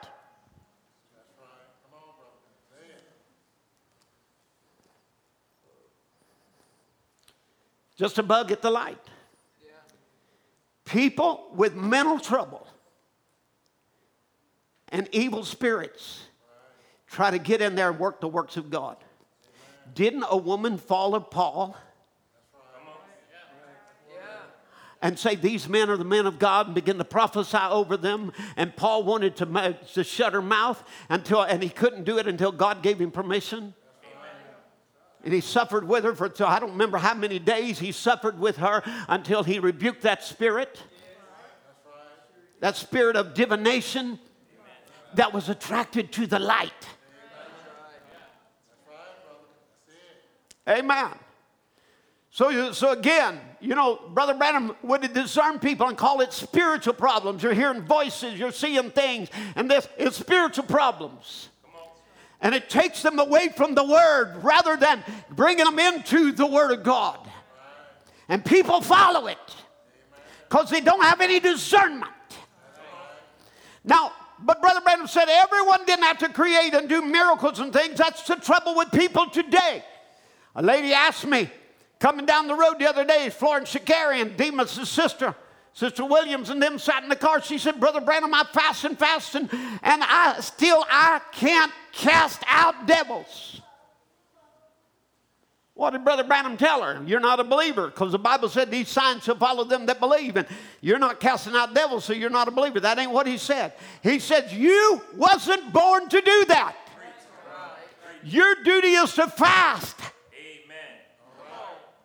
Just 7.96 8.18
a 8.18 8.22
bug 8.22 8.50
at 8.52 8.62
the 8.62 8.70
light. 8.70 8.98
People 10.86 11.50
with 11.54 11.74
mental 11.74 12.18
trouble 12.18 12.66
and 14.94 15.08
evil 15.10 15.42
spirits 15.42 16.20
try 17.08 17.28
to 17.28 17.38
get 17.38 17.60
in 17.60 17.74
there 17.74 17.90
and 17.90 17.98
work 17.98 18.20
the 18.20 18.28
works 18.28 18.56
of 18.56 18.70
God. 18.70 18.96
Didn't 19.92 20.24
a 20.30 20.36
woman 20.36 20.78
follow 20.78 21.18
Paul? 21.18 21.76
and 25.02 25.18
say, 25.18 25.34
These 25.34 25.68
men 25.68 25.90
are 25.90 25.98
the 25.98 26.04
men 26.04 26.26
of 26.26 26.38
God, 26.38 26.66
and 26.66 26.74
begin 26.74 26.96
to 26.98 27.04
prophesy 27.04 27.58
over 27.58 27.96
them. 27.96 28.32
And 28.56 28.74
Paul 28.74 29.02
wanted 29.02 29.36
to, 29.36 29.76
to 29.94 30.04
shut 30.04 30.32
her 30.32 30.40
mouth 30.40 30.82
until, 31.10 31.42
and 31.42 31.62
he 31.62 31.68
couldn't 31.68 32.04
do 32.04 32.16
it 32.18 32.26
until 32.26 32.52
God 32.52 32.82
gave 32.82 33.00
him 33.00 33.10
permission. 33.10 33.74
And 35.24 35.34
he 35.34 35.40
suffered 35.40 35.86
with 35.86 36.04
her 36.04 36.14
for, 36.14 36.30
so 36.32 36.46
I 36.46 36.60
don't 36.60 36.70
remember 36.70 36.98
how 36.98 37.14
many 37.14 37.38
days 37.40 37.80
he 37.80 37.90
suffered 37.90 38.38
with 38.38 38.58
her 38.58 38.82
until 39.08 39.42
he 39.42 39.58
rebuked 39.58 40.02
that 40.02 40.22
spirit. 40.22 40.80
That 42.60 42.76
spirit 42.76 43.16
of 43.16 43.34
divination 43.34 44.20
that 45.16 45.32
was 45.32 45.48
attracted 45.48 46.12
to 46.12 46.26
the 46.26 46.38
light. 46.38 46.72
Amen. 50.68 51.10
So, 52.30 52.48
you, 52.48 52.72
so 52.72 52.90
again, 52.90 53.38
you 53.60 53.74
know, 53.74 54.00
Brother 54.12 54.34
Branham 54.34 54.74
would 54.82 55.12
discern 55.12 55.58
people 55.60 55.86
and 55.88 55.96
call 55.96 56.20
it 56.20 56.32
spiritual 56.32 56.94
problems. 56.94 57.42
You're 57.42 57.54
hearing 57.54 57.82
voices, 57.82 58.38
you're 58.38 58.50
seeing 58.50 58.90
things, 58.90 59.28
and 59.54 59.70
this 59.70 59.86
is 59.98 60.16
spiritual 60.16 60.64
problems. 60.64 61.48
And 62.40 62.54
it 62.54 62.68
takes 62.68 63.02
them 63.02 63.18
away 63.18 63.50
from 63.56 63.74
the 63.74 63.84
Word 63.84 64.42
rather 64.42 64.76
than 64.76 65.04
bringing 65.30 65.64
them 65.64 65.78
into 65.78 66.32
the 66.32 66.46
Word 66.46 66.72
of 66.72 66.82
God. 66.82 67.20
And 68.28 68.44
people 68.44 68.80
follow 68.80 69.28
it 69.28 69.38
because 70.48 70.70
they 70.70 70.80
don't 70.80 71.02
have 71.02 71.20
any 71.20 71.40
discernment. 71.40 72.10
Now, 73.84 74.12
but 74.44 74.60
Brother 74.60 74.80
Branham 74.80 75.06
said 75.06 75.26
everyone 75.28 75.84
didn't 75.86 76.04
have 76.04 76.18
to 76.18 76.28
create 76.28 76.74
and 76.74 76.88
do 76.88 77.02
miracles 77.02 77.58
and 77.60 77.72
things. 77.72 77.98
That's 77.98 78.26
the 78.26 78.36
trouble 78.36 78.76
with 78.76 78.90
people 78.92 79.28
today. 79.30 79.84
A 80.54 80.62
lady 80.62 80.92
asked 80.92 81.26
me, 81.26 81.50
coming 81.98 82.26
down 82.26 82.46
the 82.46 82.54
road 82.54 82.78
the 82.78 82.88
other 82.88 83.04
day, 83.04 83.30
Florence 83.30 83.72
Shakarian, 83.72 84.36
Demos' 84.36 84.88
sister, 84.88 85.34
Sister 85.72 86.04
Williams 86.04 86.50
and 86.50 86.62
them 86.62 86.78
sat 86.78 87.02
in 87.02 87.08
the 87.08 87.16
car. 87.16 87.42
She 87.42 87.58
said, 87.58 87.80
Brother 87.80 88.00
Branham, 88.00 88.32
I 88.32 88.44
fast 88.44 88.84
and 88.84 88.96
fast 88.96 89.34
and, 89.34 89.48
and 89.52 90.02
I 90.04 90.36
still 90.40 90.84
I 90.88 91.20
can't 91.32 91.72
cast 91.92 92.42
out 92.46 92.86
devils. 92.86 93.60
What 95.74 95.90
did 95.90 96.04
Brother 96.04 96.22
Branham 96.22 96.56
tell 96.56 96.82
her? 96.82 97.02
You're 97.04 97.20
not 97.20 97.40
a 97.40 97.44
believer 97.44 97.88
because 97.88 98.12
the 98.12 98.18
Bible 98.18 98.48
said 98.48 98.70
these 98.70 98.88
signs 98.88 99.24
shall 99.24 99.36
follow 99.36 99.64
them 99.64 99.86
that 99.86 99.98
believe. 99.98 100.36
And 100.36 100.46
you're 100.80 101.00
not 101.00 101.18
casting 101.18 101.56
out 101.56 101.74
devils, 101.74 102.04
so 102.04 102.12
you're 102.12 102.30
not 102.30 102.46
a 102.46 102.52
believer. 102.52 102.78
That 102.78 102.98
ain't 102.98 103.10
what 103.10 103.26
he 103.26 103.38
said. 103.38 103.72
He 104.00 104.20
said, 104.20 104.52
You 104.52 105.02
wasn't 105.16 105.72
born 105.72 106.08
to 106.08 106.20
do 106.20 106.44
that. 106.46 106.76
Your 108.22 108.54
duty 108.62 108.88
is 108.88 109.12
to 109.14 109.26
fast. 109.26 109.96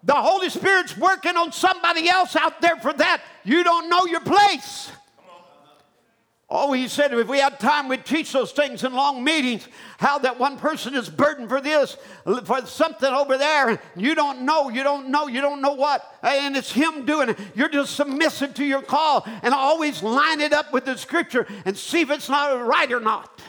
The 0.01 0.15
Holy 0.15 0.49
Spirit's 0.49 0.97
working 0.97 1.35
on 1.35 1.51
somebody 1.51 2.09
else 2.09 2.35
out 2.35 2.61
there 2.61 2.77
for 2.77 2.93
that. 2.93 3.21
You 3.43 3.63
don't 3.63 3.89
know 3.89 4.05
your 4.05 4.21
place. 4.21 4.91
Oh, 6.51 6.73
he 6.73 6.87
said 6.87 7.13
if 7.13 7.27
we 7.27 7.37
had 7.37 7.59
time, 7.59 7.87
we'd 7.87 8.05
teach 8.05 8.31
those 8.31 8.51
things 8.51 8.83
in 8.83 8.93
long 8.93 9.23
meetings. 9.23 9.67
How 9.99 10.17
that 10.19 10.39
one 10.39 10.57
person 10.57 10.95
is 10.95 11.07
burdened 11.07 11.47
for 11.47 11.61
this, 11.61 11.95
for 12.45 12.65
something 12.65 13.13
over 13.13 13.37
there. 13.37 13.79
You 13.95 14.15
don't 14.15 14.41
know, 14.41 14.69
you 14.69 14.81
don't 14.81 15.09
know, 15.09 15.27
you 15.27 15.41
don't 15.41 15.61
know 15.61 15.73
what. 15.73 16.03
And 16.23 16.57
it's 16.57 16.71
him 16.71 17.05
doing 17.05 17.29
it. 17.29 17.39
You're 17.53 17.69
just 17.69 17.95
submissive 17.95 18.55
to 18.55 18.65
your 18.65 18.81
call 18.81 19.27
and 19.43 19.53
always 19.53 20.01
line 20.01 20.41
it 20.41 20.51
up 20.51 20.73
with 20.73 20.85
the 20.85 20.97
scripture 20.97 21.45
and 21.65 21.77
see 21.77 22.01
if 22.01 22.09
it's 22.09 22.29
not 22.29 22.65
right 22.65 22.91
or 22.91 22.99
not. 22.99 23.41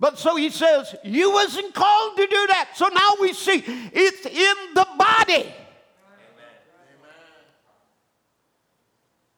But 0.00 0.18
so 0.18 0.34
he 0.34 0.50
says, 0.50 0.92
You 1.04 1.30
wasn't 1.30 1.72
called 1.72 2.16
to 2.16 2.26
do 2.26 2.46
that. 2.48 2.70
So 2.74 2.88
now 2.88 3.12
we 3.20 3.32
see 3.32 3.62
it's 3.92 4.26
in 4.26 4.74
the 4.74 4.86
body. 4.98 5.54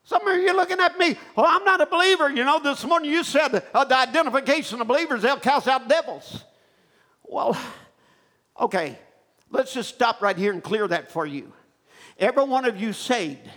Some 0.07 0.24
of 0.24 0.41
you 0.41 0.51
are 0.51 0.55
looking 0.55 0.78
at 0.78 0.97
me, 1.01 1.16
well, 1.35 1.47
I'm 1.49 1.65
not 1.65 1.81
a 1.81 1.87
believer. 1.87 2.31
You 2.31 2.45
know, 2.45 2.61
this 2.61 2.85
morning 2.85 3.11
you 3.11 3.24
said 3.24 3.65
uh, 3.74 3.85
the 3.85 3.99
identification 3.99 4.81
of 4.81 4.87
believers, 4.87 5.23
they'll 5.23 5.37
cast 5.37 5.66
out 5.66 5.89
devils. 5.89 6.45
Well, 7.24 7.59
okay, 8.61 8.97
let's 9.51 9.74
just 9.74 9.93
stop 9.93 10.23
right 10.23 10.37
here 10.37 10.53
and 10.53 10.62
clear 10.62 10.87
that 10.87 11.11
for 11.11 11.27
you. 11.27 11.53
Every 12.20 12.45
one 12.45 12.66
of 12.66 12.81
you 12.81 12.93
saved, 12.93 13.51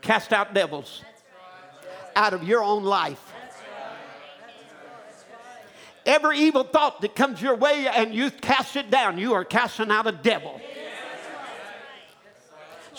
cast 0.00 0.32
out 0.32 0.54
devils 0.54 1.04
out 2.16 2.32
of 2.32 2.42
your 2.42 2.62
own 2.62 2.82
life. 2.82 3.22
Every 6.06 6.38
evil 6.38 6.64
thought 6.64 7.02
that 7.02 7.14
comes 7.14 7.42
your 7.42 7.56
way 7.56 7.86
and 7.86 8.14
you 8.14 8.30
cast 8.30 8.74
it 8.76 8.90
down, 8.90 9.18
you 9.18 9.34
are 9.34 9.44
casting 9.44 9.90
out 9.90 10.06
a 10.06 10.12
devil. 10.12 10.62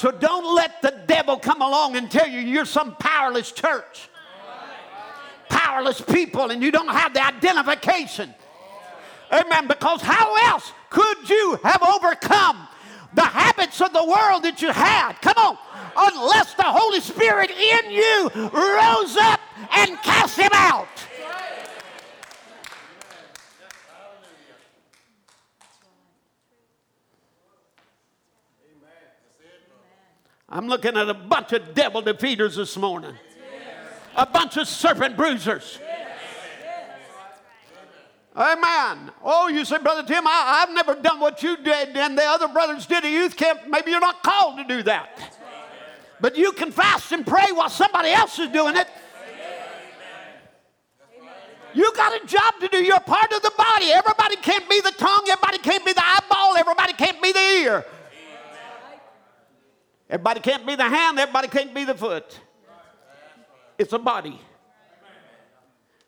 So 0.02 0.10
don't 0.10 0.56
let 0.56 0.82
the 0.82 1.00
devil 1.06 1.38
come 1.38 1.62
along 1.62 1.96
and 1.96 2.10
tell 2.10 2.28
you 2.28 2.40
you're 2.40 2.66
some 2.66 2.96
powerless 2.96 3.52
church, 3.52 4.10
powerless 5.48 6.02
people, 6.02 6.50
and 6.50 6.64
you 6.64 6.72
don't 6.72 6.88
have 6.88 7.14
the 7.14 7.24
identification. 7.24 8.34
Amen. 9.32 9.68
Because 9.68 10.02
how 10.02 10.36
else 10.50 10.72
could 10.90 11.30
you 11.30 11.60
have 11.64 11.84
overcome 11.84 12.68
the 13.14 13.22
habits 13.22 13.80
of 13.80 13.94
the 13.94 14.04
world 14.04 14.42
that 14.42 14.60
you 14.64 14.72
had? 14.72 15.22
Come 15.22 15.38
on. 15.38 15.58
Unless 15.96 16.56
the 16.56 16.64
Holy 16.64 17.00
Spirit 17.00 17.52
in 17.52 17.92
you 17.92 18.32
rose 18.34 19.18
up 19.18 19.40
and 19.72 20.02
cast 20.02 20.36
him 20.36 20.50
out. 20.54 20.88
I'm 30.52 30.68
looking 30.68 30.98
at 30.98 31.08
a 31.08 31.14
bunch 31.14 31.54
of 31.54 31.74
devil 31.74 32.04
defeaters 32.04 32.58
this 32.58 32.76
morning, 32.76 33.16
a 34.18 34.26
bunch 34.26 34.58
of 34.58 34.68
serpent 34.68 35.16
bruisers. 35.16 35.80
Amen. 38.36 39.12
Oh, 39.24 39.48
you 39.48 39.64
say, 39.64 39.78
Brother 39.78 40.04
Tim, 40.04 40.28
I, 40.28 40.66
have 40.66 40.74
never 40.74 40.96
done 40.96 41.20
what 41.20 41.42
you 41.42 41.56
did 41.58 41.96
and 41.96 42.18
the 42.18 42.24
other 42.24 42.48
brothers 42.50 42.86
did 42.86 43.04
at 43.04 43.12
youth 43.12 43.36
camp. 43.36 43.62
Maybe 43.68 43.92
you're 43.92 44.00
not 44.00 44.24
called 44.24 44.58
to 44.58 44.64
do 44.64 44.84
that. 44.84 45.38
But 46.20 46.38
you 46.38 46.52
can 46.52 46.72
fast 46.72 47.12
and 47.12 47.26
pray 47.26 47.52
while 47.54 47.70
somebody 47.70 48.10
else 48.10 48.38
is 48.40 48.50
doing 48.50 48.76
it. 48.76 48.88
You 51.74 51.92
got 51.96 52.22
a 52.22 52.26
job 52.26 52.56
to 52.60 52.68
do. 52.68 52.78
You're 52.78 53.00
part 53.00 53.32
of 53.32 53.42
the 53.42 53.52
body. 53.58 53.92
Everybody 53.92 54.36
can't 54.38 54.70
be 54.70 54.82
the 54.82 54.92
tongue. 54.92 55.26
Everybody 55.30 55.58
can't 55.58 55.86
be 55.86 55.94
the 55.94 56.04
eyeball. 56.04 56.58
Everybody 56.58 56.94
can't 56.94 57.22
be 57.22 57.32
the 57.32 57.40
ear. 57.40 57.86
Everybody 60.12 60.42
can't 60.42 60.68
be 60.68 60.76
the 60.76 60.84
hand. 60.84 61.18
Everybody 61.18 61.48
can't 61.48 61.74
be 61.74 61.86
the 61.86 61.96
foot. 61.96 62.38
It's 63.78 63.94
a 63.94 63.98
body. 63.98 64.40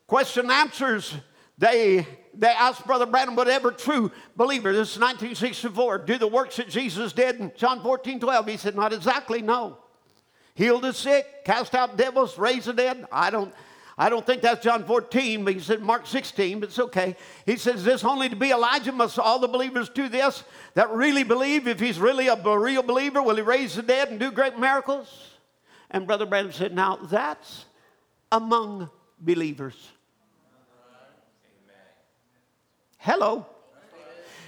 Question 0.05 0.51
answers 0.51 1.15
they, 1.57 2.05
they 2.34 2.49
asked 2.49 2.85
Brother 2.85 3.05
Branham, 3.05 3.38
whatever 3.38 3.71
true 3.71 4.11
believer, 4.35 4.73
this 4.73 4.95
is 4.95 4.99
1964, 4.99 5.99
do 5.99 6.17
the 6.17 6.27
works 6.27 6.57
that 6.57 6.67
Jesus 6.67 7.13
did 7.13 7.39
in 7.39 7.53
John 7.55 7.81
14, 7.81 8.19
12. 8.19 8.47
He 8.47 8.57
said, 8.57 8.75
Not 8.75 8.91
exactly, 8.91 9.41
no. 9.41 9.77
Heal 10.55 10.80
the 10.80 10.91
sick, 10.91 11.45
cast 11.45 11.73
out 11.73 11.95
devils, 11.95 12.38
raise 12.38 12.65
the 12.65 12.73
dead. 12.73 13.05
I 13.11 13.30
don't, 13.30 13.53
I 13.97 14.09
don't 14.09 14.25
think 14.25 14.41
that's 14.41 14.63
John 14.63 14.85
14, 14.85 15.45
but 15.45 15.53
he 15.53 15.59
said 15.59 15.81
Mark 15.81 16.07
16, 16.07 16.59
but 16.59 16.69
it's 16.69 16.79
okay. 16.79 17.15
He 17.45 17.57
says, 17.57 17.83
This 17.83 18.03
only 18.03 18.27
to 18.27 18.35
be 18.35 18.51
Elijah 18.51 18.91
must 18.91 19.19
all 19.19 19.39
the 19.39 19.47
believers 19.47 19.89
do 19.89 20.09
this 20.09 20.43
that 20.73 20.89
really 20.89 21.23
believe. 21.23 21.67
If 21.67 21.79
he's 21.79 21.99
really 21.99 22.27
a 22.27 22.35
real 22.35 22.81
believer, 22.81 23.21
will 23.21 23.35
he 23.35 23.43
raise 23.43 23.75
the 23.75 23.83
dead 23.83 24.09
and 24.09 24.19
do 24.19 24.31
great 24.31 24.57
miracles? 24.57 25.07
And 25.91 26.07
Brother 26.07 26.25
Branham 26.25 26.51
said, 26.51 26.73
Now 26.73 26.95
that's 26.95 27.65
among 28.31 28.89
believers. 29.19 29.75
Hello. 32.97 33.45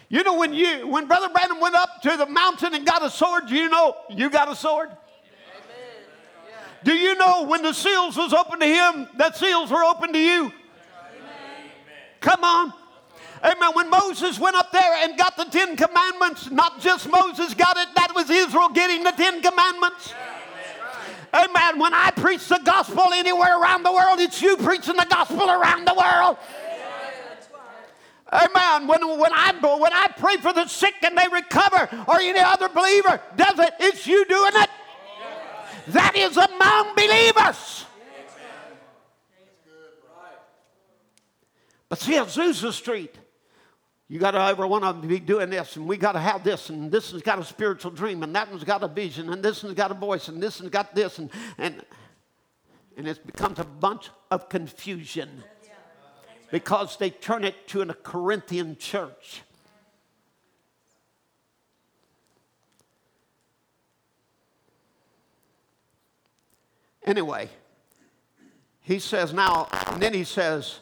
You 0.10 0.24
know 0.24 0.38
when 0.38 0.54
you 0.54 0.88
when 0.88 1.08
Brother 1.08 1.30
Branham 1.30 1.60
went 1.60 1.76
up 1.76 2.02
to 2.04 2.16
the 2.16 2.26
mountain 2.26 2.74
and 2.74 2.86
got 2.86 3.04
a 3.04 3.10
sword, 3.10 3.50
you 3.50 3.70
know 3.70 3.96
you 4.10 4.30
got 4.30 4.50
a 4.50 4.56
sword. 4.56 4.90
Do 6.86 6.94
you 6.94 7.16
know 7.16 7.46
when 7.46 7.64
the 7.64 7.74
seals 7.74 8.16
was 8.16 8.32
open 8.32 8.60
to 8.60 8.66
him, 8.68 9.08
that 9.18 9.36
seals 9.36 9.72
were 9.72 9.84
open 9.84 10.14
to 10.14 10.20
you? 10.20 10.54
Come 12.22 12.44
on. 12.44 12.74
Amen. 13.44 13.72
When 13.74 13.90
Moses 13.90 14.40
went 14.40 14.56
up 14.56 14.72
there 14.72 14.94
and 15.04 15.18
got 15.18 15.36
the 15.36 15.46
Ten 15.46 15.76
Commandments, 15.76 16.52
not 16.52 16.80
just 16.80 17.10
Moses 17.10 17.56
got 17.56 17.76
it, 17.78 17.88
that 17.96 18.14
was 18.14 18.30
Israel 18.30 18.70
getting 18.70 19.04
the 19.04 19.12
Ten 19.12 19.42
Commandments. 19.42 20.14
Amen. 21.34 21.80
When 21.80 21.94
I 21.94 22.12
preach 22.12 22.48
the 22.48 22.62
gospel 22.64 23.06
anywhere 23.14 23.60
around 23.60 23.82
the 23.82 23.92
world, 23.92 24.20
it's 24.20 24.40
you 24.40 24.56
preaching 24.56 24.96
the 24.96 25.08
gospel 25.10 25.50
around 25.50 25.86
the 25.86 25.96
world. 25.96 26.38
Amen. 28.32 28.88
When, 28.88 29.20
when, 29.20 29.34
I, 29.34 29.54
when 29.80 29.94
I 29.94 30.08
pray 30.18 30.38
for 30.38 30.54
the 30.54 30.68
sick 30.68 30.94
and 31.02 31.18
they 31.18 31.28
recover, 31.32 31.90
or 32.08 32.20
any 32.20 32.40
other 32.40 32.70
believer 32.70 33.20
does 33.36 33.58
it, 33.58 33.74
it's 33.80 34.06
you 34.06 34.24
doing 34.26 34.52
it. 34.54 34.70
That 35.88 36.16
is 36.16 36.36
among 36.36 36.96
believers. 36.96 37.86
But 41.88 42.00
see, 42.00 42.14
Azusa 42.14 42.72
Street, 42.72 43.16
you 44.08 44.20
got 44.20 44.32
to 44.32 44.42
every 44.42 44.68
one 44.68 44.84
of 44.84 45.00
them 45.00 45.08
be 45.08 45.20
doing 45.20 45.50
this, 45.50 45.76
and 45.76 45.88
we 45.88 45.98
got 45.98 46.14
to 46.14 46.20
have 46.20 46.44
this, 46.44 46.70
and 46.70 46.92
this 46.92 47.12
one's 47.12 47.24
got 47.24 47.40
a 47.40 47.44
spiritual 47.44 47.92
dream, 47.92 48.24
and 48.24 48.36
that 48.36 48.50
one's 48.50 48.64
got 48.64 48.84
a 48.84 48.88
vision, 48.88 49.30
and 49.32 49.44
this 49.44 49.64
one's 49.64 49.76
got 49.76 49.92
a 49.92 49.96
voice, 49.96 50.28
and 50.28 50.42
this 50.42 50.60
one's 50.60 50.72
got 50.72 50.96
this, 50.96 51.20
and 51.20 51.30
and 51.58 51.84
and 52.98 53.08
it 53.08 53.26
becomes 53.26 53.60
a 53.60 53.64
bunch 53.64 54.10
of 54.32 54.50
confusion 54.50 55.44
because 56.52 56.98
they 56.98 57.10
turn 57.10 57.44
it 57.44 57.68
to 57.68 57.82
a 57.82 57.94
Corinthian 57.94 58.78
church. 58.78 59.42
Anyway, 67.06 67.50
he 68.82 69.00
says 69.00 69.34
now, 69.34 69.68
and 69.88 70.02
then 70.02 70.14
he 70.14 70.24
says, 70.24 70.80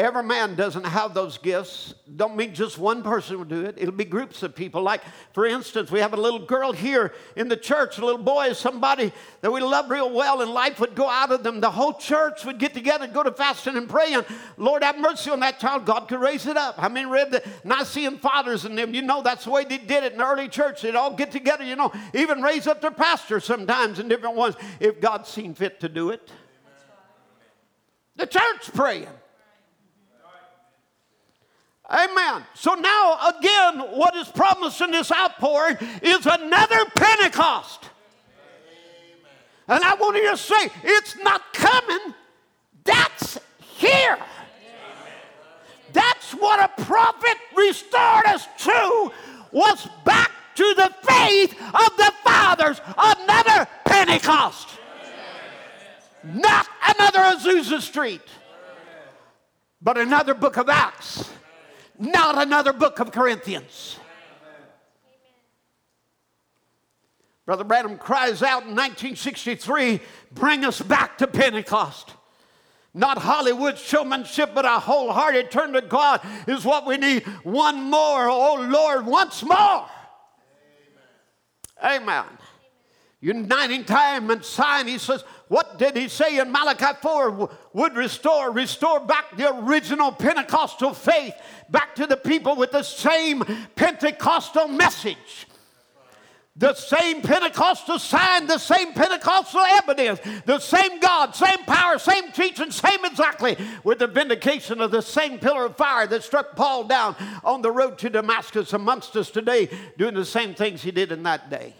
Every 0.00 0.22
man 0.22 0.54
doesn't 0.54 0.84
have 0.84 1.12
those 1.12 1.36
gifts. 1.36 1.92
Don't 2.16 2.34
mean 2.34 2.54
just 2.54 2.78
one 2.78 3.02
person 3.02 3.36
will 3.36 3.44
do 3.44 3.66
it. 3.66 3.74
It'll 3.76 3.92
be 3.92 4.06
groups 4.06 4.42
of 4.42 4.56
people. 4.56 4.80
Like, 4.80 5.02
for 5.34 5.44
instance, 5.44 5.90
we 5.90 6.00
have 6.00 6.14
a 6.14 6.16
little 6.16 6.38
girl 6.38 6.72
here 6.72 7.12
in 7.36 7.48
the 7.48 7.56
church. 7.56 7.98
A 7.98 8.06
little 8.06 8.22
boy 8.22 8.54
somebody 8.54 9.12
that 9.42 9.52
we 9.52 9.60
love 9.60 9.90
real 9.90 10.10
well, 10.10 10.40
and 10.40 10.52
life 10.52 10.80
would 10.80 10.94
go 10.94 11.06
out 11.06 11.32
of 11.32 11.42
them. 11.42 11.60
The 11.60 11.70
whole 11.70 11.92
church 11.92 12.46
would 12.46 12.58
get 12.58 12.72
together 12.72 13.04
and 13.04 13.12
go 13.12 13.22
to 13.22 13.30
fasting 13.30 13.76
and 13.76 13.90
praying. 13.90 14.22
Lord, 14.56 14.82
have 14.82 14.98
mercy 14.98 15.30
on 15.32 15.40
that 15.40 15.60
child. 15.60 15.84
God 15.84 16.08
could 16.08 16.20
raise 16.20 16.46
it 16.46 16.56
up. 16.56 16.76
I 16.78 16.88
mean, 16.88 17.08
read 17.08 17.30
the 17.30 17.46
Nicene 17.62 18.16
Fathers 18.16 18.64
and 18.64 18.78
them. 18.78 18.94
You 18.94 19.02
know, 19.02 19.20
that's 19.20 19.44
the 19.44 19.50
way 19.50 19.64
they 19.64 19.76
did 19.76 20.02
it 20.02 20.12
in 20.12 20.18
the 20.18 20.26
early 20.26 20.48
church. 20.48 20.80
They'd 20.80 20.96
all 20.96 21.14
get 21.14 21.30
together, 21.30 21.62
you 21.62 21.76
know, 21.76 21.92
even 22.14 22.40
raise 22.40 22.66
up 22.66 22.80
their 22.80 22.90
pastor 22.90 23.38
sometimes 23.38 23.98
in 23.98 24.08
different 24.08 24.36
ones 24.36 24.54
if 24.80 24.98
God 24.98 25.26
seen 25.26 25.52
fit 25.52 25.78
to 25.80 25.90
do 25.90 26.08
it. 26.08 26.32
The 28.16 28.26
church 28.26 28.72
praying. 28.72 29.08
Amen. 31.90 32.44
So 32.54 32.74
now, 32.74 33.18
again, 33.36 33.80
what 33.96 34.14
is 34.14 34.28
promised 34.28 34.80
in 34.80 34.92
this 34.92 35.10
outpouring 35.10 35.76
is 36.02 36.24
another 36.24 36.84
Pentecost. 36.94 37.84
And 39.66 39.82
I 39.82 39.94
want 39.94 40.16
you 40.16 40.30
to 40.30 40.36
say, 40.36 40.70
it's 40.84 41.16
not 41.18 41.52
coming, 41.52 42.14
that's 42.84 43.38
here. 43.58 44.18
That's 45.92 46.32
what 46.32 46.60
a 46.60 46.82
prophet 46.82 47.36
restored 47.56 48.26
us 48.26 48.46
to, 48.58 49.12
was 49.50 49.88
back 50.04 50.30
to 50.54 50.74
the 50.74 50.94
faith 51.02 51.52
of 51.60 51.96
the 51.96 52.12
fathers. 52.22 52.80
Another 52.96 53.66
Pentecost. 53.84 54.68
Not 56.22 56.68
another 56.86 57.18
Azusa 57.18 57.80
Street, 57.80 58.20
but 59.82 59.98
another 59.98 60.34
book 60.34 60.56
of 60.56 60.68
Acts 60.68 61.30
not 62.00 62.40
another 62.40 62.72
book 62.72 62.98
of 62.98 63.12
Corinthians. 63.12 63.98
Brother 67.46 67.64
Branham 67.64 67.98
cries 67.98 68.42
out 68.42 68.62
in 68.62 68.76
1963 68.76 70.00
bring 70.32 70.64
us 70.64 70.80
back 70.80 71.18
to 71.18 71.26
Pentecost. 71.26 72.14
Not 72.94 73.18
Hollywood 73.18 73.78
showmanship, 73.78 74.50
but 74.54 74.64
a 74.64 74.78
wholehearted 74.78 75.50
turn 75.50 75.72
to 75.74 75.80
God 75.80 76.20
is 76.48 76.64
what 76.64 76.86
we 76.86 76.96
need. 76.96 77.24
One 77.44 77.90
more, 77.90 78.28
oh 78.28 78.66
Lord, 78.68 79.06
once 79.06 79.42
more. 79.42 79.86
Amen. 81.82 82.02
Amen. 82.02 82.24
Uniting 83.22 83.84
time 83.84 84.30
and 84.30 84.42
sign, 84.42 84.88
he 84.88 84.96
says, 84.96 85.22
what 85.48 85.78
did 85.78 85.94
he 85.94 86.08
say 86.08 86.38
in 86.38 86.50
Malachi 86.50 86.98
4 87.02 87.50
would 87.74 87.94
restore? 87.94 88.50
Restore 88.50 89.00
back 89.00 89.36
the 89.36 89.54
original 89.56 90.10
Pentecostal 90.10 90.94
faith, 90.94 91.34
back 91.68 91.94
to 91.96 92.06
the 92.06 92.16
people 92.16 92.56
with 92.56 92.72
the 92.72 92.82
same 92.82 93.44
Pentecostal 93.76 94.68
message. 94.68 95.46
the 96.60 96.74
same 96.74 97.22
Pentecostal 97.22 97.98
sign, 97.98 98.46
the 98.46 98.58
same 98.58 98.92
Pentecostal 98.92 99.60
evidence, 99.60 100.20
the 100.44 100.58
same 100.58 101.00
God, 101.00 101.34
same 101.34 101.64
power, 101.64 101.98
same 101.98 102.30
teaching, 102.32 102.70
same 102.70 103.04
exactly, 103.04 103.56
with 103.82 103.98
the 103.98 104.06
vindication 104.06 104.80
of 104.80 104.90
the 104.90 105.00
same 105.00 105.38
pillar 105.38 105.64
of 105.64 105.76
fire 105.76 106.06
that 106.06 106.22
struck 106.22 106.54
Paul 106.56 106.84
down 106.84 107.16
on 107.44 107.62
the 107.62 107.70
road 107.70 107.96
to 107.98 108.10
Damascus 108.10 108.74
amongst 108.74 109.16
us 109.16 109.30
today, 109.30 109.70
doing 109.96 110.14
the 110.14 110.24
same 110.24 110.54
things 110.54 110.82
he 110.82 110.90
did 110.90 111.12
in 111.12 111.22
that 111.22 111.48
day. 111.48 111.74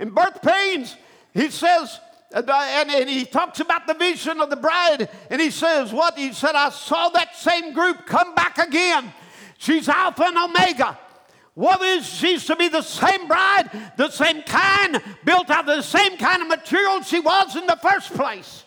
In 0.00 0.10
birth 0.10 0.40
pains, 0.40 0.96
he 1.34 1.50
says, 1.50 2.00
uh, 2.32 2.42
and, 2.48 2.90
and, 2.90 3.10
he 3.10 3.26
talks 3.26 3.60
about 3.60 3.86
the 3.86 3.92
vision 3.94 4.40
of 4.40 4.48
the 4.48 4.56
bride, 4.56 5.10
and 5.30 5.40
he 5.40 5.50
says, 5.50 5.92
What? 5.92 6.16
He 6.16 6.32
said, 6.32 6.54
I 6.54 6.70
saw 6.70 7.10
that 7.10 7.36
same 7.36 7.74
group 7.74 8.06
come 8.06 8.34
back 8.34 8.56
again. 8.56 9.12
She's 9.58 9.88
Alpha 9.88 10.24
and 10.24 10.38
Omega. 10.38 10.98
What 11.54 11.82
is 11.82 12.06
she's 12.06 12.46
to 12.46 12.56
be 12.56 12.68
the 12.68 12.80
same 12.80 13.28
bride, 13.28 13.68
the 13.98 14.08
same 14.08 14.42
kind, 14.42 15.02
built 15.24 15.50
out 15.50 15.68
of 15.68 15.76
the 15.76 15.82
same 15.82 16.16
kind 16.16 16.40
of 16.40 16.48
material 16.48 17.02
she 17.02 17.20
was 17.20 17.56
in 17.56 17.66
the 17.66 17.78
first 17.82 18.14
place. 18.14 18.64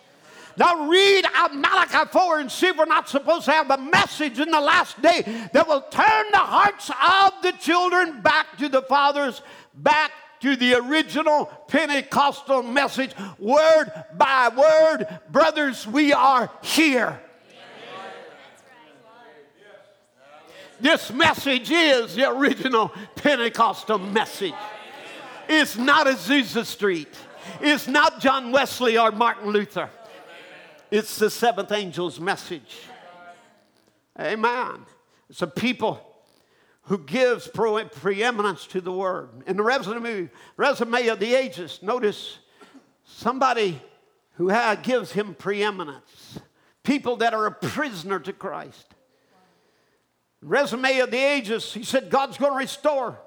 Now 0.56 0.88
read 0.88 1.26
out 1.34 1.56
Malachi 1.56 2.12
4 2.12 2.40
and 2.42 2.52
see 2.52 2.72
we're 2.72 2.86
not 2.86 3.10
supposed 3.10 3.46
to 3.46 3.54
have 3.54 3.72
a 3.72 3.78
message 3.78 4.40
in 4.40 4.52
the 4.52 4.62
last 4.62 5.02
day 5.02 5.24
that 5.52 5.68
will 5.68 5.82
turn 5.82 6.26
the 6.32 6.38
hearts 6.38 6.92
of 6.92 7.42
the 7.42 7.54
children 7.54 8.22
back 8.22 8.58
to 8.60 8.70
the 8.70 8.84
fathers, 8.84 9.42
back 9.74 10.12
to 10.44 10.58
the 10.58 10.76
original 10.76 11.46
Pentecostal 11.70 12.64
message, 12.64 13.12
word 13.40 13.90
by 14.18 14.50
word. 14.50 15.08
Brothers, 15.32 15.88
we 15.88 16.12
are 16.12 16.52
here. 16.62 17.18
This 20.82 21.14
message 21.14 21.72
is 21.72 22.16
the 22.16 22.30
original 22.30 22.92
Pentecostal 23.16 24.00
message. 24.00 24.54
It's 25.48 25.78
not 25.78 26.08
Azusa 26.08 26.66
Street. 26.66 27.16
It's 27.62 27.88
not 27.88 28.20
John 28.20 28.52
Wesley 28.52 28.98
or 28.98 29.14
Martin 29.14 29.52
Luther. 29.52 29.90
It's 30.92 31.18
the 31.20 31.30
seventh 31.30 31.72
angel's 31.72 32.20
message. 32.20 32.80
Amen. 34.20 34.86
It's 35.30 35.42
a 35.42 35.48
people 35.48 36.13
who 36.84 36.98
gives 36.98 37.48
preeminence 37.48 38.68
to 38.68 38.82
the 38.82 38.92
word. 38.92 39.30
In 39.48 39.58
the 39.58 39.64
resume, 39.64 40.30
resume 40.58 41.08
of 41.08 41.20
the 41.20 41.34
ages, 41.34 41.80
notice 41.82 42.40
somebody 43.06 43.82
who 44.34 44.52
gives 44.84 45.12
him 45.12 45.36
preeminence. 45.36 46.40
People 46.84 47.18
that 47.18 47.34
are 47.34 47.46
a 47.46 47.52
prisoner 47.52 48.20
to 48.20 48.34
Christ 48.34 48.94
resume 50.44 51.00
of 51.00 51.12
the 51.12 51.18
ages, 51.18 51.74
he 51.74 51.84
said 51.84 52.10
God's 52.10 52.38
going 52.38 52.52
to 52.52 52.58
restore. 52.58 53.18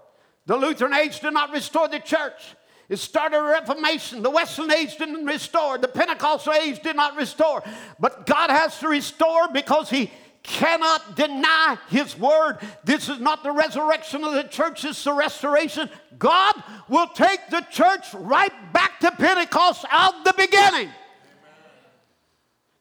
The 0.47 0.57
Lutheran 0.57 0.95
age 0.95 1.21
did 1.21 1.33
not 1.33 1.53
restore 1.53 1.89
the 1.89 1.99
church. 1.99 2.55
It 2.89 2.99
started 2.99 3.39
a 3.39 3.43
reformation. 3.43 4.23
The 4.23 4.31
Wesleyan 4.31 4.73
age 4.73 4.97
didn't 4.97 5.25
restore. 5.25 5.77
The 5.77 5.89
Pentecostal 5.89 6.53
age 6.53 6.81
did 6.83 6.95
not 6.95 7.17
restore. 7.17 7.65
But 7.99 8.27
God 8.27 8.51
has 8.51 8.79
to 8.79 8.89
restore 8.89 9.49
because 9.53 9.91
He 9.91 10.13
cannot 10.47 11.17
deny 11.17 11.77
His 11.89 12.17
word. 12.17 12.59
This 12.85 13.09
is 13.09 13.19
not 13.19 13.43
the 13.43 13.53
resurrection 13.53 14.25
of 14.25 14.33
the 14.33 14.45
church, 14.45 14.85
it's 14.85 15.03
the 15.05 15.13
restoration. 15.13 15.91
God 16.19 16.55
will 16.89 17.09
take 17.09 17.41
the 17.51 17.67
church 17.71 18.15
right 18.15 18.53
back 18.73 19.01
to 19.01 19.11
Pentecost 19.11 19.85
out 19.91 20.25
the 20.25 20.35
beginning. 20.37 20.89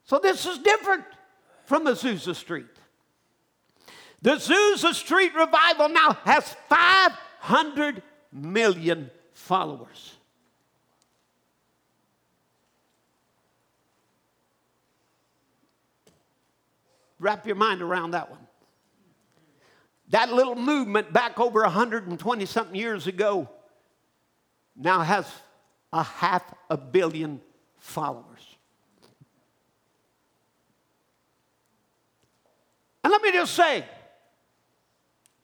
So 0.06 0.20
this 0.20 0.46
is 0.46 0.60
different 0.60 1.04
from 1.66 1.86
Azusa 1.86 2.36
Street. 2.36 2.66
The 4.22 4.32
Azusa 4.32 4.94
Street 4.94 5.34
Revival 5.36 5.90
now 5.90 6.18
has 6.24 6.56
500 6.70 8.02
million 8.32 9.10
followers. 9.34 10.15
Wrap 17.26 17.48
your 17.48 17.56
mind 17.56 17.82
around 17.82 18.12
that 18.12 18.30
one. 18.30 18.46
That 20.10 20.32
little 20.32 20.54
movement 20.54 21.12
back 21.12 21.40
over 21.40 21.62
120 21.62 22.46
something 22.46 22.76
years 22.76 23.08
ago 23.08 23.50
now 24.76 25.00
has 25.00 25.26
a 25.92 26.04
half 26.04 26.44
a 26.70 26.78
billion 26.78 27.42
followers. 27.80 28.46
And 33.04 33.10
let 33.10 33.24
me 33.24 33.32
just 33.32 33.56
say, 33.56 33.84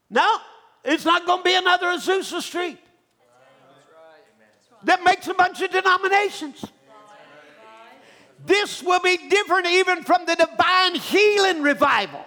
no, 0.07 0.37
it's 0.85 1.03
not 1.03 1.25
going 1.25 1.39
to 1.39 1.43
be 1.43 1.55
another 1.55 1.87
Azusa 1.87 2.43
Street 2.43 2.77
that 4.83 5.03
makes 5.03 5.27
a 5.27 5.33
bunch 5.33 5.63
of 5.63 5.71
denominations. 5.71 6.63
This 8.45 8.81
will 8.81 8.99
be 8.99 9.17
different 9.29 9.67
even 9.67 10.03
from 10.03 10.25
the 10.25 10.35
divine 10.35 10.95
healing 10.95 11.61
revival. 11.61 12.25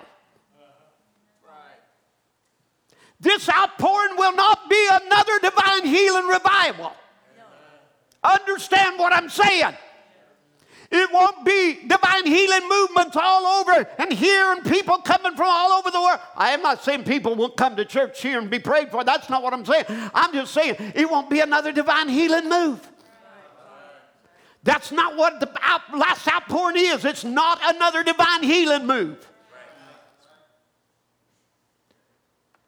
This 3.21 3.49
outpouring 3.49 4.17
will 4.17 4.35
not 4.35 4.69
be 4.69 4.89
another 4.91 5.39
divine 5.41 5.87
healing 5.87 6.27
revival. 6.27 6.93
Understand 8.23 8.99
what 8.99 9.13
I'm 9.13 9.29
saying? 9.29 9.75
It 10.91 11.13
won't 11.13 11.45
be 11.45 11.81
divine 11.87 12.27
healing 12.27 12.69
movements 12.69 13.17
all 13.17 13.47
over 13.47 13.89
and 13.99 14.13
here 14.13 14.53
and 14.53 14.65
people 14.65 14.99
coming 14.99 15.35
from 15.35 15.47
all 15.49 15.73
over 15.73 15.91
the 15.91 16.01
world. 16.01 16.21
I 16.37 16.51
am 16.51 16.63
not 16.63 16.85
saying 16.85 17.05
people 17.05 17.35
won't 17.35 17.57
come 17.57 17.75
to 17.77 17.85
church 17.85 18.23
here 18.23 18.39
and 18.39 18.49
be 18.49 18.59
prayed 18.59 18.91
for. 18.91 19.03
That's 19.03 19.29
not 19.29 19.43
what 19.43 19.53
I'm 19.53 19.65
saying. 19.65 19.87
I'm 19.89 20.33
just 20.33 20.53
saying 20.53 20.77
it 20.95 21.11
won't 21.11 21.29
be 21.29 21.41
another 21.41 21.73
divine 21.73 22.09
healing 22.09 22.49
move. 22.49 22.87
That's 24.65 24.91
not 24.91 25.17
what 25.17 25.41
the 25.41 25.51
out, 25.61 25.83
last 25.97 26.27
outpouring 26.27 26.77
is. 26.79 27.05
It's 27.05 27.23
not 27.23 27.61
another 27.63 28.03
divine 28.03 28.43
healing 28.43 28.87
move. 28.87 29.29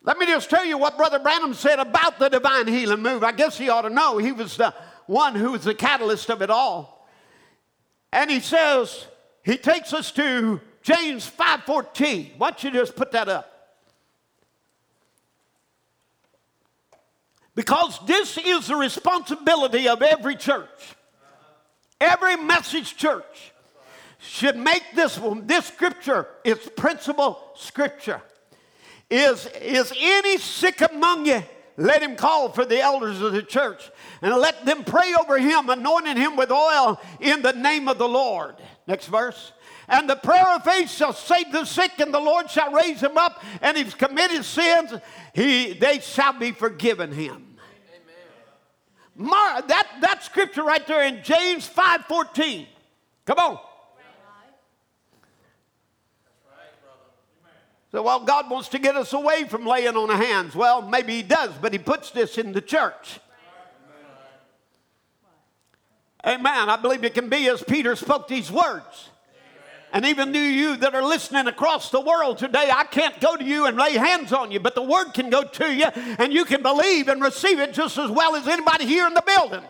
Let 0.02 0.18
me 0.18 0.27
just 0.27 0.51
tell 0.51 0.64
you 0.64 0.78
what 0.78 0.97
Brother 0.98 1.18
Branham 1.18 1.55
said 1.55 1.81
about 1.81 2.18
the 2.18 2.28
divine 2.28 2.68
healing 2.68 3.02
move. 3.02 3.24
I 3.24 3.32
guess 3.32 3.59
he 3.59 3.70
ought 3.70 3.82
to 3.82 3.90
know. 3.90 4.18
He 4.18 4.31
was 4.31 4.56
the 4.56 4.73
one 5.06 5.35
who 5.35 5.52
was 5.52 5.64
the 5.64 5.74
catalyst 5.74 6.31
of 6.31 6.43
it 6.43 6.51
all. 6.51 7.09
And 8.12 8.31
he 8.31 8.40
says, 8.40 9.06
he 9.43 9.56
takes 9.56 9.93
us 9.93 10.12
to 10.12 10.60
James 10.82 11.28
5:14. 11.28 12.36
Why 12.36 12.51
don't 12.51 12.62
you 12.62 12.70
just 12.70 12.94
put 12.94 13.12
that 13.12 13.28
up? 13.28 13.52
Because 17.55 17.98
this 18.06 18.36
is 18.36 18.66
the 18.66 18.77
responsibility 18.77 19.89
of 19.89 20.02
every 20.02 20.36
church. 20.36 20.95
Every 22.01 22.36
message 22.36 22.97
church 22.97 23.52
should 24.18 24.56
make 24.56 24.82
this 24.94 25.18
one, 25.18 25.47
this 25.47 25.66
scripture 25.66 26.28
its 26.44 26.68
principal 26.77 27.39
scripture. 27.56 28.20
Is, 29.09 29.47
is 29.60 29.93
any 29.97 30.39
sick 30.39 30.81
among 30.81 31.27
you? 31.27 31.43
Let 31.78 32.02
him 32.02 32.16
call 32.16 32.51
for 32.51 32.64
the 32.64 32.81
elders 32.81 33.20
of 33.20 33.32
the 33.32 33.43
church 33.43 33.90
and 34.23 34.35
let 34.35 34.64
them 34.64 34.82
pray 34.82 35.14
over 35.20 35.39
him, 35.39 35.68
anointing 35.68 36.16
him 36.16 36.36
with 36.36 36.51
oil 36.51 37.01
in 37.20 37.43
the 37.43 37.52
name 37.52 37.86
of 37.89 37.98
the 37.98 38.09
Lord. 38.09 38.56
Next 38.86 39.06
verse. 39.06 39.52
And 39.89 40.09
the 40.09 40.16
prayer 40.16 40.56
of 40.56 40.64
faith 40.64 40.90
shall 40.90 41.12
save 41.12 41.52
the 41.52 41.64
sick, 41.64 41.93
and 42.01 42.12
the 42.12 42.18
Lord 42.18 42.51
shall 42.51 42.73
raise 42.73 43.01
him 43.01 43.16
up, 43.16 43.44
and 43.60 43.77
if 43.77 43.85
he's 43.85 43.94
committed 43.94 44.44
sins, 44.44 44.93
he, 45.32 45.74
they 45.74 46.01
shall 46.01 46.32
be 46.32 46.51
forgiven 46.51 47.12
him. 47.12 47.45
Mar- 49.16 49.62
that, 49.62 49.88
that 50.02 50.22
scripture 50.22 50.62
right 50.62 50.86
there 50.86 51.05
in 51.05 51.22
James 51.22 51.68
5.14. 51.68 52.66
Come 53.24 53.38
on. 53.38 53.59
So, 57.93 58.02
well, 58.02 58.20
God 58.20 58.51
wants 58.51 58.68
to 58.70 58.78
get 58.78 58.94
us 58.94 59.14
away 59.14 59.44
from 59.44 59.64
laying 59.64 59.97
on 59.97 60.09
the 60.09 60.16
hands. 60.16 60.55
Well, 60.55 60.82
maybe 60.82 61.14
He 61.14 61.22
does, 61.22 61.52
but 61.62 61.72
He 61.72 61.78
puts 61.78 62.10
this 62.10 62.36
in 62.36 62.52
the 62.52 62.60
church. 62.60 63.20
Amen. 66.26 66.68
I 66.68 66.76
believe 66.76 67.05
it 67.05 67.14
can 67.14 67.28
be 67.28 67.48
as 67.48 67.62
Peter 67.62 67.97
spoke 67.97 68.28
these 68.28 68.51
words. 68.51 69.10
And 69.92 70.04
even 70.04 70.32
to 70.32 70.38
you 70.38 70.76
that 70.76 70.94
are 70.94 71.02
listening 71.02 71.46
across 71.46 71.90
the 71.90 72.00
world 72.00 72.38
today, 72.38 72.70
I 72.72 72.84
can't 72.84 73.18
go 73.20 73.36
to 73.36 73.44
you 73.44 73.66
and 73.66 73.76
lay 73.76 73.92
hands 73.92 74.32
on 74.32 74.50
you, 74.50 74.60
but 74.60 74.74
the 74.74 74.82
word 74.82 75.12
can 75.14 75.30
go 75.30 75.44
to 75.44 75.72
you 75.72 75.86
and 76.18 76.32
you 76.32 76.44
can 76.44 76.62
believe 76.62 77.08
and 77.08 77.22
receive 77.22 77.60
it 77.60 77.72
just 77.72 77.96
as 77.96 78.10
well 78.10 78.34
as 78.36 78.46
anybody 78.48 78.84
here 78.84 79.06
in 79.06 79.14
the 79.14 79.22
building. 79.22 79.62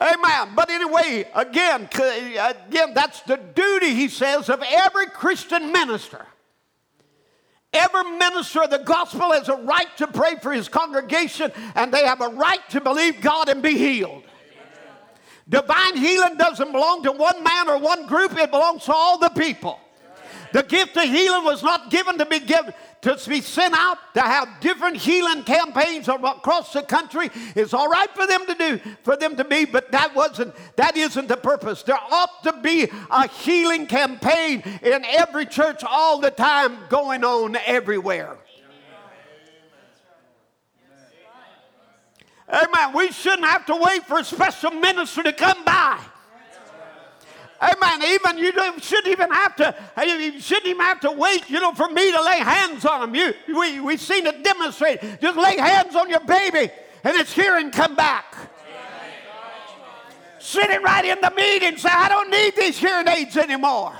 Amen. 0.00 0.54
But 0.54 0.70
anyway, 0.70 1.28
again, 1.34 1.88
again, 1.92 2.94
that's 2.94 3.20
the 3.22 3.36
duty, 3.36 3.94
he 3.94 4.08
says, 4.08 4.48
of 4.48 4.62
every 4.66 5.06
Christian 5.06 5.70
minister. 5.72 6.26
Every 7.72 8.04
minister 8.18 8.62
of 8.62 8.70
the 8.70 8.78
gospel 8.78 9.32
has 9.32 9.48
a 9.48 9.56
right 9.56 9.96
to 9.96 10.06
pray 10.06 10.36
for 10.36 10.52
his 10.52 10.68
congregation, 10.68 11.52
and 11.74 11.92
they 11.92 12.04
have 12.06 12.20
a 12.20 12.28
right 12.28 12.60
to 12.70 12.80
believe 12.80 13.20
God 13.20 13.48
and 13.48 13.62
be 13.62 13.76
healed. 13.76 14.22
Divine 15.48 15.96
healing 15.96 16.36
doesn't 16.36 16.72
belong 16.72 17.02
to 17.02 17.12
one 17.12 17.42
man 17.42 17.68
or 17.68 17.78
one 17.78 18.06
group, 18.06 18.36
it 18.38 18.50
belongs 18.50 18.84
to 18.84 18.92
all 18.92 19.18
the 19.18 19.30
people. 19.30 19.78
The 20.52 20.62
gift 20.62 20.96
of 20.96 21.02
healing 21.02 21.44
was 21.44 21.64
not 21.64 21.90
given 21.90 22.16
to 22.18 22.26
be 22.26 22.38
given 22.38 22.72
to 23.04 23.28
be 23.28 23.40
sent 23.40 23.74
out 23.76 23.98
to 24.14 24.20
have 24.20 24.48
different 24.60 24.96
healing 24.96 25.42
campaigns 25.42 26.08
across 26.08 26.72
the 26.72 26.82
country. 26.82 27.30
It's 27.54 27.74
all 27.74 27.88
right 27.88 28.08
for 28.14 28.26
them 28.26 28.46
to 28.46 28.54
do, 28.54 28.80
for 29.02 29.16
them 29.16 29.36
to 29.36 29.44
be, 29.44 29.66
but 29.66 29.92
that 29.92 30.14
wasn't 30.14 30.54
that 30.76 30.96
isn't 30.96 31.28
the 31.28 31.36
purpose. 31.36 31.82
There 31.82 31.98
ought 31.98 32.42
to 32.44 32.52
be 32.62 32.88
a 33.10 33.28
healing 33.28 33.86
campaign 33.86 34.62
in 34.82 35.04
every 35.04 35.44
church 35.44 35.82
all 35.84 36.20
the 36.20 36.30
time 36.30 36.78
going 36.88 37.24
on 37.24 37.56
everywhere. 37.66 38.38
Amen. 42.48 42.92
We 42.94 43.10
shouldn't 43.10 43.46
have 43.46 43.64
to 43.66 43.76
wait 43.76 44.04
for 44.06 44.18
a 44.18 44.24
special 44.24 44.70
minister 44.70 45.22
to 45.22 45.32
come 45.32 45.64
by. 45.64 45.98
Amen. 47.62 48.02
Even 48.02 48.38
you 48.38 48.52
shouldn't 48.80 49.08
even 49.08 49.30
have 49.30 49.56
to. 49.56 49.74
You 50.04 50.40
shouldn't 50.40 50.66
even 50.66 50.84
have 50.84 51.00
to 51.00 51.12
wait. 51.12 51.48
You 51.48 51.60
know, 51.60 51.72
for 51.72 51.88
me 51.88 52.12
to 52.12 52.22
lay 52.22 52.38
hands 52.38 52.84
on 52.84 53.00
them. 53.00 53.14
You, 53.14 53.32
we 53.56 53.80
we've 53.80 54.00
seen 54.00 54.26
it 54.26 54.42
demonstrate. 54.44 55.00
Just 55.20 55.38
lay 55.38 55.56
hands 55.56 55.96
on 55.96 56.10
your 56.10 56.20
baby, 56.20 56.70
and 57.04 57.16
it's 57.16 57.32
here 57.32 57.56
and 57.56 57.72
come 57.72 57.94
back. 57.94 58.36
Sitting 60.38 60.82
right 60.82 61.04
in 61.06 61.20
the 61.22 61.32
meeting, 61.34 61.78
say, 61.78 61.88
"I 61.90 62.08
don't 62.10 62.28
need 62.28 62.54
these 62.56 62.76
hearing 62.76 63.08
aids 63.08 63.36
anymore." 63.36 63.94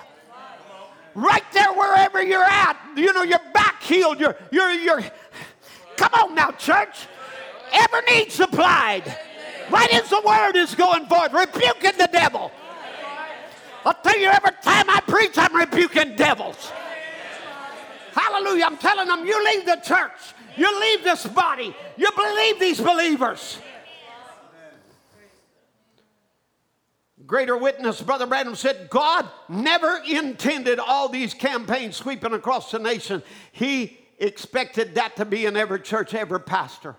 Right 1.14 1.44
there, 1.52 1.72
wherever 1.72 2.22
you're 2.22 2.42
at, 2.42 2.76
you 2.96 3.12
know, 3.12 3.22
your 3.22 3.40
back 3.54 3.82
healed. 3.82 4.18
You're, 4.18 4.36
you're, 4.50 4.72
you're. 4.72 5.04
Come 5.96 6.12
on 6.14 6.34
now, 6.34 6.50
church. 6.50 7.06
Every 7.74 8.00
need 8.12 8.32
supplied. 8.32 9.04
Right 9.70 9.92
as 9.94 10.08
the 10.08 10.22
word 10.24 10.56
is 10.56 10.74
going 10.74 11.06
forth, 11.06 11.32
rebuking 11.32 11.98
the 11.98 12.08
devil. 12.12 12.52
I'll 13.84 13.94
tell 13.94 14.18
you, 14.18 14.28
every 14.28 14.52
time 14.62 14.88
I 14.88 15.00
preach, 15.00 15.36
I'm 15.36 15.54
rebuking 15.54 16.16
devils. 16.16 16.70
Hallelujah. 18.12 18.64
I'm 18.64 18.78
telling 18.78 19.08
them, 19.08 19.26
you 19.26 19.44
leave 19.44 19.66
the 19.66 19.76
church, 19.76 20.12
you 20.56 20.80
leave 20.80 21.02
this 21.02 21.26
body, 21.26 21.74
you 21.96 22.08
believe 22.16 22.60
these 22.60 22.80
believers. 22.80 23.58
Greater 27.26 27.56
witness, 27.56 28.02
Brother 28.02 28.26
Branham 28.26 28.54
said, 28.54 28.88
God 28.90 29.28
never 29.48 30.02
intended 30.06 30.78
all 30.78 31.08
these 31.08 31.32
campaigns 31.32 31.96
sweeping 31.96 32.34
across 32.34 32.70
the 32.70 32.78
nation. 32.78 33.22
He 33.52 33.98
expected 34.18 34.94
that 34.96 35.16
to 35.16 35.24
be 35.24 35.46
in 35.46 35.56
every 35.56 35.80
church, 35.80 36.12
every 36.12 36.40
pastor. 36.40 36.96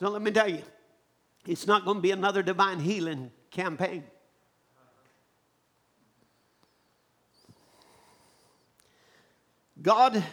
So 0.00 0.08
let 0.08 0.22
me 0.22 0.30
tell 0.30 0.48
you, 0.48 0.62
it's 1.46 1.66
not 1.66 1.84
going 1.84 1.98
to 1.98 2.00
be 2.00 2.10
another 2.10 2.42
divine 2.42 2.80
healing 2.80 3.30
campaign. 3.50 4.02
God 9.82 10.24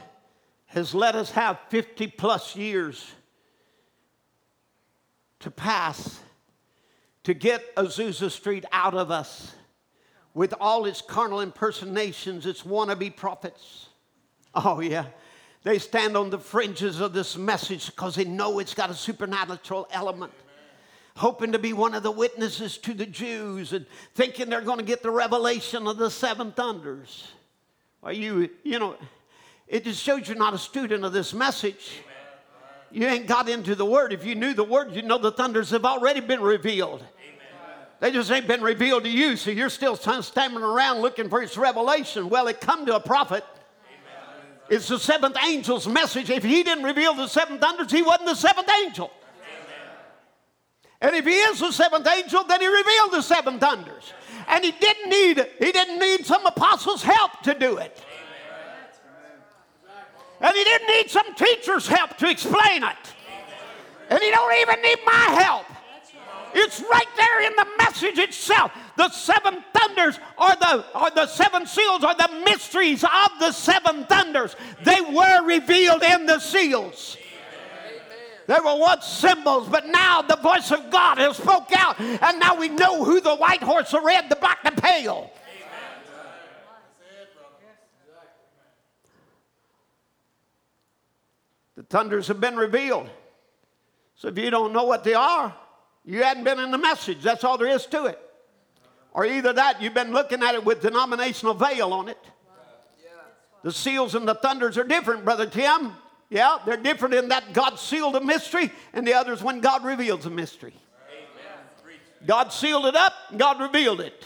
has 0.68 0.96
let 0.96 1.16
us 1.16 1.32
have 1.32 1.60
50 1.70 2.08
plus 2.08 2.56
years 2.56 3.12
to 5.40 5.52
pass 5.52 6.20
to 7.26 7.34
get 7.34 7.76
Azusa 7.76 8.32
Street 8.32 8.64
out 8.72 8.94
of 8.94 9.12
us 9.12 9.54
with 10.34 10.54
all 10.62 10.86
its 10.86 11.02
carnal 11.02 11.42
impersonations, 11.42 12.46
its 12.46 12.64
wannabe 12.64 13.14
prophets. 13.14 13.88
Oh, 14.56 14.80
yeah. 14.80 15.08
They 15.64 15.80
stand 15.80 16.16
on 16.16 16.30
the 16.30 16.40
fringes 16.40 17.00
of 17.02 17.14
this 17.14 17.36
message 17.36 17.88
because 17.88 18.16
they 18.16 18.26
know 18.26 18.60
it's 18.60 18.74
got 18.74 18.90
a 18.90 18.94
supernatural 18.94 19.88
element 19.92 20.32
hoping 21.18 21.52
to 21.52 21.60
be 21.60 21.74
one 21.74 21.96
of 21.96 22.04
the 22.04 22.12
witnesses 22.12 22.78
to 22.78 22.94
the 22.94 23.06
Jews 23.06 23.74
and 23.74 23.86
thinking 24.14 24.50
they're 24.50 24.62
going 24.62 24.78
to 24.78 24.86
get 24.86 25.02
the 25.02 25.10
revelation 25.10 25.88
of 25.88 25.98
the 25.98 26.12
seven 26.12 26.52
thunders. 26.52 27.28
Are 28.04 28.14
you, 28.14 28.50
you 28.64 28.78
know, 28.78 28.96
it 29.68 29.84
just 29.84 30.02
shows 30.02 30.28
you're 30.28 30.38
not 30.38 30.54
a 30.54 30.60
student 30.60 31.04
of 31.04 31.14
this 31.14 31.34
message. 31.34 32.02
You 32.92 33.08
ain't 33.08 33.26
got 33.26 33.50
into 33.50 33.74
the 33.74 33.86
Word. 33.86 34.14
If 34.14 34.26
you 34.26 34.36
knew 34.36 34.54
the 34.54 34.64
Word, 34.64 34.94
you 34.94 35.02
know 35.02 35.18
the 35.18 35.32
thunders 35.32 35.72
have 35.72 35.86
already 35.86 36.20
been 36.20 36.40
revealed. 36.40 37.04
They 38.00 38.12
just 38.12 38.30
ain't 38.30 38.48
been 38.48 38.62
revealed 38.62 39.04
to 39.06 39.10
you, 39.10 39.36
so 39.38 39.50
you're 39.50 39.72
still 39.72 39.96
standing 39.96 40.62
around 40.62 41.02
looking 41.02 41.30
for 41.30 41.42
its 41.42 41.58
revelation. 41.58 42.30
Well, 42.30 42.48
it 42.48 42.62
come 42.62 42.86
to 42.86 42.96
a 42.96 43.00
prophet. 43.00 43.44
It's 44.70 44.88
the 44.88 45.00
seventh 45.00 45.38
angel's 45.38 45.88
message. 45.88 46.30
If 46.30 46.44
he 46.44 46.64
didn't 46.64 46.84
reveal 46.84 47.14
the 47.14 47.28
seven 47.28 47.60
thunders, 47.60 47.92
he 47.92 48.02
wasn't 48.02 48.28
the 48.28 48.36
seventh 48.36 48.70
angel. 48.84 49.12
And 51.00 51.16
if 51.16 51.26
he 51.26 51.32
is 51.32 51.60
the 51.60 51.72
seventh 51.72 52.08
angel, 52.08 52.44
then 52.44 52.60
he 52.60 52.68
revealed 52.68 53.12
the 53.12 53.22
seven 53.22 53.60
thunders. 53.60 54.14
And 54.48 54.64
he 54.66 54.72
didn't 54.72 55.10
need 55.10 55.46
he 55.60 55.72
didn't 55.72 56.00
need 56.00 56.26
some 56.26 56.46
apostles' 56.46 57.04
help 57.04 57.42
to 57.44 57.54
do 57.54 57.78
it. 57.78 58.04
And 60.40 60.56
he 60.56 60.64
didn't 60.64 60.88
need 60.88 61.10
some 61.10 61.34
teacher's 61.36 61.88
help 61.88 62.18
to 62.18 62.30
explain 62.30 62.84
it. 62.84 63.16
And 64.10 64.22
he 64.22 64.32
don't 64.32 64.54
even 64.60 64.82
need 64.82 65.00
my 65.06 65.42
help. 65.42 65.66
It's 66.54 66.82
right 66.82 67.08
there 67.16 67.46
in 67.46 67.56
the 67.56 67.68
message 67.78 68.18
itself. 68.18 68.72
The 68.98 69.10
seven 69.10 69.64
thunders 69.74 70.20
are 70.40 70.56
the, 70.56 70.86
are 70.96 71.12
the 71.12 71.28
seven 71.28 71.68
seals 71.68 72.04
are 72.04 72.16
the 72.16 72.42
mysteries 72.44 73.04
of 73.04 73.30
the 73.40 73.52
seven 73.52 74.06
thunders. 74.06 74.56
They 74.84 75.00
were 75.00 75.46
revealed 75.46 76.02
in 76.02 76.26
the 76.26 76.40
seals. 76.40 77.16
They 78.48 78.56
were 78.56 78.76
once 78.76 79.06
symbols, 79.06 79.70
but 79.70 79.86
now 79.86 80.24
the 80.24 80.38
voice 80.38 80.72
of 80.72 80.90
God 80.90 81.20
has 81.20 81.38
spoke 81.38 81.70
out, 81.76 82.00
and 82.00 82.40
now 82.40 82.56
we 82.56 82.70
know 82.70 83.04
who 83.04 83.22
the 83.22 83.36
white 83.36 83.62
horse, 83.62 83.92
the 83.92 84.02
red, 84.02 84.30
the 84.30 84.36
black, 84.36 84.64
the 84.64 84.82
pale. 84.82 85.32
The 91.76 91.84
thunders 91.84 92.28
have 92.30 92.42
been 92.42 92.56
revealed. 92.56 93.10
So 94.16 94.30
if 94.30 94.38
you 94.40 94.50
don't 94.50 94.74
know 94.74 94.86
what 94.86 95.04
they 95.04 95.14
are, 95.14 95.56
you 96.04 96.24
hadn't 96.24 96.46
been 96.46 96.60
in 96.60 96.72
the 96.72 96.80
message. 96.80 97.22
That's 97.22 97.44
all 97.44 97.60
there 97.60 97.68
is 97.68 97.86
to 97.88 98.06
it. 98.06 98.20
Or 99.18 99.26
either 99.26 99.52
that, 99.52 99.82
you've 99.82 99.96
been 99.96 100.12
looking 100.12 100.44
at 100.44 100.54
it 100.54 100.64
with 100.64 100.80
denominational 100.80 101.56
veil 101.56 101.92
on 101.92 102.08
it. 102.08 102.20
The 103.64 103.72
seals 103.72 104.14
and 104.14 104.28
the 104.28 104.36
thunders 104.36 104.78
are 104.78 104.84
different, 104.84 105.26
Brother 105.26 105.48
Tim. 105.48 105.94
Yeah, 106.30 106.60
they're 106.68 106.78
different 106.78 107.16
in 107.16 107.30
that 107.30 107.52
God 107.52 107.80
sealed 107.80 108.16
a 108.16 108.22
mystery, 108.22 108.72
and 108.94 109.08
the 109.08 109.16
others 109.16 109.42
when 109.42 109.60
God 109.60 109.84
reveals 109.84 110.28
a 110.28 110.30
mystery. 110.30 110.76
God 112.28 112.54
sealed 112.54 112.86
it 112.86 112.96
up, 112.96 113.14
God 113.36 113.60
revealed 113.60 114.02
it. 114.02 114.24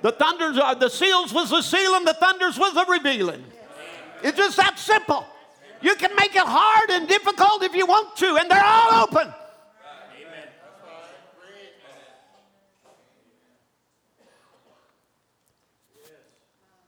The 0.00 0.12
thunders 0.12 0.56
are 0.56 0.74
the 0.74 0.88
seals 0.88 1.34
was 1.34 1.50
the 1.50 1.60
sealing, 1.60 2.06
the 2.06 2.14
thunders 2.14 2.58
was 2.58 2.72
the 2.72 2.86
revealing. 2.88 3.44
It's 4.22 4.38
just 4.38 4.56
that 4.56 4.78
simple. 4.78 5.26
You 5.82 5.96
can 5.96 6.16
make 6.16 6.34
it 6.34 6.46
hard 6.46 6.88
and 6.88 7.06
difficult 7.06 7.62
if 7.62 7.74
you 7.74 7.84
want 7.84 8.16
to, 8.16 8.38
and 8.40 8.50
they're 8.50 8.64
all 8.64 9.02
open. 9.02 9.34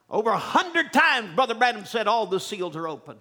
Over 0.09 0.29
a 0.29 0.37
hundred 0.37 0.93
times, 0.93 1.35
Brother 1.35 1.53
Branham 1.53 1.85
said 1.85 2.07
all 2.07 2.25
the 2.25 2.39
seals 2.39 2.75
are 2.75 2.87
open. 2.87 3.17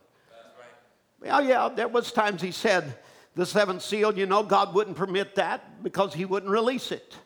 Well, 1.20 1.42
yeah, 1.42 1.68
there 1.74 1.88
was 1.88 2.12
times 2.12 2.40
he 2.42 2.52
said 2.52 2.96
the 3.34 3.44
seventh 3.44 3.82
seal, 3.82 4.16
you 4.16 4.26
know, 4.26 4.42
God 4.42 4.74
wouldn't 4.74 4.96
permit 4.96 5.34
that 5.34 5.82
because 5.82 6.14
he 6.14 6.24
wouldn't 6.24 6.50
release 6.50 6.92
it. 6.92 7.16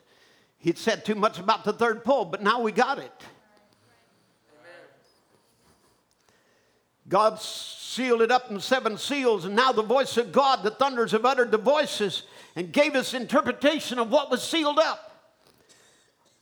He'd 0.57 0.77
said 0.77 1.05
too 1.05 1.15
much 1.15 1.39
about 1.39 1.63
the 1.63 1.73
third 1.73 2.03
pull, 2.03 2.25
but 2.25 2.41
now 2.41 2.61
we 2.61 2.71
got 2.71 2.99
it. 2.99 3.11
God 7.07 7.39
sealed 7.39 8.21
it 8.21 8.31
up 8.31 8.49
in 8.49 8.59
seven 8.59 8.97
seals, 8.97 9.45
and 9.45 9.55
now 9.55 9.71
the 9.71 9.83
voice 9.83 10.17
of 10.17 10.31
God, 10.31 10.63
the 10.63 10.71
thunders 10.71 11.11
have 11.11 11.25
uttered 11.25 11.51
the 11.51 11.57
voices 11.57 12.23
and 12.55 12.71
gave 12.71 12.95
us 12.95 13.13
interpretation 13.13 13.99
of 13.99 14.09
what 14.09 14.31
was 14.31 14.41
sealed 14.41 14.79
up. 14.79 15.29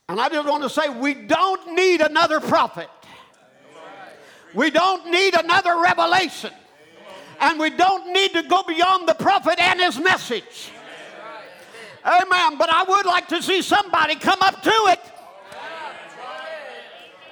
And 0.08 0.20
I 0.20 0.28
just 0.28 0.48
want 0.48 0.62
to 0.62 0.70
say, 0.70 0.88
we 0.88 1.14
don't 1.14 1.74
need 1.74 2.00
another 2.00 2.40
prophet. 2.40 2.88
We 4.54 4.70
don't 4.70 5.10
need 5.10 5.34
another 5.34 5.80
revelation 5.80 6.52
and 7.40 7.58
we 7.58 7.70
don't 7.70 8.12
need 8.12 8.32
to 8.32 8.42
go 8.42 8.62
beyond 8.62 9.08
the 9.08 9.14
prophet 9.14 9.58
and 9.58 9.80
his 9.80 9.98
message. 9.98 10.70
Amen. 12.04 12.58
But 12.58 12.70
I 12.72 12.84
would 12.84 13.06
like 13.06 13.28
to 13.28 13.42
see 13.42 13.62
somebody 13.62 14.14
come 14.16 14.40
up 14.42 14.62
to 14.62 14.70
it 14.88 15.00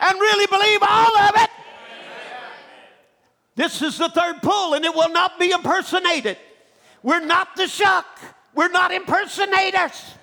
and 0.01 0.21
really 0.21 0.47
believe 0.47 0.81
all 0.83 1.17
of 1.19 1.35
it. 1.37 1.51
This 3.57 3.83
is 3.83 3.99
the 3.99 4.09
third 4.09 4.41
pull, 4.41 4.75
and 4.75 4.85
it 4.85 4.95
will 4.95 5.11
not 5.11 5.39
be 5.41 5.51
impersonated. 5.51 6.37
We're 7.03 7.25
not 7.25 7.57
the 7.57 7.67
shock. 7.67 8.07
We're 8.55 8.69
not 8.69 8.93
impersonators. 8.93 10.15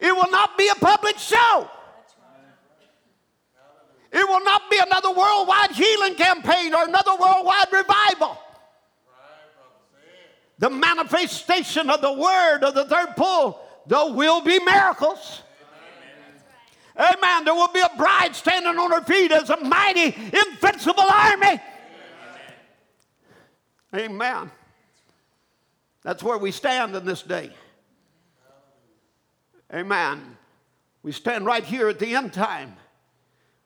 It 0.00 0.14
will 0.14 0.30
not 0.30 0.58
be 0.58 0.68
a 0.68 0.74
public 0.74 1.16
show. 1.18 1.70
It 4.14 4.28
will 4.28 4.44
not 4.44 4.70
be 4.70 4.78
another 4.78 5.10
worldwide 5.10 5.72
healing 5.72 6.14
campaign 6.14 6.72
or 6.72 6.84
another 6.84 7.16
worldwide 7.20 7.72
revival 7.72 8.38
the 10.58 10.70
manifestation 10.70 11.90
of 11.90 12.00
the 12.00 12.12
word 12.12 12.62
of 12.62 12.74
the 12.74 12.84
third 12.84 13.16
pull, 13.16 13.60
there 13.86 14.12
will 14.12 14.40
be 14.40 14.58
miracles. 14.60 15.42
Amen. 16.96 17.44
There 17.44 17.54
will 17.54 17.72
be 17.72 17.80
a 17.80 17.90
bride 17.96 18.36
standing 18.36 18.78
on 18.78 18.90
her 18.92 19.02
feet 19.02 19.32
as 19.32 19.50
a 19.50 19.56
mighty, 19.56 20.06
invincible 20.06 21.04
army. 21.10 21.60
Amen. 23.94 24.50
That's 26.02 26.22
where 26.22 26.38
we 26.38 26.50
stand 26.50 26.94
in 26.94 27.04
this 27.04 27.22
day. 27.22 27.50
Amen. 29.72 30.36
We 31.02 31.10
stand 31.10 31.46
right 31.46 31.64
here 31.64 31.88
at 31.88 31.98
the 31.98 32.14
end 32.14 32.32
time 32.32 32.76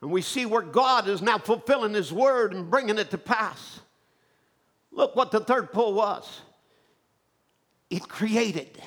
and 0.00 0.10
we 0.10 0.22
see 0.22 0.46
where 0.46 0.62
God 0.62 1.08
is 1.08 1.20
now 1.20 1.38
fulfilling 1.38 1.94
His 1.94 2.12
word 2.12 2.54
and 2.54 2.70
bringing 2.70 2.98
it 2.98 3.10
to 3.10 3.18
pass. 3.18 3.80
Look 4.92 5.16
what 5.16 5.30
the 5.30 5.40
third 5.40 5.72
pull 5.72 5.94
was 5.94 6.40
it 7.90 8.08
created. 8.08 8.80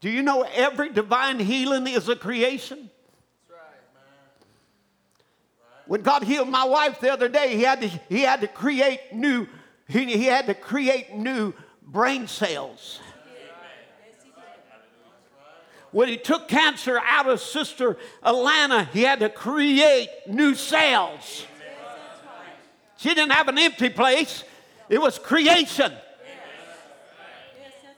Do 0.00 0.10
you 0.10 0.22
know 0.22 0.42
every 0.54 0.90
divine 0.90 1.38
healing 1.38 1.86
is 1.86 2.08
a 2.08 2.16
creation? 2.16 2.90
That's 3.48 3.60
right, 3.60 3.78
right. 3.94 5.88
When 5.88 6.02
God 6.02 6.22
healed 6.22 6.48
my 6.48 6.64
wife 6.64 7.00
the 7.00 7.12
other 7.12 7.28
day, 7.28 7.56
he 7.56 7.62
had 7.62 7.80
to, 7.82 7.88
he 8.08 8.20
had 8.20 8.40
to 8.42 8.48
create 8.48 9.00
new, 9.12 9.46
he, 9.88 10.04
he 10.04 10.24
had 10.24 10.46
to 10.46 10.54
create 10.54 11.14
new 11.14 11.54
brain 11.82 12.26
cells. 12.26 13.00
When 15.94 16.08
he 16.08 16.16
took 16.16 16.48
cancer 16.48 16.98
out 16.98 17.28
of 17.28 17.40
Sister 17.40 17.96
Alana, 18.24 18.90
he 18.90 19.02
had 19.02 19.20
to 19.20 19.28
create 19.28 20.08
new 20.26 20.56
cells. 20.56 21.46
She 22.96 23.10
didn't 23.10 23.30
have 23.30 23.46
an 23.46 23.56
empty 23.58 23.90
place, 23.90 24.42
it 24.88 25.00
was 25.00 25.20
creation. 25.20 25.92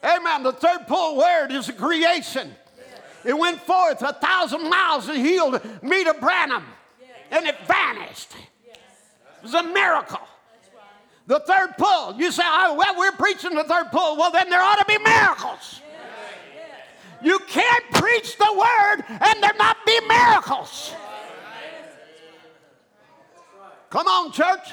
Amen. 0.05 0.43
The 0.43 0.52
third 0.52 0.86
pull 0.86 1.16
word 1.16 1.48
is 1.52 1.70
creation. 1.70 2.55
It 3.24 3.36
went 3.36 3.62
forth 3.62 4.02
a 4.02 4.12
thousand 4.12 4.68
miles 4.68 5.09
and 5.09 5.16
healed 5.16 5.59
Meda 5.82 6.16
Branham, 6.20 6.64
and 7.31 7.47
it 7.47 7.56
vanished. 7.66 8.28
It 8.66 8.78
was 9.43 9.55
a 9.55 9.62
miracle. 9.62 10.20
The 11.27 11.40
third 11.40 11.78
pull. 11.78 12.16
You 12.16 12.31
say, 12.31 12.43
oh, 12.44 12.74
well, 12.74 12.94
we're 12.98 13.12
preaching 13.12 13.55
the 13.55 13.64
third 13.64 13.90
pull. 13.90 14.18
Well, 14.18 14.31
then 14.31 14.51
there 14.51 14.60
ought 14.60 14.78
to 14.81 14.85
be 14.85 14.98
miracles. 14.98 15.81
You 17.22 17.38
can't 17.48 17.84
preach 17.93 18.36
the 18.36 18.52
word 18.52 19.05
and 19.09 19.43
there 19.43 19.55
not 19.59 19.76
be 19.86 19.98
miracles. 20.06 20.94
Come 23.90 24.06
on, 24.06 24.32
church. 24.32 24.72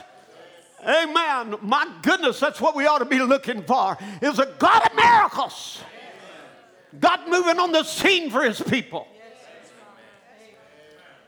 Amen. 0.86 1.56
My 1.62 1.90
goodness, 2.02 2.40
that's 2.40 2.60
what 2.60 2.76
we 2.76 2.86
ought 2.86 3.00
to 3.00 3.06
be 3.06 3.20
looking 3.20 3.64
for. 3.64 3.98
Is 4.22 4.40
a 4.40 4.54
God 4.60 4.86
of 4.86 4.96
miracles. 4.96 5.82
God 7.00 7.22
moving 7.28 7.60
on 7.60 7.72
the 7.72 7.84
scene 7.84 8.30
for 8.30 8.44
his 8.44 8.62
people. 8.62 9.08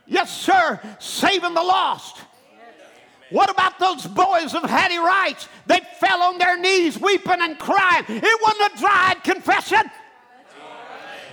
Yes, 0.08 0.36
sir. 0.36 0.80
Saving 1.00 1.54
the 1.54 1.64
lost. 1.64 2.22
What 3.32 3.50
about 3.50 3.80
those 3.80 4.06
boys 4.06 4.54
of 4.54 4.64
Hattie 4.64 5.00
Wright's? 5.00 5.48
They 5.66 5.80
fell 6.00 6.22
on 6.22 6.38
their 6.38 6.60
knees 6.60 7.00
weeping 7.00 7.42
and 7.42 7.58
crying. 7.58 8.06
It 8.08 8.42
wasn't 8.42 8.74
a 8.74 8.78
dry 8.78 9.16
confession. 9.24 9.90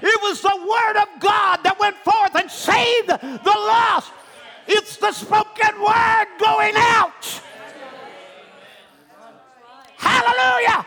It 0.02 0.20
was 0.20 0.40
the 0.40 0.56
word 0.56 1.00
of 1.00 1.20
God 1.20 1.60
that 1.62 1.78
went 1.78 1.96
forth 1.98 2.34
and 2.34 2.50
saved 2.50 3.08
the 3.08 3.56
lost. 3.56 4.12
It's 4.66 4.96
the 4.96 5.12
spoken 5.12 5.80
word 5.80 6.26
going 6.38 6.74
out. 6.76 7.40
Hallelujah. 9.96 10.86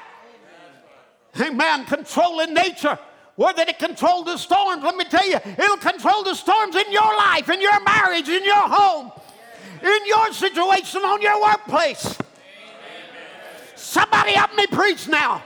Amen. 1.40 1.86
Controlling 1.86 2.54
nature. 2.54 3.00
Where 3.36 3.54
did 3.54 3.70
it 3.70 3.80
control 3.80 4.24
the 4.24 4.38
storms, 4.38 4.84
let 4.84 4.96
me 4.96 5.04
tell 5.06 5.28
you, 5.28 5.36
it'll 5.36 5.78
control 5.78 6.24
the 6.24 6.36
storms 6.36 6.76
in 6.76 6.90
your 6.92 7.16
life, 7.18 7.50
in 7.50 7.62
your 7.62 7.84
marriage, 7.84 8.30
in 8.30 8.46
your 8.46 8.56
home, 8.56 9.12
in 9.82 10.08
your 10.08 10.32
situation, 10.32 11.02
on 11.02 11.22
your 11.22 11.42
workplace. 11.42 12.18
Somebody 13.76 14.32
help 14.34 14.56
me 14.56 14.68
preach 14.68 15.10
now. 15.10 15.44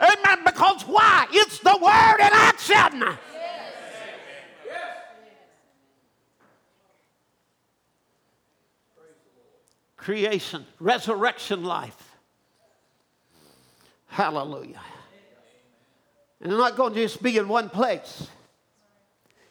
Amen. 0.00 0.44
Because 0.44 0.82
why? 0.82 1.26
It's 1.30 1.58
the 1.58 1.76
word 1.76 2.16
in 2.20 2.32
action. 2.32 3.18
Creation, 9.96 10.64
resurrection 10.78 11.62
life. 11.62 12.16
Hallelujah. 14.06 14.80
And 16.40 16.50
it's 16.50 16.58
not 16.58 16.74
going 16.74 16.94
to 16.94 17.00
just 17.00 17.22
be 17.22 17.36
in 17.36 17.48
one 17.48 17.68
place, 17.68 18.26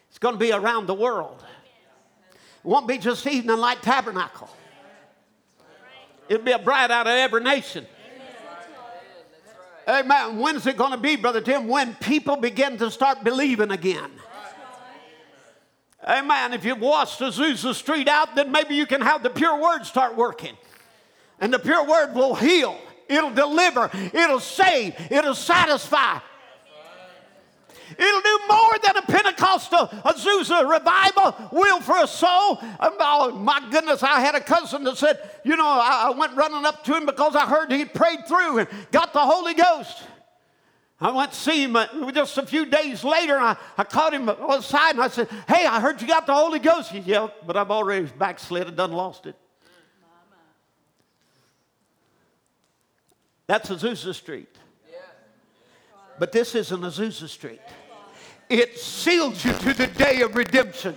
it's 0.08 0.18
going 0.18 0.34
to 0.34 0.38
be 0.38 0.52
around 0.52 0.86
the 0.86 0.94
world. 0.94 1.44
It 2.32 2.66
won't 2.68 2.88
be 2.88 2.98
just 2.98 3.26
Evening 3.26 3.56
Light 3.56 3.80
Tabernacle, 3.80 4.50
it'll 6.28 6.44
be 6.44 6.52
a 6.52 6.58
bride 6.58 6.90
out 6.90 7.06
of 7.06 7.12
every 7.12 7.42
nation. 7.42 7.86
Amen. 9.88 10.38
When's 10.38 10.66
it 10.66 10.76
going 10.76 10.92
to 10.92 10.96
be, 10.96 11.16
Brother 11.16 11.40
Tim? 11.40 11.68
When 11.68 11.94
people 11.96 12.36
begin 12.36 12.78
to 12.78 12.90
start 12.90 13.24
believing 13.24 13.70
again. 13.70 14.10
Amen. 16.06 16.54
If 16.54 16.64
you've 16.64 16.80
washed 16.80 17.20
Azusa 17.20 17.74
Street 17.74 18.08
out, 18.08 18.34
then 18.34 18.50
maybe 18.50 18.74
you 18.74 18.86
can 18.86 19.00
have 19.02 19.22
the 19.22 19.30
pure 19.30 19.60
word 19.60 19.84
start 19.84 20.16
working. 20.16 20.56
And 21.40 21.52
the 21.52 21.58
pure 21.58 21.84
word 21.86 22.14
will 22.14 22.34
heal, 22.34 22.78
it'll 23.08 23.34
deliver, 23.34 23.90
it'll 24.12 24.40
save, 24.40 24.94
it'll 25.10 25.34
satisfy. 25.34 26.18
It'll 27.98 28.20
do 28.20 28.40
more 28.48 28.78
than 28.82 28.96
a 28.96 29.02
Pentecostal 29.02 29.86
Azusa 30.04 30.68
revival 30.68 31.48
will 31.52 31.80
for 31.80 31.98
a 32.02 32.06
soul. 32.06 32.58
Oh, 32.80 33.32
my 33.32 33.66
goodness, 33.70 34.02
I 34.02 34.20
had 34.20 34.34
a 34.34 34.40
cousin 34.40 34.84
that 34.84 34.96
said, 34.96 35.18
you 35.44 35.56
know, 35.56 35.66
I, 35.66 36.10
I 36.12 36.18
went 36.18 36.36
running 36.36 36.64
up 36.64 36.84
to 36.84 36.96
him 36.96 37.06
because 37.06 37.34
I 37.34 37.46
heard 37.46 37.72
he 37.72 37.84
prayed 37.84 38.26
through 38.26 38.58
and 38.58 38.68
got 38.92 39.12
the 39.12 39.20
Holy 39.20 39.54
Ghost. 39.54 40.02
I 41.00 41.10
went 41.12 41.32
to 41.32 41.38
see 41.38 41.64
him 41.64 41.76
uh, 41.76 42.12
just 42.12 42.36
a 42.36 42.44
few 42.44 42.66
days 42.66 43.02
later, 43.02 43.34
and 43.34 43.44
I, 43.44 43.56
I 43.78 43.84
caught 43.84 44.12
him 44.12 44.28
on 44.28 44.58
the 44.58 44.60
side, 44.60 44.96
and 44.96 45.02
I 45.02 45.08
said, 45.08 45.28
Hey, 45.48 45.64
I 45.64 45.80
heard 45.80 46.00
you 46.02 46.06
got 46.06 46.26
the 46.26 46.34
Holy 46.34 46.58
Ghost. 46.58 46.90
He 46.90 46.98
yelled, 46.98 47.32
but 47.46 47.56
I've 47.56 47.70
already 47.70 48.06
backslid 48.18 48.68
and 48.68 48.76
done 48.76 48.92
lost 48.92 49.26
it. 49.26 49.34
That's 53.46 53.70
Azusa 53.70 54.14
Street. 54.14 54.54
But 56.18 56.32
this 56.32 56.54
isn't 56.54 56.82
Azusa 56.82 57.28
Street 57.28 57.62
it 58.50 58.76
seals 58.78 59.44
you 59.44 59.52
to 59.52 59.72
the 59.72 59.86
day 59.86 60.22
of 60.22 60.34
redemption. 60.34 60.96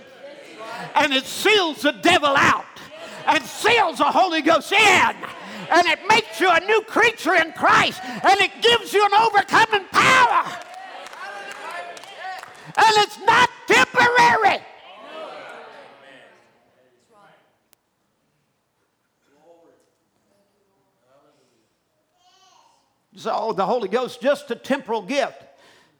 And 0.96 1.12
it 1.14 1.24
seals 1.24 1.82
the 1.82 1.92
devil 1.92 2.34
out 2.36 2.64
and 3.26 3.42
seals 3.44 3.98
the 3.98 4.04
Holy 4.04 4.42
Ghost 4.42 4.72
in. 4.72 5.16
And 5.70 5.86
it 5.86 6.00
makes 6.08 6.40
you 6.40 6.50
a 6.50 6.60
new 6.60 6.82
creature 6.82 7.34
in 7.34 7.52
Christ. 7.52 8.00
And 8.04 8.40
it 8.40 8.50
gives 8.60 8.92
you 8.92 9.06
an 9.06 9.20
overcoming 9.20 9.86
power. 9.92 10.44
And 12.76 12.96
it's 12.98 13.18
not 13.20 13.48
temporary. 13.68 14.60
So 23.16 23.54
the 23.56 23.64
Holy 23.64 23.88
Ghost 23.88 24.20
just 24.20 24.50
a 24.50 24.56
temporal 24.56 25.02
gift. 25.02 25.44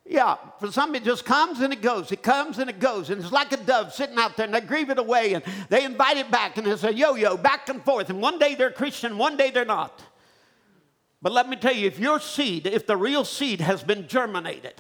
Yeah, 0.07 0.37
for 0.61 0.71
some 0.71 0.95
it 0.95 1.03
just 1.03 1.25
comes 1.25 1.61
and 1.61 1.73
it 1.73 1.81
goes. 1.81 2.13
It 2.13 2.23
comes 2.23 2.59
and 2.59 2.69
it 2.69 2.79
goes. 2.79 3.09
And 3.09 3.23
it's 3.23 3.33
like 3.33 3.53
a 3.53 3.57
dove 3.57 3.95
sitting 3.95 4.19
out 4.19 4.37
there 4.37 4.45
and 4.45 4.55
they 4.55 4.61
grieve 4.61 4.91
it 4.91 4.99
away 4.99 5.33
and 5.33 5.43
they 5.71 5.85
invite 5.85 6.19
it 6.19 6.31
back 6.31 6.59
and 6.59 6.67
it's 6.67 6.85
a 6.85 6.93
yo 6.93 7.15
yo 7.15 7.37
back 7.39 7.69
and 7.71 7.83
forth. 7.83 8.11
And 8.11 8.21
one 8.21 8.39
day 8.39 8.55
they're 8.55 8.71
Christian, 8.71 9.17
one 9.17 9.37
day 9.37 9.51
they're 9.51 9.65
not. 9.65 10.03
But 11.23 11.33
let 11.33 11.49
me 11.49 11.57
tell 11.57 11.73
you, 11.73 11.87
if 11.87 11.99
your 11.99 12.21
seed, 12.21 12.67
if 12.67 12.87
the 12.87 12.99
real 12.99 13.25
seed 13.25 13.63
has 13.63 13.83
been 13.83 14.07
germinated, 14.07 14.75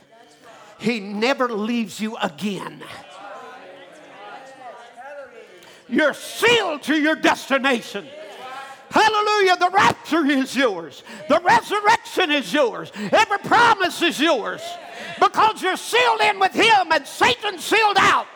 he 0.78 1.00
never 1.00 1.48
leaves 1.48 2.00
you 2.00 2.18
again. 2.18 2.84
You're 5.88 6.12
sealed 6.12 6.82
to 6.82 6.96
your 6.96 7.14
destination. 7.14 8.06
Hallelujah. 8.94 9.56
The 9.56 9.70
rapture 9.74 10.24
is 10.24 10.54
yours. 10.54 11.02
The 11.28 11.40
resurrection 11.40 12.30
is 12.30 12.52
yours. 12.52 12.92
Every 13.10 13.38
promise 13.38 14.00
is 14.02 14.20
yours 14.20 14.62
because 15.20 15.60
you're 15.60 15.76
sealed 15.76 16.20
in 16.20 16.38
with 16.38 16.52
Him 16.52 16.92
and 16.92 17.04
Satan 17.04 17.58
sealed 17.58 17.96
out. 17.98 18.28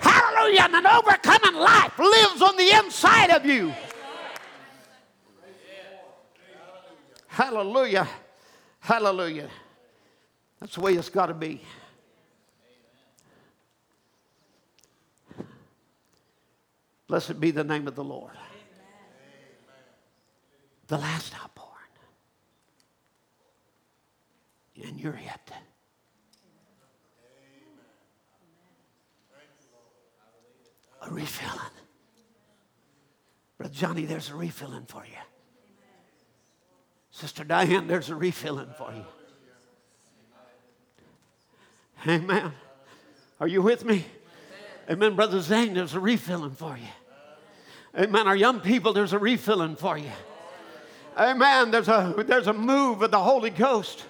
Hallelujah. 0.00 0.62
And 0.62 0.74
an 0.74 0.86
overcoming 0.88 1.54
life 1.54 1.96
lives 1.96 2.42
on 2.42 2.56
the 2.56 2.68
inside 2.84 3.30
of 3.30 3.46
you. 3.46 3.72
Hallelujah. 7.28 8.08
Hallelujah. 8.80 9.48
That's 10.58 10.74
the 10.74 10.80
way 10.80 10.94
it's 10.94 11.10
got 11.10 11.26
to 11.26 11.34
be. 11.34 11.60
Blessed 17.06 17.38
be 17.38 17.52
the 17.52 17.62
name 17.62 17.86
of 17.86 17.94
the 17.94 18.02
Lord. 18.02 18.32
The 20.88 20.98
last 20.98 21.34
outpour. 21.34 21.66
and 24.84 25.00
you're 25.00 25.14
it. 25.14 25.52
A 31.02 31.10
refilling. 31.10 31.60
Brother 33.58 33.74
Johnny, 33.74 34.04
there's 34.04 34.30
a 34.30 34.34
refilling 34.34 34.86
for 34.86 35.04
you. 35.04 35.18
Sister 37.10 37.44
Diane, 37.44 37.86
there's 37.86 38.10
a 38.10 38.14
refilling 38.14 38.70
for 38.76 38.92
you. 38.92 39.04
Amen. 42.06 42.52
Are 43.40 43.48
you 43.48 43.62
with 43.62 43.84
me? 43.84 44.04
Amen. 44.90 45.16
Brother 45.16 45.40
Zane, 45.40 45.74
there's 45.74 45.94
a 45.94 46.00
refilling 46.00 46.52
for 46.52 46.76
you. 46.76 46.88
Amen. 47.98 48.26
Our 48.26 48.36
young 48.36 48.60
people, 48.60 48.92
there's 48.92 49.12
a 49.12 49.18
refilling 49.18 49.76
for 49.76 49.96
you. 49.96 50.12
Amen. 51.16 51.70
There's 51.70 51.88
a, 51.88 52.14
there's 52.26 52.46
a 52.46 52.52
move 52.52 53.02
of 53.02 53.10
the 53.10 53.18
Holy 53.18 53.50
Ghost. 53.50 54.04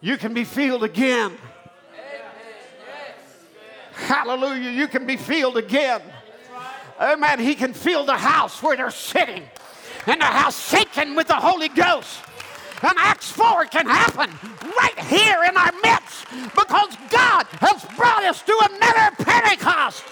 You 0.00 0.16
can 0.16 0.34
be 0.34 0.44
filled 0.44 0.84
again. 0.84 1.36
Hallelujah. 3.92 4.70
You 4.70 4.86
can 4.86 5.06
be 5.06 5.16
filled 5.16 5.56
again. 5.56 6.02
Amen. 7.00 7.40
He 7.40 7.54
can 7.54 7.72
fill 7.72 8.06
the 8.06 8.16
house 8.16 8.62
where 8.62 8.76
they're 8.76 8.90
sitting. 8.90 9.42
And 10.06 10.20
the 10.20 10.26
house 10.26 10.68
shaking 10.68 11.16
with 11.16 11.28
the 11.28 11.34
Holy 11.34 11.68
Ghost. 11.68 12.20
And 12.82 12.92
Acts 12.98 13.30
4 13.30 13.64
can 13.66 13.86
happen 13.86 14.30
right 14.62 14.98
here 15.06 15.42
in 15.44 15.56
our 15.56 15.72
midst 15.82 16.26
because 16.54 16.96
God 17.08 17.46
has 17.60 17.84
brought 17.96 18.24
us 18.24 18.42
to 18.42 18.68
another 18.70 19.16
Pentecost. 19.24 20.04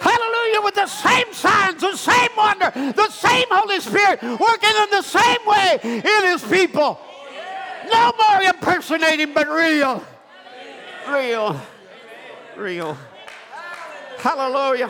Hallelujah, 0.00 0.60
with 0.62 0.74
the 0.74 0.86
same 0.86 1.32
signs, 1.32 1.80
the 1.80 1.96
same 1.96 2.30
wonder, 2.36 2.70
the 2.74 3.10
same 3.10 3.46
Holy 3.50 3.80
Spirit 3.80 4.22
working 4.22 4.70
in 4.70 4.90
the 4.90 5.02
same 5.02 5.46
way 5.46 5.78
in 5.82 6.26
His 6.26 6.42
people. 6.42 6.98
No 7.92 8.12
more 8.18 8.42
impersonating, 8.42 9.34
but 9.34 9.48
real. 9.48 10.04
Real. 11.08 11.60
Real. 12.56 12.96
Hallelujah. 14.18 14.88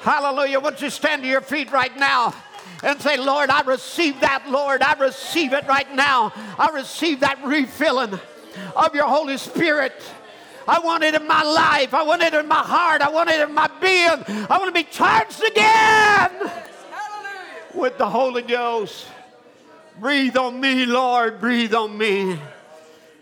Hallelujah. 0.00 0.60
Won't 0.60 0.80
you 0.80 0.90
stand 0.90 1.22
to 1.22 1.28
your 1.28 1.40
feet 1.40 1.70
right 1.72 1.96
now? 1.96 2.34
and 2.82 3.00
say, 3.00 3.16
Lord, 3.16 3.50
I 3.50 3.62
receive 3.62 4.20
that, 4.20 4.48
Lord. 4.48 4.82
I 4.82 4.94
receive 4.94 5.52
it 5.52 5.66
right 5.66 5.92
now. 5.94 6.32
I 6.58 6.70
receive 6.74 7.20
that 7.20 7.42
refilling 7.44 8.18
of 8.74 8.94
your 8.94 9.06
Holy 9.06 9.38
Spirit. 9.38 9.92
I 10.68 10.80
want 10.80 11.04
it 11.04 11.14
in 11.14 11.26
my 11.26 11.42
life. 11.42 11.94
I 11.94 12.02
want 12.02 12.22
it 12.22 12.34
in 12.34 12.48
my 12.48 12.62
heart. 12.62 13.00
I 13.00 13.08
want 13.08 13.30
it 13.30 13.40
in 13.40 13.54
my 13.54 13.68
being. 13.80 14.46
I 14.50 14.58
want 14.58 14.74
to 14.74 14.84
be 14.84 14.88
charged 14.88 15.42
again 15.44 16.50
with 17.74 17.96
the 17.98 18.08
Holy 18.08 18.42
Ghost. 18.42 19.06
Breathe 19.98 20.36
on 20.36 20.60
me, 20.60 20.84
Lord. 20.84 21.40
Breathe 21.40 21.74
on 21.74 21.96
me. 21.96 22.38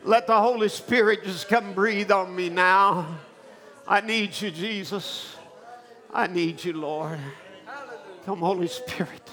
Let 0.04 0.26
the 0.26 0.40
Holy 0.40 0.68
Spirit 0.68 1.24
just 1.24 1.48
come 1.48 1.74
breathe 1.74 2.10
on 2.10 2.34
me 2.34 2.48
now. 2.48 3.18
I 3.86 4.00
need 4.00 4.40
you, 4.40 4.50
Jesus. 4.50 5.36
I 6.12 6.26
need 6.26 6.64
you, 6.64 6.72
Lord. 6.72 7.18
Come, 8.24 8.38
Holy 8.38 8.68
Spirit. 8.68 9.30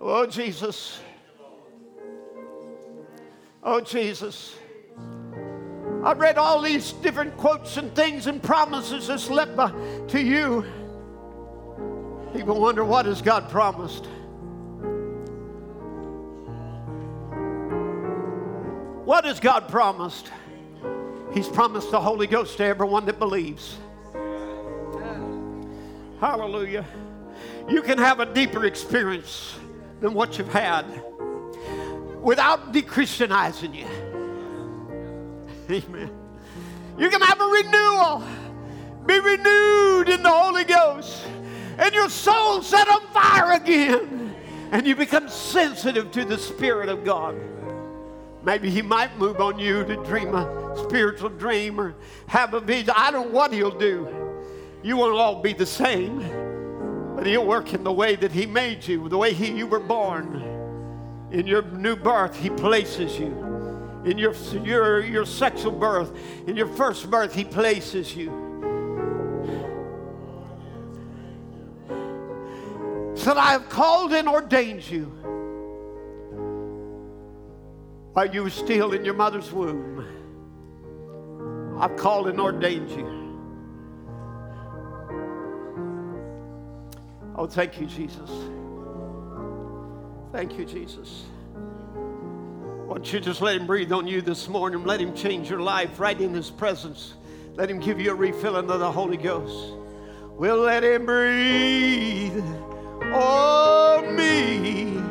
Oh, 0.00 0.26
Jesus. 0.26 1.00
Oh, 3.62 3.80
Jesus. 3.80 4.57
I've 6.04 6.18
read 6.18 6.38
all 6.38 6.62
these 6.62 6.92
different 6.92 7.36
quotes 7.36 7.76
and 7.76 7.94
things 7.94 8.26
and 8.28 8.42
promises 8.42 9.08
that's 9.08 9.28
left 9.28 9.56
to 10.10 10.20
you. 10.20 10.64
People 12.32 12.60
wonder 12.60 12.84
what 12.84 13.06
has 13.06 13.20
God 13.20 13.50
promised? 13.50 14.06
What 19.04 19.24
has 19.24 19.40
God 19.40 19.68
promised? 19.68 20.30
He's 21.34 21.48
promised 21.48 21.90
the 21.90 22.00
Holy 22.00 22.26
Ghost 22.26 22.58
to 22.58 22.64
everyone 22.64 23.06
that 23.06 23.18
believes. 23.18 23.76
Hallelujah. 26.20 26.84
You 27.68 27.82
can 27.82 27.98
have 27.98 28.20
a 28.20 28.26
deeper 28.26 28.66
experience 28.66 29.54
than 30.00 30.14
what 30.14 30.38
you've 30.38 30.52
had 30.52 30.84
without 32.22 32.72
de-Christianizing 32.72 33.74
you. 33.74 33.86
Amen. 35.70 36.10
You 36.98 37.10
can 37.10 37.20
have 37.20 37.40
a 37.40 37.44
renewal. 37.44 38.24
Be 39.06 39.20
renewed 39.20 40.08
in 40.08 40.22
the 40.22 40.30
Holy 40.30 40.64
Ghost. 40.64 41.24
And 41.78 41.94
your 41.94 42.08
soul 42.08 42.62
set 42.62 42.88
on 42.88 43.00
fire 43.08 43.52
again. 43.52 44.34
And 44.72 44.86
you 44.86 44.96
become 44.96 45.28
sensitive 45.28 46.10
to 46.12 46.24
the 46.24 46.38
Spirit 46.38 46.88
of 46.88 47.04
God. 47.04 47.36
Maybe 48.42 48.70
He 48.70 48.82
might 48.82 49.16
move 49.18 49.40
on 49.40 49.58
you 49.58 49.84
to 49.84 49.96
dream 50.04 50.34
a 50.34 50.74
spiritual 50.84 51.30
dream 51.30 51.80
or 51.80 51.94
have 52.26 52.54
a 52.54 52.60
vision. 52.60 52.94
I 52.96 53.10
don't 53.10 53.28
know 53.28 53.34
what 53.34 53.52
He'll 53.52 53.78
do. 53.78 54.08
You 54.82 54.96
won't 54.96 55.16
all 55.16 55.42
be 55.42 55.52
the 55.52 55.66
same. 55.66 56.18
But 57.14 57.26
He'll 57.26 57.46
work 57.46 57.74
in 57.74 57.84
the 57.84 57.92
way 57.92 58.16
that 58.16 58.32
He 58.32 58.46
made 58.46 58.86
you, 58.86 59.08
the 59.08 59.18
way 59.18 59.32
he, 59.32 59.52
you 59.52 59.66
were 59.66 59.80
born. 59.80 60.42
In 61.30 61.46
your 61.46 61.62
new 61.62 61.96
birth, 61.96 62.36
He 62.36 62.50
places 62.50 63.18
you. 63.18 63.47
In 64.04 64.16
your, 64.16 64.34
your, 64.64 65.04
your 65.04 65.26
sexual 65.26 65.72
birth, 65.72 66.16
in 66.46 66.56
your 66.56 66.68
first 66.68 67.10
birth, 67.10 67.34
He 67.34 67.44
places 67.44 68.14
you. 68.16 68.30
So 73.16 73.36
I 73.36 73.52
have 73.52 73.68
called 73.68 74.12
and 74.12 74.28
ordained 74.28 74.88
you 74.88 75.04
while 78.12 78.32
you 78.32 78.42
were 78.42 78.50
still 78.50 78.92
in 78.92 79.04
your 79.04 79.14
mother's 79.14 79.52
womb. 79.52 80.04
I've 81.78 81.96
called 81.96 82.28
and 82.28 82.40
ordained 82.40 82.90
you. 82.90 83.18
Oh, 87.36 87.46
thank 87.46 87.80
you, 87.80 87.86
Jesus. 87.86 88.30
Thank 90.32 90.58
you, 90.58 90.64
Jesus. 90.64 91.24
Why 92.88 92.94
don't 92.94 93.12
you 93.12 93.20
just 93.20 93.42
let 93.42 93.54
Him 93.54 93.66
breathe 93.66 93.92
on 93.92 94.06
you 94.06 94.22
this 94.22 94.48
morning? 94.48 94.82
Let 94.82 94.98
Him 94.98 95.14
change 95.14 95.50
your 95.50 95.60
life 95.60 96.00
right 96.00 96.18
in 96.18 96.32
His 96.32 96.48
presence. 96.48 97.12
Let 97.54 97.70
Him 97.70 97.80
give 97.80 98.00
you 98.00 98.12
a 98.12 98.14
refilling 98.14 98.70
of 98.70 98.80
the 98.80 98.90
Holy 98.90 99.18
Ghost. 99.18 99.74
We'll 100.38 100.56
let 100.56 100.82
Him 100.82 101.04
breathe 101.04 102.42
on 103.12 104.16
me. 104.16 105.02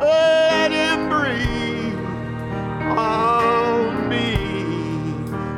Let 0.00 0.72
Him 0.72 1.10
breathe 1.10 1.98
on 2.98 4.08
me. 4.08 4.36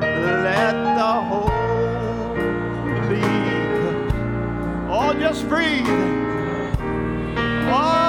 Let 0.00 0.72
the 0.96 1.12
Holy 1.12 1.52
Oh, 4.90 5.14
just 5.14 5.48
breathe. 5.48 5.86
Oh, 7.70 8.01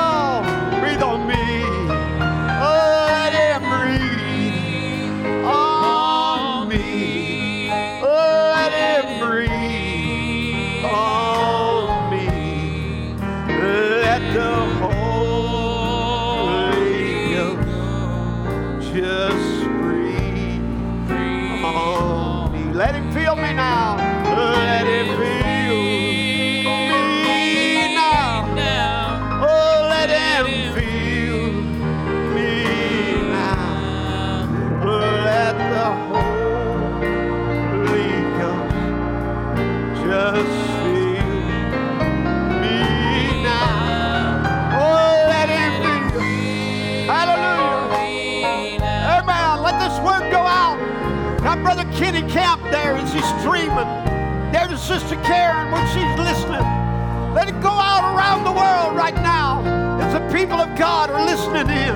Sister 54.83 55.15
Karen 55.23 55.71
when 55.71 55.87
she's 55.87 56.19
listening. 56.19 56.59
Let 57.33 57.47
it 57.47 57.57
go 57.61 57.69
out 57.69 58.13
around 58.13 58.43
the 58.43 58.51
world 58.51 58.97
right 58.97 59.15
now 59.15 59.63
as 60.01 60.11
the 60.11 60.19
people 60.37 60.59
of 60.59 60.77
God 60.77 61.09
are 61.09 61.25
listening 61.25 61.69
in. 61.69 61.95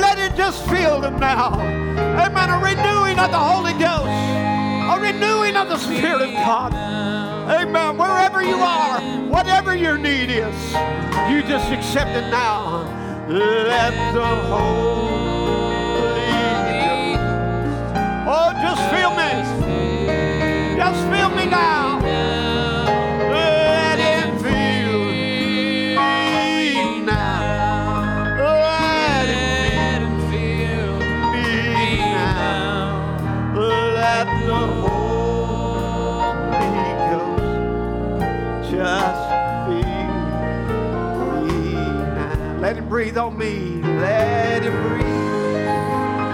Let 0.00 0.18
it 0.18 0.36
just 0.36 0.68
fill 0.68 1.00
them 1.00 1.20
now. 1.20 1.54
Amen. 1.54 2.50
A 2.50 2.58
renewing 2.58 3.16
of 3.16 3.30
the 3.30 3.38
Holy 3.38 3.74
Ghost, 3.74 4.10
a 4.10 4.98
renewing 5.00 5.54
of 5.54 5.68
the 5.68 5.78
Spirit 5.78 6.22
of 6.22 6.32
God. 6.32 6.74
Amen. 6.74 7.96
Wherever 7.96 8.42
you 8.42 8.56
are, 8.56 9.00
whatever 9.28 9.76
your 9.76 9.96
need 9.96 10.30
is, 10.30 10.72
you 11.30 11.44
just 11.46 11.70
accept 11.70 12.10
it 12.10 12.28
now. 12.28 12.82
Let 13.28 13.94
the 14.14 14.26
Holy 14.50 15.60
Ghost. 16.82 17.20
Oh, 18.26 18.52
just 18.60 18.82
feel 18.90 19.10
me. 19.14 19.30
Just 20.76 21.00
feel 21.08 21.30
me 21.36 21.46
now. 21.46 21.89
Breathe 43.10 43.18
on 43.18 43.36
me. 43.36 43.82
Let 43.98 44.62
him 44.62 44.82
breathe. 44.82 45.04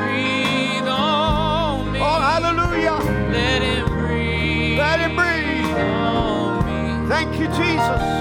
Breathe 0.03 0.89
on 0.89 1.93
me. 1.93 2.01
Oh, 2.03 2.21
hallelujah. 2.21 2.99
Let 3.33 3.63
him 3.63 3.87
breathe 3.89 4.79
Let 4.79 5.01
him 5.01 5.17
breathe. 5.17 5.75
on 5.79 6.67
me. 6.67 7.09
Thank 7.09 7.39
you, 7.41 7.47
Jesus. 7.49 8.16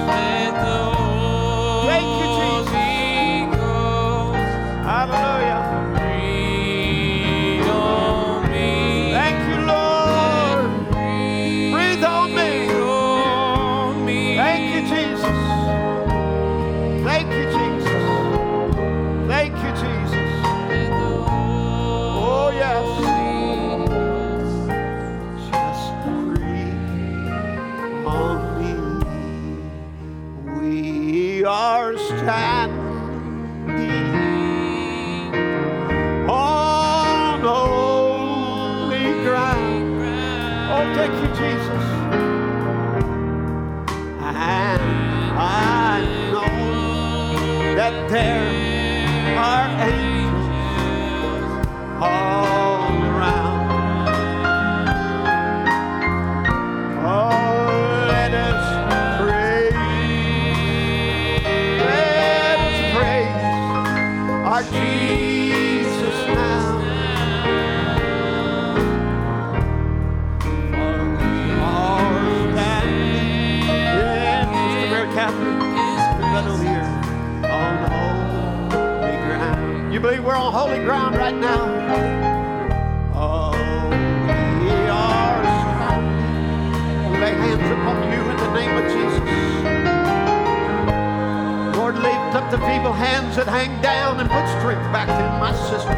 Feeble 92.66 92.94
hands 92.94 93.36
that 93.38 93.46
hang 93.46 93.70
down 93.82 94.20
and 94.20 94.26
put 94.26 94.46
strength 94.58 94.82
back 94.90 95.06
in 95.06 95.30
my 95.38 95.54
sister. 95.70 95.94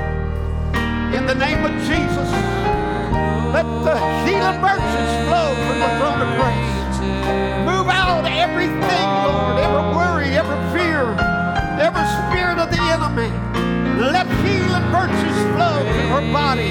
In 1.16 1.24
the 1.24 1.36
name 1.36 1.64
of 1.64 1.72
Jesus, 1.88 2.28
let 3.56 3.64
the 3.88 3.96
healing 4.28 4.60
virtues 4.60 5.12
flow 5.32 5.56
from 5.64 5.80
the 5.80 5.92
throne 5.96 6.20
of 6.20 6.30
grace. 6.36 7.00
Move 7.64 7.88
out 7.88 8.28
everything, 8.28 9.08
Lord, 9.24 9.64
every 9.64 9.86
worry, 9.96 10.30
every 10.36 10.60
fear, 10.76 11.16
every 11.80 12.04
spirit 12.28 12.60
of 12.60 12.68
the 12.68 12.84
enemy. 12.92 13.32
Let 14.04 14.28
healing 14.44 14.88
virtues 14.92 15.40
flow 15.56 15.80
through 15.88 16.12
her 16.20 16.26
body, 16.36 16.68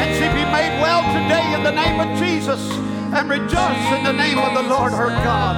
and 0.00 0.08
she 0.16 0.24
be 0.32 0.44
made 0.48 0.80
well 0.80 1.04
today 1.12 1.52
in 1.52 1.62
the 1.62 1.76
name 1.76 2.00
of 2.00 2.08
Jesus, 2.16 2.64
and 3.12 3.28
rejoice 3.28 3.84
in 3.92 4.08
the 4.08 4.16
name 4.16 4.40
of 4.40 4.56
the 4.56 4.64
Lord 4.72 4.92
her 4.92 5.12
God. 5.20 5.52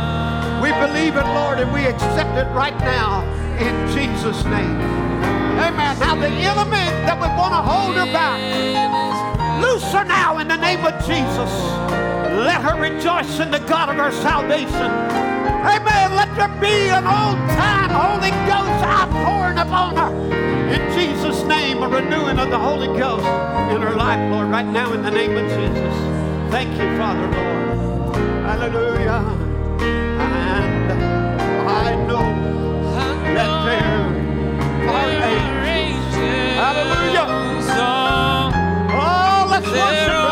We 0.60 0.74
believe 0.74 1.14
it, 1.14 1.26
Lord, 1.38 1.62
and 1.62 1.72
we 1.72 1.86
accept 1.86 2.34
it 2.34 2.50
right 2.50 2.76
now 2.80 3.35
in 3.58 3.74
Jesus' 3.92 4.44
name. 4.44 4.76
Amen. 5.58 5.98
Now 5.98 6.14
the 6.14 6.28
enemy 6.28 6.86
that 7.06 7.18
would 7.18 7.32
want 7.36 7.52
to 7.52 7.62
hold 7.62 7.96
her 7.96 8.12
back, 8.12 8.38
loose 9.62 9.84
her 9.92 10.04
now 10.04 10.38
in 10.38 10.48
the 10.48 10.56
name 10.56 10.84
of 10.84 10.92
Jesus. 11.06 11.52
Let 12.36 12.60
her 12.60 12.80
rejoice 12.80 13.40
in 13.40 13.50
the 13.50 13.60
God 13.60 13.88
of 13.88 13.96
her 13.96 14.12
salvation. 14.12 14.90
Amen. 15.64 16.14
Let 16.14 16.28
there 16.36 16.52
be 16.60 16.88
an 16.90 17.06
old 17.06 17.40
time 17.56 17.90
Holy 17.90 18.30
Ghost 18.44 18.84
outpouring 18.84 19.58
upon 19.58 19.96
her. 19.96 20.12
In 20.70 20.82
Jesus' 20.92 21.42
name, 21.44 21.82
a 21.82 21.88
renewing 21.88 22.38
of 22.38 22.50
the 22.50 22.58
Holy 22.58 22.88
Ghost 22.98 23.24
in 23.72 23.80
her 23.80 23.94
life, 23.94 24.30
Lord, 24.30 24.48
right 24.48 24.66
now 24.66 24.92
in 24.92 25.02
the 25.02 25.10
name 25.10 25.36
of 25.36 25.48
Jesus. 25.48 25.94
Thank 26.50 26.70
you, 26.72 26.96
Father, 26.98 27.22
Lord. 27.22 28.16
Hallelujah. 28.44 29.45
Hallelujah. 36.58 37.26
Oh, 38.88 39.46
let's 39.50 39.68
worship 39.68 40.25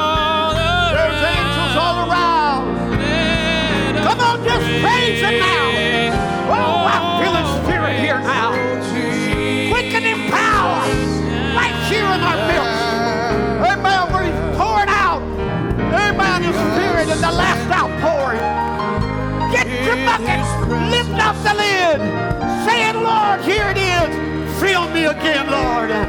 again, 25.07 25.51
Lord. 25.51 26.04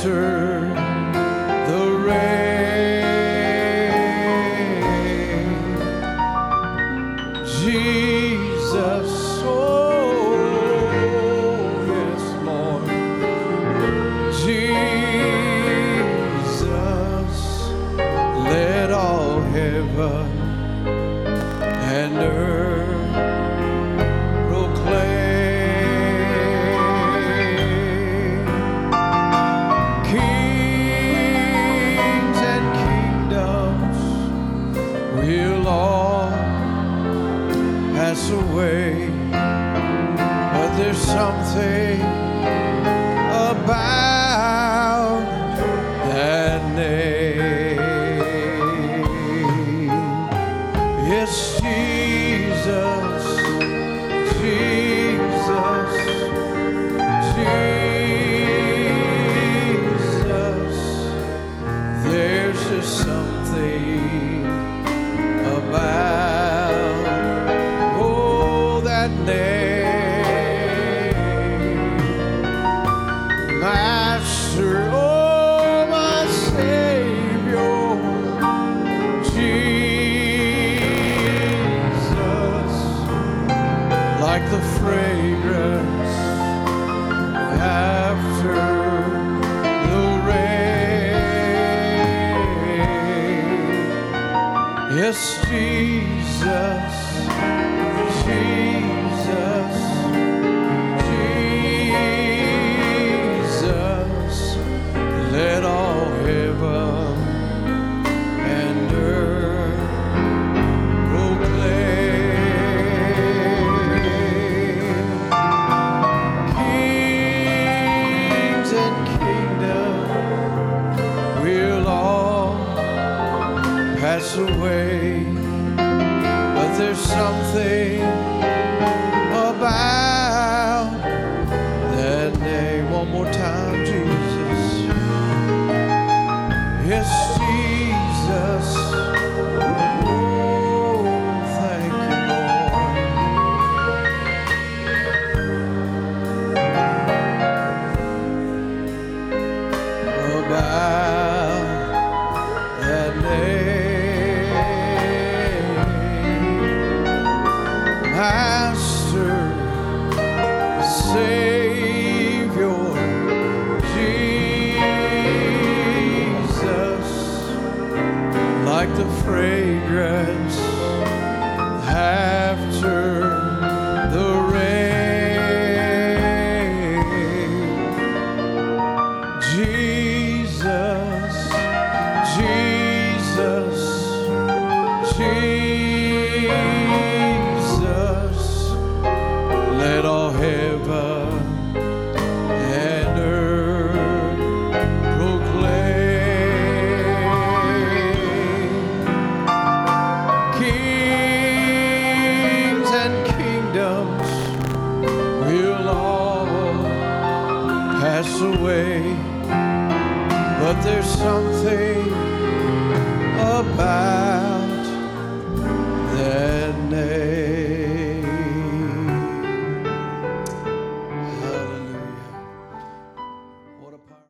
After 0.00 0.39